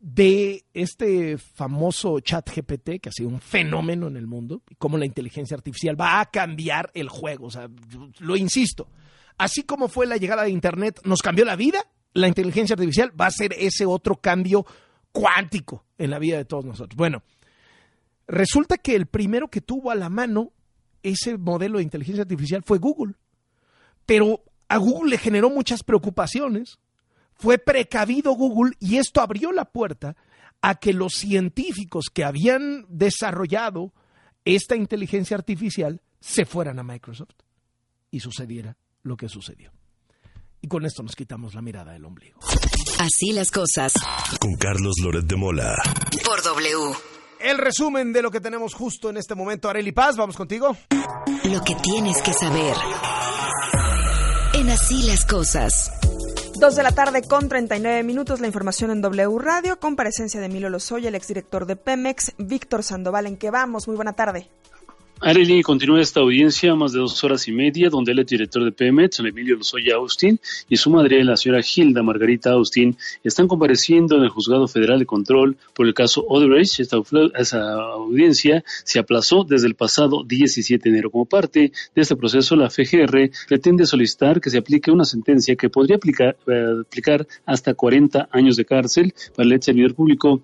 de 0.00 0.64
este 0.74 1.38
famoso 1.38 2.20
chat 2.20 2.48
GPT, 2.48 3.00
que 3.00 3.08
ha 3.08 3.12
sido 3.12 3.28
un 3.30 3.40
fenómeno 3.40 4.06
en 4.06 4.16
el 4.16 4.26
mundo, 4.26 4.62
y 4.68 4.74
cómo 4.74 4.98
la 4.98 5.06
inteligencia 5.06 5.56
artificial 5.56 5.98
va 5.98 6.20
a 6.20 6.30
cambiar 6.30 6.90
el 6.94 7.08
juego. 7.08 7.46
O 7.46 7.50
sea, 7.50 7.68
lo 8.18 8.36
insisto, 8.36 8.88
así 9.38 9.62
como 9.62 9.88
fue 9.88 10.06
la 10.06 10.16
llegada 10.16 10.44
de 10.44 10.50
Internet, 10.50 11.00
nos 11.04 11.22
cambió 11.22 11.44
la 11.44 11.56
vida, 11.56 11.86
la 12.12 12.28
inteligencia 12.28 12.74
artificial 12.74 13.18
va 13.18 13.26
a 13.26 13.30
ser 13.30 13.54
ese 13.58 13.86
otro 13.86 14.16
cambio 14.16 14.66
cuántico 15.12 15.84
en 15.98 16.10
la 16.10 16.18
vida 16.18 16.36
de 16.36 16.44
todos 16.44 16.64
nosotros. 16.64 16.96
Bueno, 16.96 17.22
resulta 18.26 18.78
que 18.78 18.94
el 18.94 19.06
primero 19.06 19.48
que 19.48 19.60
tuvo 19.60 19.90
a 19.90 19.94
la 19.94 20.10
mano 20.10 20.52
ese 21.02 21.36
modelo 21.38 21.78
de 21.78 21.84
inteligencia 21.84 22.22
artificial 22.22 22.62
fue 22.64 22.78
Google, 22.78 23.14
pero 24.06 24.42
a 24.68 24.78
Google 24.78 25.10
le 25.10 25.18
generó 25.18 25.50
muchas 25.50 25.82
preocupaciones 25.82 26.78
fue 27.36 27.58
precavido 27.58 28.32
Google 28.32 28.74
y 28.80 28.96
esto 28.96 29.20
abrió 29.20 29.52
la 29.52 29.64
puerta 29.64 30.16
a 30.62 30.76
que 30.76 30.92
los 30.92 31.12
científicos 31.14 32.06
que 32.12 32.24
habían 32.24 32.86
desarrollado 32.88 33.92
esta 34.44 34.76
inteligencia 34.76 35.36
artificial 35.36 36.00
se 36.20 36.46
fueran 36.46 36.78
a 36.78 36.82
Microsoft 36.82 37.34
y 38.10 38.20
sucediera 38.20 38.76
lo 39.02 39.16
que 39.16 39.28
sucedió. 39.28 39.72
Y 40.62 40.68
con 40.68 40.86
esto 40.86 41.02
nos 41.02 41.14
quitamos 41.14 41.54
la 41.54 41.60
mirada 41.60 41.92
del 41.92 42.06
ombligo. 42.06 42.40
Así 42.98 43.32
las 43.32 43.50
cosas. 43.50 43.92
Con 44.40 44.54
Carlos 44.54 44.94
Loret 45.02 45.26
de 45.26 45.36
Mola. 45.36 45.74
Por 46.24 46.42
W. 46.42 46.94
El 47.40 47.58
resumen 47.58 48.14
de 48.14 48.22
lo 48.22 48.30
que 48.30 48.40
tenemos 48.40 48.72
justo 48.72 49.10
en 49.10 49.18
este 49.18 49.34
momento. 49.34 49.68
Areli 49.68 49.92
Paz, 49.92 50.16
vamos 50.16 50.36
contigo. 50.36 50.74
Lo 51.44 51.62
que 51.62 51.74
tienes 51.74 52.22
que 52.22 52.32
saber. 52.32 52.74
En 54.54 54.70
Así 54.70 55.02
las 55.02 55.26
cosas. 55.26 55.90
Dos 56.64 56.76
de 56.76 56.82
la 56.82 56.92
tarde 56.92 57.20
con 57.20 57.50
39 57.50 58.02
minutos, 58.04 58.40
la 58.40 58.46
información 58.46 58.90
en 58.90 59.02
W 59.02 59.38
Radio, 59.38 59.78
comparecencia 59.78 60.40
de 60.40 60.46
Emilio 60.46 60.70
Lozoya, 60.70 61.10
el 61.10 61.14
exdirector 61.14 61.66
de 61.66 61.76
Pemex, 61.76 62.32
Víctor 62.38 62.82
Sandoval, 62.82 63.26
¿en 63.26 63.36
qué 63.36 63.50
vamos? 63.50 63.86
Muy 63.86 63.96
buena 63.96 64.14
tarde. 64.14 64.48
Arely 65.20 65.62
continúa 65.62 66.00
esta 66.00 66.20
audiencia 66.20 66.74
más 66.74 66.92
de 66.92 66.98
dos 66.98 67.22
horas 67.24 67.48
y 67.48 67.52
media, 67.52 67.88
donde 67.88 68.12
el 68.12 68.24
director 68.26 68.62
de 68.64 68.72
Pemex, 68.72 69.20
Emilio 69.20 69.56
Lozoya 69.56 69.94
Austin, 69.94 70.38
y 70.68 70.76
su 70.76 70.90
madre, 70.90 71.24
la 71.24 71.36
señora 71.36 71.62
Hilda 71.62 72.02
Margarita 72.02 72.50
Austin, 72.50 72.96
están 73.22 73.48
compareciendo 73.48 74.16
en 74.16 74.24
el 74.24 74.28
Juzgado 74.28 74.68
Federal 74.68 74.98
de 74.98 75.06
Control 75.06 75.56
por 75.74 75.86
el 75.86 75.94
caso 75.94 76.24
Odebrecht. 76.28 76.80
Esta, 76.80 76.98
esa 77.38 77.72
audiencia 77.74 78.64
se 78.84 78.98
aplazó 78.98 79.44
desde 79.44 79.68
el 79.68 79.76
pasado 79.76 80.24
17 80.24 80.82
de 80.82 80.90
enero. 80.90 81.10
Como 81.10 81.24
parte 81.24 81.72
de 81.94 82.02
este 82.02 82.16
proceso, 82.16 82.56
la 82.56 82.68
FGR 82.68 83.30
pretende 83.48 83.86
solicitar 83.86 84.40
que 84.40 84.50
se 84.50 84.58
aplique 84.58 84.90
una 84.90 85.04
sentencia 85.04 85.56
que 85.56 85.70
podría 85.70 85.96
aplicar, 85.96 86.36
eh, 86.46 86.82
aplicar 86.82 87.26
hasta 87.46 87.74
40 87.74 88.28
años 88.30 88.56
de 88.56 88.64
cárcel 88.64 89.14
para 89.34 89.46
el 89.46 89.52
ex 89.52 89.64
servidor 89.64 89.94
público 89.94 90.42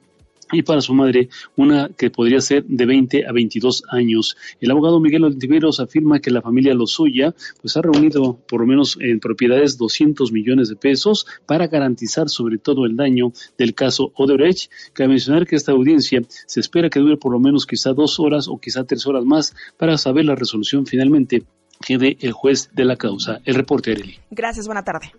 y 0.52 0.62
para 0.62 0.81
su 0.81 0.94
madre 0.94 1.28
una 1.56 1.90
que 1.97 2.10
podría 2.10 2.40
ser 2.40 2.64
de 2.64 2.86
20 2.86 3.27
a 3.27 3.32
22 3.32 3.85
años. 3.90 4.36
El 4.60 4.70
abogado 4.70 5.01
Miguel 5.01 5.24
Ontiveros 5.24 5.81
afirma 5.81 6.20
que 6.20 6.31
la 6.31 6.43
familia 6.43 6.74
Lozoya 6.74 7.35
pues 7.60 7.77
ha 7.77 7.82
reunido 7.82 8.39
por 8.48 8.60
lo 8.60 8.66
menos 8.66 8.97
en 9.01 9.20
propiedades 9.20 9.78
200 9.78 10.32
millones 10.32 10.68
de 10.68 10.77
pesos 10.77 11.27
para 11.47 11.66
garantizar 11.66 12.28
sobre 12.28 12.59
todo 12.59 12.86
el 12.86 12.97
daño 12.97 13.32
del 13.59 13.74
caso 13.74 14.12
Odebrecht. 14.14 14.70
Cabe 14.93 15.09
mencionar 15.09 15.47
que 15.47 15.56
esta 15.56 15.72
audiencia 15.72 16.22
se 16.47 16.60
espera 16.60 16.90
que 16.90 17.01
dure 17.01 17.16
por 17.16 17.32
lo 17.32 17.39
menos 17.39 17.66
quizá 17.66 17.93
dos 17.93 18.18
horas 18.20 18.48
o 18.48 18.59
quizá 18.59 18.85
tres 18.85 19.06
horas 19.06 19.24
más 19.24 19.55
para 19.77 19.98
saber 19.98 20.24
la 20.24 20.35
resolución 20.35 20.86
finalmente 20.86 21.44
que 21.85 21.98
dé 21.98 22.16
el 22.20 22.32
juez 22.32 22.70
de 22.74 22.85
la 22.85 22.97
causa. 22.97 23.40
El 23.44 23.55
reporte, 23.55 23.93
Arely. 23.93 24.18
Gracias, 24.31 24.66
buena 24.66 24.85
tarde. 24.85 25.12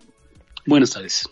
Buenas 0.65 0.91
tardes. 0.91 1.27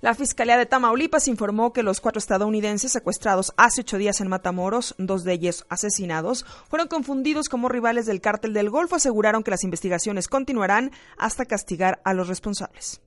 La 0.00 0.14
Fiscalía 0.14 0.58
de 0.58 0.66
Tamaulipas 0.66 1.28
informó 1.28 1.72
que 1.72 1.82
los 1.82 2.00
cuatro 2.00 2.18
estadounidenses 2.18 2.92
secuestrados 2.92 3.52
hace 3.56 3.80
ocho 3.80 3.98
días 3.98 4.20
en 4.20 4.28
Matamoros, 4.28 4.94
dos 4.98 5.24
de 5.24 5.32
ellos 5.32 5.64
asesinados, 5.68 6.44
fueron 6.68 6.88
confundidos 6.88 7.48
como 7.48 7.68
rivales 7.68 8.06
del 8.06 8.20
cártel 8.20 8.52
del 8.52 8.70
Golfo. 8.70 8.96
Aseguraron 8.96 9.42
que 9.42 9.50
las 9.50 9.64
investigaciones 9.64 10.28
continuarán 10.28 10.90
hasta 11.16 11.46
castigar 11.46 12.00
a 12.04 12.12
los 12.12 12.28
responsables. 12.28 13.00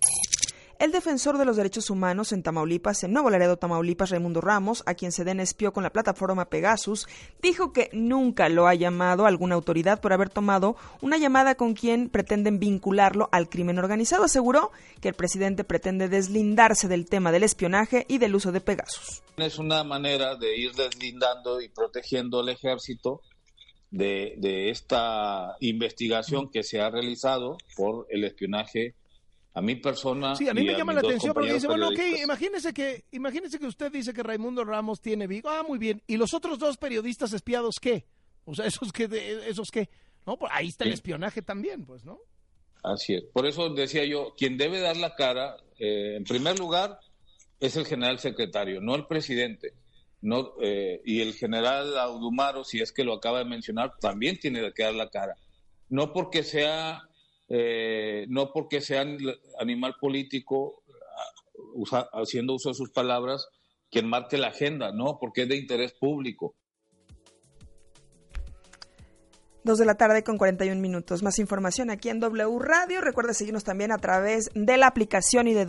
El 0.80 0.94
defensor 0.94 1.38
de 1.38 1.44
los 1.44 1.58
derechos 1.58 1.90
humanos 1.90 2.32
en 2.32 2.42
Tamaulipas, 2.42 3.04
en 3.04 3.12
Nuevo 3.12 3.30
Laredo, 3.30 3.58
Tamaulipas, 3.58 4.12
Raimundo 4.12 4.40
Ramos, 4.40 4.82
a 4.86 4.94
quien 4.96 5.12
Sedena 5.12 5.44
espió 5.44 5.74
con 5.74 5.84
la 5.84 5.92
plataforma 5.92 6.50
Pegasus, 6.50 7.06
dijo 7.42 7.74
que 7.74 7.90
nunca 7.92 8.48
lo 8.48 8.66
ha 8.66 8.74
llamado 8.76 9.26
alguna 9.26 9.56
autoridad 9.56 10.00
por 10.00 10.14
haber 10.14 10.30
tomado 10.30 10.78
una 11.02 11.18
llamada 11.18 11.56
con 11.56 11.74
quien 11.74 12.10
pretenden 12.10 12.60
vincularlo 12.60 13.28
al 13.34 13.50
crimen 13.50 13.78
organizado. 13.78 14.24
Aseguró 14.24 14.72
que 15.02 15.10
el 15.10 15.16
presidente 15.16 15.66
pretende 15.66 16.08
deslindarse 16.08 16.88
del 16.88 17.08
tema 17.08 17.34
del 17.34 17.44
espionaje 17.44 18.06
y 18.08 18.18
del 18.18 18.36
uso 18.36 18.54
de 18.54 18.62
Pegasus. 18.62 19.22
Es 19.36 19.60
una 19.60 19.84
manera 19.84 20.38
de 20.38 20.58
ir 20.58 20.72
deslindando 20.74 21.60
y 21.60 21.68
protegiendo 21.68 22.40
al 22.40 22.50
ejército 22.50 23.22
de, 23.92 24.36
de 24.38 24.70
esta 24.70 25.58
investigación 25.60 26.50
que 26.50 26.64
se 26.64 26.80
ha 26.80 26.90
realizado 26.90 27.58
por 27.76 28.08
el 28.10 28.24
espionaje 28.24 28.96
a 29.54 29.62
mi 29.62 29.76
persona. 29.76 30.36
Sí, 30.36 30.48
a 30.48 30.54
mí 30.54 30.64
me 30.64 30.74
llama 30.78 30.94
la 30.94 31.00
atención 31.02 31.34
porque 31.34 31.54
dice, 31.54 31.68
bueno, 31.68 31.90
ok, 31.90 32.00
imagínese 32.24 32.74
que, 32.74 33.06
imagínese 33.12 33.60
que 33.60 33.66
usted 33.66 33.92
dice 33.92 34.14
que 34.14 34.24
Raimundo 34.24 34.64
Ramos 34.64 35.02
tiene 35.02 35.28
Vigo. 35.28 35.50
Ah, 35.50 35.64
muy 35.68 35.80
bien. 35.80 36.02
¿Y 36.08 36.18
los 36.18 36.34
otros 36.34 36.60
dos 36.60 36.78
periodistas 36.78 37.34
espiados 37.34 37.80
qué? 37.80 38.06
O 38.46 38.54
sea, 38.56 38.66
esos 38.68 38.92
que, 38.94 39.08
esos 39.48 39.70
qué. 39.72 39.90
No, 40.26 40.38
pues 40.38 40.52
ahí 40.54 40.68
está 40.68 40.84
el 40.84 40.92
Sí. 40.92 40.96
espionaje 40.96 41.42
también, 41.42 41.86
pues, 41.86 42.06
¿no? 42.06 42.20
Así 42.84 43.16
es. 43.16 43.24
Por 43.34 43.46
eso 43.46 43.70
decía 43.70 44.06
yo, 44.06 44.34
quien 44.38 44.58
debe 44.58 44.80
dar 44.80 44.96
la 44.98 45.16
cara, 45.16 45.58
eh, 45.80 46.16
en 46.16 46.24
primer 46.24 46.58
lugar, 46.60 47.00
es 47.60 47.76
el 47.76 47.86
general 47.86 48.20
secretario, 48.20 48.80
no 48.80 48.96
el 48.96 49.06
presidente. 49.08 49.74
No, 50.22 50.54
eh, 50.62 51.02
y 51.06 51.22
el 51.22 51.34
general 51.34 51.98
Audumaro, 51.98 52.64
si 52.64 52.82
es 52.82 52.92
que 52.92 53.04
lo 53.04 53.14
acaba 53.14 53.40
de 53.40 53.46
mencionar, 53.46 53.94
también 54.00 54.38
tiene 54.40 54.72
que 54.74 54.84
dar 54.84 54.94
la 54.94 55.10
cara. 55.10 55.36
No 55.90 56.14
porque 56.14 56.44
sea, 56.44 57.09
eh, 57.50 58.26
no 58.30 58.52
porque 58.54 58.80
sea 58.80 59.02
el 59.02 59.40
animal 59.60 59.96
político, 60.00 60.84
ah, 61.92 62.10
haciendo 62.14 62.54
uso 62.54 62.70
de 62.70 62.76
sus 62.76 62.92
palabras, 62.92 63.48
quien 63.90 64.08
marque 64.08 64.38
la 64.38 64.48
agenda, 64.48 64.92
no, 64.92 65.18
porque 65.20 65.42
es 65.44 65.50
de 65.50 65.58
interés 65.58 65.94
público. 65.94 66.56
Dos 69.64 69.78
de 69.78 69.86
la 69.86 69.96
tarde 69.96 70.24
con 70.24 70.38
41 70.38 70.80
minutos. 70.80 71.22
Más 71.22 71.38
información 71.38 71.90
aquí 71.90 72.10
en 72.10 72.20
W 72.20 72.60
Radio. 72.60 73.02
Recuerda 73.02 73.34
seguirnos 73.34 73.66
también 73.66 73.92
a 73.92 73.98
través 73.98 74.50
de 74.56 74.78
la 74.78 74.88
aplicación 74.88 75.48
y 75.48 75.54
de 75.54 75.66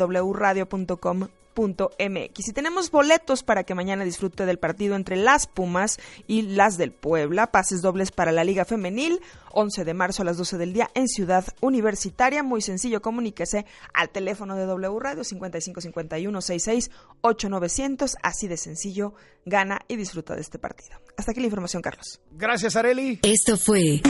wradio.com.mx. 1.56 2.48
Y 2.48 2.52
tenemos 2.52 2.90
boletos 2.90 3.43
para 3.43 3.64
que 3.64 3.74
mañana 3.74 4.05
disfrute 4.05 4.47
del 4.47 4.59
partido 4.59 4.97
entre 4.97 5.16
las 5.16 5.47
Pumas 5.47 5.98
y 6.27 6.43
las 6.43 6.77
del 6.77 6.93
Puebla. 6.93 7.51
Pases 7.51 7.82
dobles 7.82 8.10
para 8.10 8.32
la 8.32 8.44
Liga 8.44 8.64
Femenil. 8.64 9.20
11 9.52 9.85
de 9.85 9.94
marzo 9.94 10.22
a 10.22 10.24
las 10.24 10.36
12 10.36 10.59
del 10.59 10.72
día 10.72 10.90
en 10.94 11.09
Ciudad 11.09 11.44
Universitaria. 11.60 12.43
Muy 12.43 12.62
sencillo, 12.62 13.02
comuníquese 13.02 13.66
al 13.93 14.10
teléfono 14.10 14.55
de 14.55 14.64
W 14.64 15.01
Radio 15.01 15.24
5551 15.24 16.40
66 16.40 16.90
8900. 17.20 18.16
Así 18.22 18.47
de 18.47 18.56
sencillo, 18.56 19.14
gana 19.44 19.81
y 19.89 19.97
disfruta 19.97 20.35
de 20.35 20.43
este 20.43 20.59
partido. 20.59 20.98
Hasta 21.16 21.32
aquí 21.32 21.40
la 21.40 21.47
información, 21.47 21.82
Carlos. 21.82 22.20
Gracias, 22.31 22.77
Areli. 22.77 23.18
Esto 23.22 23.56
fue 23.56 24.01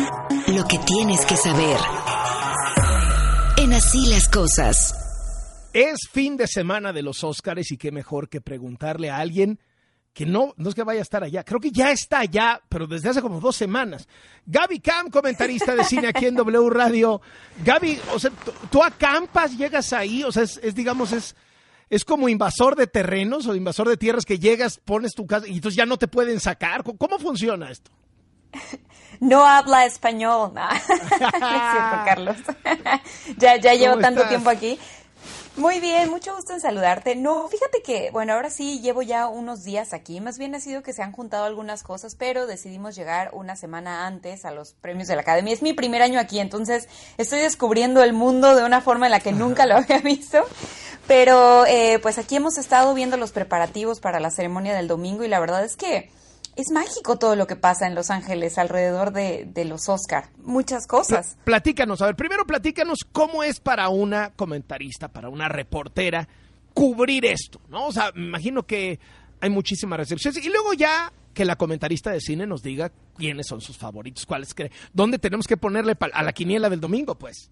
lo 0.49 0.67
que 0.67 0.79
tienes 0.79 1.25
que 1.25 1.37
saber. 1.37 1.79
En 3.57 3.73
así 3.73 4.07
las 4.07 4.29
cosas. 4.29 5.10
Es 5.73 5.99
fin 6.11 6.37
de 6.37 6.47
semana 6.47 6.93
de 6.93 7.03
los 7.03 7.23
Óscares 7.23 7.71
y 7.71 7.77
qué 7.77 7.93
mejor 7.93 8.29
que 8.29 8.41
preguntarle 8.41 9.11
a 9.11 9.19
alguien 9.19 9.61
que 10.13 10.27
no, 10.27 10.55
no 10.57 10.69
es 10.69 10.75
que 10.75 10.83
vaya 10.83 10.99
a 10.99 11.03
estar 11.03 11.23
allá, 11.23 11.45
creo 11.45 11.61
que 11.61 11.71
ya 11.71 11.93
está 11.93 12.19
allá, 12.19 12.61
pero 12.69 12.89
desde 12.89 13.09
hace 13.11 13.23
como 13.23 13.39
dos 13.41 13.55
semanas. 13.55 14.09
Gaby 14.45 14.81
Cam, 14.81 15.09
comentarista 15.09 15.77
de 15.77 15.85
cine 15.85 16.09
aquí 16.09 16.27
en 16.27 16.35
W 16.35 16.69
Radio. 16.71 17.21
Gaby, 17.65 18.01
o 18.13 18.19
sea, 18.19 18.31
tú- 18.31 18.53
tú 18.73 18.83
acampas, 18.83 19.57
llegas 19.57 19.93
ahí, 19.93 20.25
o 20.25 20.33
sea, 20.33 20.43
es, 20.43 20.59
es, 20.65 20.75
digamos, 20.75 21.13
es, 21.13 21.37
es 21.89 22.05
como 22.05 22.29
invasor 22.29 22.75
de 22.75 22.89
terrenos 22.89 23.47
o 23.47 23.55
invasor 23.55 23.89
de 23.89 23.97
tierras 23.97 24.25
que 24.25 24.41
llegas, 24.41 24.79
pones 24.85 25.13
tu 25.13 25.27
casa 25.27 25.47
y 25.47 25.53
entonces 25.55 25.77
ya 25.77 25.87
no 25.87 25.97
te 25.97 26.09
pueden 26.09 26.41
sacar. 26.41 26.83
¿Cómo, 26.83 26.99
cómo 26.99 27.19
funciona 27.21 27.71
esto? 27.71 27.93
No 29.21 29.45
habla 29.45 29.85
español. 29.85 30.53
No, 30.55 30.67
No 30.71 30.75
es 30.75 30.81
cierto, 31.21 31.97
Carlos. 32.07 32.37
ya 33.37 33.57
ya 33.59 33.75
llevo 33.75 33.93
¿Cómo 33.95 34.01
tanto 34.03 34.21
estás? 34.23 34.29
tiempo 34.31 34.49
aquí. 34.49 34.79
Muy 35.61 35.78
bien, 35.78 36.09
mucho 36.09 36.35
gusto 36.35 36.55
en 36.55 36.61
saludarte. 36.62 37.16
No, 37.16 37.47
fíjate 37.47 37.82
que, 37.82 38.11
bueno, 38.12 38.32
ahora 38.32 38.49
sí 38.49 38.81
llevo 38.81 39.03
ya 39.03 39.28
unos 39.28 39.62
días 39.62 39.93
aquí. 39.93 40.19
Más 40.19 40.39
bien 40.39 40.55
ha 40.55 40.61
sido 40.61 40.82
que 40.82 40.95
se 40.95 41.03
han 41.03 41.12
juntado 41.12 41.45
algunas 41.45 41.82
cosas, 41.82 42.15
pero 42.15 42.47
decidimos 42.47 42.97
llegar 42.97 43.28
una 43.35 43.57
semana 43.57 44.07
antes 44.07 44.47
a 44.47 44.53
los 44.53 44.73
premios 44.73 45.07
de 45.09 45.16
la 45.16 45.20
Academia. 45.20 45.53
Es 45.53 45.61
mi 45.61 45.74
primer 45.74 46.01
año 46.01 46.19
aquí, 46.19 46.41
entonces 46.41 46.89
estoy 47.19 47.41
descubriendo 47.41 48.03
el 48.03 48.15
mundo 48.15 48.57
de 48.57 48.65
una 48.65 48.81
forma 48.81 49.05
en 49.05 49.12
la 49.12 49.20
que 49.20 49.32
nunca 49.32 49.66
lo 49.66 49.77
había 49.77 49.99
visto. 49.99 50.47
Pero 51.07 51.66
eh, 51.66 51.99
pues 52.01 52.16
aquí 52.16 52.37
hemos 52.37 52.57
estado 52.57 52.95
viendo 52.95 53.19
los 53.19 53.31
preparativos 53.31 54.01
para 54.01 54.19
la 54.19 54.31
ceremonia 54.31 54.74
del 54.74 54.89
domingo 54.89 55.24
y 55.24 55.28
la 55.28 55.41
verdad 55.41 55.62
es 55.62 55.77
que 55.77 56.11
es 56.57 56.71
mágico 56.73 57.19
todo 57.19 57.37
lo 57.37 57.47
que 57.47 57.57
pasa 57.57 57.87
en 57.87 57.95
Los 57.95 58.11
Ángeles 58.11 58.59
alrededor 58.59 59.13
de, 59.13 59.65
los 59.65 59.89
Oscar. 59.89 60.31
Muchas 60.39 60.87
cosas. 60.87 61.37
Platícanos, 61.45 62.03
a 62.03 62.07
ver, 62.07 62.17
primero 62.17 62.45
platícanos 62.47 62.99
cómo 63.13 63.43
es 63.43 63.61
para 63.61 63.89
una 63.89 64.31
comentarista, 64.31 65.09
para 65.09 65.29
una 65.29 65.49
reportera, 65.49 66.29
cubrir 66.75 67.25
esto, 67.27 67.61
¿no? 67.69 67.87
O 67.87 67.93
sea, 67.93 68.13
me 68.15 68.27
imagino 68.27 68.67
que 68.67 68.99
hay 69.41 69.51
muchísimas 69.51 69.99
recepciones. 69.99 70.45
Y 70.45 70.49
luego 70.49 70.73
ya 70.75 71.13
que 71.35 71.45
la 71.45 71.57
comentarista 71.57 72.11
de 72.11 72.21
cine 72.21 72.47
nos 72.47 72.63
diga 72.63 72.91
quiénes 73.17 73.47
son 73.47 73.61
sus 73.61 73.77
favoritos, 73.77 74.27
cuáles 74.27 74.55
cree, 74.55 74.71
dónde 74.93 75.19
tenemos 75.19 75.47
que 75.47 75.57
ponerle 75.57 75.97
a 76.13 76.23
la 76.23 76.33
quiniela 76.33 76.69
del 76.69 76.81
domingo, 76.81 77.17
pues. 77.17 77.51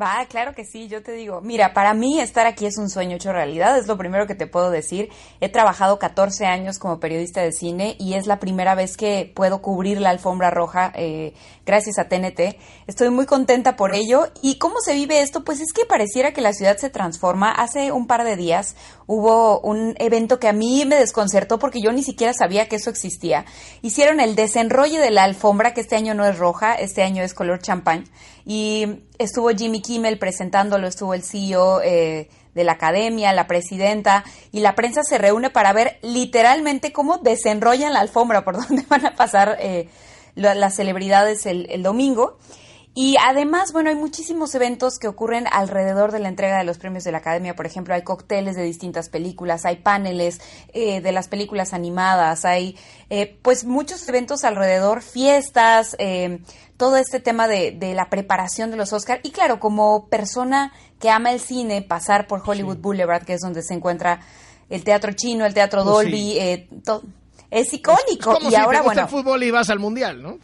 Va, 0.00 0.24
claro 0.26 0.54
que 0.54 0.64
sí, 0.64 0.88
yo 0.88 1.02
te 1.02 1.12
digo, 1.12 1.42
mira, 1.42 1.74
para 1.74 1.92
mí 1.92 2.18
estar 2.18 2.46
aquí 2.46 2.64
es 2.64 2.78
un 2.78 2.88
sueño 2.88 3.16
hecho 3.16 3.30
realidad, 3.30 3.76
es 3.76 3.86
lo 3.86 3.98
primero 3.98 4.26
que 4.26 4.34
te 4.34 4.46
puedo 4.46 4.70
decir. 4.70 5.10
He 5.40 5.50
trabajado 5.50 5.98
14 5.98 6.46
años 6.46 6.78
como 6.78 6.98
periodista 6.98 7.42
de 7.42 7.52
cine 7.52 7.96
y 7.98 8.14
es 8.14 8.26
la 8.26 8.40
primera 8.40 8.74
vez 8.74 8.96
que 8.96 9.30
puedo 9.34 9.60
cubrir 9.60 10.00
la 10.00 10.08
alfombra 10.08 10.50
roja 10.50 10.92
eh, 10.96 11.34
gracias 11.66 11.98
a 11.98 12.08
TNT. 12.08 12.56
Estoy 12.86 13.10
muy 13.10 13.26
contenta 13.26 13.76
por 13.76 13.94
ello. 13.94 14.28
¿Y 14.40 14.56
cómo 14.56 14.76
se 14.80 14.94
vive 14.94 15.20
esto? 15.20 15.44
Pues 15.44 15.60
es 15.60 15.74
que 15.74 15.84
pareciera 15.84 16.32
que 16.32 16.40
la 16.40 16.54
ciudad 16.54 16.78
se 16.78 16.88
transforma. 16.88 17.52
Hace 17.52 17.92
un 17.92 18.06
par 18.06 18.24
de 18.24 18.36
días 18.36 18.76
hubo 19.06 19.60
un 19.60 19.94
evento 19.98 20.38
que 20.38 20.48
a 20.48 20.52
mí 20.52 20.84
me 20.86 20.96
desconcertó 20.96 21.58
porque 21.58 21.80
yo 21.80 21.92
ni 21.92 22.02
siquiera 22.02 22.32
sabía 22.32 22.68
que 22.68 22.76
eso 22.76 22.90
existía. 22.90 23.44
Hicieron 23.82 24.20
el 24.20 24.34
desenrolle 24.34 24.98
de 24.98 25.10
la 25.10 25.24
alfombra, 25.24 25.74
que 25.74 25.80
este 25.80 25.96
año 25.96 26.14
no 26.14 26.24
es 26.26 26.38
roja, 26.38 26.74
este 26.74 27.02
año 27.02 27.22
es 27.22 27.34
color 27.34 27.60
champán. 27.60 28.04
Y 28.44 28.86
estuvo 29.18 29.50
Jimmy 29.50 29.80
Kimmel 29.82 30.18
presentándolo, 30.18 30.86
estuvo 30.86 31.14
el 31.14 31.22
CEO 31.22 31.80
eh, 31.82 32.28
de 32.54 32.64
la 32.64 32.72
academia, 32.72 33.32
la 33.32 33.46
presidenta, 33.46 34.24
y 34.50 34.60
la 34.60 34.74
prensa 34.74 35.02
se 35.04 35.18
reúne 35.18 35.50
para 35.50 35.72
ver 35.72 35.98
literalmente 36.02 36.92
cómo 36.92 37.18
desenrollan 37.18 37.92
la 37.92 38.00
alfombra 38.00 38.44
por 38.44 38.56
donde 38.66 38.84
van 38.88 39.06
a 39.06 39.14
pasar 39.14 39.56
eh, 39.60 39.88
la- 40.34 40.54
las 40.54 40.74
celebridades 40.76 41.46
el, 41.46 41.66
el 41.70 41.82
domingo. 41.82 42.38
Y 42.94 43.16
además, 43.26 43.72
bueno, 43.72 43.88
hay 43.88 43.96
muchísimos 43.96 44.54
eventos 44.54 44.98
que 44.98 45.08
ocurren 45.08 45.46
alrededor 45.50 46.12
de 46.12 46.18
la 46.18 46.28
entrega 46.28 46.58
de 46.58 46.64
los 46.64 46.76
premios 46.76 47.04
de 47.04 47.12
la 47.12 47.18
Academia. 47.18 47.54
Por 47.56 47.64
ejemplo, 47.64 47.94
hay 47.94 48.02
cócteles 48.02 48.54
de 48.54 48.62
distintas 48.64 49.08
películas, 49.08 49.64
hay 49.64 49.76
paneles 49.76 50.40
eh, 50.74 51.00
de 51.00 51.10
las 51.12 51.28
películas 51.28 51.72
animadas, 51.72 52.44
hay 52.44 52.76
eh, 53.08 53.38
pues 53.40 53.64
muchos 53.64 54.06
eventos 54.10 54.44
alrededor, 54.44 55.00
fiestas, 55.00 55.96
eh, 55.98 56.40
todo 56.76 56.96
este 56.96 57.18
tema 57.18 57.48
de, 57.48 57.70
de 57.70 57.94
la 57.94 58.10
preparación 58.10 58.70
de 58.70 58.76
los 58.76 58.92
Oscar. 58.92 59.20
Y 59.22 59.30
claro, 59.30 59.58
como 59.58 60.08
persona 60.08 60.72
que 61.00 61.08
ama 61.08 61.32
el 61.32 61.40
cine, 61.40 61.80
pasar 61.80 62.26
por 62.26 62.42
Hollywood 62.44 62.76
Boulevard, 62.76 63.24
que 63.24 63.32
es 63.34 63.40
donde 63.40 63.62
se 63.62 63.72
encuentra 63.72 64.20
el 64.68 64.84
teatro 64.84 65.12
chino, 65.12 65.46
el 65.46 65.54
teatro 65.54 65.82
Pues 65.82 65.96
sí. 65.98 66.04
Dolby, 66.04 66.38
eh, 66.38 66.68
to- 66.84 67.02
es 67.50 67.72
icónico. 67.72 68.32
Es 68.32 68.38
como 68.38 68.48
y 68.48 68.50
si 68.50 68.56
ahora, 68.56 68.80
te 68.80 68.84
gusta 68.84 69.02
bueno, 69.02 69.02
el 69.02 69.08
fútbol 69.08 69.42
y 69.44 69.50
vas 69.50 69.70
al 69.70 69.78
mundial, 69.78 70.22
¿no? 70.22 70.38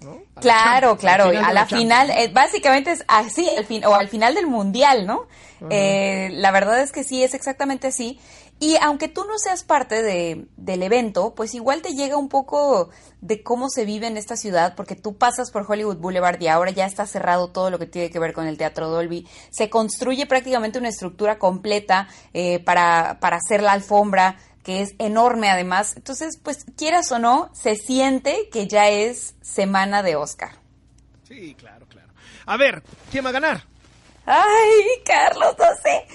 ¿No? 0.00 0.12
A 0.12 0.16
la 0.36 0.40
Claro, 0.40 0.96
claro, 0.96 1.24
a 1.26 1.52
la 1.52 1.66
final, 1.66 2.10
eh, 2.10 2.30
básicamente 2.32 2.92
es 2.92 3.04
así, 3.08 3.48
al 3.56 3.64
fin, 3.64 3.84
o 3.84 3.94
al 3.94 4.08
final 4.08 4.34
del 4.34 4.46
mundial, 4.46 5.06
¿no? 5.06 5.26
Eh, 5.70 6.28
la 6.32 6.50
verdad 6.50 6.80
es 6.80 6.92
que 6.92 7.04
sí, 7.04 7.22
es 7.22 7.34
exactamente 7.34 7.86
así. 7.86 8.20
Y 8.60 8.76
aunque 8.80 9.08
tú 9.08 9.24
no 9.24 9.38
seas 9.38 9.64
parte 9.64 10.02
de, 10.02 10.46
del 10.56 10.82
evento, 10.82 11.34
pues 11.34 11.54
igual 11.54 11.82
te 11.82 11.94
llega 11.94 12.16
un 12.16 12.28
poco 12.28 12.90
de 13.20 13.42
cómo 13.42 13.68
se 13.68 13.84
vive 13.84 14.06
en 14.06 14.16
esta 14.16 14.36
ciudad, 14.36 14.74
porque 14.76 14.94
tú 14.94 15.16
pasas 15.16 15.50
por 15.50 15.66
Hollywood 15.68 15.96
Boulevard 15.96 16.40
y 16.40 16.48
ahora 16.48 16.70
ya 16.70 16.86
está 16.86 17.04
cerrado 17.06 17.48
todo 17.48 17.70
lo 17.70 17.78
que 17.78 17.86
tiene 17.86 18.10
que 18.10 18.18
ver 18.18 18.32
con 18.32 18.46
el 18.46 18.56
Teatro 18.56 18.88
Dolby. 18.88 19.26
Se 19.50 19.68
construye 19.68 20.26
prácticamente 20.26 20.78
una 20.78 20.88
estructura 20.88 21.38
completa 21.38 22.08
eh, 22.32 22.60
para, 22.60 23.18
para 23.20 23.38
hacer 23.38 23.60
la 23.60 23.72
alfombra, 23.72 24.36
que 24.64 24.82
es 24.82 24.94
enorme 24.98 25.48
además. 25.50 25.94
Entonces, 25.96 26.38
pues 26.42 26.64
quieras 26.76 27.12
o 27.12 27.20
no, 27.20 27.50
se 27.54 27.76
siente 27.76 28.48
que 28.50 28.66
ya 28.66 28.88
es 28.88 29.36
semana 29.42 30.02
de 30.02 30.16
Oscar. 30.16 30.50
Sí, 31.28 31.54
claro, 31.56 31.86
claro. 31.86 32.12
A 32.46 32.56
ver, 32.56 32.82
¿quién 33.12 33.24
va 33.24 33.28
a 33.28 33.32
ganar? 33.32 33.64
Ay, 34.26 34.82
Carlos, 35.04 35.54
no 35.58 35.66
sé. 35.82 36.06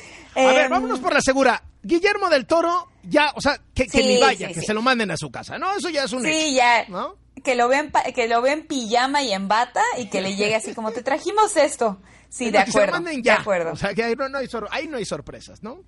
A 0.42 0.52
ver, 0.54 0.62
Em, 0.66 0.70
vámonos 0.70 1.00
por 1.00 1.14
la 1.14 1.22
segura. 1.22 1.64
Guillermo 1.82 2.30
del 2.30 2.46
Toro, 2.46 2.90
ya, 3.04 3.32
o 3.36 3.42
sea, 3.42 3.60
que, 3.74 3.88
que 3.88 4.00
ni 4.04 4.20
vaya, 4.20 4.48
sí, 4.50 4.54
que 4.56 4.60
sí. 4.62 4.66
se 4.68 4.74
lo 4.74 4.82
manden 4.82 5.12
a 5.12 5.18
su 5.18 5.32
casa. 5.32 5.58
No, 5.58 5.74
eso 5.76 5.90
ya 5.90 6.04
es 6.04 6.12
un 6.12 6.24
Sí, 6.24 6.30
hecho. 6.30 6.56
ya. 6.58 6.86
¿no? 6.90 7.18
que 7.44 7.56
lo 7.56 7.70
vean 7.70 7.90
que 8.14 8.28
lo 8.28 8.42
vean 8.42 8.64
pijama 8.64 9.22
y 9.24 9.32
en 9.32 9.48
bata 9.48 9.82
y 9.98 10.08
que 10.10 10.20
le 10.22 10.36
llegue 10.36 10.56
así 10.56 10.74
como 10.74 10.92
te 10.92 11.02
trajimos 11.04 11.56
esto. 11.56 12.02
Sí, 12.28 12.50
de 12.52 12.60
acuerdo. 12.60 13.00
De 13.00 13.32
acuerdo. 13.32 13.72
O 13.72 13.76
sea, 13.78 13.94
que 13.94 14.04
ahí 14.04 14.14
no, 14.16 14.38
hay 14.38 14.50
ahí 14.72 14.88
no 14.88 14.98
hay 14.98 15.06
sorpresas, 15.06 15.64
¿no? 15.64 15.80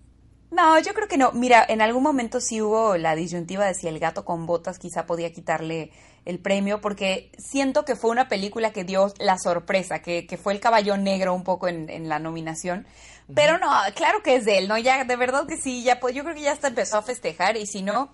No, 0.52 0.78
yo 0.80 0.94
creo 0.94 1.08
que 1.08 1.18
no. 1.18 1.32
Mira, 1.32 1.66
en 1.68 1.82
algún 1.82 2.04
momento 2.04 2.42
sí 2.42 2.62
hubo 2.62 2.98
la 2.98 3.16
disyuntiva 3.16 3.66
de 3.66 3.74
si 3.74 3.88
el 3.88 4.00
gato 4.00 4.26
con 4.26 4.46
botas 4.46 4.80
quizá 4.80 5.06
podía 5.06 5.32
quitarle 5.32 5.92
el 6.26 6.40
premio, 6.40 6.82
porque 6.82 7.32
siento 7.38 7.86
que 7.86 7.96
fue 7.96 8.12
una 8.12 8.28
película 8.28 8.72
que 8.72 8.84
dio 8.84 9.14
la 9.18 9.38
sorpresa, 9.40 10.02
que, 10.02 10.28
que 10.28 10.38
fue 10.38 10.54
el 10.54 10.60
caballo 10.60 10.98
negro 10.98 11.34
un 11.34 11.44
poco 11.44 11.68
en, 11.68 11.90
en 11.90 12.10
la 12.10 12.20
nominación. 12.20 12.86
Pero 13.34 13.58
no, 13.58 13.72
claro 13.96 14.22
que 14.24 14.36
es 14.36 14.46
de 14.46 14.58
él, 14.58 14.68
¿no? 14.68 14.78
Ya, 14.78 15.06
de 15.06 15.16
verdad 15.16 15.48
que 15.48 15.56
sí, 15.56 15.84
ya 15.84 16.02
pues 16.02 16.14
yo 16.14 16.24
creo 16.24 16.36
que 16.36 16.42
ya 16.42 16.52
hasta 16.52 16.68
empezó 16.68 16.98
a 16.98 17.02
festejar 17.02 17.56
y 17.56 17.66
si 17.66 17.82
no, 17.82 18.12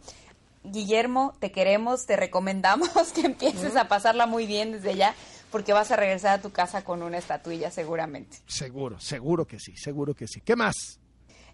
Guillermo, 0.64 1.34
te 1.40 1.52
queremos, 1.52 2.06
te 2.06 2.16
recomendamos 2.16 2.90
que 3.16 3.22
empieces 3.22 3.76
a 3.76 3.88
pasarla 3.88 4.28
muy 4.28 4.46
bien 4.46 4.74
desde 4.74 4.96
ya 4.96 5.16
porque 5.52 5.74
vas 5.74 5.92
a 5.92 5.96
regresar 5.96 6.40
a 6.40 6.42
tu 6.42 6.52
casa 6.52 6.84
con 6.84 7.02
una 7.02 7.18
estatuilla 7.18 7.72
seguramente. 7.72 8.38
Seguro, 8.46 9.00
seguro 9.00 9.46
que 9.46 9.60
sí, 9.60 9.76
seguro 9.76 10.14
que 10.14 10.28
sí. 10.28 10.42
¿Qué 10.42 10.56
más? 10.56 11.00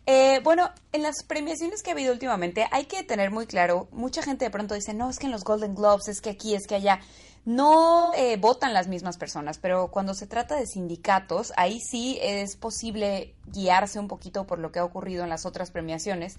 Eh, 0.05 0.41
bueno, 0.43 0.69
en 0.91 1.01
las 1.01 1.23
premiaciones 1.23 1.81
que 1.81 1.91
ha 1.91 1.93
habido 1.93 2.11
últimamente 2.11 2.67
hay 2.71 2.85
que 2.85 3.03
tener 3.03 3.31
muy 3.31 3.47
claro, 3.47 3.87
mucha 3.91 4.21
gente 4.21 4.45
de 4.45 4.51
pronto 4.51 4.75
dice, 4.75 4.93
no, 4.93 5.09
es 5.09 5.17
que 5.17 5.27
en 5.27 5.31
los 5.31 5.45
Golden 5.45 5.75
Globes, 5.75 6.09
es 6.09 6.19
que 6.19 6.31
aquí, 6.31 6.55
es 6.55 6.67
que 6.67 6.75
allá, 6.75 6.99
no 7.45 8.13
eh, 8.15 8.37
votan 8.37 8.73
las 8.73 8.87
mismas 8.87 9.17
personas, 9.17 9.57
pero 9.57 9.91
cuando 9.91 10.13
se 10.13 10.27
trata 10.27 10.55
de 10.55 10.65
sindicatos, 10.65 11.53
ahí 11.57 11.79
sí 11.79 12.17
es 12.21 12.55
posible 12.55 13.35
guiarse 13.47 13.99
un 13.99 14.07
poquito 14.07 14.45
por 14.45 14.59
lo 14.59 14.71
que 14.71 14.79
ha 14.79 14.85
ocurrido 14.85 15.23
en 15.23 15.29
las 15.29 15.45
otras 15.45 15.71
premiaciones. 15.71 16.37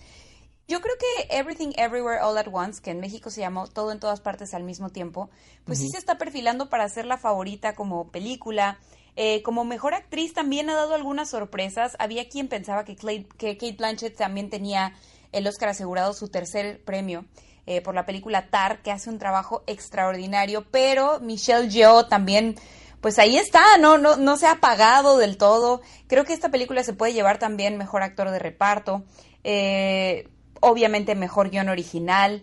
Yo 0.66 0.81
creo 0.81 0.95
que 0.99 1.36
Everything 1.36 1.73
Everywhere 1.77 2.23
All 2.23 2.39
at 2.39 2.49
Once, 2.51 2.81
que 2.81 2.91
en 2.91 3.01
México 3.01 3.28
se 3.28 3.43
llamó 3.43 3.66
Todo 3.66 3.93
en 3.93 4.01
todas 4.01 4.23
partes 4.23 4.55
al 4.55 4.65
mismo 4.65 4.89
tiempo, 4.89 5.28
pues 5.66 5.78
sí 5.78 5.91
se 5.91 5.99
está 5.99 6.16
perfilando 6.16 6.70
para 6.70 6.89
ser 6.89 7.05
la 7.05 7.19
favorita 7.19 7.74
como 7.74 8.09
película. 8.09 8.78
Eh, 9.16 9.43
como 9.43 9.65
mejor 9.65 9.95
actriz 9.95 10.35
también 10.35 10.70
ha 10.70 10.74
dado 10.74 10.95
algunas 10.95 11.31
sorpresas. 11.31 11.97
Había 11.99 12.28
quien 12.28 12.49
pensaba 12.49 12.85
que, 12.85 12.97
que 12.97 13.57
Kate 13.57 13.77
Blanchett 13.77 14.16
también 14.16 14.51
tenía 14.51 14.95
el 15.32 15.47
Oscar 15.47 15.69
asegurado 15.70 16.12
su 16.12 16.28
tercer 16.28 16.82
premio. 16.85 17.24
Eh, 17.66 17.81
por 17.81 17.95
la 17.95 18.05
película 18.05 18.51
Tar, 18.51 18.82
que 18.82 18.91
hace 18.91 19.09
un 19.09 19.19
trabajo 19.19 19.65
extraordinario, 19.66 20.66
pero 20.70 21.19
Michelle 21.20 21.70
Yeoh 21.70 22.09
también, 22.09 22.57
pues 23.01 23.19
ahí 23.19 23.39
está, 23.39 23.62
no, 23.81 23.97
no, 23.97 24.16
no 24.16 24.36
se 24.36 24.47
ha 24.47 24.53
apagado 24.53 25.16
del 25.16 25.39
todo. 25.39 25.81
Creo 26.07 26.27
que 26.27 26.35
esta 26.35 26.51
película 26.51 26.85
se 26.85 26.93
puede 26.93 27.15
llevar 27.15 27.39
también 27.39 27.78
mejor 27.78 28.03
actor 28.03 28.31
de 28.31 28.39
reparto, 28.39 29.05
eh, 29.45 30.28
obviamente 30.61 31.15
mejor 31.15 31.49
guion 31.49 31.70
original. 31.70 32.43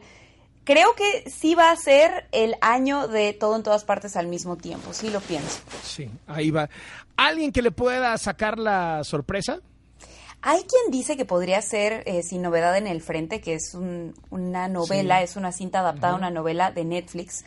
Creo 0.64 0.94
que 0.96 1.30
sí 1.30 1.56
va 1.56 1.72
a 1.72 1.76
ser 1.76 2.28
el 2.32 2.56
año 2.62 3.08
de 3.08 3.34
todo 3.34 3.56
en 3.56 3.64
todas 3.64 3.84
partes 3.84 4.16
al 4.16 4.28
mismo 4.28 4.58
tiempo, 4.58 4.94
sí 4.94 5.10
lo 5.10 5.20
pienso. 5.20 5.60
Sí, 5.84 6.10
ahí 6.28 6.52
va. 6.52 6.70
¿Alguien 7.18 7.52
que 7.52 7.62
le 7.62 7.72
pueda 7.72 8.18
sacar 8.18 8.60
la 8.60 9.04
sorpresa? 9.04 9.60
Hay 10.44 10.62
quien 10.62 10.92
dice 10.92 11.18
que 11.18 11.26
podría 11.26 11.62
ser 11.62 12.04
eh, 12.06 12.24
Sin 12.24 12.42
Novedad 12.42 12.76
en 12.78 12.88
el 12.88 13.02
Frente, 13.02 13.42
que 13.42 13.54
es 13.54 13.76
una 13.76 14.68
novela, 14.68 15.22
es 15.22 15.36
una 15.36 15.52
cinta 15.52 15.80
adaptada 15.80 16.14
a 16.14 16.16
una 16.16 16.32
novela 16.32 16.72
de 16.72 16.84
Netflix. 16.84 17.46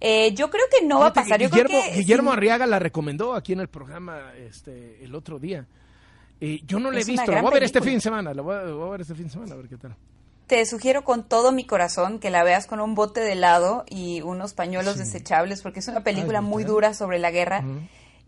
Eh, 0.00 0.32
yo 0.34 0.48
creo 0.48 0.64
que 0.70 0.86
no 0.86 1.00
va 1.00 1.08
a 1.08 1.12
pasar. 1.12 1.40
Yo 1.40 1.48
Guillermo, 1.48 1.68
creo 1.68 1.82
que, 1.82 1.98
Guillermo 1.98 2.32
Arriaga 2.32 2.66
la 2.66 2.78
recomendó 2.78 3.34
aquí 3.34 3.54
en 3.54 3.60
el 3.60 3.68
programa 3.68 4.32
este, 4.36 5.04
el 5.04 5.14
otro 5.14 5.40
día. 5.40 5.66
Eh, 6.40 6.60
yo 6.64 6.78
no 6.78 6.92
la 6.92 7.00
he 7.00 7.04
visto, 7.04 7.32
la 7.32 7.42
voy 7.42 7.50
a 7.50 7.54
ver 7.54 7.64
este 7.64 7.80
fin 7.80 7.94
de 7.94 8.00
semana, 8.00 8.32
la 8.32 8.42
voy 8.42 8.54
a, 8.54 8.90
ver 8.90 9.00
este 9.00 9.14
fin 9.14 9.24
de 9.24 9.30
semana, 9.30 9.54
a 9.54 9.56
ver 9.56 9.68
qué 9.68 9.76
tal. 9.76 9.96
Te 10.48 10.64
sugiero 10.66 11.04
con 11.04 11.28
todo 11.28 11.52
mi 11.52 11.64
corazón 11.64 12.18
que 12.18 12.30
la 12.30 12.42
veas 12.42 12.66
con 12.66 12.80
un 12.80 12.94
bote 12.94 13.20
de 13.20 13.32
helado 13.32 13.84
y 13.88 14.22
unos 14.22 14.54
pañuelos 14.54 14.98
desechables, 14.98 15.62
porque 15.62 15.80
es 15.80 15.88
una 15.88 16.02
película 16.02 16.40
muy 16.40 16.64
dura 16.64 16.94
sobre 16.94 17.18
la 17.18 17.30
guerra 17.30 17.62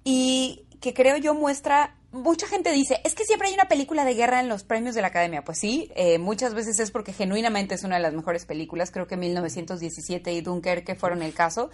y 0.04 0.64
que 0.80 0.94
creo 0.94 1.16
yo 1.16 1.34
muestra 1.34 1.96
mucha 2.12 2.46
gente 2.46 2.72
dice, 2.72 3.00
es 3.04 3.14
que 3.14 3.24
siempre 3.24 3.48
hay 3.48 3.54
una 3.54 3.68
película 3.68 4.04
de 4.04 4.14
guerra 4.14 4.40
en 4.40 4.48
los 4.48 4.64
premios 4.64 4.94
de 4.94 5.02
la 5.02 5.08
Academia. 5.08 5.44
Pues 5.44 5.58
sí, 5.58 5.90
eh, 5.94 6.18
muchas 6.18 6.54
veces 6.54 6.78
es 6.80 6.90
porque 6.90 7.12
genuinamente 7.12 7.74
es 7.74 7.84
una 7.84 7.96
de 7.96 8.02
las 8.02 8.14
mejores 8.14 8.46
películas. 8.46 8.90
Creo 8.90 9.06
que 9.06 9.16
1917 9.16 10.32
y 10.32 10.40
Dunkerque 10.40 10.94
fueron 10.94 11.22
el 11.22 11.32
caso. 11.32 11.70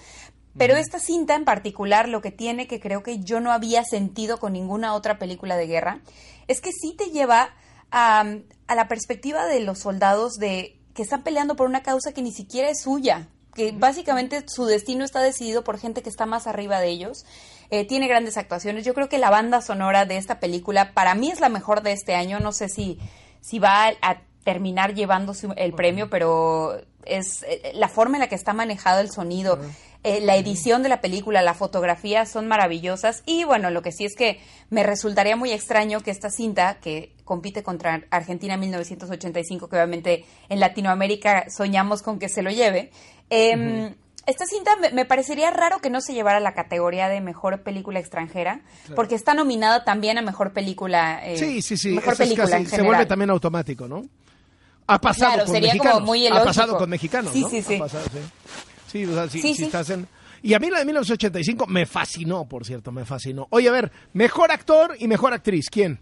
Pero 0.59 0.75
esta 0.77 0.99
cinta 0.99 1.35
en 1.35 1.45
particular, 1.45 2.09
lo 2.09 2.23
que 2.23 2.31
tiene 2.31 2.67
que 2.67 2.81
creo 2.81 3.03
que 3.03 3.19
yo 3.19 3.41
no 3.41 3.53
había 3.53 3.85
sentido 3.85 4.39
con 4.39 4.55
ninguna 4.55 4.95
otra 4.95 5.19
película 5.19 5.57
de 5.57 5.67
guerra, 5.67 6.01
es 6.49 6.63
que 6.63 6.71
sí 6.73 6.95
te 6.97 7.11
lleva 7.11 7.51
a, 7.91 8.25
a 8.67 8.75
la 8.75 8.89
perspectiva 8.89 9.47
de 9.47 9.61
los 9.61 9.79
soldados 9.81 10.35
de 10.35 10.81
que 10.95 11.03
están 11.03 11.23
peleando 11.23 11.57
por 11.57 11.67
una 11.69 11.83
causa 11.83 12.13
que 12.13 12.23
ni 12.23 12.33
siquiera 12.33 12.71
es 12.71 12.83
suya, 12.83 13.29
que 13.55 13.73
básicamente 13.73 14.45
su 14.49 14.65
destino 14.65 15.05
está 15.05 15.21
decidido 15.21 15.65
por 15.65 15.79
gente 15.79 16.03
que 16.03 16.09
está 16.09 16.27
más 16.27 16.47
arriba 16.47 16.81
de 16.81 16.89
ellos 16.89 17.25
eh, 17.71 17.85
tiene 17.85 18.07
grandes 18.07 18.37
actuaciones. 18.37 18.85
Yo 18.85 18.95
creo 18.95 19.09
que 19.09 19.19
la 19.19 19.31
banda 19.31 19.61
sonora 19.61 20.05
de 20.05 20.17
esta 20.17 20.39
película 20.39 20.93
para 20.93 21.15
mí 21.15 21.31
es 21.31 21.41
la 21.41 21.49
mejor 21.49 21.83
de 21.83 21.93
este 21.93 22.15
año. 22.15 22.39
No 22.39 22.53
sé 22.53 22.69
si, 22.69 22.99
si 23.41 23.59
va 23.59 23.89
a, 23.89 24.23
terminar 24.45 24.95
llevándose 24.95 25.49
el 25.57 25.73
premio, 25.73 26.09
pero 26.09 26.81
es 27.05 27.43
eh, 27.43 27.73
la 27.75 27.89
forma 27.89 28.17
en 28.17 28.21
la 28.21 28.29
que 28.29 28.37
está 28.37 28.53
manejado 28.53 29.01
el 29.01 29.11
sonido. 29.11 29.59
Eh, 30.09 30.21
la 30.21 30.37
edición 30.37 30.85
de 30.85 30.89
la 30.89 31.01
película, 31.01 31.43
la 31.43 31.53
fotografía 31.53 32.27
son 32.27 32.47
maravillosas 32.47 33.25
y 33.27 33.43
bueno, 33.43 33.71
lo 33.71 33.83
que 33.83 33.91
sí 33.91 34.05
es 34.05 34.15
que 34.15 34.39
me 34.71 34.85
resultaría 34.85 35.35
muy 35.35 35.51
extraño 35.51 36.01
que 36.01 36.13
esta 36.13 36.31
cinta 36.31 36.79
que 36.81 37.13
compite 37.25 37.65
contra 37.65 38.05
Argentina 38.11 38.57
1985, 38.57 39.69
que 39.69 39.75
obviamente 39.75 40.25
en 40.49 40.61
Latinoamérica 40.61 41.47
soñamos 41.51 42.03
con 42.03 42.21
que 42.21 42.29
se 42.29 42.43
lo 42.43 42.53
lleve, 42.53 42.93
eh, 43.31 43.97
esta 44.27 44.47
cinta 44.47 44.77
me, 44.93 45.05
parecería 45.07 45.51
raro 45.51 45.81
que 45.81 45.91
no 45.91 46.01
se 46.01 46.15
llevara 46.15 46.39
la 46.39 46.55
categoría 46.55 47.09
de 47.09 47.21
mejor 47.21 47.65
película 47.65 47.99
extranjera, 47.99 48.61
porque 48.95 49.17
está 49.17 49.35
nominada 49.35 49.83
también 49.83 50.19
a 50.19 50.23
mejor 50.23 50.53
película. 50.53 51.21
Eh, 51.27 51.37
sí, 51.37 51.63
sí, 51.63 51.77
sí. 51.77 51.91
Mejor 51.91 52.17
película 52.17 52.65
se 52.65 52.83
vuelve 52.83 53.07
también 53.07 53.31
automático, 53.31 53.89
¿no? 53.89 54.05
Ha 54.87 55.01
pasado 55.01 55.33
claro, 55.33 55.47
con 55.47 55.55
sería 55.55 55.73
mexicanos. 55.73 55.95
Como 55.95 56.07
muy 56.07 56.27
ha 56.29 56.45
pasado 56.45 56.79
con 56.79 56.91
mexicanos, 56.91 57.33
sí, 57.33 57.41
¿no? 57.41 57.49
Sí, 57.49 57.61
sí, 57.61 57.77
pasado, 57.77 58.05
sí. 58.05 58.21
Sí, 58.97 59.05
o 59.05 59.15
sea, 59.15 59.29
si, 59.29 59.65
estás 59.65 59.91
en... 59.91 60.09
Y 60.43 60.55
a 60.55 60.59
mí 60.59 60.71
la 60.71 60.79
de 60.79 60.85
1985 60.85 61.67
me 61.67 61.87
fascinó, 61.87 62.47
por 62.47 62.65
cierto, 62.65 62.93
me 62.93 63.05
fascinó. 63.05 63.47
Oye, 63.51 63.69
a 63.69 63.73
ver, 63.73 63.91
mejor 64.13 64.53
actor 64.53 64.95
y 64.99 65.09
mejor 65.09 65.33
actriz, 65.33 65.69
¿quién? 65.71 66.01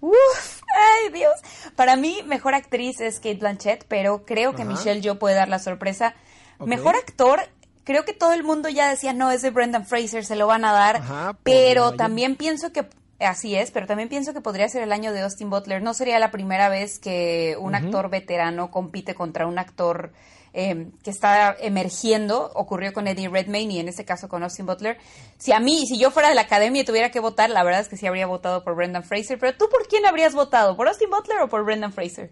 Uf, 0.00 0.60
ay 0.76 1.12
Dios. 1.12 1.32
Para 1.76 1.96
mí, 1.96 2.18
mejor 2.26 2.54
actriz 2.54 3.00
es 3.00 3.16
Kate 3.16 3.36
Blanchett, 3.36 3.84
pero 3.88 4.24
creo 4.24 4.54
que 4.54 4.64
Michelle 4.64 5.00
yo 5.00 5.18
puede 5.18 5.36
dar 5.36 5.48
la 5.48 5.58
sorpresa. 5.58 6.14
Mejor 6.58 6.96
actor, 6.96 7.40
creo 7.84 8.04
que 8.04 8.12
todo 8.12 8.32
el 8.32 8.42
mundo 8.42 8.68
ya 8.68 8.88
decía, 8.88 9.12
no, 9.12 9.30
es 9.30 9.42
de 9.42 9.50
Brendan 9.50 9.86
Fraser, 9.86 10.24
se 10.24 10.36
lo 10.36 10.46
van 10.46 10.64
a 10.64 10.72
dar. 10.72 11.36
pero 11.42 11.92
también 11.92 12.36
pienso 12.36 12.72
que, 12.72 12.88
así 13.20 13.54
es, 13.54 13.70
pero 13.70 13.86
también 13.86 14.08
pienso 14.08 14.32
que 14.32 14.40
podría 14.40 14.68
ser 14.68 14.82
el 14.82 14.92
año 14.92 15.12
de 15.12 15.20
Austin 15.22 15.50
Butler. 15.50 15.82
No 15.82 15.94
sería 15.94 16.18
la 16.18 16.30
primera 16.30 16.68
vez 16.68 16.98
que 16.98 17.56
un 17.58 17.74
actor 17.74 18.10
veterano 18.10 18.70
compite 18.70 19.14
contra 19.14 19.46
un 19.46 19.58
actor 19.58 20.12
em, 20.52 20.92
que 21.02 21.10
está 21.10 21.56
emergiendo. 21.60 22.50
Ocurrió 22.54 22.92
con 22.92 23.06
Eddie 23.06 23.28
Redmayne 23.28 23.74
y 23.74 23.78
en 23.80 23.88
este 23.88 24.04
caso 24.04 24.28
con 24.28 24.42
Austin 24.42 24.66
Butler. 24.66 24.98
Si 25.38 25.52
a 25.52 25.60
mí, 25.60 25.86
si 25.86 25.98
yo 25.98 26.10
fuera 26.10 26.28
de 26.28 26.34
la 26.34 26.42
academia 26.42 26.82
y 26.82 26.84
tuviera 26.84 27.10
que 27.10 27.20
votar, 27.20 27.50
la 27.50 27.64
verdad 27.64 27.80
es 27.80 27.88
que 27.88 27.96
sí 27.96 28.06
habría 28.06 28.26
votado 28.26 28.64
por 28.64 28.74
Brendan 28.74 29.04
Fraser. 29.04 29.38
Pero 29.38 29.56
tú, 29.56 29.68
¿por 29.70 29.86
quién 29.86 30.06
habrías 30.06 30.34
votado? 30.34 30.76
¿Por 30.76 30.88
Austin 30.88 31.10
Butler 31.10 31.40
o 31.42 31.48
por 31.48 31.64
Brendan 31.64 31.92
Fraser? 31.92 32.30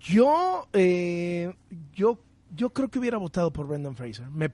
Yo, 0.00 0.66
eh, 0.72 1.52
yo 1.94 2.18
yo 2.54 2.70
creo 2.70 2.88
que 2.88 2.98
hubiera 2.98 3.18
votado 3.18 3.52
por 3.52 3.66
Brendan 3.66 3.94
Fraser. 3.94 4.26
Me, 4.30 4.50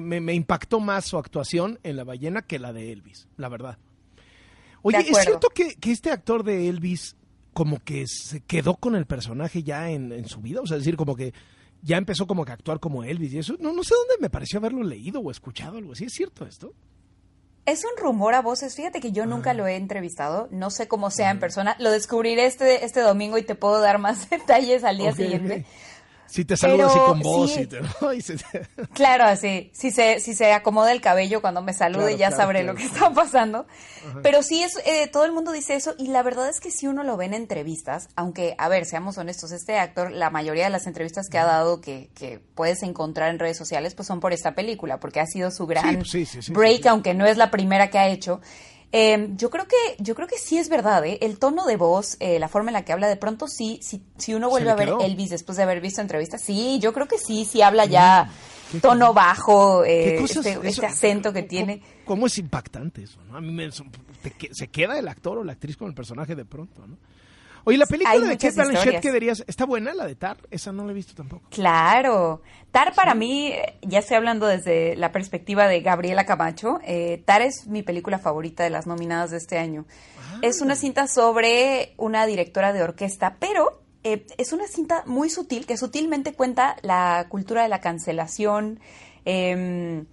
me, 0.00 0.34
impactó 0.34 0.80
más 0.80 1.06
su 1.06 1.18
actuación 1.18 1.78
en 1.82 1.96
La 1.96 2.04
ballena 2.04 2.42
que 2.42 2.58
la 2.58 2.72
de 2.72 2.92
Elvis, 2.92 3.26
la 3.36 3.48
verdad. 3.48 3.78
Oye, 4.82 4.98
¿es 4.98 5.18
cierto 5.18 5.48
que, 5.50 5.76
este 5.90 6.10
actor 6.10 6.44
de 6.44 6.68
Elvis 6.68 7.16
como 7.52 7.80
que 7.80 8.06
se 8.06 8.40
quedó 8.40 8.76
con 8.76 8.94
el 8.94 9.06
personaje 9.06 9.62
ya 9.62 9.90
en, 9.90 10.28
su 10.28 10.40
vida? 10.40 10.60
O 10.60 10.66
sea, 10.66 10.76
es 10.76 10.84
decir, 10.84 10.96
como 10.96 11.16
que 11.16 11.32
ya 11.82 11.96
empezó 11.96 12.26
como 12.26 12.44
que 12.44 12.50
a 12.52 12.54
actuar 12.54 12.80
como 12.80 13.04
Elvis 13.04 13.32
y 13.32 13.38
eso. 13.38 13.54
No, 13.58 13.72
no 13.72 13.84
sé 13.84 13.94
dónde 13.94 14.14
me 14.20 14.30
pareció 14.30 14.58
haberlo 14.58 14.82
leído 14.82 15.20
o 15.20 15.30
escuchado 15.30 15.78
algo 15.78 15.92
así. 15.92 16.04
¿Es 16.04 16.12
cierto 16.12 16.46
esto? 16.46 16.72
Es 17.66 17.84
un 17.84 18.02
rumor 18.02 18.34
a 18.34 18.40
voces. 18.40 18.74
Fíjate 18.74 19.00
que 19.00 19.12
yo 19.12 19.26
nunca 19.26 19.52
lo 19.52 19.66
he 19.66 19.76
entrevistado. 19.76 20.48
No 20.50 20.70
sé 20.70 20.88
cómo 20.88 21.10
sea 21.10 21.30
en 21.30 21.38
persona. 21.38 21.76
Lo 21.78 21.90
descubriré 21.90 22.46
este, 22.46 22.84
este 22.84 23.00
domingo 23.00 23.36
y 23.36 23.42
te 23.42 23.54
puedo 23.54 23.80
dar 23.80 23.98
más 23.98 24.30
detalles 24.30 24.84
al 24.84 24.96
día 24.96 25.12
siguiente. 25.12 25.66
Si 26.28 26.44
te 26.44 26.56
saluda 26.56 26.86
así 26.86 26.98
con 26.98 27.20
voz. 27.20 27.56
y 27.56 27.66
te, 27.66 27.80
Claro, 28.92 29.24
así. 29.24 29.70
Si 29.74 29.90
se, 29.90 30.20
si 30.20 30.34
se 30.34 30.52
acomoda 30.52 30.92
el 30.92 31.00
cabello 31.00 31.40
cuando 31.40 31.62
me 31.62 31.72
salude, 31.72 32.16
ya 32.16 32.30
sabré 32.30 32.62
lo 32.64 32.74
que 32.74 32.84
está 32.84 33.10
pasando. 33.12 33.66
Pero 34.22 34.42
sí, 34.42 34.62
es, 34.62 34.78
eh, 34.86 35.08
todo 35.08 35.24
el 35.24 35.32
mundo 35.32 35.52
dice 35.52 35.74
eso. 35.74 35.94
Y 35.98 36.08
la 36.08 36.22
verdad 36.22 36.48
es 36.48 36.60
que 36.60 36.70
si 36.70 36.86
uno 36.86 37.02
lo 37.02 37.16
ve 37.16 37.26
en 37.26 37.34
entrevistas, 37.34 38.08
aunque, 38.16 38.54
a 38.58 38.68
ver, 38.68 38.84
seamos 38.84 39.18
honestos, 39.18 39.52
este 39.52 39.78
actor, 39.78 40.10
la 40.12 40.30
mayoría 40.30 40.64
de 40.64 40.70
las 40.70 40.86
entrevistas 40.86 41.28
que 41.30 41.38
ha 41.38 41.44
dado 41.44 41.80
que, 41.80 42.10
que 42.14 42.40
puedes 42.54 42.82
encontrar 42.82 43.30
en 43.30 43.38
redes 43.38 43.56
sociales, 43.56 43.94
pues 43.94 44.06
son 44.06 44.20
por 44.20 44.32
esta 44.32 44.54
película, 44.54 45.00
porque 45.00 45.20
ha 45.20 45.26
sido 45.26 45.50
su 45.50 45.66
gran 45.66 46.02
break, 46.50 46.86
aunque 46.86 47.14
no 47.14 47.26
es 47.26 47.36
la 47.36 47.50
primera 47.50 47.90
que 47.90 47.98
ha 47.98 48.08
hecho. 48.08 48.40
Eh, 48.90 49.28
yo 49.36 49.50
creo 49.50 49.66
que 49.66 49.76
yo 50.02 50.14
creo 50.14 50.26
que 50.26 50.38
sí 50.38 50.56
es 50.56 50.70
verdad, 50.70 51.04
¿eh? 51.04 51.18
el 51.20 51.38
tono 51.38 51.66
de 51.66 51.76
voz, 51.76 52.16
eh, 52.20 52.38
la 52.38 52.48
forma 52.48 52.70
en 52.70 52.74
la 52.74 52.84
que 52.86 52.92
habla, 52.94 53.06
de 53.08 53.16
pronto 53.16 53.46
sí, 53.46 53.78
si, 53.82 54.02
si 54.16 54.32
uno 54.34 54.48
vuelve 54.48 54.70
a 54.70 54.74
ver 54.74 54.90
Elvis 55.00 55.28
después 55.28 55.56
de 55.56 55.64
haber 55.64 55.82
visto 55.82 56.00
entrevistas, 56.00 56.40
sí, 56.40 56.78
yo 56.80 56.94
creo 56.94 57.06
que 57.06 57.18
sí, 57.18 57.44
sí 57.44 57.60
habla 57.60 57.84
ya 57.84 58.30
tono 58.80 59.12
bajo, 59.12 59.82
¿Qué 59.82 60.16
eh, 60.16 60.22
este, 60.22 60.40
Eso- 60.40 60.62
este 60.62 60.86
acento 60.86 61.32
que 61.34 61.42
tiene. 61.42 61.82
¿Cómo 62.06 62.26
es 62.26 62.38
impactante 62.38 63.02
eso? 63.02 63.20
¿no? 63.28 63.36
A 63.36 63.40
mí 63.42 63.52
me, 63.52 63.68
se 63.70 64.68
queda 64.68 64.98
el 64.98 65.08
actor 65.08 65.36
o 65.36 65.44
la 65.44 65.52
actriz 65.52 65.76
con 65.76 65.88
el 65.88 65.94
personaje 65.94 66.34
de 66.34 66.46
pronto, 66.46 66.86
¿no? 66.86 66.96
Oye, 67.64 67.78
la 67.78 67.86
película 67.86 68.10
Hay 68.12 68.20
de 68.20 68.38
Kate 68.38 68.52
Blanchett 68.52 69.00
que 69.00 69.10
verías, 69.10 69.44
¿está 69.46 69.64
buena 69.66 69.94
la 69.94 70.06
de 70.06 70.14
Tar? 70.14 70.38
Esa 70.50 70.72
no 70.72 70.84
la 70.84 70.92
he 70.92 70.94
visto 70.94 71.14
tampoco. 71.14 71.48
Claro. 71.50 72.42
Tar 72.70 72.94
para 72.94 73.14
mí, 73.14 73.48
eh, 73.48 73.78
ya 73.82 74.00
estoy 74.00 74.16
hablando 74.16 74.46
desde 74.46 74.94
la 74.96 75.12
perspectiva 75.12 75.66
de 75.68 75.80
Gabriela 75.80 76.26
Camacho, 76.26 76.80
eh, 76.84 77.22
Tar 77.24 77.42
es 77.42 77.66
mi 77.66 77.82
película 77.82 78.18
favorita 78.18 78.62
de 78.62 78.70
las 78.70 78.86
nominadas 78.86 79.30
de 79.30 79.38
este 79.38 79.58
año. 79.58 79.86
Es 80.42 80.60
una 80.60 80.76
cinta 80.76 81.08
sobre 81.08 81.94
una 81.96 82.26
directora 82.26 82.72
de 82.72 82.82
orquesta, 82.82 83.36
pero 83.40 83.80
eh, 84.04 84.26
es 84.36 84.52
una 84.52 84.66
cinta 84.66 85.02
muy 85.06 85.30
sutil, 85.30 85.66
que 85.66 85.76
sutilmente 85.76 86.32
cuenta 86.32 86.76
la 86.82 87.26
cultura 87.28 87.62
de 87.62 87.68
la 87.68 87.80
cancelación, 87.80 88.78
em, 89.24 90.06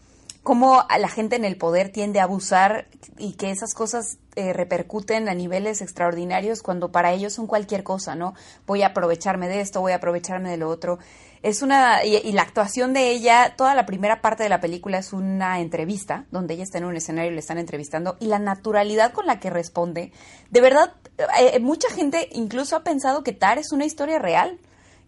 cómo 0.45 0.85
la 0.99 1.09
gente 1.09 1.35
en 1.35 1.43
el 1.43 1.57
poder 1.57 1.89
tiende 1.89 2.19
a 2.19 2.25
abusar 2.25 2.87
y 3.17 3.33
que 3.33 3.49
esas 3.49 3.73
cosas 3.73 4.19
eh, 4.35 4.53
repercuten 4.53 5.27
a 5.27 5.33
niveles 5.33 5.81
extraordinarios 5.81 6.61
cuando 6.61 6.91
para 6.91 7.13
ellos 7.13 7.33
son 7.33 7.47
cualquier 7.47 7.81
cosa, 7.81 8.13
¿no? 8.13 8.35
Voy 8.67 8.83
a 8.83 8.89
aprovecharme 8.89 9.47
de 9.47 9.61
esto, 9.61 9.81
voy 9.81 9.93
a 9.93 9.95
aprovecharme 9.95 10.51
de 10.51 10.57
lo 10.57 10.69
otro. 10.69 10.99
Es 11.41 11.63
una, 11.63 12.05
y, 12.05 12.17
y 12.17 12.31
la 12.33 12.43
actuación 12.43 12.93
de 12.93 13.09
ella, 13.09 13.55
toda 13.57 13.73
la 13.73 13.87
primera 13.87 14.21
parte 14.21 14.43
de 14.43 14.49
la 14.49 14.61
película 14.61 14.99
es 14.99 15.13
una 15.13 15.59
entrevista, 15.61 16.25
donde 16.29 16.53
ella 16.53 16.63
está 16.63 16.77
en 16.77 16.85
un 16.85 16.95
escenario 16.95 17.31
y 17.31 17.33
le 17.33 17.39
están 17.39 17.57
entrevistando, 17.57 18.15
y 18.19 18.27
la 18.27 18.37
naturalidad 18.37 19.13
con 19.13 19.25
la 19.25 19.39
que 19.39 19.49
responde, 19.49 20.11
de 20.51 20.61
verdad, 20.61 20.93
eh, 21.39 21.59
mucha 21.59 21.89
gente 21.89 22.29
incluso 22.33 22.75
ha 22.75 22.83
pensado 22.83 23.23
que 23.23 23.33
Tar 23.33 23.57
es 23.57 23.71
una 23.71 23.85
historia 23.85 24.19
real, 24.19 24.59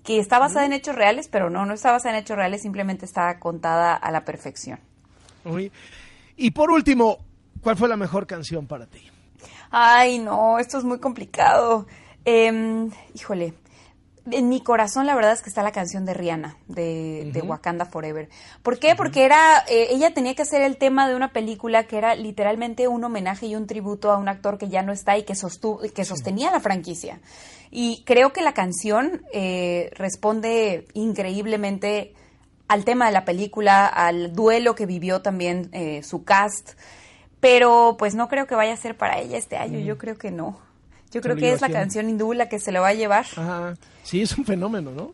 que 0.04 0.18
está 0.18 0.40
basada 0.40 0.66
en 0.66 0.74
hechos 0.74 0.96
reales, 0.96 1.28
pero 1.28 1.52
no, 1.52 1.68
no 1.68 1.76
está 1.76 1.92
basada 1.92 2.16
en 2.16 2.24
hechos 2.24 2.38
reales, 2.38 2.64
simplemente 2.64 3.06
está 3.06 3.38
contada 3.40 3.94
a 3.94 4.10
la 4.10 4.26
perfección. 4.26 4.80
Y 6.36 6.52
por 6.52 6.70
último, 6.72 7.18
¿cuál 7.62 7.78
fue 7.78 7.88
la 7.88 7.98
mejor 7.98 8.28
canción 8.28 8.68
para 8.68 8.86
ti? 8.88 9.02
Ay, 9.72 10.20
no, 10.20 10.60
esto 10.60 10.78
es 10.78 10.84
muy 10.84 11.00
complicado. 11.00 11.88
Em, 12.26 12.90
híjole, 13.14 13.54
en 14.30 14.50
mi 14.50 14.62
corazón 14.62 15.06
la 15.08 15.16
verdad 15.16 15.32
es 15.32 15.42
que 15.42 15.50
está 15.50 15.64
la 15.64 15.72
canción 15.72 16.06
de 16.06 16.14
Rihanna, 16.14 16.58
de, 16.68 17.30
de. 17.34 17.42
Wakanda 17.42 17.86
Forever. 17.86 18.28
¿Por 18.62 18.78
qué? 18.78 18.94
Porque 18.96 19.24
era, 19.24 19.64
eh, 19.70 19.88
ella 19.92 20.14
tenía 20.14 20.36
que 20.36 20.42
hacer 20.42 20.62
el 20.62 20.78
tema 20.78 21.08
de 21.08 21.16
una 21.16 21.32
película 21.32 21.86
que 21.86 21.98
era 21.98 22.14
literalmente 22.16 22.88
un 22.90 23.04
homenaje 23.04 23.46
y 23.48 23.56
un 23.56 23.68
tributo 23.68 24.12
a 24.12 24.18
un 24.18 24.28
actor 24.28 24.58
que 24.58 24.68
ya 24.68 24.82
no 24.84 24.92
está 24.92 25.18
y 25.18 25.24
que, 25.24 25.34
sostu- 25.34 25.92
que 25.94 26.04
sostenía 26.06 26.52
la 26.52 26.60
franquicia. 26.60 27.20
Y 27.72 28.04
creo 28.06 28.34
que 28.34 28.42
la 28.42 28.54
canción 28.54 29.24
eh, 29.34 29.92
responde 29.96 30.88
increíblemente 30.94 32.14
al 32.68 32.86
tema 32.86 33.06
de 33.08 33.12
la 33.12 33.26
película, 33.26 33.88
al 33.88 34.34
duelo 34.34 34.76
que 34.76 34.86
vivió 34.86 35.22
también 35.22 35.70
eh, 35.72 36.04
su 36.04 36.24
cast. 36.24 36.72
Pero 37.40 37.96
pues 38.00 38.16
no 38.16 38.28
creo 38.28 38.48
que 38.48 38.56
vaya 38.56 38.74
a 38.74 38.78
ser 38.78 38.98
para 38.98 39.20
ella 39.20 39.38
este 39.38 39.58
año, 39.58 39.80
Mm. 39.80 39.84
yo 39.84 39.98
creo 39.98 40.18
que 40.18 40.32
no. 40.32 40.60
Yo 41.12 41.22
creo 41.22 41.36
que 41.38 41.52
es 41.54 41.62
la 41.62 41.70
canción 41.70 42.10
hindú 42.10 42.34
la 42.34 42.50
que 42.50 42.60
se 42.60 42.72
lo 42.72 42.82
va 42.82 42.90
a 42.90 42.94
llevar. 42.94 43.26
Ajá. 43.38 43.76
Sí, 44.04 44.22
es 44.22 44.38
un 44.38 44.44
fenómeno, 44.46 44.92
¿no? 44.92 45.14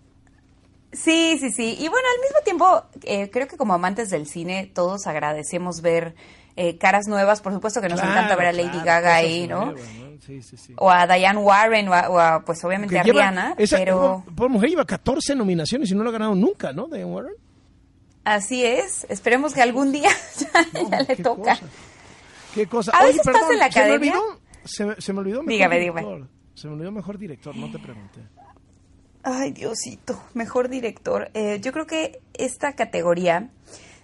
Sí, 0.91 1.37
sí, 1.39 1.51
sí. 1.51 1.75
Y 1.79 1.87
bueno, 1.87 2.07
al 2.15 2.21
mismo 2.21 2.39
tiempo, 2.43 2.83
eh, 3.03 3.29
creo 3.31 3.47
que 3.47 3.57
como 3.57 3.73
amantes 3.73 4.09
del 4.09 4.27
cine, 4.27 4.69
todos 4.73 5.05
agradecemos 5.07 5.81
ver 5.81 6.15
eh, 6.55 6.77
caras 6.77 7.07
nuevas. 7.07 7.41
Por 7.41 7.51
supuesto 7.53 7.81
que 7.81 7.89
nos 7.89 7.99
Claro, 7.99 8.13
encanta 8.15 8.35
ver 8.35 8.47
a 8.47 8.51
Lady 8.53 8.69
claro, 8.69 8.85
Gaga 8.85 9.15
ahí, 9.15 9.47
¿no? 9.47 9.65
nuevas, 9.71 9.81
Sí, 10.25 10.41
sí, 10.41 10.55
sí. 10.57 10.73
O 10.77 10.89
a 10.89 11.05
Diane 11.05 11.37
Warren, 11.39 11.89
o 11.89 11.93
a, 11.93 12.09
o 12.09 12.17
a, 12.19 12.45
pues 12.45 12.63
obviamente 12.63 12.97
a 12.97 13.03
Rihanna, 13.03 13.55
esa- 13.57 13.77
pero 13.77 14.23
por, 14.35 14.49
mujer 14.49 14.69
lleva 14.69 14.85
14 14.85 15.35
nominaciones 15.35 15.91
y 15.91 15.95
no 15.95 16.03
lo 16.03 16.09
ha 16.09 16.13
ganado 16.13 16.33
nunca, 16.35 16.71
¿no? 16.71 16.87
De 16.87 17.03
Warren. 17.03 17.33
así 18.23 18.63
es. 18.65 19.05
Esperemos 19.09 19.53
que 19.53 19.61
algún 19.61 19.91
día 19.91 20.09
ya, 20.39 20.81
ya 20.89 21.01
le 21.01 21.15
toca. 21.17 21.57
Qué 22.55 22.67
cosa. 22.67 22.91
A 22.95 22.99
Oye, 22.99 23.07
veces 23.07 23.21
perdón, 23.25 23.41
pasa 23.41 23.53
en 23.53 23.59
la 23.59 23.71
se 23.71 23.79
me 23.79 23.85
academia. 23.85 24.13
olvidó, 24.19 24.39
se, 24.63 24.85
me- 24.85 24.95
se 25.01 25.13
me 25.13 25.19
olvidó 25.19 25.37
mejor 25.43 25.49
Dígame, 25.51 25.79
director. 25.79 26.03
dígame. 26.15 26.27
Se 26.53 26.67
me 26.67 26.73
olvidó 26.75 26.91
mejor 26.91 27.17
director, 27.17 27.55
no 27.55 27.69
te 27.71 27.79
pregunté. 27.79 28.19
Ay, 29.23 29.51
Diosito, 29.51 30.21
mejor 30.33 30.69
director. 30.69 31.31
Eh, 31.33 31.59
yo 31.61 31.71
creo 31.71 31.87
que 31.87 32.19
esta 32.33 32.73
categoría 32.73 33.49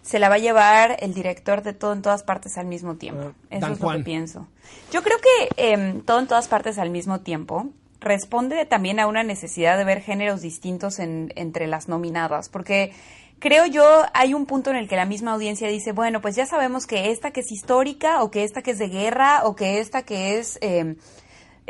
se 0.02 0.20
la 0.20 0.30
va 0.30 0.36
a 0.36 0.40
llevar 0.40 0.98
el 1.02 1.14
director 1.14 1.62
de 1.62 1.74
todo 1.74 1.94
en 1.94 2.02
todas 2.02 2.24
partes 2.24 2.58
al 2.58 2.66
mismo 2.66 2.96
tiempo. 2.96 3.22
Eso 3.22 3.34
Ah, 3.52 3.60
Dan 3.60 3.74
es 3.74 3.80
lo 3.82 3.90
que 3.92 4.00
pienso. 4.04 4.48
Yo 4.92 5.04
creo 5.04 5.18
que 5.20 5.50
em, 5.74 6.02
todo 6.02 6.20
en 6.20 6.28
todas 6.28 6.48
partes 6.48 6.78
al 6.80 6.90
mismo 6.90 7.20
tiempo 7.22 7.68
responde 8.00 8.66
también 8.66 9.00
a 9.00 9.08
una 9.08 9.24
necesidad 9.24 9.78
de 9.78 9.84
ver 9.84 10.02
géneros 10.02 10.42
distintos 10.42 11.00
en- 11.00 11.34
entre 11.36 11.68
las 11.68 11.88
nominadas, 11.90 12.48
porque 12.50 12.94
creo 13.40 13.66
yo 13.66 13.84
hay 14.14 14.34
un 14.34 14.46
punto 14.46 14.70
en 14.70 14.78
el 14.78 14.88
que 14.88 14.96
la 14.96 15.06
misma 15.06 15.34
audiencia 15.34 15.68
dice, 15.68 15.92
bueno, 15.92 16.22
pues 16.22 16.36
ya 16.36 16.46
sabemos 16.46 16.86
que 16.88 17.12
esta 17.12 17.32
que 17.32 17.42
es 17.42 17.52
histórica 17.52 18.24
o 18.24 18.32
que 18.32 18.44
esta 18.46 18.62
que 18.62 18.72
es 18.72 18.80
de 18.80 18.88
guerra 18.90 19.42
o 19.44 19.56
que 19.56 19.80
esta 19.80 20.04
que 20.04 20.40
es... 20.40 20.58
em, 20.62 20.96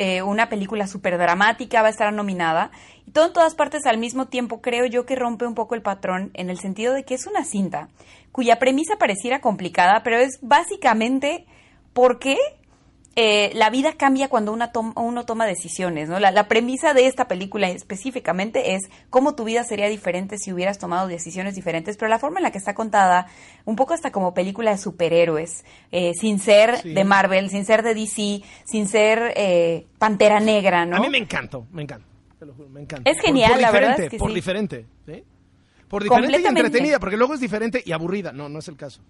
eh, 0.02 0.22
una 0.22 0.48
película 0.48 0.88
súper 0.88 1.18
dramática 1.18 1.82
va 1.82 1.88
a 1.88 1.92
estar 1.92 2.14
nominada. 2.14 2.72
Y 3.10 3.12
todo 3.12 3.26
en 3.26 3.34
todas 3.34 3.56
partes 3.56 3.88
al 3.88 3.98
mismo 3.98 4.28
tiempo 4.28 4.62
creo 4.62 4.86
yo 4.86 5.08
que 5.08 5.16
rompe 5.16 5.48
un 5.48 5.56
poco 5.56 5.74
el 5.74 5.82
patrón 5.82 6.30
en 6.36 6.52
el 6.52 6.60
sentido 6.60 6.94
de 6.94 7.06
que 7.06 7.16
es 7.16 7.26
una 7.26 7.44
cinta 7.44 7.90
cuya 8.32 8.60
premisa 8.60 8.98
pareciera 9.00 9.42
complicada, 9.42 10.04
pero 10.04 10.18
es 10.18 10.38
básicamente 10.44 11.48
por 11.92 12.20
qué 12.20 12.38
eh, 13.16 13.50
la 13.56 13.72
vida 13.72 13.94
cambia 13.94 14.30
cuando 14.30 14.54
una 14.54 14.72
uno 14.96 15.26
toma 15.26 15.48
decisiones. 15.48 16.08
¿no? 16.08 16.20
La, 16.20 16.30
la 16.30 16.48
premisa 16.48 16.94
de 16.94 17.08
esta 17.08 17.28
película 17.28 17.68
específicamente 17.70 18.76
es 18.76 18.84
cómo 19.10 19.34
tu 19.34 19.44
vida 19.44 19.64
sería 19.64 19.90
diferente 19.90 20.38
si 20.38 20.54
hubieras 20.54 20.78
tomado 20.78 21.08
decisiones 21.08 21.56
diferentes, 21.56 21.98
pero 21.98 22.10
la 22.10 22.20
forma 22.20 22.38
en 22.38 22.44
la 22.44 22.52
que 22.52 22.60
está 22.60 22.76
contada, 22.76 23.26
un 23.66 23.76
poco 23.76 23.96
hasta 23.96 24.12
como 24.12 24.36
película 24.36 24.70
de 24.70 24.78
superhéroes, 24.78 25.66
eh, 25.92 26.14
sin 26.14 26.38
ser 26.38 26.78
Sí. 26.78 26.94
de 26.94 27.04
Marvel, 27.06 27.50
sin 27.50 27.66
ser 27.66 27.82
de 27.82 27.96
DC, 27.96 28.44
sin 28.66 28.88
ser 28.88 29.34
eh, 29.36 29.88
Pantera 29.98 30.40
Negra, 30.40 30.86
¿no? 30.86 30.98
A 30.98 31.00
mí 31.00 31.10
me 31.10 31.18
encantó, 31.18 31.66
me 31.72 31.82
encanta. 31.82 32.06
Te 32.40 32.46
lo 32.46 32.54
juro, 32.54 32.70
me 32.70 32.82
encanta. 32.82 33.10
Es 33.10 33.20
genial, 33.20 33.62
la 33.62 33.72
verdad 33.72 34.00
es 34.00 34.10
que 34.10 34.18
Por 34.18 34.30
sí. 34.30 34.36
diferente, 34.36 34.86
¿sí? 35.06 35.24
Por 35.90 36.04
diferente 36.04 36.40
y 36.42 36.46
entretenida, 36.46 37.00
porque 37.00 37.18
luego 37.18 37.34
es 37.34 37.40
diferente 37.40 37.84
y 37.86 37.92
aburrida. 37.92 38.32
No, 38.32 38.48
no 38.48 38.60
es 38.60 38.68
el 38.68 38.78
caso. 38.78 39.02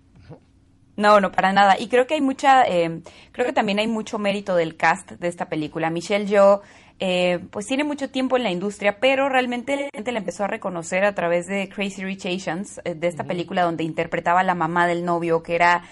No, 0.95 1.21
no, 1.21 1.31
para 1.31 1.53
nada. 1.53 1.79
Y 1.79 1.87
creo 1.87 2.07
que 2.07 2.15
hay 2.15 2.21
mucha, 2.21 2.63
eh, 2.63 3.01
creo 3.31 3.45
que 3.45 3.53
también 3.53 3.79
hay 3.79 3.87
mucho 3.87 4.19
mérito 4.19 4.55
del 4.55 4.75
cast 4.75 5.11
de 5.11 5.27
esta 5.29 5.47
película. 5.47 5.89
Michelle 5.89 6.25
Yeoh, 6.25 6.61
eh, 6.99 7.39
pues 7.51 7.67
tiene 7.67 7.85
mucho 7.85 8.09
tiempo 8.09 8.35
en 8.35 8.43
la 8.43 8.51
industria, 8.51 8.99
pero 8.99 9.29
realmente 9.29 9.77
la 9.77 9.89
gente 9.93 10.11
la 10.11 10.19
empezó 10.19 10.43
a 10.43 10.47
reconocer 10.47 11.05
a 11.05 11.15
través 11.15 11.47
de 11.47 11.69
Crazy 11.69 12.03
Rich 12.03 12.25
Asians, 12.25 12.81
eh, 12.83 12.95
de 12.95 13.07
esta 13.07 13.23
película 13.23 13.63
donde 13.63 13.85
interpretaba 13.85 14.41
a 14.41 14.43
la 14.43 14.55
mamá 14.55 14.87
del 14.87 15.05
novio, 15.05 15.41
que 15.41 15.55
era 15.55 15.83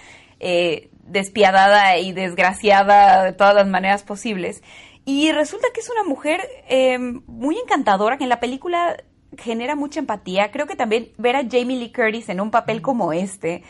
eh, 0.41 0.89
despiadada 1.03 1.97
y 1.97 2.11
desgraciada 2.11 3.23
de 3.23 3.31
todas 3.31 3.55
las 3.55 3.67
maneras 3.67 4.03
posibles. 4.03 4.61
Y 5.07 5.31
resulta 5.31 5.69
que 5.73 5.79
es 5.79 5.89
una 5.89 6.03
mujer 6.03 6.41
eh, 6.67 6.99
muy 6.99 7.57
encantadora, 7.57 8.17
que 8.17 8.25
en 8.25 8.29
la 8.29 8.41
película 8.41 8.97
genera 9.37 9.73
mucha 9.77 10.01
empatía. 10.01 10.51
Creo 10.51 10.67
que 10.67 10.75
también 10.75 11.13
ver 11.17 11.37
a 11.37 11.47
Jamie 11.49 11.79
Lee 11.79 11.93
Curtis 11.93 12.27
en 12.27 12.41
un 12.41 12.51
papel 12.51 12.81
como 12.81 13.13
este, 13.13 13.63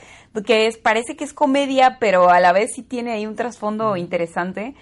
que 0.48 0.66
es, 0.66 0.80
parece 0.80 1.16
que 1.16 1.24
es 1.24 1.34
comedia, 1.34 1.98
pero 2.00 2.32
a 2.32 2.40
la 2.40 2.54
vez 2.54 2.72
sí 2.74 2.82
tiene 2.82 3.12
ahí 3.12 3.28
un 3.28 3.36
trasfondo 3.36 3.98
interesante. 3.98 4.74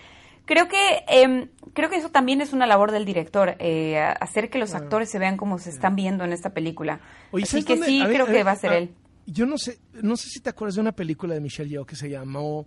Creo 0.45 0.69
que 0.69 1.03
em, 1.10 1.49
creo 1.73 1.90
que 1.90 1.98
eso 1.98 2.10
también 2.10 2.40
es 2.40 2.53
una 2.53 2.65
labor 2.68 2.94
del 2.94 3.03
director, 3.03 3.57
eh, 3.60 3.99
hacer 3.99 4.49
que 4.49 4.57
los 4.57 4.76
actores 4.76 5.10
se 5.10 5.19
vean 5.19 5.36
como 5.36 5.60
se 5.60 5.72
están 5.72 5.98
viendo 5.98 6.23
en 6.23 6.32
esta 6.32 6.52
película. 6.52 7.02
Oye, 7.32 7.44
Así 7.44 7.52
¿sabes 7.52 7.65
que 7.65 7.73
dónde? 7.73 7.88
sí, 7.88 8.02
ver, 8.02 8.14
creo 8.14 8.27
que 8.27 8.44
va 8.44 8.52
a 8.52 8.56
ser 8.56 8.72
él. 8.72 8.95
Yo 9.26 9.45
no 9.45 9.57
sé, 9.57 9.77
no 9.91 10.15
sé 10.15 10.30
si 10.30 10.40
te 10.40 10.52
acuerdas 10.52 10.76
de 10.76 10.82
una 10.82 10.94
película 10.94 11.34
de 11.34 11.41
Michelle 11.41 11.69
Yeoh 11.69 11.86
que 11.86 11.98
se 11.98 12.10
llamó 12.10 12.65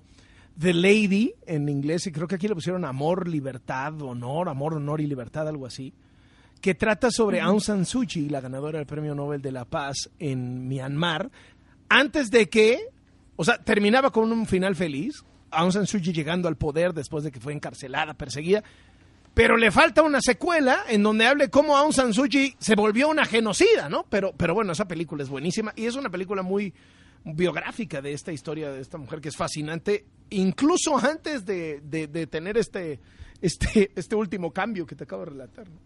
The 0.59 0.75
Lady 0.75 1.35
en 1.47 1.69
inglés 1.69 2.07
y 2.07 2.13
creo 2.13 2.27
que 2.27 2.35
aquí 2.35 2.49
le 2.49 2.55
pusieron 2.55 2.85
Amor, 2.85 3.29
Libertad, 3.29 4.01
Honor, 4.03 4.49
Amor, 4.49 4.75
Honor 4.75 5.01
y 5.01 5.07
Libertad, 5.07 5.47
algo 5.47 5.67
así, 5.67 5.93
que 6.61 6.75
trata 6.75 7.11
sobre. 7.11 7.41
Aung 7.41 7.61
San 7.61 7.87
Suu 7.87 8.05
Kyi, 8.05 8.29
la 8.29 8.41
ganadora 8.41 8.79
del 8.79 8.87
Premio 8.87 9.15
Nobel 9.15 9.41
de 9.41 9.53
la 9.53 9.65
Paz 9.65 10.11
en 10.19 10.67
Myanmar, 10.67 11.31
antes 11.89 12.31
de 12.31 12.49
que, 12.49 12.81
o 13.37 13.45
sea, 13.45 13.59
terminaba 13.59 14.11
con 14.11 14.33
un 14.33 14.47
final 14.47 14.75
feliz, 14.75 15.25
Aung 15.51 15.73
San 15.73 15.87
Suu 15.87 16.01
Kyi 16.01 16.13
llegando 16.13 16.49
al 16.49 16.57
poder 16.57 16.93
después 16.93 17.23
de 17.23 17.31
que 17.31 17.41
fue 17.41 17.53
encarcelada, 17.53 18.15
perseguida, 18.15 18.65
pero 19.35 19.57
le 19.57 19.71
falta 19.71 20.03
una 20.03 20.21
secuela 20.21 20.83
en 20.89 21.05
donde 21.05 21.25
hable 21.25 21.51
cómo 21.51 21.77
Aung 21.77 21.93
San 21.93 22.13
Suu 22.13 22.27
Kyi 22.27 22.57
se 22.59 22.75
volvió 22.75 23.09
una 23.09 23.25
genocida, 23.25 23.89
¿no? 23.89 24.05
Pero, 24.09 24.33
pero 24.37 24.55
bueno, 24.55 24.73
esa 24.73 24.89
película 24.89 25.23
es 25.23 25.29
buenísima 25.29 25.73
y 25.77 25.87
es 25.87 25.95
una 25.95 26.11
película 26.11 26.43
muy 26.43 26.75
biográfica 27.25 28.01
de 28.01 28.13
esta 28.13 28.33
historia 28.33 28.71
de 28.71 28.81
esta 28.81 28.99
mujer 28.99 29.21
que 29.21 29.29
es 29.29 29.37
fascinante, 29.37 30.07
incluso 30.31 30.97
antes 30.99 31.45
de, 31.45 31.81
de- 31.83 32.07
de 32.07 32.27
tener 32.27 32.57
este, 32.59 33.01
este, 33.43 33.91
este 33.97 34.15
último 34.17 34.53
cambio 34.53 34.87
que 34.87 34.95
te 34.97 35.05
acabo 35.05 35.25
de 35.25 35.31
relatar. 35.33 35.69
¿no? 35.69 35.77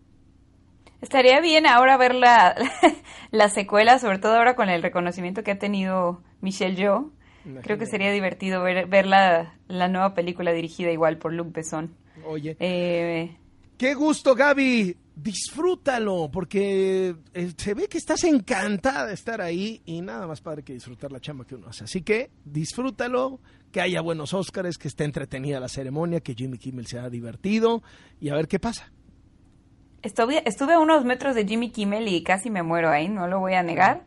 Estaría 1.01 1.41
bien 1.41 1.67
ahora 1.67 1.97
ver 1.97 2.15
la, 2.15 2.55
la 3.33 3.49
secuela, 3.49 3.99
sobre 3.99 4.19
todo 4.19 4.37
ahora 4.37 4.55
con 4.55 4.69
el 4.69 4.83
reconocimiento 4.83 5.43
que 5.43 5.51
ha 5.51 5.59
tenido 5.59 6.23
Michelle 6.41 6.77
Yeoh. 6.77 7.11
Creo 7.43 7.53
que 7.55 7.59
Imagínate. 7.59 7.87
sería 7.87 8.13
divertido 8.13 8.63
ver, 8.63 8.87
ver 8.87 9.07
la, 9.07 9.55
la 9.67 9.89
nueva 9.89 10.15
película 10.15 10.53
dirigida 10.53 10.93
igual 10.93 11.19
por 11.19 11.33
Luc 11.33 11.53
Besson. 11.53 11.93
Oye. 12.25 12.57
Eh, 12.61 13.37
Qué 13.79 13.95
gusto, 13.95 14.37
Gaby. 14.37 14.97
Disfrútalo, 15.15 16.31
porque 16.33 17.15
eh, 17.35 17.53
se 17.57 17.75
ve 17.75 17.89
que 17.89 17.99
estás 17.99 18.25
encantada 18.25 19.07
de 19.07 19.15
estar 19.15 19.41
ahí 19.41 19.83
y 19.85 20.01
nada 20.01 20.27
más 20.27 20.41
padre 20.41 20.63
que 20.63 20.73
disfrutar 20.73 21.13
la 21.13 21.21
chamba 21.21 21.45
que 21.45 21.55
uno 21.55 21.69
hace. 21.69 21.85
Así 21.85 22.03
que 22.03 22.31
disfrútalo, 22.45 23.41
que 23.71 23.81
haya 23.81 24.01
buenos 24.01 24.35
Óscares, 24.35 24.79
que 24.79 24.89
esté 24.89 25.05
entretenida 25.05 25.59
la 25.59 25.69
ceremonia, 25.69 26.21
que 26.21 26.35
Jimmy 26.35 26.59
Kimmel 26.59 26.87
se 26.87 26.99
haya 26.99 27.11
divertido 27.11 27.83
y 28.21 28.29
a 28.29 28.35
ver 28.35 28.49
qué 28.49 28.59
pasa. 28.59 28.93
Estuve, 30.03 30.47
estuve 30.49 30.75
a 30.75 30.79
unos 30.79 31.05
metros 31.05 31.35
de 31.35 31.47
Jimmy 31.47 31.71
Kimmel 31.71 32.09
y 32.09 32.23
casi 32.23 32.51
me 32.51 32.63
muero 32.63 32.91
ahí, 32.91 33.09
no 33.09 33.29
lo 33.29 33.41
voy 33.41 33.55
a 33.55 33.63
negar. 33.63 34.05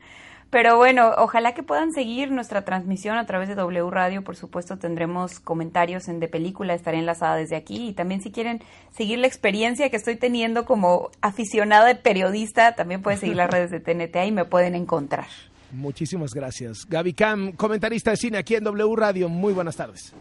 Pero 0.49 0.77
bueno, 0.77 1.11
ojalá 1.17 1.53
que 1.53 1.63
puedan 1.63 1.91
seguir 1.91 2.31
nuestra 2.31 2.63
transmisión 2.63 3.17
a 3.17 3.25
través 3.25 3.49
de 3.49 3.55
W 3.55 3.89
Radio. 3.89 4.23
Por 4.23 4.35
supuesto, 4.35 4.77
tendremos 4.77 5.39
comentarios 5.39 6.07
en 6.07 6.19
De 6.19 6.27
Película, 6.27 6.73
estaré 6.73 6.99
enlazada 6.99 7.35
desde 7.35 7.55
aquí. 7.55 7.89
Y 7.89 7.93
también 7.93 8.21
si 8.21 8.31
quieren 8.31 8.63
seguir 8.95 9.19
la 9.19 9.27
experiencia 9.27 9.89
que 9.89 9.97
estoy 9.97 10.15
teniendo 10.15 10.65
como 10.65 11.09
aficionada 11.21 11.87
de 11.87 11.95
periodista, 11.95 12.75
también 12.75 13.01
pueden 13.01 13.19
seguir 13.19 13.35
las 13.35 13.49
redes 13.51 13.71
de 13.71 13.79
TNT 13.79 14.15
y 14.27 14.31
me 14.31 14.45
pueden 14.45 14.75
encontrar. 14.75 15.27
Muchísimas 15.71 16.31
gracias. 16.33 16.85
Gaby 16.87 17.13
Cam, 17.13 17.51
comentarista 17.51 18.11
de 18.11 18.17
cine 18.17 18.37
aquí 18.37 18.55
en 18.55 18.63
W 18.63 18.95
Radio. 18.95 19.27
Muy 19.27 19.51
buenas 19.53 19.75
tardes. 19.75 20.13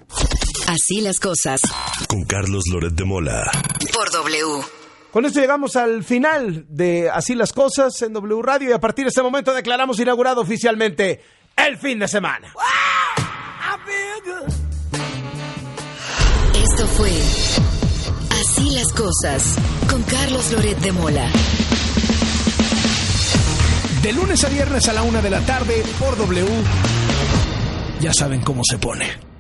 Así 0.67 1.01
las 1.01 1.21
cosas. 1.21 1.61
Con 2.09 2.25
Carlos 2.25 2.65
Loret 2.73 2.95
de 2.95 3.05
Mola. 3.05 3.43
Por 3.93 4.11
W. 4.11 4.84
Con 5.15 5.25
esto 5.25 5.39
llegamos 5.39 5.77
al 5.77 6.03
final 6.03 6.67
de 6.69 7.09
Así 7.09 7.37
las 7.37 7.53
cosas 7.53 8.03
en 8.03 8.13
W 8.15 8.43
Radio 8.43 8.71
y 8.71 8.73
a 8.73 8.81
partir 8.81 9.05
de 9.05 9.11
este 9.11 9.23
momento 9.23 9.55
declaramos 9.55 10.01
inaugurado 10.01 10.41
oficialmente 10.41 11.23
el 11.57 11.79
fin 11.79 12.01
de 12.01 12.09
semana. 12.09 12.53
Esto 16.53 16.87
fue 16.89 17.13
Así 18.41 18.71
las 18.71 18.93
cosas 18.93 19.57
con 19.89 20.03
Carlos 20.03 20.51
Loret 20.51 20.79
de 20.81 20.91
Mola. 20.91 21.31
De 24.03 24.13
lunes 24.15 24.43
a 24.43 24.49
viernes 24.49 24.89
a 24.89 24.95
la 24.95 25.05
una 25.05 25.23
de 25.23 25.31
la 25.31 25.41
tarde 25.43 25.85
por 26.01 26.17
W. 26.17 26.45
Ya 28.01 28.13
saben 28.13 28.41
cómo 28.41 28.63
se 28.69 28.79
pone. 28.79 29.34